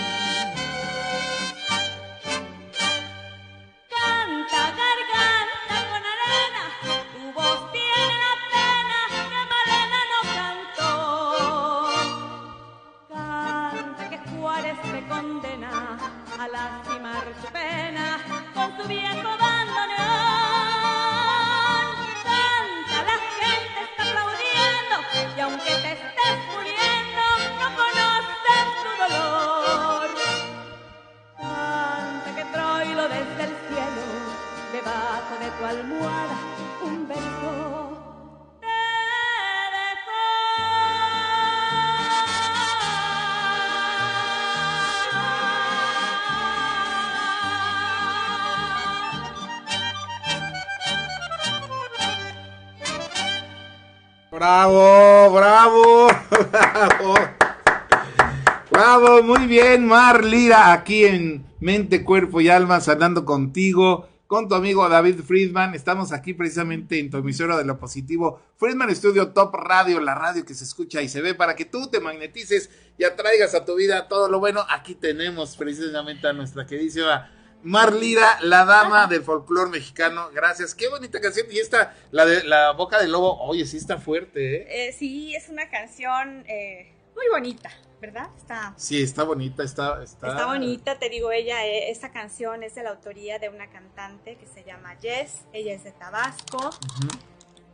viejo 18.87 19.29
bandoneón. 19.37 19.97
Canta, 22.23 22.97
la 23.09 23.17
gente 23.39 23.79
está 23.87 24.01
aplaudiendo 24.09 24.95
y 25.35 25.39
aunque 25.39 25.73
te 25.83 25.91
estés 25.93 26.37
muriendo, 26.51 27.23
no 27.59 27.67
conoces 27.81 28.65
tu 28.83 28.91
dolor. 29.03 30.09
Canta 31.37 32.29
que 32.35 32.45
Troilo 32.45 33.03
desde 33.09 33.43
el 33.43 33.53
cielo, 33.67 34.03
debajo 34.73 35.33
de 35.39 35.49
tu 35.57 35.63
almohada. 35.65 36.40
Bravo, 54.41 55.33
bravo, 55.35 56.07
bravo. 56.51 57.13
Bravo, 58.71 59.21
muy 59.21 59.45
bien, 59.45 59.85
Mar 59.85 60.25
Lira, 60.25 60.73
aquí 60.73 61.05
en 61.05 61.45
Mente, 61.59 62.03
Cuerpo 62.03 62.41
y 62.41 62.49
Alma, 62.49 62.81
sanando 62.81 63.23
contigo, 63.23 64.09
con 64.25 64.49
tu 64.49 64.55
amigo 64.55 64.89
David 64.89 65.19
Friedman. 65.21 65.75
Estamos 65.75 66.11
aquí 66.11 66.33
precisamente 66.33 66.97
en 66.97 67.11
tu 67.11 67.17
emisora 67.17 67.55
de 67.55 67.65
lo 67.65 67.77
positivo, 67.77 68.41
Friedman 68.57 68.95
Studio 68.95 69.31
Top 69.31 69.53
Radio, 69.53 69.99
la 69.99 70.15
radio 70.15 70.43
que 70.43 70.55
se 70.55 70.63
escucha 70.63 71.03
y 71.03 71.07
se 71.07 71.21
ve 71.21 71.35
para 71.35 71.55
que 71.55 71.65
tú 71.65 71.91
te 71.91 71.99
magnetices 71.99 72.71
y 72.97 73.03
atraigas 73.03 73.53
a 73.53 73.63
tu 73.63 73.75
vida 73.75 74.07
todo 74.07 74.27
lo 74.27 74.39
bueno. 74.39 74.65
Aquí 74.69 74.95
tenemos 74.95 75.55
precisamente 75.55 76.27
a 76.27 76.33
nuestra 76.33 76.65
queridísima 76.65 77.29
Mar 77.63 77.93
Lira, 77.93 78.39
la 78.41 78.65
dama 78.65 79.07
del 79.07 79.23
folclore 79.23 79.69
mexicano. 79.69 80.29
Gracias. 80.33 80.73
Qué 80.73 80.89
bonita 80.89 81.19
canción. 81.21 81.47
Y 81.51 81.59
esta, 81.59 81.95
la 82.11 82.25
de 82.25 82.43
la 82.43 82.71
boca 82.71 82.99
del 82.99 83.11
lobo, 83.11 83.39
oye, 83.41 83.65
sí 83.65 83.77
está 83.77 83.97
fuerte, 83.97 84.55
¿eh? 84.55 84.87
Eh, 84.87 84.93
sí, 84.93 85.35
es 85.35 85.49
una 85.49 85.69
canción 85.69 86.43
eh, 86.47 86.91
muy 87.15 87.25
bonita, 87.31 87.69
¿verdad? 88.01 88.29
Está, 88.35 88.73
Sí, 88.77 89.01
está 89.01 89.23
bonita, 89.23 89.63
está... 89.63 90.01
Está, 90.01 90.29
está 90.29 90.45
bonita, 90.47 90.97
te 90.97 91.09
digo, 91.09 91.31
ella, 91.31 91.65
eh, 91.65 91.91
esta 91.91 92.11
canción 92.11 92.63
es 92.63 92.75
de 92.75 92.83
la 92.83 92.91
autoría 92.91 93.37
de 93.37 93.49
una 93.49 93.69
cantante 93.69 94.37
que 94.37 94.47
se 94.47 94.63
llama 94.63 94.95
Jess, 95.01 95.41
ella 95.53 95.73
es 95.73 95.83
de 95.83 95.91
Tabasco. 95.91 96.71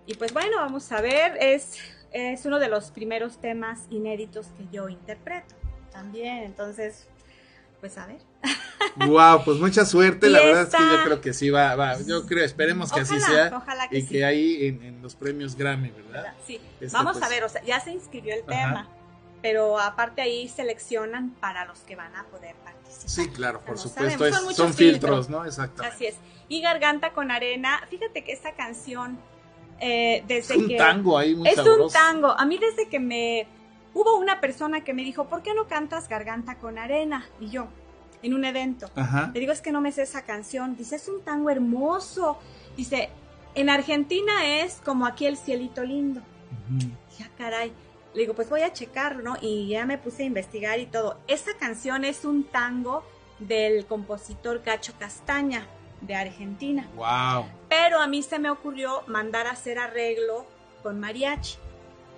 Y 0.06 0.16
pues 0.16 0.34
bueno, 0.34 0.58
vamos 0.58 0.92
a 0.92 1.02
ver, 1.02 1.38
es, 1.40 1.78
es 2.12 2.46
uno 2.46 2.60
de 2.60 2.68
los 2.68 2.92
primeros 2.92 3.40
temas 3.40 3.86
inéditos 3.90 4.48
que 4.58 4.68
yo 4.72 4.90
interpreto 4.90 5.56
también, 5.92 6.44
entonces, 6.44 7.08
pues 7.80 7.98
a 7.98 8.06
ver. 8.06 8.20
Wow, 8.96 9.44
pues 9.44 9.58
mucha 9.60 9.86
suerte. 9.86 10.30
La 10.30 10.40
verdad 10.40 10.64
es 10.64 10.70
que 10.76 10.84
yo 10.84 11.04
creo 11.04 11.22
que 11.22 11.34
sí 11.34 11.50
va, 11.50 11.76
va. 11.76 12.00
Yo 12.02 12.26
creo, 12.26 12.44
esperemos 12.46 12.92
que 12.92 13.02
así 13.02 13.20
sea. 13.20 13.52
ojalá 13.56 13.88
que 13.90 13.98
y 14.00 14.02
sí. 14.02 14.08
que 14.08 14.26
ahí 14.26 14.66
en, 14.68 14.84
en 14.84 15.02
los 15.02 15.16
premios 15.16 15.56
Grammy, 15.56 15.90
¿verdad? 15.92 16.34
Sí, 16.46 16.60
Este, 16.80 16.96
vamos 16.96 17.14
pues, 17.14 17.26
a 17.26 17.30
ver, 17.30 17.44
o 17.44 17.50
sea, 17.50 17.64
ya 17.64 17.80
se 17.80 17.92
inscribió 17.92 18.34
el 18.36 18.42
Ajá. 18.42 18.50
tema, 18.50 18.88
pero 19.42 19.80
aparte 19.80 20.22
ahí 20.22 20.48
seleccionan 20.50 21.32
para 21.40 21.66
los 21.66 21.80
que 21.82 21.96
van 21.96 22.16
a 22.16 22.24
poder 22.26 22.56
participar. 22.64 23.10
Sí, 23.10 23.30
claro, 23.30 23.60
por 23.62 23.76
No 23.76 23.82
supuesto. 23.82 24.26
es- 24.26 24.36
son 24.36 24.54
son 24.54 24.74
filtros. 24.74 25.30
¿no? 25.30 25.46
Exactamente. 25.46 25.96
Así 25.96 26.06
es. 26.08 26.16
Y 26.50 26.62
Garganta 26.62 27.12
con 27.14 27.32
Arena, 27.32 27.82
fíjate 27.90 28.24
que 28.24 28.32
esta 28.32 28.54
canción, 28.54 29.20
eh, 29.80 30.20
Es 30.20 30.48
desde 30.48 30.58
un 30.58 30.68
que... 30.68 30.78
tango 30.78 31.18
ahí 31.18 31.36
muy 31.36 31.48
es 31.50 31.56
sabroso. 31.56 31.86
un 31.86 31.92
tango. 31.92 32.28
A 32.32 32.46
mí 32.46 32.58
desde 32.58 32.88
que 32.90 33.00
me... 33.00 33.48
Hubo 33.94 34.18
una 34.18 34.40
persona 34.40 34.84
que 34.84 34.94
me 34.94 35.02
dijo, 35.04 35.26
¿por 35.26 35.42
qué 35.42 35.54
no 35.56 35.68
cantas 35.68 36.08
Garganta 36.08 36.56
con 36.60 36.78
Arena? 36.78 37.26
Y 37.40 37.50
yo, 37.50 37.68
en 38.28 38.34
un 38.34 38.46
evento. 38.46 38.90
Ajá. 38.96 39.32
Le 39.34 39.40
digo, 39.40 39.52
es 39.52 39.62
que 39.62 39.72
no 39.72 39.82
me 39.82 39.92
sé 39.92 40.04
esa 40.04 40.24
canción. 40.24 40.76
Dice, 40.78 40.98
es 40.98 41.08
un 41.08 41.22
tango 41.22 41.50
hermoso. 41.50 42.38
Dice, 42.76 43.10
en 43.56 43.70
Argentina 43.70 44.46
es 44.62 44.82
como 44.86 45.06
aquí 45.06 45.26
el 45.26 45.38
cielito 45.38 45.84
lindo. 45.84 46.22
Ujú. 46.70 46.92
Ya, 47.18 47.30
caray. 47.38 47.72
Le 48.14 48.22
digo, 48.22 48.34
pues 48.34 48.50
voy 48.50 48.62
a 48.62 48.74
checarlo, 48.74 49.24
¿no? 49.24 49.38
Y 49.42 49.68
ya 49.68 49.86
me 49.86 49.98
puse 49.98 50.24
a 50.24 50.26
investigar 50.26 50.80
y 50.80 50.86
todo. 50.86 51.18
Esta 51.28 51.58
canción 51.58 52.04
es 52.04 52.26
un 52.26 52.44
tango 52.44 53.04
del 53.40 53.86
compositor 53.86 54.62
Gacho 54.64 54.94
Castaña, 54.98 55.68
de 56.02 56.16
Argentina. 56.16 56.88
Wow. 56.96 57.46
Pero 57.70 58.00
a 58.00 58.08
mí 58.08 58.24
se 58.24 58.40
me 58.40 58.50
ocurrió 58.50 59.04
mandar 59.08 59.48
a 59.48 59.52
hacer 59.52 59.80
arreglo 59.80 60.46
con 60.84 61.00
mariachi. 61.00 61.58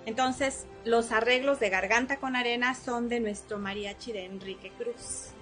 Entonces, 0.06 0.66
los 0.84 1.12
arreglos 1.12 1.60
de 1.60 1.70
Garganta 1.70 2.16
con 2.16 2.36
Arena 2.36 2.74
son 2.74 3.08
de 3.08 3.20
nuestro 3.20 3.58
mariachi 3.58 4.12
de 4.12 4.24
Enrique 4.24 4.72
Cruz. 4.78 5.34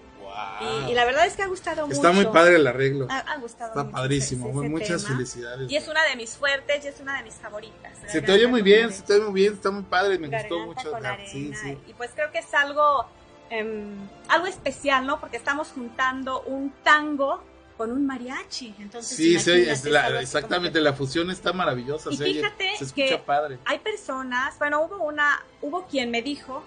Y, 0.60 0.90
y 0.90 0.94
la 0.94 1.04
verdad 1.04 1.26
es 1.26 1.34
que 1.34 1.42
ha 1.42 1.46
gustado 1.48 1.86
mucho. 1.86 1.96
Está 1.96 2.12
muy 2.12 2.26
padre 2.26 2.56
el 2.56 2.66
arreglo. 2.66 3.06
Ha, 3.10 3.18
ha 3.18 3.36
gustado 3.38 3.70
Está 3.70 3.84
mucho 3.84 3.96
padrísimo. 3.96 4.48
ese- 4.48 4.58
ese 4.60 4.68
Muchas 4.68 5.02
tema. 5.04 5.14
felicidades. 5.16 5.70
Y 5.70 5.76
es 5.76 5.88
una 5.88 6.04
de 6.04 6.16
mis 6.16 6.30
fuertes 6.36 6.84
y 6.84 6.88
es 6.88 7.00
una 7.00 7.16
de 7.18 7.22
mis 7.24 7.34
favoritas. 7.34 7.92
Se 8.06 8.20
te 8.22 8.32
oye 8.32 8.46
muy 8.46 8.62
bien, 8.62 8.92
se 8.92 9.02
te 9.02 9.14
oye 9.14 9.24
muy 9.24 9.40
bien. 9.40 9.52
Está 9.54 9.70
muy 9.70 9.82
padre. 9.84 10.18
Me 10.18 10.28
Garganta 10.28 10.54
gustó 10.54 10.66
mucho. 10.82 10.90
con 10.92 11.06
Ah, 11.06 11.12
arena. 11.12 11.30
Sí, 11.30 11.52
sí. 11.54 11.78
Y 11.86 11.94
pues 11.94 12.10
creo 12.14 12.30
que 12.32 12.38
es 12.38 12.54
algo, 12.54 13.06
em, 13.50 13.96
algo 14.28 14.46
especial, 14.46 15.06
¿no? 15.06 15.20
Porque 15.20 15.36
estamos 15.36 15.68
juntando 15.68 16.42
un 16.42 16.72
tango 16.82 17.42
con 17.76 17.92
un 17.92 18.06
mariachi. 18.06 18.74
Entonces, 18.80 19.16
Sí, 19.16 19.38
sí, 19.38 19.52
es 19.52 19.84
la- 19.84 20.20
exactamente. 20.20 20.80
La 20.80 20.94
fusión 20.94 21.30
está 21.30 21.52
maravillosa. 21.52 22.10
Y 22.10 22.16
se, 22.16 22.24
oye- 22.24 22.34
fíjate 22.34 22.70
se 22.76 22.84
escucha 22.84 23.06
que- 23.06 23.18
padre. 23.18 23.56
que 23.56 23.62
Hay 23.66 23.78
personas, 23.78 24.58
bueno, 24.58 24.82
hubo 24.82 25.04
una, 25.04 25.42
hubo 25.62 25.86
quien 25.86 26.10
me 26.10 26.20
dijo, 26.22 26.64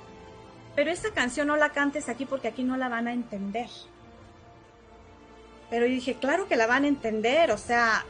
pero 0.76 0.92
esta 0.92 1.12
canción 1.12 1.48
no 1.48 1.58
la 1.58 1.70
cantes 1.70 2.10
aquí 2.10 2.26
porque 2.26 2.48
aquí 2.48 2.64
no 2.64 2.78
la 2.78 2.90
van 2.90 3.08
a 3.08 3.14
entender. 3.14 3.70
Pero 5.70 5.86
yo 5.86 5.94
dije, 5.94 6.16
claro 6.16 6.48
que 6.48 6.56
la 6.56 6.68
van 6.68 6.84
a 6.84 6.88
entender, 6.88 7.52
o 7.52 7.58
sea, 7.58 8.06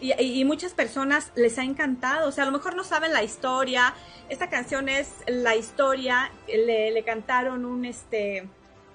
y, 0.00 0.44
muchas 0.44 0.72
personas 0.72 1.30
les 1.36 1.58
ha 1.58 1.64
encantado, 1.64 2.28
o 2.28 2.32
sea, 2.32 2.44
a 2.44 2.46
lo 2.46 2.52
mejor 2.52 2.74
no 2.74 2.84
saben 2.84 3.12
la 3.12 3.22
historia, 3.22 3.94
esta 4.28 4.48
canción 4.48 4.88
es 4.88 5.10
la 5.26 5.54
historia, 5.54 6.32
le, 6.48 6.90
le 6.90 7.04
cantaron 7.04 7.64
un, 7.64 7.84
este, 7.84 8.48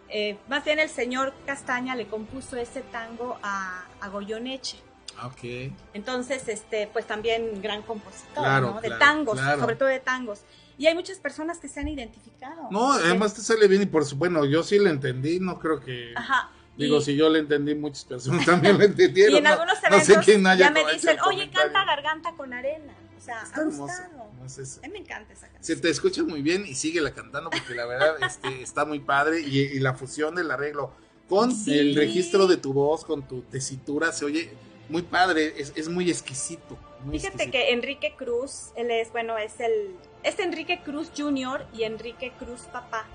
eh, 0.09 0.38
más 0.47 0.65
bien 0.65 0.80
el 0.80 0.89
señor 0.89 1.34
Castaña 1.45 1.95
le 1.95 2.07
compuso 2.07 2.57
ese 2.57 2.81
tango 2.81 3.38
a, 3.43 3.85
a 4.01 4.09
Goyoneche. 4.09 4.77
Ah, 5.18 5.27
Ok. 5.27 5.73
Entonces, 5.93 6.47
este, 6.47 6.88
pues 6.88 7.07
también 7.07 7.61
gran 7.61 7.81
compositor, 7.81 8.43
Claro, 8.43 8.72
¿no? 8.76 8.81
De 8.81 8.88
claro, 8.88 8.99
tangos, 8.99 9.39
claro. 9.39 9.59
sobre 9.59 9.76
todo 9.76 9.89
de 9.89 9.99
tangos. 9.99 10.41
Y 10.77 10.85
hay 10.87 10.93
muchas 10.95 11.17
personas 11.17 11.57
que 11.59 11.67
se 11.67 11.79
han 11.79 11.87
identificado. 11.87 12.67
No, 12.71 12.91
además 12.93 13.33
te 13.33 13.41
sale 13.41 13.67
bien 13.67 13.81
y 13.81 13.85
por 13.87 14.03
supuesto, 14.05 14.17
bueno, 14.39 14.45
yo 14.45 14.61
sí 14.63 14.77
le 14.79 14.89
entendí, 14.91 15.39
no 15.39 15.57
creo 15.59 15.79
que... 15.79 16.13
Ajá. 16.15 16.51
Digo, 16.77 16.97
y, 16.97 17.01
si 17.01 17.15
yo 17.15 17.27
le 17.29 17.39
entendí, 17.39 17.73
muchas 17.73 18.05
personas 18.05 18.45
también 18.45 18.77
le 18.77 18.85
entendieron. 18.91 19.33
y 19.33 19.37
en 19.39 19.43
no- 19.45 19.49
algunos 19.51 19.75
no 19.81 19.87
eventos 19.87 20.07
sé 20.07 20.19
quién 20.23 20.45
haya 20.45 20.65
ya 20.67 20.71
me 20.71 20.81
dicen, 20.93 21.17
oye, 21.21 21.37
comentario". 21.49 21.73
canta 21.73 21.85
garganta 21.85 22.33
con 22.37 22.53
arena. 22.53 22.93
O 23.17 23.21
sea, 23.21 23.41
Está 23.41 23.57
ha 23.59 23.63
hermoso, 23.63 23.81
gustado. 23.83 24.31
no 24.39 24.45
es 24.45 24.57
eso. 24.59 24.79
A 24.83 24.87
mí 24.87 24.93
me 24.93 24.99
encanta 24.99 25.33
esa 25.33 25.47
canción. 25.47 25.63
Se 25.63 25.75
te 25.81 25.89
escucha 25.89 26.23
muy 26.23 26.43
bien 26.43 26.65
y 26.67 26.75
síguela 26.75 27.11
cantando 27.11 27.49
porque 27.49 27.73
la 27.73 27.87
verdad 27.87 28.15
este, 28.23 28.61
está 28.61 28.85
muy 28.85 28.99
padre 28.99 29.41
y, 29.41 29.57
y 29.59 29.79
la 29.79 29.95
fusión 29.95 30.35
del 30.35 30.51
arreglo 30.51 30.91
con 31.27 31.51
Sí. 31.51 31.77
el 31.77 31.95
registro 31.95 32.45
de 32.45 32.57
tu 32.57 32.71
voz, 32.73 33.03
con 33.03 33.27
tu 33.27 33.41
tesitura, 33.41 34.11
se 34.11 34.25
oye 34.25 34.51
muy 34.87 35.01
padre, 35.01 35.55
es, 35.57 35.73
es 35.75 35.89
muy 35.89 36.09
exquisito. 36.11 36.77
muy 37.03 37.17
Fíjate 37.19 37.43
exquisito. 37.45 37.51
que 37.51 37.73
Enrique 37.73 38.13
Cruz, 38.15 38.69
él 38.75 38.91
es, 38.91 39.11
bueno, 39.11 39.35
es 39.39 39.59
el, 39.59 39.95
es 40.23 40.39
Enrique 40.39 40.81
Cruz 40.84 41.11
Jr. 41.15 41.65
y 41.73 41.84
Enrique 41.84 42.34
Cruz 42.39 42.61
Papá. 42.72 43.06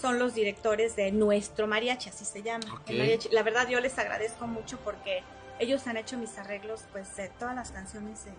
Son 0.00 0.18
los 0.18 0.34
directores 0.34 0.94
de 0.96 1.10
nuestro 1.12 1.66
mariachi, 1.66 2.08
así 2.10 2.24
se 2.24 2.42
llama. 2.42 2.64
Ok. 2.74 2.90
el 2.90 2.98
mariachi. 2.98 3.28
La 3.32 3.42
verdad 3.42 3.68
yo 3.68 3.80
les 3.80 3.98
agradezco 3.98 4.46
mucho 4.46 4.78
porque 4.84 5.22
ellos 5.58 5.86
han 5.88 5.96
hecho 5.96 6.16
mis 6.16 6.38
arreglos, 6.38 6.82
pues, 6.92 7.16
de 7.16 7.28
todas 7.30 7.54
las 7.56 7.72
canciones 7.72 8.24
de, 8.24 8.30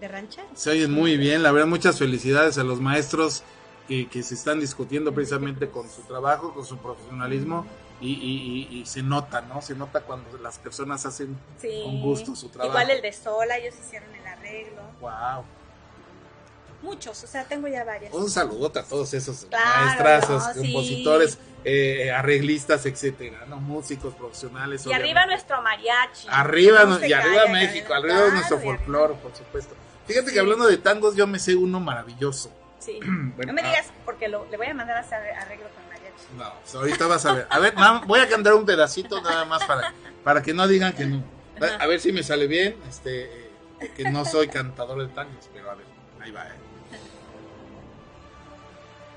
de 0.00 0.08
ranchero. 0.08 0.48
Se 0.54 0.70
oyen 0.70 0.90
muy 0.92 1.16
bien, 1.16 1.42
la 1.44 1.52
verdad, 1.52 1.68
muchas 1.68 1.98
felicidades 1.98 2.58
a 2.58 2.64
los 2.64 2.80
maestros 2.80 3.44
que, 3.86 4.08
que 4.08 4.22
se 4.24 4.34
están 4.34 4.58
discutiendo 4.58 5.14
precisamente 5.14 5.70
con 5.70 5.88
su 5.88 6.02
trabajo, 6.02 6.52
con 6.52 6.64
su 6.66 6.78
profesionalismo 6.78 7.64
y, 8.00 8.12
y- 8.12 8.68
y- 8.76 8.80
y 8.80 8.86
se 8.86 9.02
nota, 9.02 9.40
¿no? 9.42 9.62
Se 9.62 9.74
nota 9.76 10.00
cuando 10.02 10.36
las 10.38 10.58
personas 10.58 11.06
hacen 11.06 11.38
Sí. 11.60 11.80
con 11.84 12.00
gusto 12.02 12.34
su 12.36 12.48
trabajo. 12.48 12.70
Igual 12.72 12.90
el 12.90 13.02
de 13.02 13.12
Sola, 13.12 13.56
ellos 13.56 13.74
hicieron 13.78 14.12
el 14.14 14.26
arreglo. 14.26 14.82
Wow. 15.00 15.44
Muchos, 16.82 17.24
o 17.24 17.26
sea, 17.26 17.44
tengo 17.44 17.66
ya 17.68 17.82
varias. 17.84 18.12
Un 18.14 18.30
saludote 18.30 18.78
a 18.78 18.84
todos 18.84 19.12
esos 19.12 19.46
Claro, 19.50 19.84
maestrazos, 19.86 20.46
no, 20.46 20.54
sí. 20.54 20.60
compositores, 20.72 21.38
eh, 21.64 22.10
arreglistas, 22.12 22.86
etcétera, 22.86 23.46
¿no? 23.48 23.56
Músicos 23.56 24.14
profesionales. 24.14 24.86
y 24.86 24.92
arriba 24.92 25.26
nuestro 25.26 25.60
mariachi. 25.60 26.28
Arriba, 26.30 26.84
No 26.84 27.04
y 27.04 27.12
arriba 27.12 27.42
calla, 27.46 27.52
México, 27.52 27.92
arriba 27.94 28.28
nuestro 28.28 28.58
Claro, 28.58 28.74
y 28.74 28.76
folclore, 28.78 29.14
por 29.14 29.34
supuesto. 29.34 29.74
Fíjate 30.06 30.28
Sí. 30.28 30.34
que 30.34 30.40
hablando 30.40 30.66
de 30.66 30.76
tangos, 30.78 31.16
yo 31.16 31.26
me 31.26 31.38
sé 31.40 31.56
uno 31.56 31.80
maravilloso. 31.80 32.52
Sí. 32.78 33.00
Bueno, 33.36 33.52
no 33.52 33.52
me 33.54 33.62
ah. 33.62 33.70
digas 33.70 33.86
porque 34.04 34.28
lo, 34.28 34.46
le 34.48 34.56
voy 34.56 34.68
a 34.68 34.74
mandar 34.74 34.96
a 34.98 35.00
hacer 35.00 35.18
arreglo 35.34 35.66
con 35.74 35.82
mariachi. 35.88 36.24
No, 36.38 36.52
pues 36.62 36.74
ahorita 36.76 37.06
vas 37.08 37.26
a 37.26 37.32
ver. 37.34 37.46
A 37.50 37.58
ver, 37.58 37.74
voy 38.06 38.20
a 38.20 38.28
cantar 38.28 38.54
un 38.54 38.64
pedacito 38.64 39.20
nada 39.20 39.44
más 39.44 39.64
para, 39.64 39.92
para 40.22 40.42
que 40.42 40.54
no 40.54 40.66
digan 40.68 40.92
que 40.92 41.06
no. 41.06 41.22
A 41.80 41.86
ver 41.86 41.98
si 41.98 42.12
me 42.12 42.22
sale 42.22 42.46
bien, 42.46 42.76
este, 42.88 43.24
eh, 43.80 43.90
que 43.96 44.04
no 44.10 44.24
soy 44.24 44.46
cantador 44.46 45.00
de 45.06 45.08
tangos, 45.12 45.50
pero 45.52 45.70
a 45.72 45.74
ver, 45.74 45.86
ahí 46.20 46.30
va. 46.30 46.46
eh. 46.46 46.52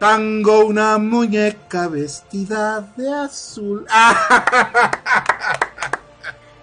Tango 0.02 0.66
una 0.66 0.98
muñeca 0.98 1.88
vestida 1.88 2.92
de 2.98 3.14
azul. 3.14 3.86
¡Ah! 3.92 4.90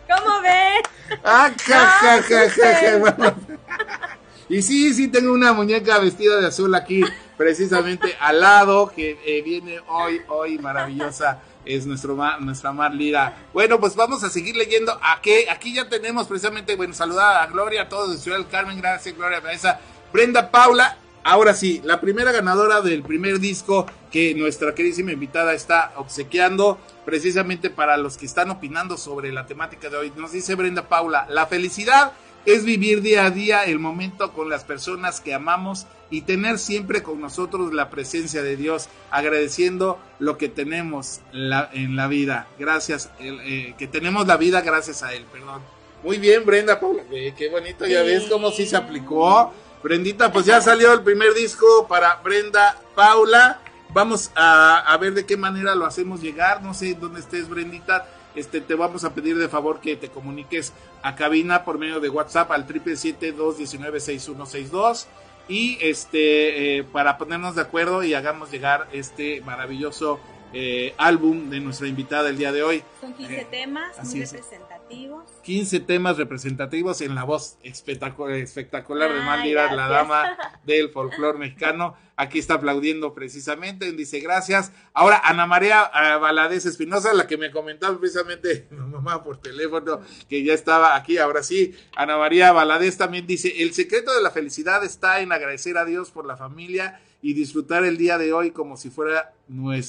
¿Cómo 0.09 0.41
ves? 0.41 0.83
¡Ah, 1.23 1.49
ja, 1.65 2.21
ja, 2.21 2.51
ja. 2.51 3.37
Y 4.49 4.61
sí, 4.61 4.93
sí, 4.93 5.07
tengo 5.07 5.33
una 5.33 5.53
muñeca 5.53 6.01
vestida 6.01 6.41
de 6.41 6.49
azul 6.49 6.75
aquí, 6.75 7.05
precisamente 7.37 8.17
al 8.19 8.41
lado, 8.41 8.91
que 8.93 9.21
eh, 9.25 9.41
viene 9.43 9.79
hoy, 9.87 10.21
hoy 10.27 10.59
maravillosa, 10.59 11.39
es 11.65 11.87
nuestro 11.87 12.17
nuestra 12.41 12.73
Mar 12.73 12.93
Lira. 12.93 13.47
Bueno, 13.53 13.79
pues 13.79 13.95
vamos 13.95 14.25
a 14.25 14.31
seguir 14.31 14.57
leyendo. 14.57 14.99
Aquí, 15.01 15.47
aquí 15.49 15.75
ya 15.77 15.89
tenemos 15.89 16.27
precisamente, 16.27 16.75
bueno, 16.75 16.93
saludar 16.93 17.41
a 17.41 17.47
Gloria, 17.47 17.83
a 17.83 17.89
todos 17.89 18.11
de 18.11 18.19
Ciudad 18.19 18.39
del 18.39 18.49
Carmen, 18.49 18.79
gracias 18.81 19.15
Gloria 19.15 19.39
Baeza, 19.39 19.79
Brenda 20.13 20.51
Paula. 20.51 20.97
Ahora 21.25 21.55
sí, 21.55 21.81
la 21.85 22.01
primera 22.01 22.33
ganadora 22.33 22.81
del 22.81 23.03
primer 23.03 23.39
disco 23.39 23.87
que 24.11 24.35
nuestra 24.35 24.75
queridísima 24.75 25.13
invitada 25.13 25.53
está 25.53 25.93
obsequiando, 25.97 26.79
precisamente 27.05 27.71
para 27.71 27.97
los 27.97 28.17
que 28.17 28.27
están 28.27 28.51
opinando 28.51 28.97
sobre 28.97 29.33
la 29.33 29.47
temática 29.47 29.91
de 29.91 29.97
hoy. 29.97 30.13
Nos 30.17 30.33
dice 30.33 30.55
Brenda 30.55 30.89
Paula, 30.89 31.27
la 31.29 31.47
felicidad 31.47 32.13
es 32.47 32.65
vivir 32.65 33.03
día 33.03 33.27
a 33.27 33.31
día 33.31 33.65
el 33.65 33.79
momento 33.79 34.33
con 34.33 34.49
las 34.49 34.65
personas 34.65 35.21
que 35.21 35.35
amamos 35.35 35.87
y 36.11 36.23
tener 36.23 36.59
siempre 36.59 37.03
con 37.03 37.21
nosotros 37.21 37.75
la 37.75 37.91
presencia 37.91 38.43
de 38.43 38.57
Dios, 38.57 38.89
agradeciendo 39.11 39.99
lo 40.19 40.39
que 40.39 40.49
tenemos 40.49 41.21
en 41.33 41.97
la 41.97 42.07
vida, 42.09 42.47
gracias, 42.59 43.11
eh, 43.21 43.75
que 43.77 43.87
tenemos 43.87 44.27
la 44.27 44.39
vida 44.39 44.63
gracias 44.63 45.03
a 45.03 45.13
Él, 45.13 45.27
perdón. 45.31 45.61
Muy 46.03 46.19
bien, 46.19 46.47
Brenda, 46.47 46.81
Paula, 46.81 47.03
qué 47.11 47.49
bonito, 47.51 47.85
ya 47.87 48.03
ves 48.03 48.25
cómo 48.31 48.51
sí 48.51 48.67
se 48.67 48.77
aplicó. 48.77 49.53
Brendita, 49.83 50.33
pues 50.33 50.47
ya 50.47 50.61
salió 50.61 50.93
el 50.93 51.03
primer 51.03 51.35
disco 51.35 51.87
para 51.89 52.17
Brenda 52.17 52.77
Paula. 52.95 53.61
Vamos 53.91 54.31
a, 54.35 54.97
ver 55.01 55.15
de 55.15 55.25
qué 55.25 55.37
manera 55.37 55.75
lo 55.75 55.87
hacemos 55.87 56.21
llegar. 56.21 56.63
No 56.63 56.75
sé 56.75 56.95
dónde 56.95 57.21
estés, 57.21 57.49
Brendita 57.49 58.07
este, 58.35 58.61
te 58.61 58.75
vamos 58.75 59.05
a 59.05 59.15
pedir 59.15 59.39
de 59.39 59.49
favor 59.49 59.81
que 59.81 59.97
te 59.97 60.09
comuniques 60.09 60.73
a 61.03 61.15
cabina 61.17 61.65
por 61.65 61.79
medio 61.79 62.01
de 62.01 62.09
WhatsApp 62.09 62.51
al 62.53 62.67
777-219-6162 62.69 65.07
y 65.49 65.79
este, 65.81 66.79
eh, 66.79 66.85
para 66.85 67.19
ponernos 67.19 67.57
de 67.57 67.63
acuerdo 67.63 68.05
y 68.05 68.15
hagamos 68.15 68.51
llegar 68.51 68.89
este 68.93 69.41
maravilloso 69.41 70.21
eh, 70.53 70.95
álbum 70.97 71.51
de 71.51 71.61
nuestra 71.61 71.89
invitada 71.89 72.25
del 72.25 72.39
día 72.39 72.53
de 72.53 72.63
hoy. 72.63 72.83
Son 73.01 73.13
15 73.13 73.41
eh, 73.41 73.47
temas 73.51 74.05
muy 74.05 74.21
representativos. 74.25 75.31
15 75.43 75.81
temas 75.81 76.17
representativos 76.17 77.01
en 77.03 77.15
la 77.15 77.25
voz 77.25 77.59
espectacular, 77.63 78.37
espectacular 78.37 79.13
de 79.13 79.21
Malira, 79.21 79.73
la 79.75 79.89
dama 79.89 80.39
del 80.65 80.91
folclore 80.91 81.39
mexicano. 81.39 81.97
Aquí 82.17 82.39
está 82.39 82.55
aplaudiendo 82.55 83.15
precisamente, 83.15 83.93
dice 83.93 84.21
gracias. 84.21 84.73
Ahora 84.93 85.21
Ana 85.23 85.47
María 85.47 85.91
Valadez 86.19 86.67
Espinosa, 86.67 87.13
la 87.13 87.27
que 87.27 87.37
me 87.37 87.51
comentaba 87.51 87.97
precisamente 87.99 88.67
mi 88.73 88.79
mamá 88.79 89.23
por 89.23 89.41
teléfono, 89.41 90.01
que 90.29 90.43
ya 90.43 90.55
estaba 90.55 90.97
aquí, 90.97 91.19
ahora 91.19 91.43
sí. 91.43 91.77
Ana 91.95 92.17
María 92.17 92.53
Valadez 92.53 92.97
también 92.97 93.27
dice, 93.27 93.63
el 93.63 93.73
secreto 93.75 94.15
de 94.15 94.23
la 94.23 94.31
felicidad 94.31 94.83
está 94.83 95.21
en 95.21 95.31
agradecer 95.31 95.77
a 95.77 95.85
Dios 95.85 96.11
por 96.11 96.27
la 96.27 96.37
familia 96.37 97.01
y 97.21 97.35
disfrutar 97.35 97.85
el 97.85 97.97
día 97.97 98.17
de 98.17 98.33
hoy 98.33 98.53
como 98.53 98.77
si 98.77 98.91
fuera 98.91 99.33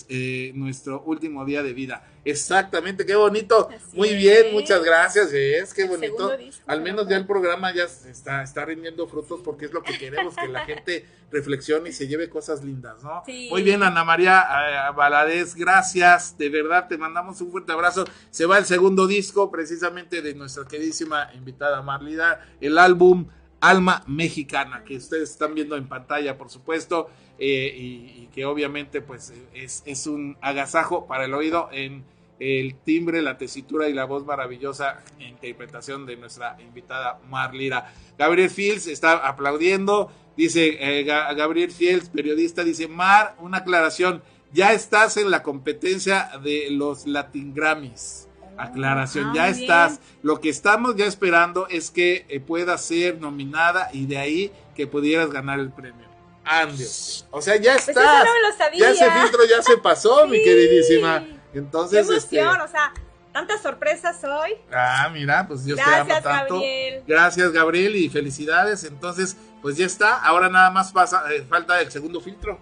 eh, 0.10 0.52
nuestro 0.56 1.04
último 1.04 1.46
día 1.46 1.62
de 1.62 1.74
vida. 1.74 2.08
Exactamente, 2.26 3.06
qué 3.06 3.16
bonito. 3.16 3.70
Muy 3.94 4.16
bien, 4.16 4.52
muchas 4.52 4.84
gracias. 4.84 5.32
Es 5.32 5.74
qué 5.74 5.86
bonito. 5.86 6.32
Al 6.66 6.82
menos 6.82 7.08
ya 7.08 7.18
el 7.18 7.28
programa 7.28 7.74
ya 7.74 7.84
está, 7.84 8.42
está 8.42 8.66
rindiendo 8.66 9.08
frutos 9.08 9.42
porque 9.44 9.66
es 9.66 9.74
lo 9.74 9.84
que 9.84 9.98
queremos, 9.98 10.36
que 10.36 10.48
la 10.48 10.66
gente 10.66 11.06
reflexione 11.32 11.90
y 11.90 11.94
se 11.94 12.08
lleve 12.08 12.30
cosas 12.30 12.64
lindas, 12.64 13.04
¿no? 13.04 13.24
Muy 13.28 13.62
bien, 13.62 13.84
Ana 13.84 14.04
María 14.04 14.42
eh, 14.42 14.94
Valadez, 14.96 15.54
gracias. 15.54 16.36
De 16.38 16.50
verdad, 16.50 16.88
te 16.88 16.98
mandamos 16.98 17.40
un 17.42 17.52
fuerte 17.52 17.72
abrazo. 17.72 18.06
Se 18.32 18.48
va 18.48 18.58
el 18.58 18.66
segundo 18.66 19.06
disco 19.06 19.52
precisamente 19.52 20.24
de 20.24 20.34
nuestra 20.34 20.66
queridísima 20.66 21.32
invitada 21.36 21.82
Marlida, 21.84 22.48
el 22.60 22.78
álbum 22.78 23.28
Alma 23.61 24.03
Mexicana, 24.07 24.84
que 24.86 24.98
ustedes 24.98 25.31
están 25.31 25.53
viendo 25.53 25.76
en 25.76 25.88
pantalla, 25.88 26.38
por 26.38 26.49
supuesto, 26.49 27.10
eh, 27.38 27.73
y, 27.76 28.30
que 28.34 28.45
obviamente 28.45 29.02
pues 29.02 29.34
es, 29.53 30.07
un 30.07 30.38
agasajo 30.41 31.07
para 31.07 31.26
el 31.26 31.34
oído 31.34 31.69
en 31.72 32.03
el 32.40 32.76
timbre, 32.76 33.22
la 33.22 33.38
tesitura 33.38 33.90
y 33.90 33.94
la 33.94 34.06
voz 34.06 34.26
maravillosa 34.26 35.03
interpretación 35.19 36.06
de 36.06 36.15
nuestra 36.15 36.57
invitada 36.61 37.19
Marlira. 37.30 37.94
Gabriel 38.18 38.49
Fields 38.49 38.88
está 38.88 39.14
aplaudiendo, 39.27 40.11
dice 40.38 40.77
eh, 40.80 41.03
Gabriel 41.03 41.72
Fields, 41.72 42.10
periodista, 42.10 42.64
dice, 42.64 42.88
Mar, 42.88 43.36
una 43.40 43.57
aclaración, 43.60 44.22
ya 44.53 44.72
estás 44.73 45.18
en 45.18 45.31
la 45.31 45.44
competencia 45.44 46.31
de 46.41 46.69
los 46.72 47.07
Latin 47.07 47.53
Grammys 47.53 48.29
aclaración, 48.64 49.34
ya 49.34 49.48
estás. 49.48 49.99
Lo 50.22 50.40
que 50.40 50.49
estamos 50.49 50.95
ya 50.95 51.06
esperando 51.06 51.68
es 51.68 51.91
que 51.91 52.26
eh, 52.30 52.40
puedas 52.40 52.84
ser 52.84 53.19
nominada 53.19 53.90
y 53.94 54.06
de 54.06 54.18
ahí 54.18 54.52
que 54.76 54.88
pudieras 54.88 55.30
ganar 55.30 55.60
el 55.60 55.72
premio. 55.72 56.07
Andios. 56.44 57.27
O 57.31 57.41
sea, 57.41 57.56
ya 57.57 57.73
pues 57.73 57.90
estás. 57.90 58.27
Ya 58.77 58.90
ese 58.90 59.11
filtro 59.11 59.41
ya 59.45 59.61
se 59.61 59.77
pasó, 59.77 60.27
mi 60.27 60.41
queridísima. 60.44 61.26
Entonces, 61.53 62.07
Qué 62.07 62.15
este, 62.15 62.40
emoción, 62.40 62.61
o 62.61 62.68
sea, 62.68 62.94
tantas 63.31 63.61
sorpresas 63.61 64.23
hoy. 64.23 64.56
Ah, 64.72 65.10
mira, 65.11 65.48
pues 65.48 65.65
Dios 65.65 65.77
te 65.77 65.84
ama 65.84 66.22
tanto. 66.22 66.56
Gabriel. 66.56 67.03
Gracias, 67.07 67.52
Gabriel, 67.52 67.95
y 67.95 68.10
felicidades. 68.10 68.84
Entonces, 68.84 69.38
pues 69.61 69.77
ya 69.77 69.86
está. 69.86 70.18
Ahora 70.23 70.49
nada 70.49 70.72
más 70.72 70.91
pasa, 70.91 71.23
eh, 71.31 71.45
falta 71.48 71.80
el 71.81 71.91
segundo 71.91 72.19
filtro 72.22 72.60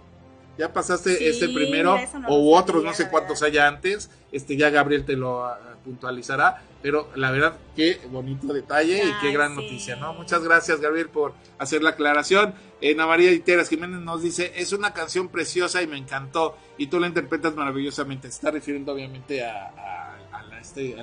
ya 0.58 0.72
pasaste 0.72 1.28
este 1.28 1.48
primero 1.48 1.96
o 2.26 2.56
otros, 2.56 2.82
no 2.82 2.92
sé 2.92 3.08
cuántos 3.08 3.42
haya 3.42 3.68
antes, 3.68 4.10
este 4.32 4.56
ya 4.56 4.70
Gabriel 4.70 5.04
te 5.04 5.14
lo 5.14 5.44
ah, 5.44 5.67
puntualizará, 5.88 6.62
pero 6.82 7.08
la 7.14 7.30
verdad 7.30 7.56
qué 7.74 7.98
bonito 8.10 8.52
detalle 8.52 9.02
y 9.04 9.12
qué 9.22 9.32
gran 9.32 9.54
noticia, 9.54 9.96
¿no? 9.96 10.12
Muchas 10.12 10.44
gracias 10.44 10.80
Gabriel 10.80 11.08
por 11.08 11.32
hacer 11.58 11.82
la 11.82 11.90
aclaración. 11.90 12.54
Ana 12.82 13.06
María 13.06 13.32
Iteras 13.32 13.70
Jiménez 13.70 14.00
nos 14.00 14.22
dice, 14.22 14.52
es 14.56 14.72
una 14.72 14.92
canción 14.92 15.28
preciosa 15.28 15.80
y 15.80 15.86
me 15.86 15.96
encantó 15.96 16.58
y 16.76 16.88
tú 16.88 17.00
la 17.00 17.06
interpretas 17.06 17.54
maravillosamente. 17.54 18.28
Se 18.28 18.34
está 18.34 18.50
refiriendo 18.50 18.92
obviamente 18.92 19.42
a, 19.44 20.18
este, 20.60 20.94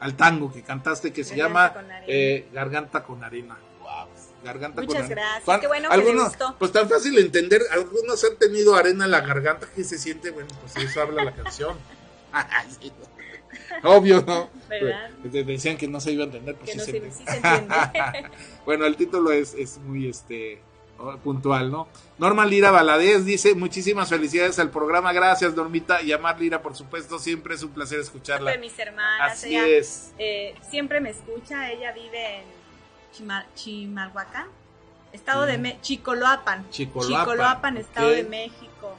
al, 0.00 0.16
tango 0.16 0.50
que 0.50 0.62
cantaste 0.62 1.12
que 1.12 1.24
se 1.24 1.36
llama 1.36 1.74
eh, 2.06 2.48
Garganta 2.52 3.04
con 3.04 3.22
Arena 3.22 3.58
garganta 4.42 4.82
Muchas 4.82 5.08
gracias. 5.08 5.60
Qué 5.60 5.66
bueno 5.66 5.88
que 5.90 6.14
gustó. 6.14 6.56
Pues 6.58 6.72
tan 6.72 6.88
fácil 6.88 7.14
de 7.14 7.22
entender. 7.22 7.62
Algunos 7.72 8.22
han 8.24 8.36
tenido 8.36 8.76
arena 8.76 9.04
en 9.04 9.10
la 9.10 9.20
garganta 9.20 9.66
que 9.74 9.84
se 9.84 9.98
siente, 9.98 10.30
bueno, 10.30 10.48
pues 10.60 10.76
eso 10.84 11.00
habla 11.00 11.24
la 11.24 11.34
canción. 11.34 11.76
Obvio, 13.84 14.22
¿no? 14.26 14.50
¿Verdad? 14.68 15.10
Pues, 15.22 15.46
decían 15.46 15.76
que 15.76 15.88
no 15.88 16.00
se 16.00 16.12
iba 16.12 16.24
a 16.24 16.26
entender, 16.26 16.56
pues 16.56 16.72
sí, 16.72 16.78
se, 16.78 16.96
entiende. 16.96 17.74
bueno, 18.66 18.86
el 18.86 18.96
título 18.96 19.32
es, 19.32 19.54
es 19.54 19.78
muy 19.78 20.08
este 20.08 20.60
puntual, 21.22 21.70
¿no? 21.70 21.88
Norma 22.18 22.44
Lira 22.44 22.70
Valadez 22.70 23.24
dice, 23.24 23.54
muchísimas 23.54 24.08
felicidades 24.08 24.58
al 24.58 24.70
programa, 24.70 25.12
gracias 25.12 25.54
Normita, 25.54 26.02
y 26.02 26.12
a 26.12 26.18
Mar 26.18 26.40
Lira, 26.40 26.60
por 26.60 26.74
supuesto, 26.74 27.18
siempre 27.18 27.54
es 27.54 27.62
un 27.62 27.70
placer 27.70 28.00
escucharla. 28.00 28.50
De 28.50 28.58
mis 28.58 28.76
hermanas, 28.78 29.32
Así 29.32 29.54
es. 29.54 30.12
Eh, 30.18 30.54
siempre 30.68 31.00
me 31.00 31.10
escucha, 31.10 31.70
ella 31.70 31.92
vive 31.92 32.40
en 32.40 32.44
Chimalhuacán, 33.54 34.48
Estado 35.12 35.46
de 35.46 35.58
Me 35.58 35.80
Chicoloapan. 35.80 36.68
Chicoloapan, 36.70 37.76
Estado 37.76 38.10
de 38.10 38.24
México. 38.24 38.96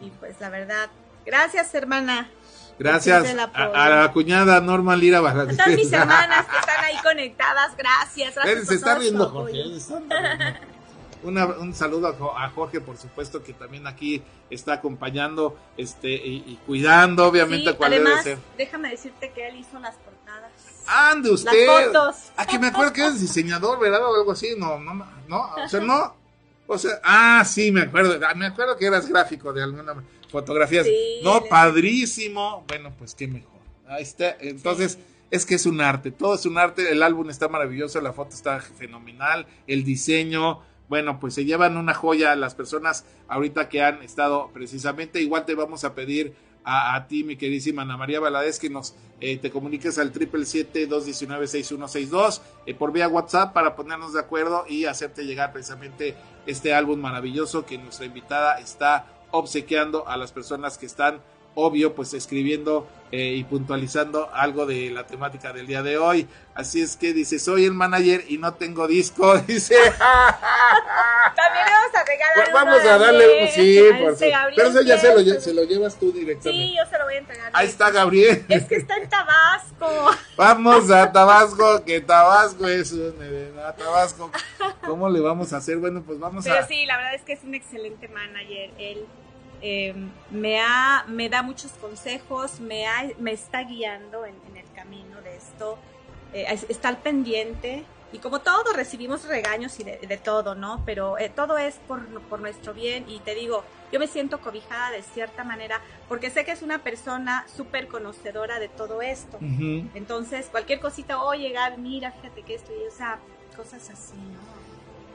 Y 0.00 0.10
pues 0.10 0.40
la 0.40 0.50
verdad, 0.50 0.88
gracias 1.26 1.74
hermana. 1.74 2.30
Gracias 2.78 3.34
a, 3.54 3.88
la 3.88 4.12
cuñada 4.12 4.60
Norma 4.60 4.96
Lira 4.96 5.18
A 5.18 5.32
todas 5.32 5.68
mis 5.68 5.92
hermanas 5.92 6.46
que 6.46 6.58
están 6.58 6.84
ahí 6.84 6.96
conectadas, 7.02 7.76
gracias. 7.76 8.34
gracias 8.34 8.68
se 8.68 8.74
está 8.74 8.96
riendo 8.96 9.28
Jorge. 9.28 9.62
un 11.22 11.74
saludo 11.74 12.34
a, 12.36 12.48
Jorge, 12.50 12.80
por 12.80 12.96
supuesto, 12.96 13.42
que 13.42 13.52
también 13.52 13.86
aquí 13.86 14.22
está 14.50 14.74
acompañando 14.74 15.56
este 15.76 16.10
y, 16.14 16.58
cuidando, 16.66 17.26
obviamente, 17.26 17.70
sí, 17.70 17.76
cuál 17.76 17.92
además, 17.92 18.24
debe 18.24 18.36
ser. 18.36 18.44
Déjame 18.56 18.90
decirte 18.90 19.30
que 19.32 19.48
él 19.48 19.56
hizo 19.56 19.78
las 19.78 19.94
Ande 20.86 21.30
usted. 21.30 21.66
Las 21.66 21.86
fotos. 21.86 22.16
Ah, 22.36 22.46
que 22.46 22.58
me 22.58 22.68
acuerdo 22.68 22.92
que 22.92 23.02
eres 23.02 23.20
diseñador, 23.20 23.78
¿verdad? 23.78 24.04
O 24.04 24.14
algo 24.14 24.32
así. 24.32 24.54
No, 24.58 24.78
no, 24.78 24.94
no. 25.28 25.50
O 25.64 25.68
sea, 25.68 25.80
no. 25.80 26.14
O 26.66 26.78
sea, 26.78 27.00
ah, 27.02 27.44
sí, 27.46 27.70
me 27.70 27.82
acuerdo. 27.82 28.18
Me 28.36 28.46
acuerdo 28.46 28.76
que 28.76 28.86
eras 28.86 29.06
gráfico 29.06 29.52
de 29.52 29.62
alguna 29.62 29.94
fotografía. 30.34 30.82
no, 31.22 31.44
padrísimo. 31.44 32.64
Bueno, 32.68 32.92
pues 32.98 33.14
qué 33.14 33.28
mejor. 33.28 33.60
Ahí 33.86 34.02
está. 34.02 34.36
Entonces, 34.40 34.98
es 35.30 35.46
que 35.46 35.54
es 35.54 35.66
un 35.66 35.80
arte. 35.80 36.10
Todo 36.10 36.34
es 36.34 36.44
un 36.44 36.58
arte. 36.58 36.90
El 36.90 37.02
álbum 37.02 37.30
está 37.30 37.48
maravilloso. 37.48 38.00
La 38.00 38.12
foto 38.12 38.34
está 38.34 38.60
fenomenal. 38.60 39.46
El 39.66 39.84
diseño. 39.84 40.60
Bueno, 40.88 41.20
pues 41.20 41.34
se 41.34 41.44
llevan 41.44 41.76
una 41.76 41.94
joya 41.94 42.34
las 42.36 42.54
personas 42.54 43.04
ahorita 43.28 43.68
que 43.68 43.82
han 43.82 44.02
estado 44.02 44.50
precisamente. 44.52 45.22
Igual 45.22 45.46
te 45.46 45.54
vamos 45.54 45.84
a 45.84 45.94
pedir 45.94 46.34
a, 46.64 47.06
ti, 47.08 47.24
mi 47.24 47.36
queridísima 47.36 47.82
Ana 47.82 47.96
María 47.96 48.20
Valadez, 48.20 48.58
que 48.58 48.70
nos 48.70 48.94
eh, 49.20 49.38
te 49.38 49.50
comuniques 49.50 49.98
al 49.98 50.14
777-219-6162 50.14 52.40
eh, 52.66 52.74
por 52.74 52.92
vía 52.92 53.08
WhatsApp 53.08 53.52
para 53.52 53.76
ponernos 53.76 54.14
de 54.14 54.20
acuerdo 54.20 54.64
y 54.68 54.86
hacerte 54.86 55.24
llegar 55.24 55.52
precisamente 55.52 56.14
este 56.46 56.72
álbum 56.72 57.00
maravilloso 57.00 57.66
que 57.66 57.76
nuestra 57.78 58.06
invitada 58.06 58.60
está 58.60 59.13
obsequiando 59.34 60.06
a 60.08 60.16
las 60.16 60.32
personas 60.32 60.78
que 60.78 60.86
están 60.86 61.20
obvio, 61.54 61.94
pues 61.94 62.14
escribiendo 62.14 62.88
eh, 63.12 63.34
y 63.36 63.44
puntualizando 63.44 64.30
algo 64.32 64.66
de 64.66 64.90
la 64.90 65.06
temática 65.06 65.52
del 65.52 65.66
día 65.66 65.82
de 65.82 65.98
hoy. 65.98 66.26
Así 66.54 66.82
es 66.82 66.96
que 66.96 67.12
dice, 67.12 67.38
soy 67.38 67.64
el 67.64 67.72
manager 67.72 68.24
y 68.28 68.38
no 68.38 68.54
tengo 68.54 68.86
disco, 68.86 69.38
dice. 69.46 69.76
También 71.36 71.66
vamos 71.66 71.94
a 71.94 72.04
regalar 72.04 72.34
pues 72.34 72.52
Vamos 72.52 72.80
a 72.84 72.98
darle 72.98 73.44
un 73.44 73.48
sí, 73.50 73.80
por 74.00 74.18
Pero 74.18 74.68
eso 74.68 74.82
ya 74.82 74.98
se 74.98 75.14
lo, 75.14 75.40
se 75.40 75.54
lo, 75.54 75.64
llevas 75.64 75.96
tú 75.96 76.12
directamente. 76.12 76.66
Sí, 76.66 76.74
yo 76.76 76.84
se 76.90 76.98
lo 76.98 77.04
voy 77.04 77.14
a 77.14 77.18
entregar. 77.18 77.50
Ahí 77.52 77.66
está 77.66 77.90
Gabriel. 77.90 78.44
Es 78.48 78.64
que 78.64 78.76
está 78.76 78.96
en 78.96 79.08
Tabasco. 79.08 80.10
Vamos 80.36 80.90
a 80.90 81.10
Tabasco, 81.12 81.84
que 81.84 82.00
Tabasco 82.00 82.66
es 82.66 82.92
un... 82.92 83.14
A 83.64 83.72
Tabasco. 83.72 84.30
¿Cómo 84.84 85.08
le 85.08 85.20
vamos 85.20 85.52
a 85.52 85.56
hacer? 85.56 85.78
Bueno, 85.78 86.02
pues 86.02 86.18
vamos 86.18 86.46
a... 86.46 86.50
Pero 86.50 86.66
sí, 86.66 86.84
la 86.84 86.96
verdad 86.96 87.14
es 87.14 87.22
que 87.22 87.32
es 87.32 87.42
un 87.42 87.54
excelente 87.54 88.08
manager. 88.08 88.70
Él 88.78 89.06
Em, 89.66 90.10
me, 90.30 90.60
ha, 90.60 91.06
me 91.08 91.30
da 91.30 91.42
muchos 91.42 91.72
consejos, 91.80 92.60
me, 92.60 92.86
ha, 92.86 93.08
me 93.18 93.32
está 93.32 93.62
guiando 93.62 94.26
en, 94.26 94.34
el 94.54 94.70
camino 94.74 95.22
de 95.22 95.36
esto, 95.36 95.78
eh, 96.34 96.44
está 96.68 96.88
al 96.90 96.98
pendiente 96.98 97.82
y 98.12 98.18
como 98.18 98.42
todo, 98.42 98.74
recibimos 98.74 99.24
regaños 99.24 99.80
y 99.80 99.84
de, 99.84 100.20
todo, 100.22 100.54
¿no? 100.54 100.82
Pero 100.84 101.16
eh, 101.16 101.32
todo 101.34 101.56
es 101.56 101.76
por, 101.88 102.04
por, 102.24 102.40
nuestro 102.40 102.74
bien 102.74 103.06
y 103.08 103.20
te 103.20 103.34
digo, 103.34 103.64
yo 103.90 103.98
me 103.98 104.06
siento 104.06 104.38
cobijada 104.38 104.90
de 104.90 105.02
cierta 105.02 105.44
manera 105.44 105.80
porque 106.10 106.28
sé 106.28 106.44
que 106.44 106.52
es 106.52 106.60
una 106.60 106.80
persona 106.80 107.46
súper 107.56 107.88
conocedora 107.88 108.58
de 108.58 108.68
todo 108.68 109.00
esto. 109.00 109.38
Entonces, 109.40 110.48
cualquier 110.50 110.78
cosita, 110.78 111.22
o 111.22 111.32
llegar, 111.32 111.78
mira, 111.78 112.12
fíjate 112.12 112.42
que 112.42 112.56
esto, 112.56 112.70
y 112.70 112.86
o 112.86 112.94
sea, 112.94 113.18
cosas 113.56 113.88
así, 113.88 114.16
¿no? 114.16 114.40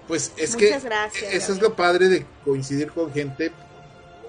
Pues 0.08 0.34
es 0.38 0.56
Muchas 0.56 0.82
que 0.82 0.90
gracias, 0.90 1.34
eso 1.34 1.54
es 1.54 1.62
lo 1.62 1.76
padre 1.76 2.10
de 2.10 2.26
coincidir 2.44 2.92
con 2.92 3.14
gente 3.14 3.52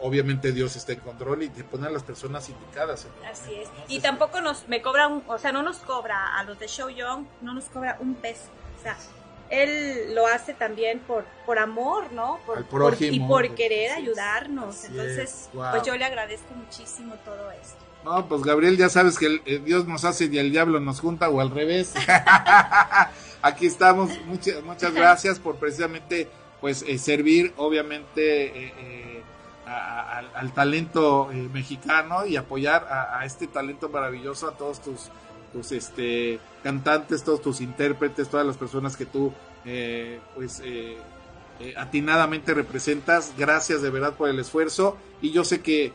obviamente 0.03 0.53
Dios 0.53 0.77
está 0.77 0.93
en 0.93 1.01
control 1.01 1.43
y 1.43 1.49
te 1.49 1.65
pone 1.65 1.87
a 1.87 1.91
las 1.91 2.03
personas 2.03 2.49
indicadas. 2.49 3.07
Así 3.31 3.55
es. 3.55 3.69
Y 3.89 4.01
tampoco 4.01 4.41
nos 4.41 4.69
me 4.69 4.83
cobra 4.83 5.09
un, 5.09 5.23
o 5.27 5.39
sea, 5.39 5.53
no 5.53 5.63
nos 5.63 5.79
cobra 5.79 6.39
a 6.39 6.45
los 6.45 6.59
de 6.59 6.69
Show 6.69 6.91
Young, 6.91 7.25
no 7.41 7.55
nos 7.55 7.65
cobra 7.67 7.97
un 8.01 8.15
peso. 8.15 8.49
O 8.79 8.83
sea, 8.83 8.97
él 9.51 10.15
lo 10.15 10.27
hace 10.27 10.55
también 10.55 11.01
por, 11.01 11.25
por 11.45 11.59
amor, 11.59 12.13
¿no? 12.13 12.39
Por, 12.47 12.97
y 13.01 13.21
por 13.21 13.55
querer 13.55 13.93
ayudarnos. 13.93 14.85
Entonces, 14.85 15.51
pues 15.53 15.83
yo 15.83 15.97
le 15.97 16.05
agradezco 16.05 16.55
muchísimo 16.55 17.15
todo 17.25 17.51
esto. 17.51 17.77
No, 18.05 18.27
pues 18.27 18.43
Gabriel, 18.43 18.79
ya 18.79 18.89
sabes 18.89 19.19
que 19.19 19.43
eh, 19.45 19.61
Dios 19.63 19.87
nos 19.87 20.05
hace 20.05 20.27
y 20.27 20.39
el 20.39 20.51
diablo 20.51 20.81
nos 20.81 21.01
junta 21.01 21.29
o 21.29 21.41
al 21.41 21.51
revés. 21.51 21.93
Aquí 23.43 23.67
estamos. 23.67 24.11
Muchas, 24.25 24.63
muchas 24.63 24.95
gracias 24.95 25.39
por 25.39 25.57
precisamente 25.57 26.29
pues 26.61 26.85
eh, 26.87 26.99
servir, 26.99 27.53
obviamente, 27.57 28.47
eh, 28.47 28.73
al, 29.71 30.53
talento 30.53 31.31
mexicano 31.53 32.27
y 32.27 32.37
apoyar 32.37 32.87
a, 32.91 33.25
este 33.25 33.47
talento 33.47 33.89
maravilloso, 33.89 34.49
a 34.49 34.57
todos 34.57 34.81
tus 34.81 35.11
tus 35.53 35.73
este, 35.73 36.39
cantantes, 36.63 37.25
todos 37.25 37.43
tus 37.43 37.61
intérpretes, 37.61 38.29
todas 38.29 38.47
las 38.47 38.57
personas 38.57 38.97
que 38.97 39.07
tú 39.07 39.33
eh, 39.65 40.21
pues 40.35 40.63
eh, 40.65 40.97
eh, 41.61 41.75
atinadamente 41.77 42.55
representas. 42.55 43.35
Gracias 43.37 43.83
de 43.83 43.91
verdad 43.91 44.15
por 44.15 44.29
el 44.29 44.39
esfuerzo 44.39 44.97
y 45.21 45.31
yo 45.31 45.45
sé 45.45 45.61
que 45.61 45.93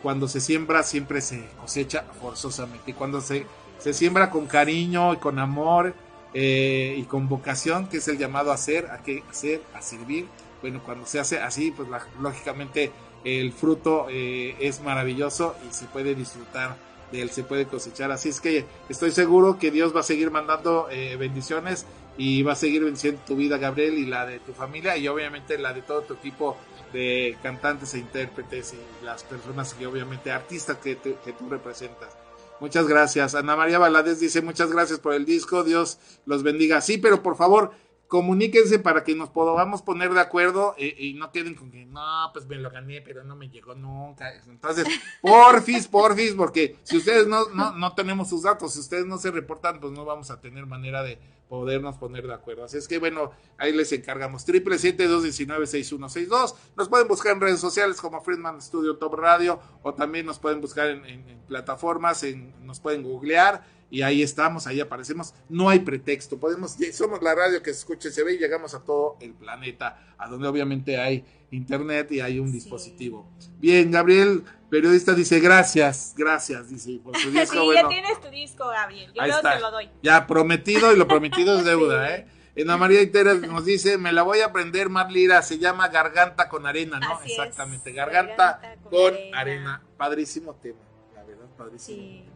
cuando 0.00 0.28
se 0.28 0.40
siembra 0.40 0.84
siempre 0.84 1.20
se 1.20 1.44
cosecha 1.60 2.04
forzosamente. 2.20 2.92
Y 2.92 2.94
cuando 2.94 3.20
se, 3.20 3.46
se 3.78 3.92
siembra 3.92 4.30
con 4.30 4.46
cariño 4.46 5.12
y 5.14 5.16
con 5.16 5.40
amor 5.40 5.94
y 6.32 7.02
con 7.04 7.28
vocación, 7.28 7.88
que 7.88 7.96
es 7.96 8.06
el 8.06 8.16
llamado 8.16 8.52
a 8.52 8.54
hacer, 8.54 8.86
a 8.92 8.98
que 8.98 9.24
hacer, 9.28 9.60
a 9.74 9.82
servir, 9.82 10.28
bueno, 10.60 10.80
cuando 10.84 11.04
se 11.04 11.18
hace 11.18 11.40
así, 11.40 11.72
pues 11.72 11.88
lógicamente 12.20 12.92
el 13.24 13.52
fruto 13.52 14.06
es 14.08 14.80
maravilloso 14.82 15.54
y 15.68 15.72
se 15.72 15.86
puede 15.86 16.14
disfrutar 16.14 16.76
de 17.12 17.22
él 17.22 17.30
se 17.30 17.44
puede 17.44 17.66
cosechar. 17.66 18.10
Así 18.10 18.30
es 18.30 18.40
que 18.40 18.64
estoy 18.88 19.12
seguro 19.12 19.58
que 19.58 19.70
Dios 19.70 19.94
va 19.94 20.00
a 20.00 20.02
seguir 20.02 20.30
mandando 20.30 20.88
eh, 20.90 21.16
bendiciones 21.16 21.86
y 22.18 22.42
va 22.42 22.52
a 22.52 22.56
seguir 22.56 22.82
bendiciendo 22.82 23.20
tu 23.26 23.36
vida, 23.36 23.58
Gabriel, 23.58 23.94
y 23.98 24.06
la 24.06 24.26
de 24.26 24.40
tu 24.40 24.52
familia 24.52 24.96
y 24.96 25.06
obviamente 25.06 25.56
la 25.58 25.72
de 25.72 25.82
todo 25.82 26.02
tu 26.02 26.14
equipo 26.14 26.56
de 26.92 27.36
cantantes 27.42 27.94
e 27.94 27.98
intérpretes 27.98 28.74
y 28.74 29.04
las 29.04 29.22
personas 29.24 29.72
que 29.74 29.86
obviamente 29.86 30.30
artistas 30.30 30.78
que, 30.78 30.96
que 30.96 31.32
tú 31.32 31.48
representas. 31.48 32.16
Muchas 32.60 32.86
gracias. 32.86 33.34
Ana 33.34 33.56
María 33.56 33.78
Valadez 33.78 34.20
dice 34.20 34.40
muchas 34.40 34.70
gracias 34.70 34.98
por 34.98 35.14
el 35.14 35.24
disco. 35.24 35.64
Dios 35.64 35.98
los 36.26 36.42
bendiga. 36.42 36.80
Sí, 36.80 36.98
pero 36.98 37.22
por 37.22 37.36
favor, 37.36 37.72
comuníquense 38.12 38.78
para 38.78 39.04
que 39.04 39.14
nos 39.14 39.30
podamos 39.30 39.80
poner 39.80 40.12
de 40.12 40.20
acuerdo 40.20 40.74
eh, 40.76 40.94
y 40.98 41.14
no 41.14 41.32
queden 41.32 41.54
con 41.54 41.70
que 41.70 41.86
no, 41.86 42.28
pues 42.34 42.44
me 42.44 42.56
lo 42.56 42.70
gané, 42.70 43.00
pero 43.00 43.24
no 43.24 43.36
me 43.36 43.48
llegó 43.48 43.74
nunca. 43.74 44.34
Entonces, 44.46 44.86
porfis, 45.22 45.88
porfis, 45.88 46.34
porque 46.34 46.76
si 46.82 46.98
ustedes 46.98 47.26
no, 47.26 47.48
no, 47.54 47.72
no 47.72 47.94
tenemos 47.94 48.28
sus 48.28 48.42
datos, 48.42 48.74
si 48.74 48.80
ustedes 48.80 49.06
no 49.06 49.16
se 49.16 49.30
reportan, 49.30 49.80
pues 49.80 49.94
no 49.94 50.04
vamos 50.04 50.30
a 50.30 50.42
tener 50.42 50.66
manera 50.66 51.02
de 51.02 51.18
podernos 51.48 51.96
poner 51.96 52.26
de 52.26 52.34
acuerdo. 52.34 52.64
Así 52.64 52.76
es 52.76 52.86
que 52.86 52.98
bueno, 52.98 53.30
ahí 53.56 53.72
les 53.72 53.90
encargamos. 53.92 54.44
Triple 54.44 54.78
siete 54.78 55.06
dos 55.06 55.22
diecinueve 55.22 55.66
seis 55.66 55.90
uno 55.90 56.10
seis 56.10 56.28
dos. 56.28 56.54
Nos 56.76 56.90
pueden 56.90 57.08
buscar 57.08 57.32
en 57.32 57.40
redes 57.40 57.60
sociales 57.60 57.98
como 57.98 58.20
Friedman 58.20 58.60
Studio 58.60 58.98
Top 58.98 59.14
Radio 59.14 59.58
o 59.82 59.94
también 59.94 60.26
nos 60.26 60.38
pueden 60.38 60.60
buscar 60.60 60.88
en, 60.88 61.06
en 61.06 61.40
plataformas, 61.48 62.24
en, 62.24 62.52
nos 62.66 62.78
pueden 62.78 63.04
googlear 63.04 63.64
y 63.92 64.00
ahí 64.00 64.22
estamos, 64.22 64.66
ahí 64.66 64.80
aparecemos. 64.80 65.34
No 65.50 65.68
hay 65.68 65.80
pretexto, 65.80 66.40
podemos, 66.40 66.78
somos 66.94 67.22
la 67.22 67.34
radio 67.34 67.62
que 67.62 67.74
se 67.74 67.80
escucha 67.80 68.08
y 68.08 68.10
se 68.10 68.24
ve 68.24 68.34
y 68.34 68.38
llegamos 68.38 68.72
a 68.72 68.82
todo 68.82 69.18
el 69.20 69.34
planeta, 69.34 70.14
a 70.16 70.28
donde 70.28 70.48
obviamente 70.48 70.96
hay 70.96 71.26
internet 71.50 72.10
y 72.10 72.20
hay 72.20 72.38
un 72.38 72.50
dispositivo. 72.50 73.28
Bien, 73.58 73.90
Gabriel, 73.90 74.44
periodista, 74.70 75.12
dice 75.12 75.40
gracias, 75.40 76.14
gracias, 76.16 76.70
dice 76.70 77.00
por 77.04 77.12
tu 77.12 77.30
disco. 77.30 77.70
sí, 77.70 77.74
ya 77.74 77.86
tienes 77.86 78.18
tu 78.18 78.30
disco, 78.30 78.66
Gabriel, 78.66 79.12
yo 79.12 79.40
te 79.42 79.60
lo 79.60 79.70
doy. 79.70 79.90
Ya, 80.02 80.26
prometido 80.26 80.90
y 80.94 80.96
lo 80.96 81.06
prometido 81.06 81.58
es 81.58 81.64
deuda, 81.66 82.16
¿eh? 82.16 82.26
Ana 82.62 82.78
María 82.78 83.02
Iteres 83.02 83.42
nos 83.42 83.66
dice, 83.66 83.98
me 83.98 84.12
la 84.12 84.22
voy 84.22 84.40
a 84.40 84.46
aprender, 84.46 84.88
Marlira, 84.88 85.42
se 85.42 85.58
llama 85.58 85.88
Garganta 85.88 86.48
con 86.48 86.66
Arena, 86.66 86.98
¿no? 86.98 87.20
Exactamente, 87.22 87.92
Garganta, 87.92 88.78
con, 88.88 89.12
arena. 89.34 89.82
Padrísimo 89.98 90.54
tema, 90.54 90.80
la 91.14 91.24
verdad, 91.24 91.46
padrísimo. 91.58 91.98
Sí. 91.98 92.31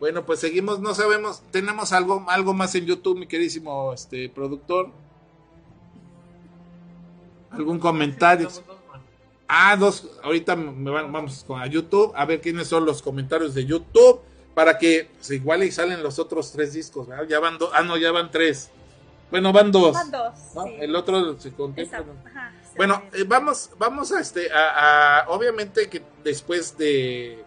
Bueno, 0.00 0.24
pues 0.24 0.40
seguimos, 0.40 0.80
no 0.80 0.94
sabemos, 0.94 1.42
tenemos 1.50 1.92
algo, 1.92 2.24
algo 2.28 2.54
más 2.54 2.74
en 2.74 2.86
YouTube, 2.86 3.18
mi 3.18 3.26
queridísimo 3.26 3.92
este 3.92 4.28
productor. 4.28 4.90
¿Algún 7.50 7.78
comentario? 7.78 8.48
Ah, 9.48 9.76
dos, 9.76 10.08
ahorita 10.22 10.54
me 10.56 10.90
vamos 10.90 11.44
a 11.48 11.66
YouTube 11.66 12.12
a 12.14 12.24
ver 12.26 12.40
quiénes 12.40 12.68
son 12.68 12.84
los 12.84 13.00
comentarios 13.00 13.54
de 13.54 13.64
YouTube 13.64 14.20
para 14.54 14.76
que 14.76 15.10
se 15.20 15.36
igual 15.36 15.64
y 15.64 15.72
salen 15.72 16.02
los 16.02 16.18
otros 16.18 16.52
tres 16.52 16.74
discos, 16.74 17.08
Ya 17.28 17.40
van 17.40 17.58
dos, 17.58 17.70
ah 17.72 17.82
no, 17.82 17.96
ya 17.96 18.12
van 18.12 18.30
tres. 18.30 18.70
Bueno, 19.30 19.52
van 19.52 19.72
dos. 19.72 19.94
Van 19.94 20.10
dos. 20.10 20.32
El 20.80 20.94
otro 20.96 21.38
se 21.38 21.52
contempla. 21.52 22.04
bueno, 22.76 23.02
eh, 23.12 23.24
vamos, 23.26 23.70
vamos 23.78 24.12
a 24.12 24.20
este, 24.20 24.48
a, 24.52 25.24
obviamente 25.28 25.88
que 25.88 26.02
después 26.24 26.76
de 26.76 27.44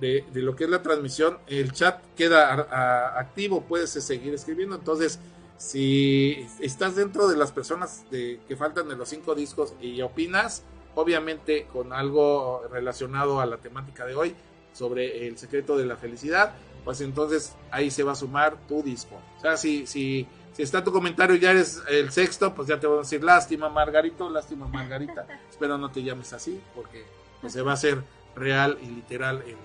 de, 0.00 0.24
lo 0.34 0.54
que 0.56 0.64
es 0.64 0.70
la 0.70 0.82
transmisión, 0.82 1.38
el 1.46 1.72
chat 1.72 2.02
queda 2.16 3.18
activo, 3.18 3.62
puedes 3.62 3.90
seguir 3.90 4.34
escribiendo. 4.34 4.76
Entonces, 4.76 5.18
si 5.56 6.46
estás 6.60 6.94
dentro 6.94 7.28
de 7.28 7.36
las 7.36 7.52
personas 7.52 8.04
de, 8.10 8.40
que 8.46 8.56
faltan 8.56 8.88
de 8.88 8.96
los 8.96 9.08
cinco 9.08 9.34
discos 9.34 9.74
y 9.80 10.00
opinas, 10.02 10.62
obviamente 10.94 11.66
con 11.72 11.92
algo 11.92 12.62
relacionado 12.70 13.40
a 13.40 13.46
la 13.46 13.58
temática 13.58 14.06
de 14.06 14.14
hoy, 14.14 14.34
sobre 14.72 15.26
el 15.26 15.36
secreto 15.36 15.76
de 15.76 15.86
la 15.86 15.96
felicidad, 15.96 16.54
pues 16.84 17.00
entonces 17.00 17.54
ahí 17.70 17.90
se 17.90 18.04
va 18.04 18.12
a 18.12 18.14
sumar 18.14 18.56
tu 18.68 18.82
disco. 18.82 19.20
O 19.36 19.40
sea, 19.40 19.56
si, 19.56 19.86
si, 19.86 20.26
si 20.52 20.62
está 20.62 20.84
tu 20.84 20.92
comentario 20.92 21.34
ya 21.36 21.50
eres 21.50 21.82
el 21.88 22.12
sexto, 22.12 22.54
pues 22.54 22.68
ya 22.68 22.78
te 22.78 22.86
voy 22.86 22.98
a 22.98 23.00
decir 23.00 23.24
lástima 23.24 23.68
Margarito, 23.68 24.30
lástima 24.30 24.68
Margarita. 24.68 25.26
Espero 25.50 25.76
no 25.78 25.90
te 25.90 26.02
llames 26.02 26.32
así, 26.32 26.60
porque 26.74 27.04
pues, 27.40 27.52
se 27.52 27.62
va 27.62 27.72
a 27.72 27.74
hacer 27.74 28.02
real 28.36 28.78
y 28.80 28.86
literal 28.86 29.42
el 29.46 29.56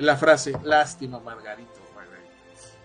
la 0.00 0.16
frase, 0.16 0.54
lástima 0.62 1.20
Margarito. 1.20 1.80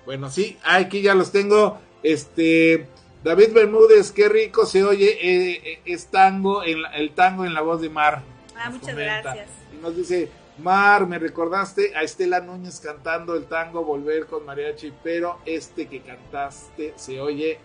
Bueno, 0.06 0.30
sí, 0.30 0.58
aquí 0.64 1.02
ya 1.02 1.16
los 1.16 1.32
tengo. 1.32 1.80
Este, 2.04 2.88
David 3.24 3.54
Bermúdez, 3.54 4.12
qué 4.12 4.30
rico 4.30 4.66
se 4.68 4.84
oye 4.84 5.18
eh, 5.20 5.62
eh, 5.66 5.82
es 5.86 6.08
tango, 6.08 6.64
en 6.64 6.80
el 6.94 7.12
tango 7.12 7.44
en 7.44 7.56
la 7.56 7.62
voz 7.62 7.82
de 7.82 7.90
Mar. 7.90 8.22
Ah, 8.56 8.70
muchas 8.70 8.96
gracias. 8.96 9.48
Y 9.74 9.82
nos 9.82 9.98
dice, 9.98 10.30
Mar, 10.60 11.08
me 11.08 11.18
recordaste 11.18 11.96
a 11.96 12.04
Estela 12.04 12.40
Núñez 12.40 12.80
cantando 12.80 13.36
el 13.36 13.46
tango 13.46 13.84
Volver 13.84 14.28
con 14.28 14.46
mariachi, 14.46 14.94
pero 15.04 15.40
este 15.46 15.88
que 15.88 16.02
cantaste 16.02 16.94
se 16.96 17.20
oye 17.20 17.58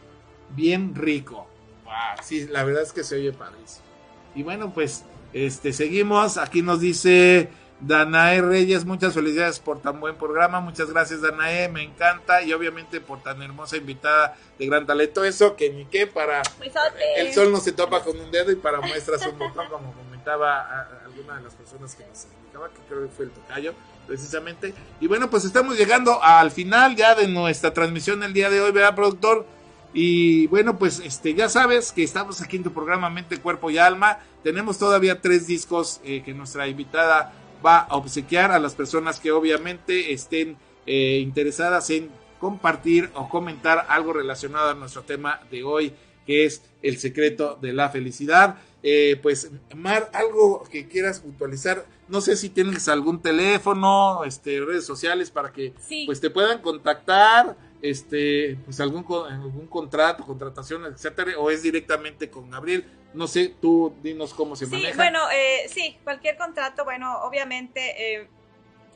bien 0.56 0.94
rico. 0.94 1.46
sí, 2.22 2.46
la 2.48 2.64
verdad 2.64 2.82
es 2.82 2.92
que 2.92 3.04
se 3.04 3.16
oye 3.16 3.32
padrísimo. 3.32 3.84
Y 4.34 4.42
bueno, 4.42 4.72
pues, 4.72 5.04
este, 5.34 5.74
seguimos. 5.74 6.38
Aquí 6.38 6.62
nos 6.62 6.80
dice 6.80 7.50
Danae 7.80 8.42
Reyes, 8.42 8.84
muchas 8.84 9.14
felicidades 9.14 9.58
por 9.58 9.80
tan 9.80 10.00
buen 10.00 10.16
programa. 10.16 10.60
Muchas 10.60 10.90
gracias, 10.90 11.22
Danae. 11.22 11.68
Me 11.68 11.82
encanta. 11.82 12.42
Y 12.42 12.52
obviamente 12.52 13.00
por 13.00 13.22
tan 13.22 13.40
hermosa 13.42 13.76
invitada 13.76 14.36
de 14.58 14.66
gran 14.66 14.86
talento. 14.86 15.24
Eso 15.24 15.56
que 15.56 15.70
ni 15.70 15.86
qué 15.86 16.06
para. 16.06 16.42
El 17.16 17.32
sol 17.32 17.50
no 17.50 17.58
se 17.58 17.72
topa 17.72 18.02
con 18.02 18.18
un 18.18 18.30
dedo 18.30 18.50
y 18.52 18.56
para 18.56 18.80
muestras 18.80 19.26
un 19.26 19.38
botón, 19.38 19.68
como 19.68 19.92
comentaba 19.94 20.88
alguna 21.04 21.36
de 21.36 21.44
las 21.44 21.54
personas 21.54 21.94
que 21.94 22.04
nos 22.06 22.24
explicaba, 22.24 22.68
que 22.68 22.80
creo 22.88 23.02
que 23.02 23.08
fue 23.08 23.24
el 23.24 23.30
tocayo, 23.30 23.72
precisamente. 24.06 24.74
Y 25.00 25.06
bueno, 25.06 25.30
pues 25.30 25.44
estamos 25.44 25.78
llegando 25.78 26.22
al 26.22 26.50
final 26.50 26.96
ya 26.96 27.14
de 27.14 27.28
nuestra 27.28 27.72
transmisión 27.72 28.22
el 28.22 28.34
día 28.34 28.50
de 28.50 28.60
hoy, 28.60 28.72
¿verdad, 28.72 28.94
productor? 28.94 29.46
Y 29.92 30.46
bueno, 30.48 30.78
pues 30.78 31.00
este 31.00 31.34
ya 31.34 31.48
sabes 31.48 31.92
que 31.92 32.04
estamos 32.04 32.40
aquí 32.40 32.56
en 32.56 32.62
tu 32.62 32.72
programa 32.72 33.10
Mente, 33.10 33.38
Cuerpo 33.38 33.70
y 33.70 33.78
Alma. 33.78 34.20
Tenemos 34.44 34.78
todavía 34.78 35.20
tres 35.20 35.46
discos 35.46 36.00
eh, 36.04 36.22
que 36.22 36.32
nuestra 36.32 36.68
invitada 36.68 37.32
va 37.64 37.78
a 37.78 37.96
obsequiar 37.96 38.50
a 38.50 38.58
las 38.58 38.74
personas 38.74 39.20
que 39.20 39.32
obviamente 39.32 40.12
estén 40.12 40.56
eh, 40.86 41.18
interesadas 41.22 41.90
en 41.90 42.10
compartir 42.38 43.10
o 43.14 43.28
comentar 43.28 43.86
algo 43.88 44.12
relacionado 44.12 44.70
a 44.70 44.74
nuestro 44.74 45.02
tema 45.02 45.40
de 45.50 45.62
hoy, 45.62 45.92
que 46.26 46.46
es 46.46 46.62
el 46.82 46.98
secreto 46.98 47.58
de 47.60 47.72
la 47.72 47.90
felicidad. 47.90 48.56
Eh, 48.82 49.18
pues, 49.22 49.50
Mar, 49.76 50.10
algo 50.14 50.64
que 50.70 50.88
quieras 50.88 51.20
puntualizar, 51.20 51.84
no 52.08 52.20
sé 52.22 52.36
si 52.36 52.48
tienes 52.48 52.88
algún 52.88 53.20
teléfono, 53.20 54.24
este, 54.24 54.60
redes 54.60 54.86
sociales 54.86 55.30
para 55.30 55.52
que 55.52 55.74
pues 56.06 56.20
te 56.20 56.30
puedan 56.30 56.62
contactar 56.62 57.56
este, 57.82 58.56
pues 58.64 58.80
algún, 58.80 59.04
algún 59.28 59.66
contrato, 59.66 60.24
contratación, 60.24 60.86
etcétera, 60.86 61.32
o 61.38 61.50
es 61.50 61.62
directamente 61.62 62.30
con 62.30 62.50
Gabriel. 62.50 62.84
No 63.12 63.26
sé, 63.26 63.54
tú 63.60 63.92
dinos 64.02 64.32
cómo 64.34 64.54
se 64.54 64.66
maneja. 64.66 64.90
Sí, 64.90 64.96
bueno, 64.96 65.18
eh, 65.32 65.68
sí, 65.68 65.96
cualquier 66.04 66.36
contrato, 66.36 66.84
bueno, 66.84 67.22
obviamente 67.22 68.14
eh, 68.14 68.28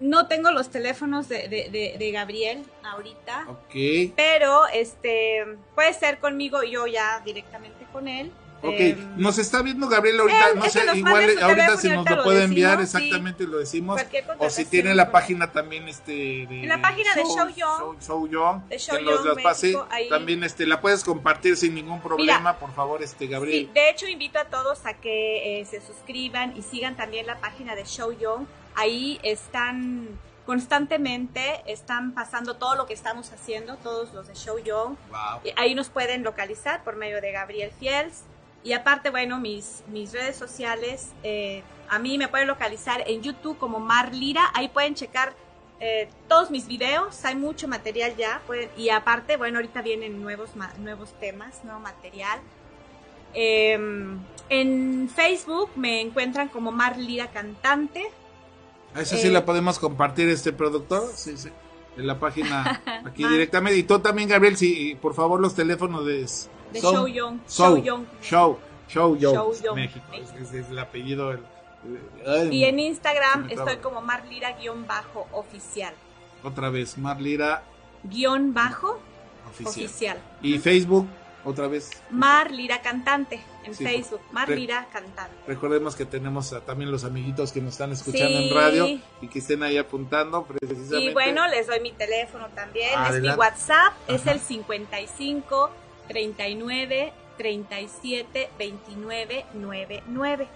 no 0.00 0.28
tengo 0.28 0.50
los 0.50 0.70
teléfonos 0.70 1.28
de, 1.28 1.48
de, 1.48 1.96
de, 1.98 2.10
Gabriel 2.12 2.64
ahorita. 2.82 3.46
Ok. 3.48 4.12
Pero 4.16 4.66
este 4.68 5.44
puede 5.74 5.92
ser 5.94 6.18
conmigo 6.18 6.62
yo 6.62 6.86
ya 6.86 7.20
directamente 7.24 7.86
con 7.92 8.08
él. 8.08 8.30
Ok, 8.64 8.80
em, 8.80 8.96
nos 9.16 9.38
está 9.38 9.62
viendo 9.62 9.88
Gabriel 9.88 10.20
ahorita, 10.20 10.54
no 10.54 10.64
sé, 10.64 10.80
igual 10.94 11.38
ahorita 11.42 11.76
si 11.76 11.88
nos 11.90 12.08
lo 12.08 12.22
puede 12.22 12.44
enviar 12.44 12.80
exactamente 12.80 13.44
lo 13.44 13.58
decimos. 13.58 14.00
O 14.38 14.50
si 14.50 14.64
tiene 14.64 14.94
la 14.94 15.10
página 15.10 15.52
también 15.52 15.88
este 15.88 16.12
de, 16.12 16.62
en 16.62 16.68
la 16.68 16.80
página 16.80 17.14
de 17.14 17.22
Show 17.22 17.48
Young, 17.48 18.00
Show, 18.00 18.28
Young, 18.28 18.62
que 18.68 19.02
nos 19.02 19.24
las 19.24 19.42
pase, 19.42 19.76
también 20.08 20.44
este 20.44 20.66
la 20.66 20.80
puedes 20.80 21.04
compartir 21.04 21.56
sin 21.56 21.74
ningún 21.74 22.00
problema, 22.00 22.58
por 22.58 22.72
favor, 22.74 23.02
este 23.02 23.26
Gabriel. 23.26 23.66
Sí, 23.66 23.70
de 23.74 23.90
hecho 23.90 24.06
invito 24.06 24.38
a 24.38 24.46
todos 24.46 24.86
a 24.86 24.94
que 24.94 25.60
eh, 25.60 25.64
se 25.64 25.80
suscriban 25.80 26.56
y 26.56 26.62
sigan 26.62 26.96
también 26.96 27.26
la 27.26 27.38
página 27.38 27.74
de 27.74 27.84
Show 27.84 28.12
Young. 28.12 28.46
Ahí 28.76 29.20
están 29.22 30.18
constantemente 30.46 31.62
están 31.66 32.12
pasando 32.12 32.56
todo 32.56 32.74
lo 32.74 32.86
que 32.86 32.94
estamos 32.94 33.32
haciendo, 33.32 33.76
todos 33.76 34.12
los 34.12 34.26
de 34.26 34.34
Show 34.34 34.58
Young. 34.58 34.96
Ahí 35.56 35.74
nos 35.74 35.88
pueden 35.88 36.22
localizar 36.22 36.84
por 36.84 36.96
medio 36.96 37.20
de 37.20 37.32
Gabriel 37.32 37.72
Fiels. 37.78 38.24
Y 38.64 38.72
aparte, 38.72 39.10
bueno, 39.10 39.38
mis, 39.38 39.84
mis 39.92 40.12
redes 40.12 40.36
sociales, 40.36 41.12
eh, 41.22 41.62
a 41.90 41.98
mí 41.98 42.16
me 42.16 42.28
pueden 42.28 42.48
localizar 42.48 43.04
en 43.06 43.22
YouTube 43.22 43.58
como 43.58 43.78
Mar 43.78 44.14
Lira, 44.14 44.50
ahí 44.54 44.68
pueden 44.68 44.94
checar 44.94 45.34
eh, 45.80 46.08
todos 46.28 46.50
mis 46.50 46.66
videos, 46.66 47.22
hay 47.26 47.36
mucho 47.36 47.68
material 47.68 48.16
ya, 48.16 48.40
y 48.74 48.88
aparte, 48.88 49.36
bueno, 49.36 49.58
ahorita 49.58 49.82
vienen 49.82 50.22
nuevos, 50.22 50.50
nuevos 50.78 51.12
temas, 51.20 51.62
nuevo 51.62 51.78
material. 51.80 52.40
Em, 53.34 54.18
en 54.48 55.10
Facebook 55.14 55.70
me 55.76 56.00
encuentran 56.00 56.48
como 56.48 56.72
Mar 56.72 56.96
Lira 56.96 57.30
Cantante. 57.32 58.02
A 58.94 59.02
esa 59.02 59.18
sí 59.18 59.28
la 59.28 59.40
eh, 59.40 59.42
podemos 59.42 59.78
compartir, 59.78 60.28
este 60.30 60.54
productor, 60.54 61.10
sí, 61.14 61.36
sí, 61.36 61.50
en 61.98 62.06
la 62.06 62.18
página 62.18 62.80
aquí 63.04 63.26
directamente. 63.26 63.78
Y 63.78 63.82
tú 63.82 63.98
también, 63.98 64.28
Gabriel, 64.28 64.56
si 64.56 64.94
por 64.94 65.12
favor 65.12 65.38
los 65.38 65.54
teléfonos 65.54 66.06
de 66.06 66.22
de 66.74 66.80
Show 66.80 67.06
Young. 67.06 67.38
Show, 67.48 67.76
Young. 67.78 68.04
Show, 68.20 68.58
Show 68.88 69.16
Young. 69.16 69.74
México. 69.74 70.04
Es, 70.12 70.52
el 70.52 70.78
apellido. 70.78 71.38
y 72.50 72.64
en 72.64 72.78
Instagram 72.78 73.48
estoy 73.50 73.76
como 73.76 74.02
Marlira-oficial. 74.02 75.94
Otra 76.42 76.68
vez, 76.68 76.98
Marlira. 76.98 77.62
Guión 78.02 78.52
bajo 78.52 79.00
oficial. 79.48 80.18
Y 80.42 80.58
Facebook, 80.58 81.06
otra 81.44 81.68
vez. 81.68 81.90
Marlira 82.10 82.82
Cantante 82.82 83.40
en 83.64 83.74
Facebook. 83.74 84.20
Marlira 84.32 84.88
Cantante. 84.92 85.34
Recordemos 85.46 85.94
que 85.96 86.04
tenemos 86.04 86.54
también 86.66 86.90
los 86.90 87.04
amiguitos 87.04 87.52
que 87.52 87.60
nos 87.60 87.72
están 87.74 87.92
escuchando 87.92 88.38
en 88.38 88.54
radio 88.54 89.00
y 89.22 89.28
que 89.28 89.38
estén 89.38 89.62
ahí 89.62 89.78
apuntando 89.78 90.44
precisamente. 90.44 91.10
Y 91.10 91.12
bueno, 91.14 91.46
les 91.48 91.66
doy 91.66 91.80
mi 91.80 91.92
teléfono 91.92 92.48
también. 92.48 92.90
Es 93.08 93.20
mi 93.20 93.30
WhatsApp, 93.30 93.94
es 94.08 94.26
el 94.26 94.40
55 94.40 95.70
39 96.08 97.12
37 97.36 98.50
29 98.58 99.44
99. 99.54 100.48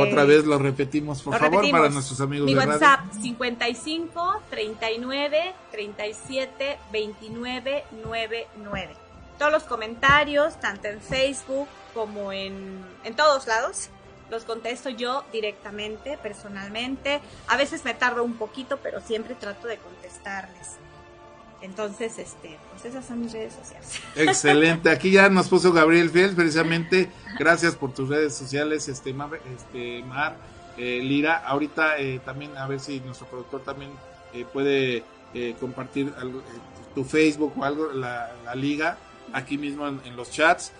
Otra 0.00 0.24
vez 0.24 0.44
lo 0.46 0.58
repetimos, 0.58 1.22
por 1.22 1.38
favor, 1.38 1.70
para 1.70 1.90
nuestros 1.90 2.20
amigos 2.20 2.46
Mi 2.46 2.56
WhatsApp 2.56 3.00
55 3.20 4.42
39 4.50 5.54
37 5.70 6.78
29 6.90 7.84
99. 8.02 8.96
Todos 9.38 9.52
los 9.52 9.62
comentarios, 9.64 10.58
tanto 10.60 10.88
en 10.88 11.00
Facebook 11.00 11.68
como 11.94 12.32
en, 12.32 12.84
en 13.04 13.14
todos 13.14 13.46
lados, 13.46 13.90
los 14.30 14.44
contesto 14.44 14.90
yo 14.90 15.24
directamente, 15.32 16.18
personalmente. 16.18 17.20
A 17.48 17.56
veces 17.56 17.84
me 17.84 17.94
tardo 17.94 18.24
un 18.24 18.34
poquito, 18.34 18.78
pero 18.82 19.00
siempre 19.00 19.34
trato 19.34 19.66
de 19.66 19.76
contestarles. 19.78 20.78
Entonces, 21.62 22.18
este, 22.18 22.58
pues 22.70 22.86
esas 22.86 23.04
son 23.04 23.20
mis 23.20 23.32
redes 23.32 23.52
sociales. 23.52 24.00
Excelente. 24.16 24.90
Aquí 24.90 25.10
ya 25.10 25.28
nos 25.28 25.48
puso 25.48 25.72
Gabriel 25.72 26.10
Fiel, 26.10 26.34
precisamente. 26.34 27.10
Gracias 27.38 27.76
por 27.76 27.92
tus 27.92 28.08
redes 28.08 28.34
sociales, 28.34 28.88
este, 28.88 29.12
Mar, 29.12 29.30
este, 29.54 30.02
Mar 30.04 30.36
eh, 30.78 31.00
Lira. 31.02 31.36
Ahorita 31.36 31.98
eh, 31.98 32.20
también, 32.24 32.56
a 32.56 32.66
ver 32.66 32.80
si 32.80 33.00
nuestro 33.00 33.26
productor 33.26 33.62
también 33.62 33.90
eh, 34.32 34.46
puede 34.50 35.04
compartir 35.60 36.12
tu 36.92 37.04
Facebook 37.04 37.52
o 37.56 37.64
algo, 37.64 37.92
la, 37.92 38.32
liga, 38.56 38.98
aquí 39.32 39.58
mismo 39.58 39.86
en, 39.86 40.16
los 40.16 40.30
chats. 40.30 40.72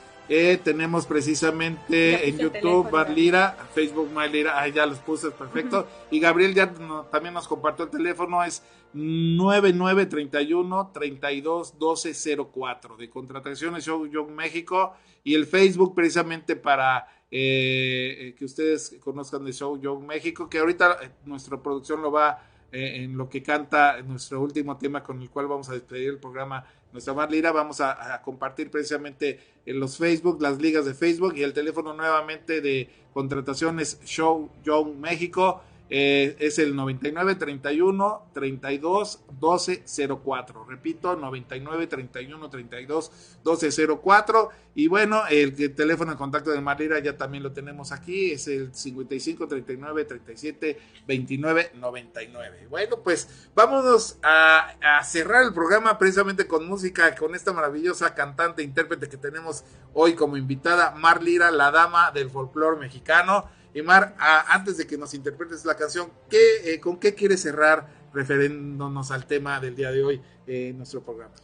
Tenemos 0.62 1.06
precisamente 1.06 2.28
en 2.28 2.38
YouTube 2.38 2.90
Marlira, 2.92 3.56
Facebook 3.74 4.10
Marlira, 4.12 4.60
ahí 4.60 4.70
ya 4.70 4.86
los 4.86 4.98
puse, 4.98 5.32
perfecto. 5.32 5.88
Y 6.12 6.20
Gabriel 6.20 6.54
ya 6.54 6.72
también 7.10 7.34
nos 7.34 7.48
compartió 7.48 7.86
el 7.86 7.90
teléfono, 7.90 8.44
es 8.44 8.62
9931 8.92 10.90
32 10.92 11.74
1204 11.74 12.96
de 12.96 13.10
Contrataciones 13.10 13.84
Show 13.84 14.06
Young 14.06 14.30
México 14.30 14.94
y 15.22 15.34
el 15.34 15.46
Facebook 15.46 15.94
precisamente 15.94 16.56
para 16.56 17.06
eh, 17.30 18.16
eh, 18.18 18.34
que 18.36 18.44
ustedes 18.44 18.96
conozcan 19.00 19.44
de 19.44 19.52
Show 19.52 19.80
Young 19.80 20.04
México, 20.04 20.48
que 20.48 20.58
ahorita 20.58 20.98
eh, 21.02 21.10
nuestra 21.24 21.62
producción 21.62 22.02
lo 22.02 22.10
va 22.10 22.49
en 22.72 23.16
lo 23.16 23.28
que 23.28 23.42
canta 23.42 24.00
nuestro 24.02 24.40
último 24.40 24.76
tema 24.76 25.02
con 25.02 25.20
el 25.20 25.30
cual 25.30 25.46
vamos 25.46 25.68
a 25.68 25.72
despedir 25.72 26.10
el 26.10 26.18
programa 26.18 26.64
Nuestra 26.92 27.14
Marlira, 27.14 27.52
vamos 27.52 27.80
a, 27.80 28.20
compartir 28.22 28.70
precisamente 28.70 29.38
en 29.64 29.78
los 29.78 29.96
Facebook, 29.96 30.40
las 30.40 30.60
ligas 30.60 30.84
de 30.84 30.94
Facebook 30.94 31.34
y 31.36 31.42
el 31.42 31.52
teléfono 31.52 31.94
nuevamente 31.94 32.60
de 32.60 32.88
contrataciones 33.12 34.00
Show 34.04 34.50
Young 34.64 34.96
México 34.96 35.62
eh, 35.92 36.36
es 36.38 36.60
el 36.60 36.76
99 36.76 37.34
31 37.34 38.30
32 38.32 39.24
12 39.40 39.84
04. 40.22 40.64
Repito, 40.64 41.16
99 41.16 41.86
31 41.88 42.48
32 42.48 43.12
12 43.42 43.88
04. 44.00 44.50
Y 44.76 44.86
bueno, 44.86 45.22
el, 45.28 45.74
teléfono 45.74 46.12
de 46.12 46.16
contacto 46.16 46.52
de 46.52 46.60
Marlira 46.60 47.00
ya 47.00 47.16
también 47.16 47.42
lo 47.42 47.50
tenemos 47.50 47.90
aquí. 47.90 48.30
Es 48.30 48.46
el 48.46 48.72
55 48.72 49.48
39 49.48 50.04
37 50.04 50.78
29 51.08 51.72
99. 51.74 52.66
Bueno, 52.70 53.00
pues 53.02 53.48
vámonos 53.56 54.18
a, 54.22 54.76
a 54.80 55.02
cerrar 55.02 55.42
el 55.44 55.52
programa 55.52 55.98
precisamente 55.98 56.46
con 56.46 56.68
música, 56.68 57.16
con 57.16 57.34
esta 57.34 57.52
maravillosa 57.52 58.14
cantante, 58.14 58.62
intérprete 58.62 59.08
que 59.08 59.16
tenemos 59.16 59.64
hoy 59.92 60.14
como 60.14 60.36
invitada, 60.36 60.92
Marlira, 60.92 61.50
la 61.50 61.72
dama 61.72 62.12
del 62.12 62.30
folclore 62.30 62.78
mexicano. 62.78 63.58
Y 63.72 63.82
Mar, 63.82 64.14
antes 64.48 64.76
de 64.76 64.86
que 64.86 64.98
nos 64.98 65.14
interpretes 65.14 65.64
la 65.64 65.76
canción, 65.76 66.10
¿qué, 66.28 66.72
eh, 66.74 66.80
¿con 66.80 66.98
qué 66.98 67.14
quieres 67.14 67.42
cerrar 67.42 67.86
refiriéndonos 68.12 69.10
al 69.10 69.26
tema 69.26 69.60
del 69.60 69.76
día 69.76 69.92
de 69.92 70.02
hoy 70.02 70.20
en 70.46 70.76
nuestro 70.76 71.02
programa? 71.02 71.34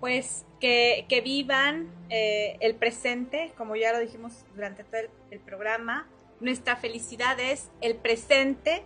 Pues 0.00 0.46
que, 0.60 1.22
vivan 1.22 1.88
eh, 2.08 2.56
el 2.60 2.74
presente, 2.74 3.52
como 3.56 3.76
ya 3.76 3.92
lo 3.92 3.98
dijimos 3.98 4.32
durante 4.54 4.82
todo 4.82 5.02
el, 5.30 5.40
programa. 5.40 6.08
Nuestra 6.40 6.76
felicidad 6.76 7.38
es 7.38 7.68
el 7.80 7.96
presente. 7.96 8.82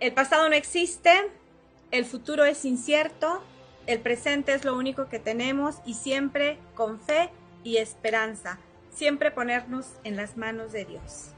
El 0.00 0.12
pasado 0.12 0.48
no 0.48 0.54
existe, 0.54 1.12
el 1.90 2.06
futuro 2.06 2.44
es 2.44 2.64
incierto, 2.64 3.42
el 3.86 4.00
presente 4.00 4.54
es 4.54 4.64
lo 4.64 4.76
único 4.76 5.08
que 5.08 5.18
tenemos 5.18 5.76
y 5.84 5.94
siempre 5.94 6.58
con 6.74 6.98
fe 6.98 7.30
y 7.62 7.76
esperanza. 7.76 8.58
Siempre 8.90 9.30
ponernos 9.30 9.86
en 10.04 10.16
las 10.16 10.36
manos 10.36 10.72
de 10.72 10.86
Dios. 10.86 11.32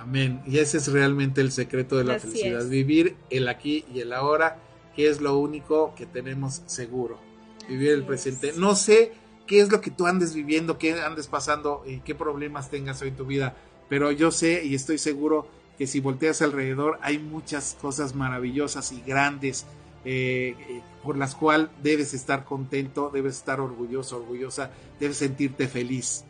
Amén. 0.00 0.40
Y 0.46 0.58
ese 0.58 0.78
es 0.78 0.90
realmente 0.90 1.42
el 1.42 1.52
secreto 1.52 1.98
de 1.98 2.04
la 2.04 2.18
felicidad. 2.18 2.64
Vivir 2.66 3.16
el 3.28 3.48
aquí 3.48 3.84
y 3.92 4.00
el 4.00 4.14
ahora, 4.14 4.58
que 4.96 5.08
es 5.08 5.20
lo 5.20 5.38
único 5.38 5.94
que 5.94 6.06
tenemos 6.06 6.62
seguro. 6.66 7.20
Vivir 7.68 7.90
el 7.90 8.04
presente. 8.04 8.54
No 8.56 8.74
sé 8.76 9.12
qué 9.46 9.60
es 9.60 9.70
lo 9.70 9.82
que 9.82 9.90
tú 9.90 10.06
andes 10.06 10.34
viviendo, 10.34 10.78
qué 10.78 10.94
andes 11.02 11.26
pasando 11.26 11.82
y 11.86 12.00
qué 12.00 12.14
problemas 12.14 12.70
tengas 12.70 13.02
hoy 13.02 13.08
en 13.08 13.16
tu 13.16 13.26
vida, 13.26 13.56
pero 13.88 14.10
yo 14.10 14.30
sé 14.30 14.64
y 14.64 14.74
estoy 14.74 14.96
seguro 14.96 15.48
que 15.76 15.86
si 15.86 16.00
volteas 16.00 16.40
alrededor 16.40 16.98
hay 17.02 17.18
muchas 17.18 17.76
cosas 17.80 18.14
maravillosas 18.14 18.92
y 18.92 19.02
grandes 19.02 19.66
eh, 20.04 20.54
eh, 20.68 20.82
por 21.02 21.18
las 21.18 21.34
cuales 21.34 21.68
debes 21.82 22.14
estar 22.14 22.44
contento, 22.44 23.10
debes 23.12 23.36
estar 23.36 23.60
orgulloso, 23.60 24.16
orgullosa, 24.16 24.70
debes 24.98 25.18
sentirte 25.18 25.68
feliz 25.68 26.24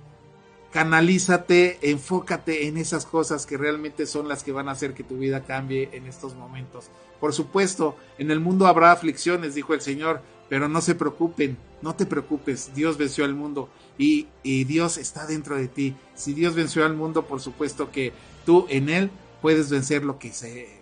canalízate, 0.73 1.79
enfócate 1.83 2.67
en 2.67 2.77
esas 2.77 3.05
cosas 3.05 3.47
que 3.47 3.57
realmente 3.57 4.07
son 4.07 4.29
las 4.29 4.45
que 4.45 4.53
van 4.53 4.69
a 4.69 4.73
hacer 4.73 4.95
que 4.95 5.03
tu 5.03 5.19
vida 5.19 5.45
cambie 5.45 5.91
en 5.93 6.07
estos 6.07 6.35
momentos. 6.35 6.91
Por 7.19 7.33
supuesto, 7.35 7.97
en 8.19 8.31
el 8.31 8.41
mundo 8.41 8.67
habrá 8.67 8.93
aflicciones, 8.93 9.55
dijo 9.55 9.75
el 9.75 9.81
Señor, 9.81 10.23
pero 10.49 10.69
no 10.69 10.81
se 10.81 10.95
preocupen, 10.95 11.59
no 11.83 11.95
te 11.95 12.07
preocupes, 12.07 12.73
Dios 12.75 12.97
venció 12.97 13.25
al 13.25 13.35
mundo 13.35 13.69
y, 13.99 14.29
Dios 14.43 14.97
está 14.97 15.27
dentro 15.27 15.57
de 15.57 15.69
ti. 15.69 15.95
Si 16.15 16.35
Dios 16.35 16.55
venció 16.55 16.85
al 16.85 16.95
mundo, 16.95 17.27
por 17.27 17.41
supuesto 17.41 17.91
que 17.91 18.13
tú 18.47 18.67
en 18.69 18.89
Él 18.89 19.11
puedes 19.43 19.71
vencer 19.71 20.05
lo 20.05 20.19
que, 20.19 20.33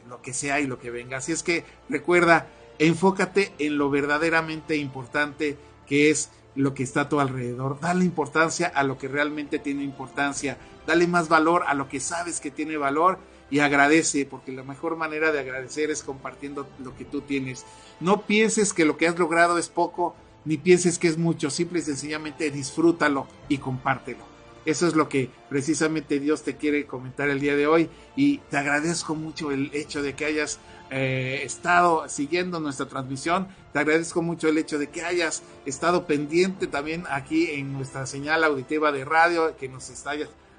lo 0.09 0.23
que 0.23 0.33
sea 0.33 0.61
y 0.61 0.67
lo 0.67 0.79
que 0.79 0.91
venga. 0.91 1.19
Así 1.19 1.33
es 1.33 1.43
que 1.43 1.65
recuerda, 1.89 2.49
enfócate 2.79 3.53
en 3.59 3.79
lo 3.79 3.91
verdaderamente 3.91 4.77
importante 4.77 5.57
que 5.87 6.11
es 6.11 6.31
lo 6.55 6.75
que 6.75 6.83
está 6.83 7.03
a 7.03 7.09
tu 7.09 7.21
alrededor. 7.21 7.79
Dale 7.81 8.05
importancia 8.05 8.69
a 8.69 8.83
lo 8.83 8.99
que 8.99 9.09
realmente 9.09 9.59
tiene 9.59 9.85
importancia. 9.85 10.59
Dale 10.87 11.07
más 11.07 11.29
valor 11.29 11.65
a 11.67 11.75
lo 11.75 11.89
que 11.89 12.01
sabes 12.01 12.41
que 12.41 12.51
tiene 12.51 12.77
valor 12.77 13.19
y 13.51 13.61
agradece, 13.61 14.27
porque 14.27 14.53
la 14.53 14.63
mejor 14.63 14.97
manera 14.97 15.33
de 15.33 15.41
agradecer 15.41 15.91
es 15.91 16.03
compartiendo 16.03 16.69
lo 16.83 16.97
que 16.97 17.05
tú 17.05 17.21
tienes. 17.21 17.65
No 18.01 18.23
pienses 18.23 18.73
que 18.73 18.85
lo 18.85 18.97
que 18.97 19.09
has 19.09 19.19
logrado 19.19 19.59
es 19.59 19.69
poco, 19.69 20.15
ni 20.45 20.57
pienses 20.57 20.99
que 20.99 21.09
es 21.09 21.19
mucho, 21.19 21.51
simple 21.51 21.81
y 21.81 21.83
sencillamente 21.83 22.51
disfrútalo 22.51 23.27
y 23.49 23.59
compártelo. 23.59 24.38
Eso 24.69 24.87
es 24.87 24.95
lo 24.95 25.09
que 25.09 25.31
precisamente 25.49 26.21
Dios 26.21 26.43
te 26.43 26.59
quiere 26.59 26.85
comentar 26.85 27.31
el 27.31 27.41
día 27.41 27.57
de 27.57 27.67
hoy 27.67 27.89
y 28.17 28.37
te 28.51 28.59
agradezco 28.59 29.15
mucho 29.15 29.51
el 29.51 29.71
hecho 29.73 30.03
de 30.03 30.13
que 30.13 30.27
hayas 30.27 30.61
eh, 30.91 31.41
estado 31.43 32.07
siguiendo 32.11 32.61
nuestra 32.61 32.85
transmisión. 32.85 33.49
Te 33.73 33.79
agradezco 33.79 34.21
mucho 34.21 34.47
el 34.47 34.59
hecho 34.59 34.79
de 34.79 34.91
que 34.91 35.01
hayas 35.01 35.43
estado 35.65 36.07
pendiente 36.07 36.67
también 36.67 37.05
aquí 37.09 37.51
en 37.53 37.73
nuestra 37.73 38.05
señal 38.05 38.45
auditiva 38.45 38.93
de 38.93 39.07
radio, 39.07 39.57
que 39.57 39.71
nos 39.71 39.91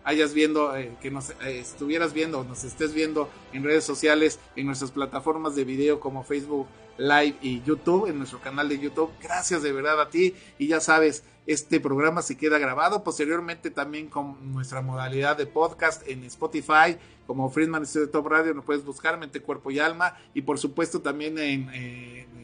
hayas, 0.06 0.34
viendo, 0.34 0.76
eh, 0.76 0.98
que 0.99 1.11
nos 1.11 1.30
eh, 1.30 1.60
estuvieras 1.60 2.11
viendo, 2.11 2.44
nos 2.44 2.64
estés 2.64 2.95
viendo 2.95 3.30
en 3.53 3.64
redes 3.64 3.84
sociales, 3.84 4.40
en 4.56 4.65
nuestras 4.65 4.90
plataformas 4.90 5.56
de 5.56 5.65
video 5.65 5.99
como 5.99 6.23
Facebook 6.23 6.65
Live 6.99 7.38
y 7.41 7.63
YouTube, 7.63 8.07
en 8.07 8.17
nuestro 8.17 8.39
canal 8.39 8.69
de 8.69 8.77
YouTube. 8.77 9.11
Gracias 9.21 9.63
de 9.63 9.71
verdad 9.71 9.99
a 9.99 10.09
ti 10.09 10.35
y 10.57 10.67
ya 10.67 10.80
sabes, 10.80 11.23
este 11.47 11.80
programa 11.80 12.21
se 12.21 12.38
queda 12.38 12.59
grabado 12.59 13.03
posteriormente 13.03 13.71
también 13.71 14.07
con 14.07 14.53
nuestra 14.53 14.81
modalidad 14.81 15.38
de 15.38 15.47
podcast 15.47 16.07
en 16.07 16.23
Spotify, 16.26 16.97
como 17.26 17.49
Friedman 17.49 17.85
Studio 17.85 18.09
Top 18.09 18.27
Radio, 18.27 18.53
nos 18.53 18.65
puedes 18.65 18.85
buscar 18.85 19.17
Mente, 19.17 19.41
Cuerpo 19.41 19.71
y 19.71 19.80
Alma, 19.80 20.15
y 20.34 20.41
por 20.41 20.59
supuesto 20.59 21.01
también 21.01 21.39
en, 21.39 21.73
en 21.73 22.39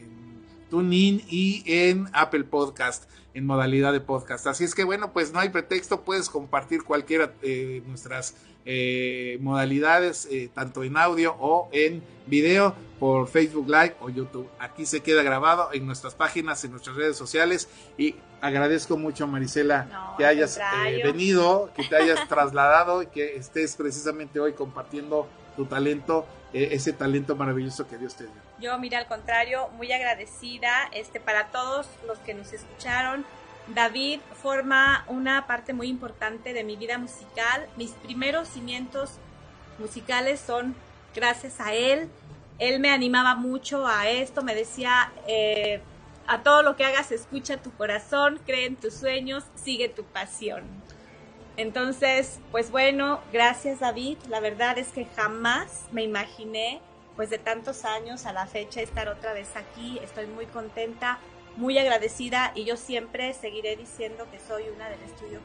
TuneIn 0.70 1.22
y 1.28 1.62
en 1.66 2.08
Apple 2.12 2.44
Podcast, 2.44 3.10
en 3.34 3.46
modalidad 3.46 3.92
de 3.92 4.00
podcast. 4.00 4.46
Así 4.46 4.64
es 4.64 4.74
que 4.74 4.84
bueno, 4.84 5.12
pues 5.12 5.32
no 5.32 5.40
hay 5.40 5.50
pretexto, 5.50 6.02
puedes 6.02 6.28
compartir 6.28 6.84
cualquiera 6.84 7.32
de 7.42 7.82
nuestras 7.86 8.34
eh, 8.64 9.38
modalidades, 9.40 10.26
eh, 10.30 10.50
tanto 10.52 10.82
en 10.82 10.96
audio 10.96 11.36
o 11.38 11.68
en 11.72 12.02
video, 12.26 12.74
por 12.98 13.28
Facebook 13.28 13.68
Live 13.68 13.94
o 14.00 14.08
YouTube. 14.08 14.48
Aquí 14.58 14.86
se 14.86 15.00
queda 15.00 15.22
grabado 15.22 15.68
en 15.72 15.86
nuestras 15.86 16.14
páginas, 16.14 16.64
en 16.64 16.72
nuestras 16.72 16.96
redes 16.96 17.16
sociales 17.16 17.68
y 17.96 18.16
agradezco 18.40 18.96
mucho 18.96 19.26
Marisela 19.26 20.14
que 20.18 20.24
hayas 20.24 20.58
eh, 20.58 21.00
venido, 21.04 21.70
que 21.76 21.84
te 21.84 21.96
hayas 21.96 22.26
trasladado 22.28 23.02
y 23.02 23.06
que 23.06 23.36
estés 23.36 23.76
precisamente 23.76 24.40
hoy 24.40 24.52
compartiendo 24.54 25.28
tu 25.56 25.66
talento, 25.66 26.26
ese 26.64 26.92
talento 26.92 27.36
maravilloso 27.36 27.86
que 27.86 27.98
Dios 27.98 28.14
te 28.14 28.24
dio. 28.24 28.34
Yo, 28.58 28.78
mira, 28.78 28.98
al 28.98 29.06
contrario, 29.06 29.68
muy 29.76 29.92
agradecida 29.92 30.88
este, 30.92 31.20
para 31.20 31.48
todos 31.48 31.86
los 32.06 32.18
que 32.18 32.34
nos 32.34 32.52
escucharon, 32.52 33.24
David 33.68 34.20
forma 34.42 35.04
una 35.08 35.46
parte 35.46 35.72
muy 35.72 35.88
importante 35.88 36.52
de 36.52 36.64
mi 36.64 36.76
vida 36.76 36.98
musical. 36.98 37.66
Mis 37.76 37.90
primeros 37.90 38.48
cimientos 38.48 39.12
musicales 39.78 40.40
son 40.40 40.74
gracias 41.14 41.60
a 41.60 41.74
él. 41.74 42.08
Él 42.58 42.80
me 42.80 42.90
animaba 42.90 43.34
mucho 43.34 43.86
a 43.86 44.08
esto, 44.08 44.42
me 44.42 44.54
decía, 44.54 45.12
eh, 45.26 45.80
a 46.26 46.42
todo 46.42 46.62
lo 46.62 46.76
que 46.76 46.84
hagas, 46.84 47.12
escucha 47.12 47.58
tu 47.58 47.70
corazón, 47.72 48.40
cree 48.46 48.66
en 48.66 48.76
tus 48.76 48.94
sueños, 48.94 49.44
sigue 49.56 49.88
tu 49.88 50.04
pasión. 50.04 50.64
Entonces, 51.56 52.40
pues 52.50 52.70
bueno, 52.70 53.20
gracias 53.32 53.80
David. 53.80 54.18
La 54.28 54.40
verdad 54.40 54.78
es 54.78 54.88
que 54.88 55.06
jamás 55.16 55.86
me 55.92 56.02
imaginé, 56.02 56.80
pues 57.16 57.30
de 57.30 57.38
tantos 57.38 57.84
años 57.84 58.26
a 58.26 58.32
la 58.32 58.46
fecha, 58.46 58.80
estar 58.80 59.08
otra 59.08 59.32
vez 59.32 59.48
aquí. 59.56 59.98
Estoy 60.02 60.26
muy 60.26 60.46
contenta 60.46 61.18
muy 61.56 61.78
agradecida 61.78 62.52
y 62.54 62.64
yo 62.64 62.76
siempre 62.76 63.32
seguiré 63.34 63.76
diciendo 63.76 64.26
que 64.30 64.38
soy 64.38 64.64
una 64.74 64.88
del 64.88 65.02
estudio 65.02 65.40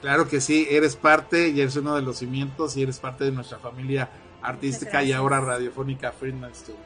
Claro 0.00 0.28
que 0.28 0.40
sí, 0.40 0.66
eres 0.70 0.94
parte 0.94 1.48
y 1.48 1.60
eres 1.60 1.76
uno 1.76 1.96
de 1.96 2.02
los 2.02 2.18
cimientos 2.18 2.76
y 2.76 2.82
eres 2.82 2.98
parte 2.98 3.24
de 3.24 3.32
nuestra 3.32 3.58
familia 3.58 4.10
artística 4.42 5.02
y 5.02 5.12
ahora 5.12 5.40
radiofónica 5.40 6.12
Friedman 6.12 6.54
Studio. 6.54 6.78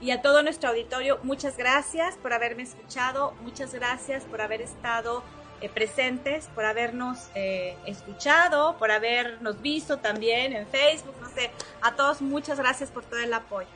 Y 0.00 0.10
a 0.10 0.20
todo 0.20 0.42
nuestro 0.42 0.68
auditorio, 0.68 1.18
muchas 1.22 1.56
gracias 1.56 2.16
por 2.16 2.32
haberme 2.32 2.62
escuchado, 2.62 3.34
muchas 3.42 3.72
gracias 3.72 4.24
por 4.24 4.40
haber 4.42 4.60
estado 4.60 5.24
eh, 5.60 5.68
presentes, 5.68 6.48
por 6.54 6.64
habernos 6.64 7.28
eh, 7.34 7.76
escuchado, 7.86 8.76
por 8.78 8.90
habernos 8.90 9.60
visto 9.60 9.98
también 9.98 10.52
en 10.52 10.66
Facebook, 10.66 11.14
no 11.20 11.28
sé, 11.30 11.50
a 11.80 11.94
todos 11.94 12.20
muchas 12.20 12.58
gracias 12.58 12.90
por 12.90 13.04
todo 13.04 13.20
el 13.20 13.32
apoyo. 13.32 13.68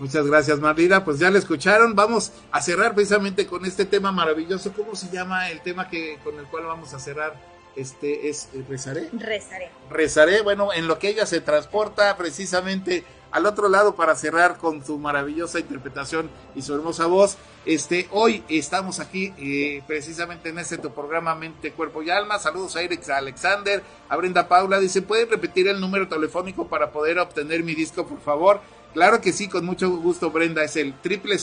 Muchas 0.00 0.26
gracias, 0.26 0.58
Marlina. 0.58 1.04
Pues 1.04 1.18
ya 1.18 1.30
le 1.30 1.38
escucharon. 1.38 1.94
Vamos 1.94 2.32
a 2.50 2.62
cerrar 2.62 2.94
precisamente 2.94 3.46
con 3.46 3.66
este 3.66 3.84
tema 3.84 4.10
maravilloso. 4.10 4.72
¿Cómo 4.72 4.96
se 4.96 5.10
llama 5.10 5.50
el 5.50 5.60
tema 5.60 5.90
que 5.90 6.18
con 6.24 6.38
el 6.38 6.46
cual 6.46 6.64
vamos 6.64 6.94
a 6.94 6.98
cerrar? 6.98 7.34
Este 7.76 8.30
es 8.30 8.48
eh, 8.54 8.64
rezaré. 8.66 9.10
Rezaré. 9.12 9.70
Rezaré. 9.90 10.40
Bueno, 10.40 10.72
en 10.72 10.88
lo 10.88 10.98
que 10.98 11.10
ella 11.10 11.26
se 11.26 11.42
transporta 11.42 12.16
precisamente 12.16 13.04
al 13.32 13.46
otro 13.46 13.68
lado 13.68 13.94
para 13.94 14.16
cerrar 14.16 14.58
con 14.58 14.84
su 14.84 14.98
maravillosa 14.98 15.60
interpretación 15.60 16.30
y 16.54 16.62
su 16.62 16.74
hermosa 16.74 17.06
voz. 17.06 17.36
Este, 17.66 18.08
hoy 18.10 18.42
estamos 18.48 19.00
aquí 19.00 19.32
eh, 19.38 19.82
precisamente 19.86 20.48
en 20.48 20.58
este 20.58 20.78
tu 20.78 20.92
programa 20.92 21.34
Mente, 21.34 21.72
Cuerpo 21.72 22.02
y 22.02 22.10
Alma. 22.10 22.38
Saludos 22.38 22.76
a 22.76 22.82
Eric 22.82 23.08
Alexander, 23.10 23.82
a 24.08 24.16
Brenda 24.16 24.48
Paula. 24.48 24.80
Dice, 24.80 25.02
¿pueden 25.02 25.30
repetir 25.30 25.68
el 25.68 25.80
número 25.80 26.08
telefónico 26.08 26.68
para 26.68 26.90
poder 26.90 27.18
obtener 27.18 27.62
mi 27.62 27.74
disco, 27.74 28.06
por 28.06 28.20
favor? 28.20 28.60
Claro 28.92 29.20
que 29.20 29.32
sí, 29.32 29.48
con 29.48 29.64
mucho 29.64 29.90
gusto, 29.90 30.30
Brenda. 30.30 30.64
Es 30.64 30.76
el 30.76 30.98
triple 31.00 31.36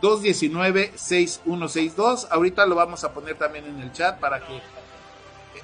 219 0.00 0.92
6162. 0.94 2.28
Ahorita 2.30 2.66
lo 2.66 2.74
vamos 2.74 3.04
a 3.04 3.12
poner 3.12 3.36
también 3.36 3.64
en 3.66 3.80
el 3.80 3.92
chat 3.92 4.18
para 4.18 4.40
que. 4.40 4.60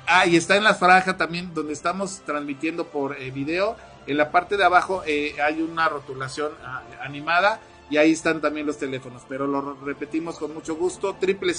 Ah, 0.06 0.26
y 0.26 0.36
está 0.36 0.56
en 0.56 0.64
la 0.64 0.74
franja 0.74 1.16
también 1.16 1.54
donde 1.54 1.72
estamos 1.72 2.20
transmitiendo 2.24 2.86
por 2.86 3.20
eh, 3.20 3.30
video. 3.30 3.76
En 4.06 4.16
la 4.16 4.31
parte 4.31 4.56
de 4.56 4.64
abajo 4.64 5.02
eh, 5.06 5.36
hay 5.43 5.62
una 5.62 5.89
rotulación 5.89 6.52
ah, 6.64 6.82
animada 7.02 7.60
y 7.90 7.97
ahí 7.97 8.12
están 8.12 8.40
también 8.40 8.66
los 8.66 8.78
teléfonos. 8.78 9.22
Pero 9.28 9.47
lo 9.47 9.74
repetimos 9.85 10.39
con 10.39 10.55
mucho 10.55 10.74
gusto. 10.76 11.16
Triple 11.18 11.52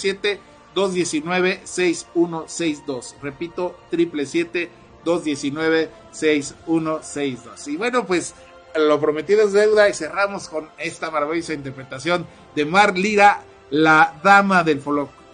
219 0.76 1.62
6162. 1.64 3.16
Repito, 3.22 3.80
triple 3.90 4.26
219 4.26 5.90
6162. 6.12 7.68
Y 7.68 7.78
bueno, 7.78 8.06
pues 8.06 8.36
lo 8.76 9.00
prometido 9.00 9.44
es 9.44 9.54
deuda 9.54 9.88
y 9.90 9.94
cerramos 9.94 10.50
con 10.50 10.70
esta 10.78 11.10
maravillosa 11.10 11.54
interpretación 11.54 12.28
de 12.56 12.66
Mar 12.66 12.98
Lira, 12.98 13.42
la 13.70 14.20
dama 14.24 14.64
del, 14.64 14.82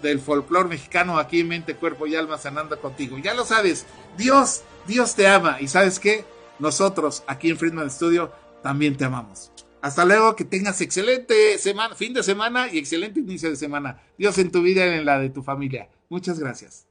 del 0.02 0.20
folclore 0.20 0.70
mexicano 0.70 1.18
aquí 1.18 1.40
en 1.40 1.48
mente, 1.48 1.76
cuerpo 1.76 2.08
y 2.08 2.16
alma 2.16 2.38
sanando 2.38 2.80
contigo. 2.80 3.18
Ya 3.18 3.34
lo 3.34 3.46
sabes, 3.46 3.86
Dios, 4.18 4.62
Dios 4.88 5.16
te 5.16 5.28
ama 5.28 5.58
y 5.60 5.68
sabes 5.68 6.00
qué, 6.00 6.26
nosotros 6.62 7.24
aquí 7.28 7.50
en 7.50 7.58
Friedman 7.58 7.90
Studio 7.90 8.32
también 8.64 8.96
te 8.96 9.06
amamos. 9.06 9.52
Hasta 9.82 10.06
luego, 10.06 10.36
que 10.36 10.46
tengas 10.46 10.80
excelente 10.82 11.58
semana, 11.58 11.96
fin 11.96 12.14
de 12.14 12.22
semana 12.22 12.72
y 12.72 12.78
excelente 12.78 13.20
inicio 13.20 13.50
de 13.50 13.56
semana. 13.56 14.02
Dios 14.18 14.38
en 14.38 14.52
tu 14.52 14.62
vida 14.62 14.86
y 14.86 15.00
en 15.00 15.06
la 15.06 15.20
de 15.20 15.30
tu 15.30 15.42
familia. 15.42 15.90
Muchas 16.08 16.40
gracias. 16.40 16.86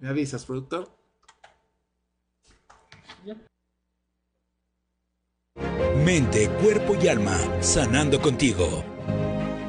¿Me 0.00 0.08
avisas, 0.08 0.44
productor? 0.44 0.90
Mente, 6.04 6.48
cuerpo 6.60 6.96
y 7.00 7.06
alma, 7.06 7.38
sanando 7.60 8.20
contigo. 8.20 8.91